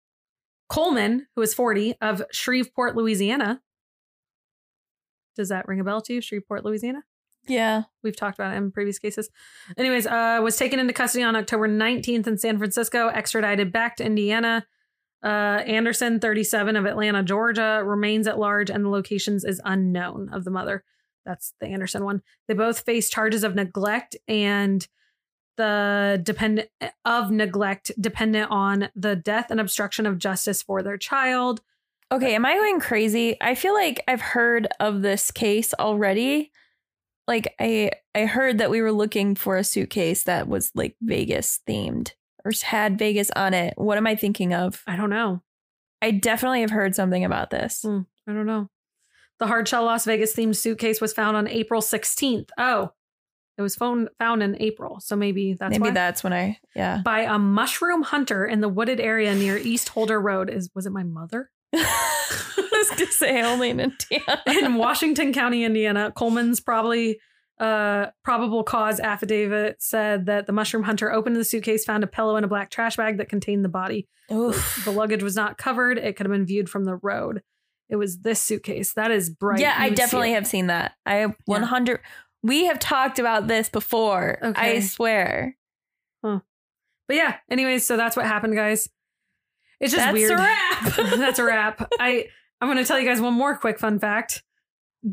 Coleman, 0.70 1.28
who 1.36 1.42
is 1.42 1.54
40, 1.54 1.96
of 2.02 2.24
Shreveport, 2.32 2.96
Louisiana. 2.96 3.62
Does 5.36 5.50
that 5.50 5.68
ring 5.68 5.80
a 5.80 5.84
bell 5.84 6.02
to 6.02 6.14
you, 6.14 6.22
Shreveport, 6.22 6.66
Louisiana? 6.66 7.04
Yeah. 7.48 7.84
We've 8.04 8.16
talked 8.16 8.38
about 8.38 8.54
it 8.54 8.58
in 8.58 8.72
previous 8.72 9.00
cases. 9.00 9.30
Anyways, 9.78 10.06
uh, 10.06 10.40
was 10.44 10.58
taken 10.58 10.80
into 10.80 10.94
custody 10.94 11.24
on 11.24 11.36
October 11.36 11.68
19th 11.68 12.28
in 12.28 12.38
San 12.38 12.58
Francisco, 12.58 13.08
extradited 13.08 13.72
back 13.72 13.96
to 13.98 14.06
Indiana. 14.06 14.66
Uh, 15.24 15.64
Anderson, 15.66 16.20
37 16.20 16.76
of 16.76 16.86
Atlanta, 16.86 17.24
Georgia, 17.24 17.82
remains 17.84 18.28
at 18.28 18.40
large, 18.40 18.70
and 18.70 18.86
the 18.86 18.90
locations 18.90 19.44
is 19.44 19.62
unknown 19.66 20.30
of 20.32 20.44
the 20.44 20.52
mother. 20.52 20.84
That's 21.26 21.54
the 21.60 21.68
Anderson 21.68 22.06
one. 22.06 22.22
They 22.48 22.54
both 22.54 22.82
face 22.82 23.10
charges 23.10 23.44
of 23.44 23.56
neglect 23.56 24.16
and 24.28 24.88
the 25.60 26.22
dependent 26.24 26.70
of 27.04 27.32
neglect 27.32 27.92
dependent 28.00 28.50
on 28.50 28.88
the 28.96 29.18
death 29.18 29.52
and 29.52 29.60
obstruction 29.60 30.06
of 30.06 30.18
justice 30.18 30.64
for 30.64 30.82
their 30.82 30.98
child. 30.98 31.60
Okay, 32.14 32.34
am 32.34 32.46
I 32.46 32.56
going 32.56 32.80
crazy? 32.80 33.36
I 33.42 33.56
feel 33.56 33.74
like 33.74 34.02
I've 34.08 34.22
heard 34.22 34.70
of 34.80 35.02
this 35.02 35.32
case 35.32 35.74
already. 35.74 36.54
Like 37.28 37.54
I 37.60 37.92
I 38.16 38.26
heard 38.26 38.60
that 38.60 38.70
we 38.70 38.82
were 38.82 38.94
looking 38.94 39.36
for 39.36 39.58
a 39.58 39.66
suitcase 39.66 40.24
that 40.24 40.48
was 40.48 40.72
like 40.76 40.96
Vegas 41.02 41.60
themed 41.68 42.14
or 42.46 42.52
had 42.64 42.98
Vegas 42.98 43.30
on 43.32 43.54
it. 43.54 43.74
What 43.76 43.98
am 43.98 44.08
I 44.08 44.16
thinking 44.16 44.54
of? 44.54 44.82
I 44.88 44.96
don't 44.96 45.10
know. 45.10 45.44
I 46.02 46.12
definitely 46.12 46.62
have 46.62 46.72
heard 46.72 46.96
something 46.96 47.26
about 47.26 47.50
this. 47.50 47.82
Hmm, 47.84 48.04
I 48.26 48.32
don't 48.32 48.46
know. 48.46 48.70
The 49.40 49.48
hardshell 49.48 49.84
Las 49.84 50.06
Vegas 50.06 50.34
themed 50.34 50.56
suitcase 50.56 51.02
was 51.02 51.12
found 51.12 51.36
on 51.36 51.50
April 51.50 51.82
16th. 51.82 52.50
Oh, 52.58 52.92
it 53.60 53.62
was 53.62 53.76
found 53.76 54.08
found 54.18 54.42
in 54.42 54.56
April, 54.62 55.02
so 55.02 55.18
maybe 55.18 55.54
that's 55.54 55.72
Maybe 55.72 55.90
why. 55.90 55.92
that's 55.92 56.24
when 56.24 56.32
I 56.32 56.58
yeah. 56.78 57.02
by 57.04 57.22
a 57.22 57.38
mushroom 57.38 58.04
hunter 58.04 58.46
in 58.46 58.62
the 58.62 58.70
wooded 58.70 59.02
area 59.02 59.36
near 59.36 59.58
East 59.58 59.90
Holder 59.90 60.20
Road. 60.20 60.50
Is 60.50 60.70
was 60.74 60.86
it 60.86 60.92
my 60.92 61.04
mother? 61.04 61.52
I 61.76 62.70
was 62.72 62.90
gonna 62.92 63.12
say 63.12 63.42
only 63.44 63.70
in 63.70 63.82
Indiana. 63.82 64.42
in 64.48 64.76
Washington 64.76 65.34
County, 65.34 65.66
Indiana. 65.66 66.14
Coleman's 66.16 66.62
probably 66.62 67.20
uh 67.60 68.08
probable 68.24 68.64
cause 68.64 69.02
affidavit 69.02 69.82
said 69.82 70.28
that 70.28 70.48
the 70.48 70.54
mushroom 70.54 70.84
hunter 70.84 71.12
opened 71.12 71.36
the 71.36 71.44
suitcase, 71.44 71.84
found 71.84 72.06
a 72.06 72.08
pillow 72.08 72.38
and 72.38 72.46
a 72.46 72.48
black 72.48 72.72
trash 72.72 72.96
bag 72.96 73.18
that 73.18 73.28
contained 73.28 73.66
the 73.66 73.70
body. 73.70 74.08
Oof. 74.32 74.84
The 74.86 74.92
luggage 74.92 75.22
was 75.22 75.36
not 75.36 75.58
covered. 75.58 75.98
It 75.98 76.16
could 76.16 76.26
have 76.26 76.32
been 76.32 76.46
viewed 76.46 76.70
from 76.70 76.86
the 76.86 76.96
road. 76.96 77.42
It 77.90 77.98
was 77.98 78.20
this 78.20 78.42
suitcase. 78.42 78.94
That 78.94 79.12
is 79.12 79.30
bright. 79.30 79.60
Yeah, 79.60 79.76
I 79.78 79.90
definitely 79.90 80.32
have 80.32 80.48
seen 80.48 80.68
that. 80.68 80.94
I 81.06 81.34
100 81.46 82.00
We 82.44 82.66
have 82.66 82.80
talked 82.80 83.20
about 83.20 83.48
this 83.48 83.70
before. 83.70 84.40
Okay. 84.42 84.78
I 84.78 84.80
swear. 84.80 85.56
But 87.10 87.18
yeah, 87.18 87.38
anyways, 87.50 87.88
so 87.88 87.98
that's 87.98 88.16
what 88.16 88.28
happened, 88.28 88.54
guys. 88.54 88.88
It's 89.80 89.92
just 89.92 90.06
That's 90.06 90.14
weird. 90.14 90.32
a 90.32 90.36
wrap. 90.36 90.96
that's 91.18 91.40
a 91.40 91.44
wrap. 91.44 91.90
I 92.00 92.28
I'm 92.62 92.68
gonna 92.70 92.86
tell 92.86 93.00
you 93.00 93.06
guys 93.06 93.20
one 93.20 93.34
more 93.34 93.58
quick 93.58 93.80
fun 93.80 93.98
fact. 93.98 94.44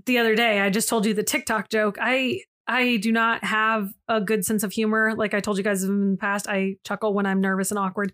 The 0.04 0.18
other 0.18 0.34
day, 0.34 0.60
I 0.60 0.68
just 0.68 0.90
told 0.90 1.06
you 1.06 1.14
the 1.14 1.22
TikTok 1.22 1.70
joke. 1.70 1.96
I 1.98 2.42
I 2.66 2.98
do 2.98 3.12
not 3.12 3.44
have 3.44 3.94
a 4.08 4.20
good 4.20 4.44
sense 4.44 4.62
of 4.62 4.72
humor. 4.72 5.14
Like 5.16 5.32
I 5.32 5.40
told 5.40 5.56
you 5.56 5.64
guys 5.64 5.84
in 5.84 6.10
the 6.12 6.16
past, 6.18 6.48
I 6.48 6.76
chuckle 6.84 7.14
when 7.14 7.24
I'm 7.24 7.40
nervous 7.40 7.70
and 7.70 7.78
awkward. 7.78 8.12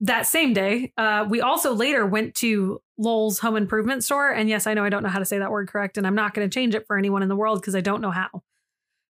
That 0.00 0.26
same 0.26 0.52
day, 0.52 0.92
uh, 0.98 1.26
we 1.28 1.40
also 1.40 1.72
later 1.72 2.04
went 2.04 2.34
to 2.36 2.82
Lowell's 2.98 3.38
home 3.38 3.56
improvement 3.56 4.04
store. 4.04 4.30
And 4.30 4.48
yes, 4.48 4.66
I 4.66 4.74
know 4.74 4.84
I 4.84 4.90
don't 4.90 5.02
know 5.02 5.08
how 5.08 5.18
to 5.18 5.24
say 5.24 5.38
that 5.38 5.50
word 5.50 5.68
correct, 5.68 5.96
and 5.96 6.06
I'm 6.06 6.14
not 6.14 6.34
going 6.34 6.48
to 6.48 6.54
change 6.54 6.74
it 6.74 6.86
for 6.86 6.98
anyone 6.98 7.22
in 7.22 7.28
the 7.28 7.36
world 7.36 7.60
because 7.60 7.74
I 7.74 7.80
don't 7.80 8.00
know 8.02 8.10
how. 8.10 8.42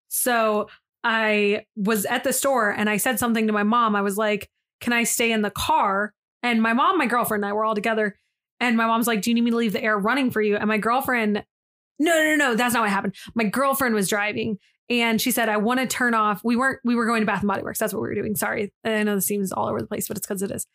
So 0.08 0.68
I 1.02 1.64
was 1.76 2.04
at 2.06 2.24
the 2.24 2.32
store 2.32 2.70
and 2.70 2.88
I 2.88 2.96
said 2.96 3.18
something 3.18 3.46
to 3.46 3.52
my 3.52 3.62
mom. 3.62 3.96
I 3.96 4.02
was 4.02 4.16
like, 4.16 4.48
Can 4.80 4.92
I 4.92 5.04
stay 5.04 5.32
in 5.32 5.42
the 5.42 5.50
car? 5.50 6.12
And 6.42 6.62
my 6.62 6.72
mom, 6.72 6.98
my 6.98 7.06
girlfriend, 7.06 7.44
and 7.44 7.50
I 7.50 7.52
were 7.52 7.64
all 7.64 7.74
together. 7.74 8.16
And 8.60 8.76
my 8.76 8.86
mom's 8.86 9.06
like, 9.06 9.22
Do 9.22 9.30
you 9.30 9.34
need 9.34 9.44
me 9.44 9.50
to 9.50 9.56
leave 9.56 9.72
the 9.72 9.82
air 9.82 9.98
running 9.98 10.30
for 10.30 10.40
you? 10.40 10.56
And 10.56 10.68
my 10.68 10.78
girlfriend, 10.78 11.44
No, 11.98 12.12
no, 12.12 12.24
no, 12.24 12.36
no, 12.36 12.54
that's 12.54 12.74
not 12.74 12.82
what 12.82 12.90
happened. 12.90 13.14
My 13.34 13.44
girlfriend 13.44 13.94
was 13.94 14.08
driving 14.08 14.58
and 14.88 15.20
she 15.20 15.30
said, 15.30 15.48
I 15.48 15.56
want 15.56 15.80
to 15.80 15.86
turn 15.86 16.14
off. 16.14 16.42
We 16.44 16.56
weren't, 16.56 16.78
we 16.84 16.94
were 16.94 17.06
going 17.06 17.20
to 17.20 17.26
Bath 17.26 17.40
and 17.40 17.48
Body 17.48 17.62
Works. 17.62 17.78
That's 17.78 17.92
what 17.92 18.02
we 18.02 18.08
were 18.08 18.14
doing. 18.14 18.36
Sorry. 18.36 18.72
I 18.84 19.02
know 19.02 19.16
this 19.16 19.26
seems 19.26 19.52
all 19.52 19.68
over 19.68 19.80
the 19.80 19.86
place, 19.86 20.08
but 20.08 20.16
it's 20.16 20.26
because 20.26 20.42
it 20.42 20.50
is. 20.50 20.66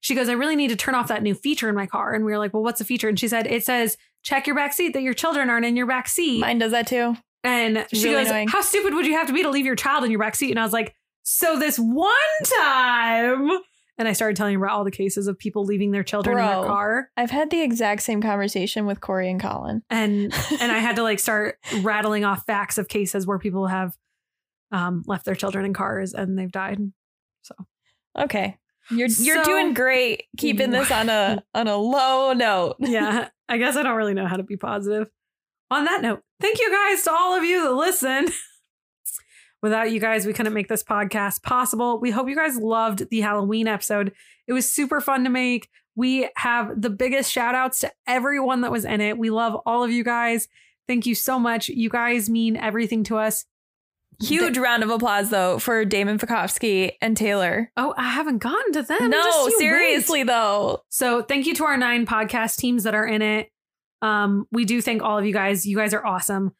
She 0.00 0.14
goes, 0.14 0.28
I 0.28 0.32
really 0.34 0.54
need 0.54 0.68
to 0.68 0.76
turn 0.76 0.94
off 0.94 1.08
that 1.08 1.22
new 1.24 1.34
feature 1.34 1.68
in 1.68 1.74
my 1.74 1.86
car. 1.86 2.14
And 2.14 2.24
we 2.24 2.30
were 2.30 2.38
like, 2.38 2.54
Well, 2.54 2.62
what's 2.62 2.78
the 2.78 2.84
feature? 2.84 3.08
And 3.08 3.18
she 3.18 3.26
said, 3.26 3.46
It 3.48 3.64
says, 3.64 3.96
check 4.22 4.46
your 4.46 4.54
back 4.54 4.72
seat 4.72 4.92
that 4.92 5.02
your 5.02 5.14
children 5.14 5.50
aren't 5.50 5.66
in 5.66 5.76
your 5.76 5.86
back 5.86 6.06
seat. 6.08 6.40
Mine 6.40 6.58
does 6.58 6.70
that 6.72 6.86
too. 6.86 7.16
And 7.42 7.78
It's 7.78 7.98
she 7.98 8.08
really 8.08 8.22
goes, 8.22 8.30
annoying. 8.30 8.48
How 8.48 8.60
stupid 8.60 8.94
would 8.94 9.06
you 9.06 9.14
have 9.14 9.26
to 9.26 9.32
be 9.32 9.42
to 9.42 9.50
leave 9.50 9.66
your 9.66 9.74
child 9.76 10.04
in 10.04 10.10
your 10.10 10.20
back 10.20 10.36
seat? 10.36 10.50
And 10.50 10.60
I 10.60 10.62
was 10.62 10.72
like, 10.72 10.94
So 11.24 11.58
this 11.58 11.78
one 11.78 12.12
time. 12.60 13.50
And 13.98 14.08
I 14.08 14.12
started 14.12 14.36
telling 14.36 14.54
her 14.54 14.64
about 14.64 14.76
all 14.76 14.84
the 14.84 14.90
cases 14.90 15.26
of 15.26 15.38
people 15.38 15.64
leaving 15.64 15.90
their 15.90 16.04
children 16.04 16.38
in 16.38 16.44
Bro. 16.44 16.60
their 16.60 16.70
car. 16.70 17.10
I've 17.16 17.30
had 17.30 17.50
the 17.50 17.60
exact 17.60 18.02
same 18.02 18.22
conversation 18.22 18.86
with 18.86 19.00
Corey 19.00 19.30
and 19.30 19.40
Colin. 19.40 19.82
And 19.90 20.32
and 20.60 20.72
I 20.72 20.78
had 20.78 20.96
to 20.96 21.02
like 21.02 21.18
start 21.18 21.58
rattling 21.82 22.24
off 22.24 22.44
facts 22.46 22.78
of 22.78 22.88
cases 22.88 23.26
where 23.26 23.38
people 23.38 23.66
have 23.66 23.96
um, 24.70 25.02
left 25.06 25.24
their 25.24 25.34
children 25.34 25.64
in 25.64 25.74
cars 25.74 26.14
and 26.14 26.38
they've 26.38 26.52
died. 26.52 26.78
So 27.42 27.54
Okay. 28.18 28.56
You're 28.90 29.08
you're 29.08 29.44
doing 29.44 29.74
great 29.74 30.24
keeping 30.38 30.70
this 30.70 30.90
on 30.90 31.10
a 31.10 31.42
on 31.54 31.68
a 31.68 31.76
low 31.76 32.32
note. 32.32 32.76
yeah, 32.80 33.28
I 33.48 33.58
guess 33.58 33.76
I 33.76 33.82
don't 33.82 33.96
really 33.96 34.14
know 34.14 34.26
how 34.26 34.36
to 34.36 34.42
be 34.42 34.56
positive. 34.56 35.10
On 35.70 35.84
that 35.84 36.00
note, 36.00 36.22
thank 36.40 36.58
you 36.58 36.70
guys 36.70 37.02
to 37.04 37.12
all 37.12 37.36
of 37.36 37.44
you 37.44 37.62
that 37.64 37.72
listen. 37.72 38.28
Without 39.62 39.90
you 39.90 39.98
guys, 40.00 40.26
we 40.26 40.32
couldn't 40.32 40.52
make 40.54 40.68
this 40.68 40.84
podcast 40.84 41.42
possible. 41.42 41.98
We 42.00 42.10
hope 42.10 42.28
you 42.28 42.36
guys 42.36 42.56
loved 42.56 43.10
the 43.10 43.20
Halloween 43.20 43.66
episode. 43.66 44.12
It 44.46 44.52
was 44.52 44.70
super 44.70 45.00
fun 45.00 45.24
to 45.24 45.30
make. 45.30 45.68
We 45.96 46.28
have 46.36 46.80
the 46.80 46.90
biggest 46.90 47.32
shout 47.32 47.56
outs 47.56 47.80
to 47.80 47.92
everyone 48.06 48.60
that 48.60 48.70
was 48.70 48.84
in 48.84 49.00
it. 49.00 49.18
We 49.18 49.30
love 49.30 49.60
all 49.66 49.82
of 49.82 49.90
you 49.90 50.04
guys. 50.04 50.46
Thank 50.86 51.06
you 51.06 51.14
so 51.16 51.38
much. 51.40 51.68
You 51.68 51.90
guys 51.90 52.30
mean 52.30 52.56
everything 52.56 53.02
to 53.04 53.16
us. 53.16 53.44
Huge 54.20 54.58
round 54.58 54.82
of 54.82 54.90
applause 54.90 55.30
though 55.30 55.58
for 55.58 55.84
Damon 55.84 56.18
Fokovsky 56.18 56.92
and 57.00 57.16
Taylor. 57.16 57.70
Oh, 57.76 57.94
I 57.96 58.08
haven't 58.08 58.38
gotten 58.38 58.72
to 58.72 58.82
them. 58.82 59.10
no, 59.10 59.18
you 59.22 59.44
wait. 59.46 59.54
seriously 59.58 60.22
though. 60.24 60.82
So 60.88 61.22
thank 61.22 61.46
you 61.46 61.54
to 61.56 61.64
our 61.64 61.76
nine 61.76 62.04
podcast 62.06 62.56
teams 62.56 62.84
that 62.84 62.94
are 62.94 63.06
in 63.06 63.22
it. 63.22 63.50
Um, 64.02 64.46
we 64.50 64.64
do 64.64 64.80
thank 64.80 65.02
all 65.02 65.18
of 65.18 65.26
you 65.26 65.32
guys. 65.32 65.66
You 65.66 65.76
guys 65.76 65.94
are 65.94 66.04
awesome. 66.04 66.52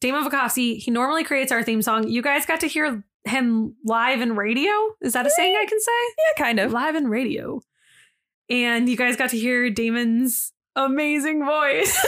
Damon 0.00 0.24
Vakowski, 0.24 0.78
he 0.78 0.90
normally 0.90 1.24
creates 1.24 1.50
our 1.52 1.62
theme 1.62 1.82
song. 1.82 2.08
You 2.08 2.22
guys 2.22 2.46
got 2.46 2.60
to 2.60 2.68
hear 2.68 3.04
him 3.24 3.74
live 3.84 4.20
in 4.20 4.36
radio. 4.36 4.70
Is 5.00 5.12
that 5.12 5.26
a 5.26 5.30
saying 5.30 5.56
I 5.60 5.66
can 5.66 5.80
say? 5.80 5.92
Yeah, 6.18 6.44
kind 6.44 6.60
of. 6.60 6.72
Live 6.72 6.94
in 6.94 7.08
radio. 7.08 7.60
And 8.48 8.88
you 8.88 8.96
guys 8.96 9.16
got 9.16 9.30
to 9.30 9.38
hear 9.38 9.70
Damon's 9.70 10.52
amazing 10.76 11.44
voice. 11.44 11.98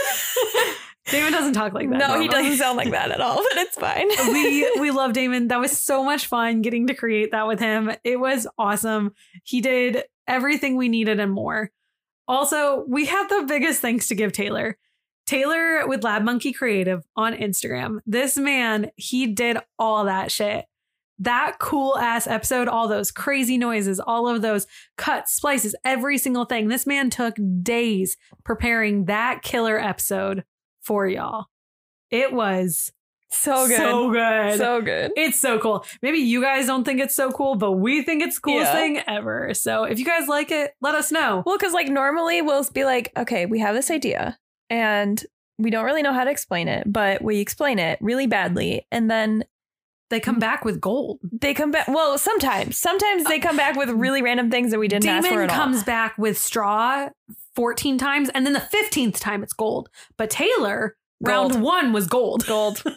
Damon 1.07 1.31
doesn't 1.31 1.53
talk 1.53 1.73
like 1.73 1.89
that. 1.89 1.97
no, 1.97 2.19
he 2.19 2.27
doesn't 2.27 2.57
sound 2.57 2.77
like 2.77 2.91
that 2.91 3.11
at 3.11 3.19
all, 3.21 3.37
but 3.37 3.57
it's 3.57 3.75
fine. 3.75 4.07
we 4.33 4.69
we 4.79 4.91
love 4.91 5.13
Damon. 5.13 5.47
That 5.49 5.59
was 5.59 5.77
so 5.77 6.03
much 6.03 6.27
fun 6.27 6.61
getting 6.61 6.87
to 6.87 6.93
create 6.93 7.31
that 7.31 7.47
with 7.47 7.59
him. 7.59 7.91
It 8.03 8.19
was 8.19 8.47
awesome. 8.57 9.13
He 9.43 9.61
did 9.61 10.03
everything 10.27 10.77
we 10.77 10.89
needed 10.89 11.19
and 11.19 11.31
more. 11.31 11.71
Also, 12.27 12.85
we 12.87 13.05
have 13.07 13.29
the 13.29 13.45
biggest 13.47 13.81
thanks 13.81 14.07
to 14.07 14.15
give 14.15 14.31
Taylor. 14.31 14.77
Taylor 15.25 15.87
with 15.87 16.03
Lab 16.03 16.23
Monkey 16.23 16.51
Creative 16.51 17.01
on 17.15 17.33
Instagram. 17.33 17.99
This 18.05 18.37
man, 18.37 18.91
he 18.95 19.27
did 19.27 19.57
all 19.79 20.05
that 20.05 20.31
shit. 20.31 20.65
That 21.19 21.57
cool 21.59 21.97
ass 21.97 22.25
episode, 22.25 22.67
all 22.67 22.87
those 22.87 23.11
crazy 23.11 23.57
noises, 23.57 23.99
all 23.99 24.27
of 24.27 24.41
those 24.41 24.65
cuts, 24.97 25.33
splices, 25.33 25.75
every 25.85 26.17
single 26.17 26.45
thing. 26.45 26.67
This 26.67 26.87
man 26.87 27.09
took 27.11 27.35
days 27.61 28.17
preparing 28.43 29.05
that 29.05 29.43
killer 29.43 29.79
episode 29.79 30.43
for 30.81 31.07
y'all. 31.07 31.45
It 32.09 32.33
was 32.33 32.91
so 33.29 33.67
good. 33.67 33.77
so 33.77 34.11
good. 34.11 34.57
So 34.57 34.81
good. 34.81 35.11
It's 35.15 35.39
so 35.39 35.59
cool. 35.59 35.85
Maybe 36.01 36.17
you 36.17 36.41
guys 36.41 36.65
don't 36.65 36.83
think 36.83 36.99
it's 36.99 37.15
so 37.15 37.31
cool, 37.31 37.55
but 37.55 37.73
we 37.73 38.01
think 38.01 38.23
it's 38.23 38.35
the 38.35 38.41
coolest 38.41 38.73
Yeah. 38.73 38.79
thing 38.79 38.99
ever. 39.07 39.53
So 39.53 39.83
if 39.83 39.99
you 39.99 40.05
guys 40.05 40.27
like 40.27 40.51
it, 40.51 40.73
let 40.81 40.95
us 40.95 41.11
know. 41.11 41.43
Well, 41.45 41.57
because 41.57 41.71
like 41.73 41.87
normally 41.87 42.41
we'll 42.41 42.65
be 42.73 42.83
like, 42.83 43.11
okay, 43.15 43.45
we 43.45 43.59
have 43.59 43.75
this 43.75 43.91
idea 43.91 44.37
and 44.71 45.23
we 45.59 45.69
don't 45.69 45.85
really 45.85 46.01
know 46.01 46.13
how 46.13 46.23
to 46.23 46.31
explain 46.31 46.67
it, 46.67 46.91
but 46.91 47.21
we 47.21 47.39
explain 47.39 47.77
it 47.77 47.99
really 48.01 48.25
badly. 48.25 48.87
And 48.91 49.11
then 49.11 49.43
They 50.09 50.19
come 50.19 50.37
mm. 50.37 50.39
back 50.39 50.65
with 50.65 50.81
gold. 50.81 51.19
they 51.31 51.53
come 51.53 51.69
back. 51.71 51.87
Well, 51.87 52.17
sometimes, 52.17 52.77
sometimes 52.79 53.25
they 53.25 53.37
come 53.37 53.57
back 53.57 53.75
with 53.75 53.89
really 53.89 54.21
random 54.23 54.49
things 54.49 54.71
that 54.71 54.79
we 54.79 54.87
didn't 54.87 55.07
ask 55.07 55.27
for 55.27 55.43
at 55.43 55.49
comes 55.49 55.79
all. 55.79 55.83
back 55.83 56.17
with 56.17 56.37
straw 56.37 57.09
14 57.55 57.97
times, 57.97 58.29
and 58.29 58.45
then 58.45 58.53
the 58.53 58.59
15th 58.59 59.19
time 59.19 59.43
it's 59.43 59.53
gold. 59.53 59.89
But 60.17 60.29
Taylor, 60.29 60.95
Gold. 61.23 61.53
round 61.53 61.63
one 61.63 61.93
was 61.93 62.07
gold. 62.07 62.47
Gold. 62.47 62.81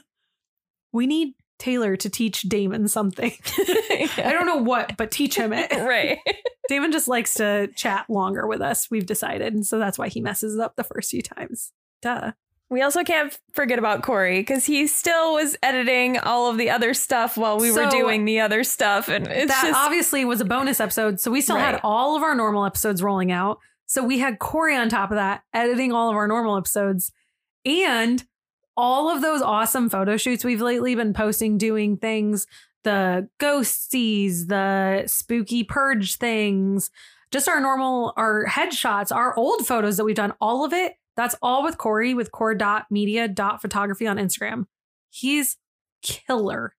We 0.93 1.09
need 1.09 1.35
Taylor 1.65 1.97
to 1.97 2.11
teach 2.11 2.43
Damon 2.43 2.89
something. 2.89 3.33
I 3.59 4.31
don't 4.33 4.45
know 4.45 4.59
what, 4.59 4.99
but 4.99 5.11
teach 5.11 5.35
him 5.35 5.51
it. 5.55 5.73
right. 5.73 6.19
Damon 6.69 6.93
just 6.93 7.09
likes 7.09 7.33
to 7.35 7.69
chat 7.69 8.05
longer 8.11 8.47
with 8.47 8.61
us, 8.61 8.91
we've 8.91 9.07
decided. 9.07 9.55
And 9.55 9.67
so 9.67 9.79
that's 9.79 9.99
why 9.99 10.09
he 10.09 10.21
messes 10.21 10.59
up 10.59 10.77
the 10.77 10.85
first 10.85 11.11
few 11.11 11.23
times. 11.23 11.73
Duh. 12.03 12.33
We 12.69 12.83
also 12.83 13.03
can't 13.03 13.39
forget 13.53 13.79
about 13.79 14.03
Corey 14.03 14.41
because 14.41 14.67
he 14.67 14.87
still 14.87 15.35
was 15.35 15.57
editing 15.63 16.19
all 16.19 16.51
of 16.51 16.59
the 16.59 16.69
other 16.69 16.93
stuff 16.93 17.39
while 17.39 17.59
we 17.59 17.73
were 17.73 17.89
doing 17.89 18.27
the 18.27 18.41
other 18.41 18.63
stuff. 18.63 19.09
And 19.09 19.27
it's 19.27 19.51
that 19.51 19.65
just, 19.65 19.79
obviously 19.79 20.27
was 20.27 20.43
a 20.43 20.47
bonus 20.47 20.81
episode. 20.81 21.19
So 21.19 21.31
we 21.31 21.41
still 21.41 21.57
had 21.57 21.81
all 21.83 22.15
of 22.15 22.23
our 22.23 22.35
normal 22.35 22.67
episodes 22.67 23.03
rolling 23.03 23.33
out. 23.33 23.59
So 23.87 24.05
we 24.05 24.19
had 24.19 24.39
Corey 24.39 24.77
on 24.77 24.91
top 24.91 25.11
of 25.11 25.17
that, 25.17 25.43
editing 25.55 25.93
all 25.93 26.11
of 26.11 26.17
our 26.17 26.29
normal 26.29 26.59
episodes. 26.59 27.11
And 27.65 28.23
all 28.77 29.09
of 29.15 29.23
those 29.23 29.43
awesome 29.43 29.89
photo 29.89 30.17
shoots 30.17 30.45
we've 30.45 30.61
lately 30.61 30.95
been 30.95 31.13
posting, 31.13 31.59
doing 31.59 31.97
things, 31.97 32.47
the 32.83 33.29
ghosties, 33.41 34.49
the 34.49 35.05
spooky 35.07 35.65
purge 35.65 36.17
things, 36.17 36.91
just 37.31 37.49
our 37.49 37.61
normal, 37.61 38.13
our 38.17 38.47
headshots, 38.47 39.15
our 39.15 39.37
old 39.37 39.67
photos 39.67 39.97
that 39.97 40.05
we've 40.05 40.17
done, 40.17 40.33
all 40.41 40.65
of 40.65 40.73
it. 40.73 40.95
That's 41.17 41.37
all 41.43 41.63
with 41.63 41.79
Corey 41.79 42.15
with 42.15 42.33
core.media.photography 42.33 44.07
on 44.07 44.17
Instagram. 44.17 44.67
He's 45.11 45.57
killer 46.03 46.75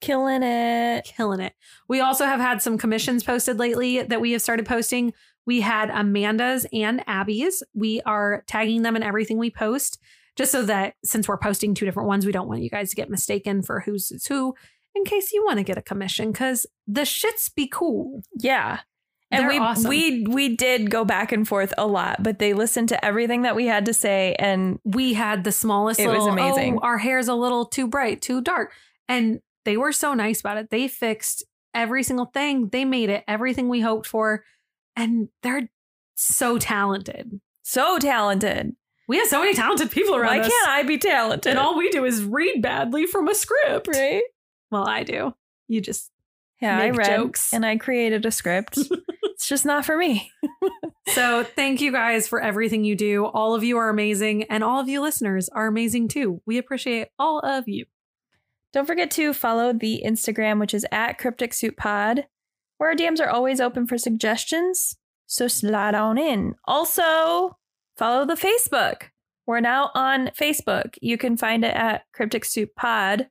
killing 0.00 0.42
it. 0.42 1.04
killing 1.04 1.40
it. 1.40 1.54
We 1.88 2.00
also 2.00 2.24
have 2.24 2.40
had 2.40 2.62
some 2.62 2.78
commissions 2.78 3.24
posted 3.24 3.58
lately 3.58 4.02
that 4.02 4.20
we 4.20 4.32
have 4.32 4.42
started 4.42 4.66
posting. 4.66 5.12
We 5.46 5.60
had 5.60 5.90
Amanda's 5.90 6.66
and 6.72 7.02
Abby's. 7.06 7.62
We 7.74 8.00
are 8.02 8.44
tagging 8.46 8.82
them 8.82 8.96
in 8.96 9.02
everything 9.02 9.38
we 9.38 9.50
post, 9.50 9.98
just 10.38 10.52
so 10.52 10.62
that 10.62 10.94
since 11.04 11.28
we're 11.28 11.36
posting 11.36 11.74
two 11.74 11.84
different 11.84 12.08
ones, 12.08 12.24
we 12.24 12.32
don't 12.32 12.48
want 12.48 12.62
you 12.62 12.70
guys 12.70 12.88
to 12.90 12.96
get 12.96 13.10
mistaken 13.10 13.60
for 13.62 13.80
who's 13.80 14.10
is 14.10 14.26
who 14.26 14.54
in 14.94 15.04
case 15.04 15.32
you 15.32 15.44
want 15.44 15.58
to 15.58 15.62
get 15.64 15.76
a 15.76 15.82
commission 15.82 16.32
because 16.32 16.64
the 16.86 17.02
shits 17.02 17.54
be 17.54 17.68
cool. 17.68 18.22
Yeah. 18.38 18.80
And 19.30 19.42
They're 19.42 19.50
we 19.50 19.58
awesome. 19.58 19.88
we 19.90 20.26
we 20.26 20.56
did 20.56 20.90
go 20.90 21.04
back 21.04 21.32
and 21.32 21.46
forth 21.46 21.74
a 21.76 21.86
lot, 21.86 22.22
but 22.22 22.38
they 22.38 22.54
listened 22.54 22.88
to 22.88 23.04
everything 23.04 23.42
that 23.42 23.54
we 23.54 23.66
had 23.66 23.84
to 23.86 23.92
say 23.92 24.34
and 24.38 24.78
We 24.84 25.12
had 25.12 25.44
the 25.44 25.52
smallest 25.52 26.00
It 26.00 26.06
was 26.06 26.20
little, 26.24 26.28
amazing. 26.30 26.76
"Oh, 26.78 26.80
our 26.86 26.96
hair's 26.98 27.28
a 27.28 27.34
little 27.34 27.66
too 27.66 27.86
bright, 27.88 28.22
too 28.22 28.40
dark. 28.40 28.72
And 29.06 29.40
they 29.66 29.76
were 29.76 29.92
so 29.92 30.14
nice 30.14 30.40
about 30.40 30.56
it. 30.56 30.70
They 30.70 30.88
fixed 30.88 31.44
every 31.74 32.02
single 32.02 32.26
thing. 32.26 32.68
They 32.70 32.86
made 32.86 33.10
it 33.10 33.22
everything 33.28 33.68
we 33.68 33.80
hoped 33.80 34.06
for. 34.06 34.44
And 34.96 35.28
they're 35.42 35.68
so 36.14 36.56
talented. 36.58 37.38
so 37.62 37.98
talented. 37.98 38.74
We 39.08 39.16
have 39.18 39.28
so 39.28 39.40
many 39.40 39.54
talented 39.54 39.90
people 39.90 40.14
around 40.14 40.40
us. 40.40 40.44
Why 40.44 40.46
us. 40.46 40.52
can't 40.52 40.68
I 40.68 40.82
be 40.82 40.98
talented? 40.98 41.50
And 41.50 41.58
all 41.58 41.76
we 41.76 41.88
do 41.90 42.04
is 42.04 42.22
read 42.22 42.60
badly 42.62 43.06
from 43.06 43.26
a 43.26 43.34
script. 43.34 43.88
right? 43.88 44.22
Well, 44.70 44.86
I 44.86 45.02
do. 45.02 45.34
You 45.66 45.80
just 45.80 46.10
Yeah, 46.60 46.78
I 46.78 46.90
read 46.90 47.06
jokes. 47.06 47.52
and 47.52 47.64
I 47.64 47.76
created 47.78 48.26
a 48.26 48.30
script. 48.30 48.78
it's 49.22 49.48
just 49.48 49.64
not 49.64 49.84
for 49.86 49.96
me. 49.96 50.30
so 51.08 51.42
thank 51.42 51.80
you 51.80 51.90
guys 51.90 52.28
for 52.28 52.40
everything 52.40 52.84
you 52.84 52.96
do. 52.96 53.24
All 53.24 53.54
of 53.54 53.64
you 53.64 53.78
are 53.78 53.88
amazing, 53.88 54.44
and 54.44 54.62
all 54.62 54.78
of 54.78 54.88
you 54.88 55.00
listeners 55.00 55.48
are 55.48 55.66
amazing 55.66 56.08
too. 56.08 56.42
We 56.44 56.58
appreciate 56.58 57.08
all 57.18 57.40
of 57.40 57.66
you. 57.66 57.86
Don't 58.74 58.86
forget 58.86 59.10
to 59.12 59.32
follow 59.32 59.72
the 59.72 60.02
Instagram, 60.04 60.60
which 60.60 60.74
is 60.74 60.84
at 60.92 61.16
Cryptic 61.16 61.54
Soup 61.54 61.74
Pod, 61.76 62.26
where 62.76 62.90
our 62.90 62.94
DMs 62.96 63.20
are 63.20 63.30
always 63.30 63.60
open 63.60 63.86
for 63.86 63.96
suggestions. 63.96 64.96
So 65.26 65.48
slide 65.48 65.94
on 65.94 66.18
in. 66.18 66.54
Also, 66.66 67.56
follow 67.98 68.24
the 68.24 68.34
Facebook. 68.34 69.10
We're 69.46 69.60
now 69.60 69.90
on 69.94 70.28
Facebook. 70.28 70.96
You 71.02 71.18
can 71.18 71.36
find 71.36 71.64
it 71.64 71.74
at 71.74 72.04
Cryptic 72.12 72.44
Soup 72.44 72.70
Pod. 72.76 73.28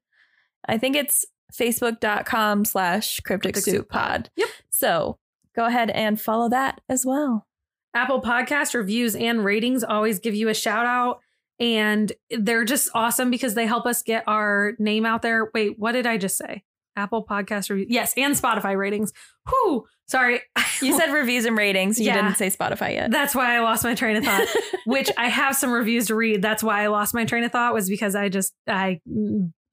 I 0.68 0.78
think 0.78 0.96
it's 0.96 1.26
facebook.com 1.54 2.66
slash 2.66 3.20
Cryptic 3.22 3.56
Soup. 3.56 3.88
Pod. 3.88 4.30
Yep. 4.36 4.50
So 4.70 5.18
go 5.56 5.66
ahead 5.66 5.90
and 5.90 6.20
follow 6.20 6.50
that 6.50 6.82
as 6.90 7.06
well. 7.06 7.48
Apple 7.94 8.22
Podcast 8.22 8.74
reviews 8.74 9.16
and 9.16 9.44
ratings 9.44 9.84
always 9.84 10.20
give 10.20 10.36
you 10.36 10.50
a 10.50 10.54
shout 10.54 10.86
out. 10.86 11.22
And 11.60 12.12
they're 12.30 12.66
just 12.66 12.90
awesome 12.94 13.32
because 13.32 13.56
they 13.56 13.66
help 13.66 13.88
us 13.88 14.04
get 14.04 14.24
our 14.28 14.74
name 14.78 15.06
out 15.06 15.24
there. 15.24 15.50
Wait, 15.54 15.80
what 15.80 15.94
did 15.94 16.06
I 16.06 16.18
just 16.18 16.38
say? 16.38 16.64
Apple 16.98 17.26
Podcast 17.26 17.70
reviews. 17.70 17.88
Yes, 17.90 18.14
and 18.18 18.34
Spotify 18.36 18.76
ratings. 18.78 19.14
Whew. 19.50 19.86
Sorry. 20.08 20.42
You 20.80 20.96
said 20.96 21.12
reviews 21.12 21.46
and 21.46 21.58
ratings. 21.58 22.00
You 22.00 22.06
Yeah. 22.06 22.22
didn't 22.22 22.36
say 22.38 22.48
Spotify 22.52 22.94
yet. 22.94 23.10
That's 23.10 23.34
why 23.34 23.56
I 23.56 23.62
lost 23.62 23.84
my 23.84 23.96
train 23.96 24.16
of 24.18 24.24
thought. 24.24 24.48
which 24.86 25.10
I 25.18 25.28
have 25.28 25.56
some 25.56 25.72
reviews 25.72 26.06
to 26.08 26.16
read. 26.16 26.44
That's 26.44 26.62
why 26.62 26.84
I 26.84 26.88
lost 26.88 27.16
my 27.16 27.26
train 27.26 27.44
of 27.44 27.52
thought 27.52 27.74
was 27.74 27.90
because 27.90 28.14
I 28.16 28.30
just 28.30 28.54
I 28.68 29.00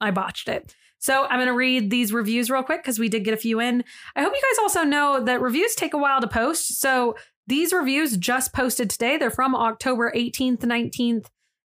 I 0.00 0.10
botched 0.12 0.48
it. 0.48 0.74
So 0.98 1.24
I'm 1.24 1.36
going 1.36 1.48
to 1.48 1.52
read 1.52 1.90
these 1.90 2.10
reviews 2.10 2.50
real 2.50 2.62
quick 2.62 2.82
because 2.82 2.98
we 2.98 3.10
did 3.10 3.22
get 3.24 3.34
a 3.34 3.36
few 3.36 3.60
in. 3.60 3.84
I 4.16 4.22
hope 4.22 4.32
you 4.34 4.40
guys 4.40 4.58
also 4.62 4.82
know 4.84 5.22
that 5.24 5.42
reviews 5.42 5.74
take 5.74 5.92
a 5.92 5.98
while 5.98 6.22
to 6.22 6.26
post. 6.26 6.80
So 6.80 7.16
these 7.46 7.74
reviews 7.74 8.16
just 8.16 8.54
posted 8.54 8.88
today. 8.88 9.18
They're 9.18 9.30
from 9.30 9.54
October 9.54 10.10
18th, 10.16 10.60
19th, 10.60 11.26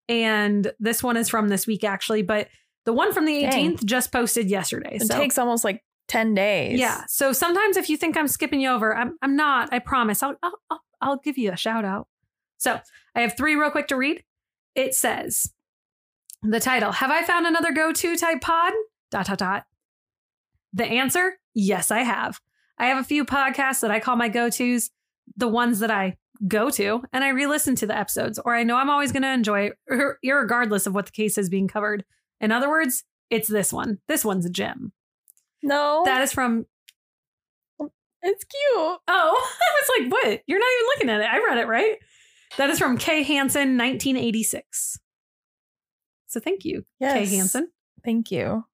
and 0.08 0.72
this 0.80 1.02
one 1.02 1.18
is 1.18 1.28
from 1.28 1.48
this 1.48 1.66
week 1.66 1.84
actually. 1.84 2.22
But 2.22 2.48
the 2.86 2.92
one 2.92 3.12
from 3.12 3.26
the 3.26 3.42
Dang. 3.42 3.76
18th 3.76 3.84
just 3.84 4.10
posted 4.12 4.48
yesterday. 4.48 4.96
it 4.96 5.02
so 5.02 5.18
takes 5.18 5.36
almost 5.36 5.64
like 5.64 5.82
10 6.08 6.34
days. 6.34 6.78
Yeah. 6.78 7.02
So 7.08 7.32
sometimes 7.32 7.76
if 7.76 7.90
you 7.90 7.96
think 7.96 8.16
I'm 8.16 8.28
skipping 8.28 8.60
you 8.60 8.70
over, 8.70 8.96
I'm 8.96 9.18
I'm 9.20 9.36
not. 9.36 9.68
I 9.72 9.80
promise. 9.80 10.22
I'll 10.22 10.36
I'll 10.42 10.58
I'll, 10.70 10.80
I'll 11.02 11.16
give 11.18 11.36
you 11.36 11.52
a 11.52 11.56
shout 11.56 11.84
out. 11.84 12.08
So 12.56 12.80
I 13.14 13.20
have 13.20 13.36
three 13.36 13.56
real 13.56 13.70
quick 13.70 13.88
to 13.88 13.96
read. 13.96 14.24
It 14.74 14.94
says 14.94 15.52
the 16.42 16.60
title: 16.60 16.92
Have 16.92 17.10
I 17.10 17.22
found 17.24 17.46
another 17.46 17.72
go-to 17.72 18.16
type 18.16 18.40
pod? 18.40 18.72
Dot 19.10 19.26
dot 19.26 19.38
dot. 19.38 19.64
The 20.72 20.86
answer: 20.86 21.38
Yes, 21.54 21.90
I 21.90 22.00
have. 22.00 22.40
I 22.78 22.86
have 22.86 22.98
a 22.98 23.04
few 23.04 23.24
podcasts 23.24 23.80
that 23.80 23.90
I 23.90 24.00
call 24.00 24.16
my 24.16 24.28
go-tos, 24.28 24.90
the 25.36 25.48
ones 25.48 25.80
that 25.80 25.90
I 25.90 26.18
go 26.46 26.70
to, 26.70 27.02
and 27.12 27.24
I 27.24 27.28
re-listen 27.28 27.74
to 27.76 27.86
the 27.86 27.96
episodes, 27.96 28.38
or 28.44 28.54
I 28.54 28.62
know 28.62 28.76
I'm 28.76 28.90
always 28.90 29.10
going 29.10 29.22
to 29.22 29.32
enjoy, 29.32 29.70
er, 29.90 30.18
ir- 30.22 30.40
regardless 30.40 30.86
of 30.86 30.94
what 30.94 31.06
the 31.06 31.12
case 31.12 31.38
is 31.38 31.48
being 31.48 31.68
covered. 31.68 32.04
In 32.40 32.52
other 32.52 32.68
words, 32.68 33.04
it's 33.30 33.48
this 33.48 33.72
one. 33.72 33.98
This 34.08 34.24
one's 34.24 34.46
a 34.46 34.50
gem. 34.50 34.92
No. 35.62 36.02
That 36.04 36.22
is 36.22 36.32
from 36.32 36.66
it's 38.22 38.44
cute. 38.44 38.74
Oh, 38.74 38.98
I 39.08 39.30
was 39.80 40.00
like, 40.00 40.12
what? 40.12 40.42
You're 40.46 40.58
not 40.58 40.68
even 40.74 40.86
looking 40.88 41.10
at 41.10 41.20
it. 41.20 41.32
I 41.32 41.44
read 41.44 41.58
it 41.58 41.68
right. 41.68 41.96
That 42.56 42.70
is 42.70 42.78
from 42.78 42.98
Kay 42.98 43.22
Hansen, 43.22 43.76
1986. 43.76 44.98
So 46.26 46.40
thank 46.40 46.64
you, 46.64 46.80
Kay 47.00 47.20
Yes. 47.20 47.30
Hansen. 47.30 47.70
Thank 48.04 48.30
you. 48.30 48.64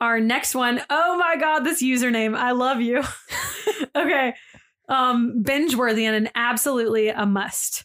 Our 0.00 0.20
next 0.20 0.54
one, 0.54 0.80
oh 0.90 1.16
my 1.16 1.36
God, 1.36 1.60
this 1.60 1.82
username. 1.82 2.36
I 2.36 2.52
love 2.52 2.80
you. 2.80 3.02
okay. 3.96 4.34
Um, 4.88 5.42
binge 5.42 5.74
worthy 5.74 6.04
and 6.04 6.14
an 6.16 6.28
absolutely 6.34 7.08
a 7.08 7.24
must. 7.24 7.84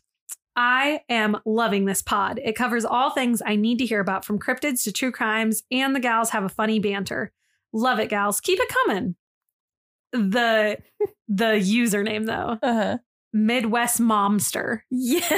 I 0.63 1.01
am 1.09 1.37
loving 1.43 1.85
this 1.85 2.03
pod. 2.03 2.39
It 2.43 2.55
covers 2.55 2.85
all 2.85 3.09
things 3.09 3.41
I 3.43 3.55
need 3.55 3.79
to 3.79 3.85
hear 3.87 3.99
about 3.99 4.23
from 4.23 4.37
cryptids 4.37 4.83
to 4.83 4.91
true 4.91 5.11
crimes, 5.11 5.63
and 5.71 5.95
the 5.95 5.99
gals 5.99 6.29
have 6.29 6.43
a 6.43 6.49
funny 6.49 6.79
banter. 6.79 7.31
Love 7.73 7.97
it, 7.97 8.09
gals. 8.09 8.39
Keep 8.39 8.59
it 8.61 8.69
coming. 8.69 9.15
The 10.11 10.77
the 11.27 11.59
username 11.59 12.27
though. 12.27 12.59
Uh-huh. 12.61 12.99
Midwest 13.33 13.99
Momster. 13.99 14.81
Yes. 14.91 15.29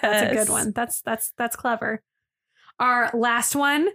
That's 0.00 0.30
a 0.30 0.34
good 0.34 0.48
one. 0.48 0.70
That's 0.70 1.00
that's 1.00 1.32
that's 1.36 1.56
clever. 1.56 2.04
Our 2.78 3.10
last 3.14 3.56
one 3.56 3.88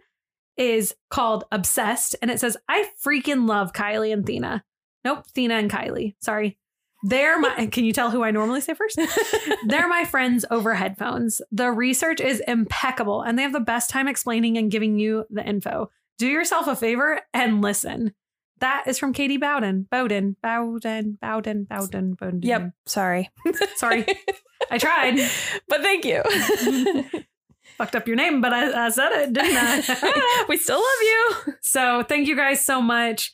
is 0.57 0.93
called 1.09 1.45
Obsessed, 1.53 2.17
and 2.21 2.29
it 2.29 2.41
says, 2.41 2.57
I 2.67 2.89
freaking 3.05 3.47
love 3.47 3.71
Kylie 3.71 4.11
and 4.11 4.25
Thena. 4.25 4.63
Nope, 5.05 5.23
Thena 5.33 5.59
and 5.59 5.71
Kylie. 5.71 6.15
Sorry. 6.19 6.57
They're 7.03 7.39
my 7.39 7.67
can 7.67 7.85
you 7.85 7.93
tell 7.93 8.11
who 8.11 8.23
I 8.23 8.31
normally 8.31 8.61
say 8.61 8.73
first? 8.73 8.99
They're 9.67 9.87
my 9.87 10.05
friends 10.05 10.45
over 10.51 10.73
headphones. 10.73 11.41
The 11.51 11.71
research 11.71 12.19
is 12.19 12.41
impeccable 12.47 13.21
and 13.21 13.37
they 13.37 13.43
have 13.43 13.53
the 13.53 13.59
best 13.59 13.89
time 13.89 14.07
explaining 14.07 14.57
and 14.57 14.71
giving 14.71 14.99
you 14.99 15.25
the 15.29 15.43
info. 15.43 15.89
Do 16.17 16.27
yourself 16.27 16.67
a 16.67 16.75
favor 16.75 17.21
and 17.33 17.61
listen. 17.61 18.13
That 18.59 18.83
is 18.85 18.99
from 18.99 19.11
Katie 19.11 19.37
Bowden. 19.37 19.87
Bowden. 19.89 20.37
Bowden. 20.43 21.17
Bowden. 21.19 21.63
Bowden. 21.63 22.13
Bowden. 22.13 22.41
Yep. 22.43 22.71
Sorry. 22.85 23.31
Sorry. 23.75 24.05
I 24.69 24.77
tried. 24.77 25.15
but 25.67 25.81
thank 25.81 26.05
you. 26.05 26.21
Fucked 27.77 27.95
up 27.95 28.07
your 28.07 28.15
name, 28.15 28.39
but 28.41 28.53
I, 28.53 28.85
I 28.85 28.89
said 28.89 29.11
it, 29.13 29.33
didn't 29.33 29.57
I? 29.57 30.45
we 30.47 30.57
still 30.57 30.77
love 30.77 31.01
you. 31.01 31.53
so 31.61 32.03
thank 32.03 32.27
you 32.27 32.35
guys 32.35 32.63
so 32.63 32.81
much. 32.81 33.33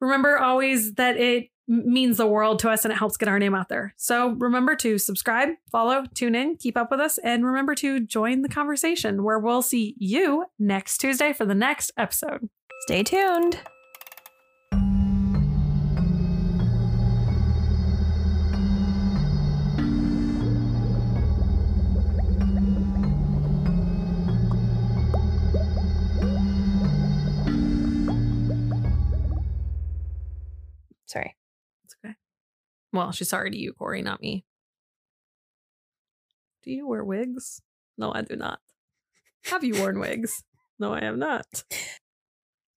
Remember 0.00 0.38
always 0.38 0.94
that 0.94 1.16
it 1.16 1.49
means 1.70 2.16
the 2.16 2.26
world 2.26 2.58
to 2.58 2.68
us 2.68 2.84
and 2.84 2.92
it 2.92 2.96
helps 2.96 3.16
get 3.16 3.28
our 3.28 3.38
name 3.38 3.54
out 3.54 3.68
there. 3.68 3.94
So 3.96 4.30
remember 4.30 4.74
to 4.76 4.98
subscribe, 4.98 5.50
follow, 5.70 6.04
tune 6.14 6.34
in, 6.34 6.56
keep 6.56 6.76
up 6.76 6.90
with 6.90 7.00
us, 7.00 7.18
and 7.18 7.46
remember 7.46 7.74
to 7.76 8.00
join 8.00 8.42
the 8.42 8.48
conversation 8.48 9.22
where 9.22 9.38
we'll 9.38 9.62
see 9.62 9.94
you 9.98 10.46
next 10.58 10.98
Tuesday 10.98 11.32
for 11.32 11.46
the 11.46 11.54
next 11.54 11.92
episode. 11.96 12.48
Stay 12.82 13.02
tuned. 13.02 13.60
Well, 32.92 33.12
she's 33.12 33.28
sorry 33.28 33.50
to 33.50 33.56
you, 33.56 33.72
Corey, 33.72 34.02
not 34.02 34.20
me. 34.20 34.44
Do 36.62 36.72
you 36.72 36.86
wear 36.86 37.04
wigs? 37.04 37.62
No, 37.96 38.12
I 38.12 38.22
do 38.22 38.36
not. 38.36 38.60
Have 39.46 39.64
you 39.64 39.74
worn 39.80 39.98
wigs? 40.00 40.42
No, 40.78 40.94
I 40.94 41.00
have 41.04 41.18
not. 41.18 41.64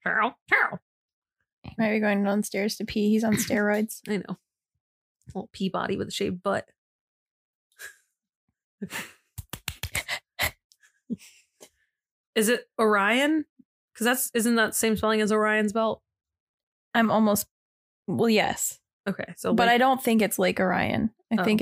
Carol, 0.03 0.35
Carol. 0.49 0.80
He 1.64 1.72
might 1.77 1.91
be 1.91 1.99
going 2.02 2.22
downstairs 2.22 2.76
to 2.76 2.84
pee. 2.84 3.11
He's 3.11 3.23
on 3.23 3.34
steroids. 3.38 4.02
I 4.10 4.18
know. 4.18 4.38
Little 5.27 5.49
pea 5.53 5.69
body 5.69 5.95
with 5.95 6.10
a 6.10 6.11
shaved 6.11 6.44
butt. 6.44 6.68
Is 12.35 12.49
it 12.49 12.68
Orion? 12.80 13.45
Because 13.94 14.06
that's 14.06 14.31
isn't 14.34 14.56
that 14.56 14.76
same 14.76 14.98
spelling 14.98 15.22
as 15.22 15.31
Orion's 15.31 15.72
belt? 15.72 16.02
I'm 16.94 17.11
almost 17.11 17.48
well, 18.07 18.30
yes. 18.30 18.80
Okay, 19.07 19.34
so 19.35 19.53
but 19.53 19.67
like- 19.67 19.75
I 19.75 19.77
don't 19.77 20.01
think 20.03 20.21
it's 20.21 20.39
Lake 20.39 20.59
Orion. 20.59 21.09
I 21.31 21.41
Oh. 21.41 21.43
think 21.43 21.61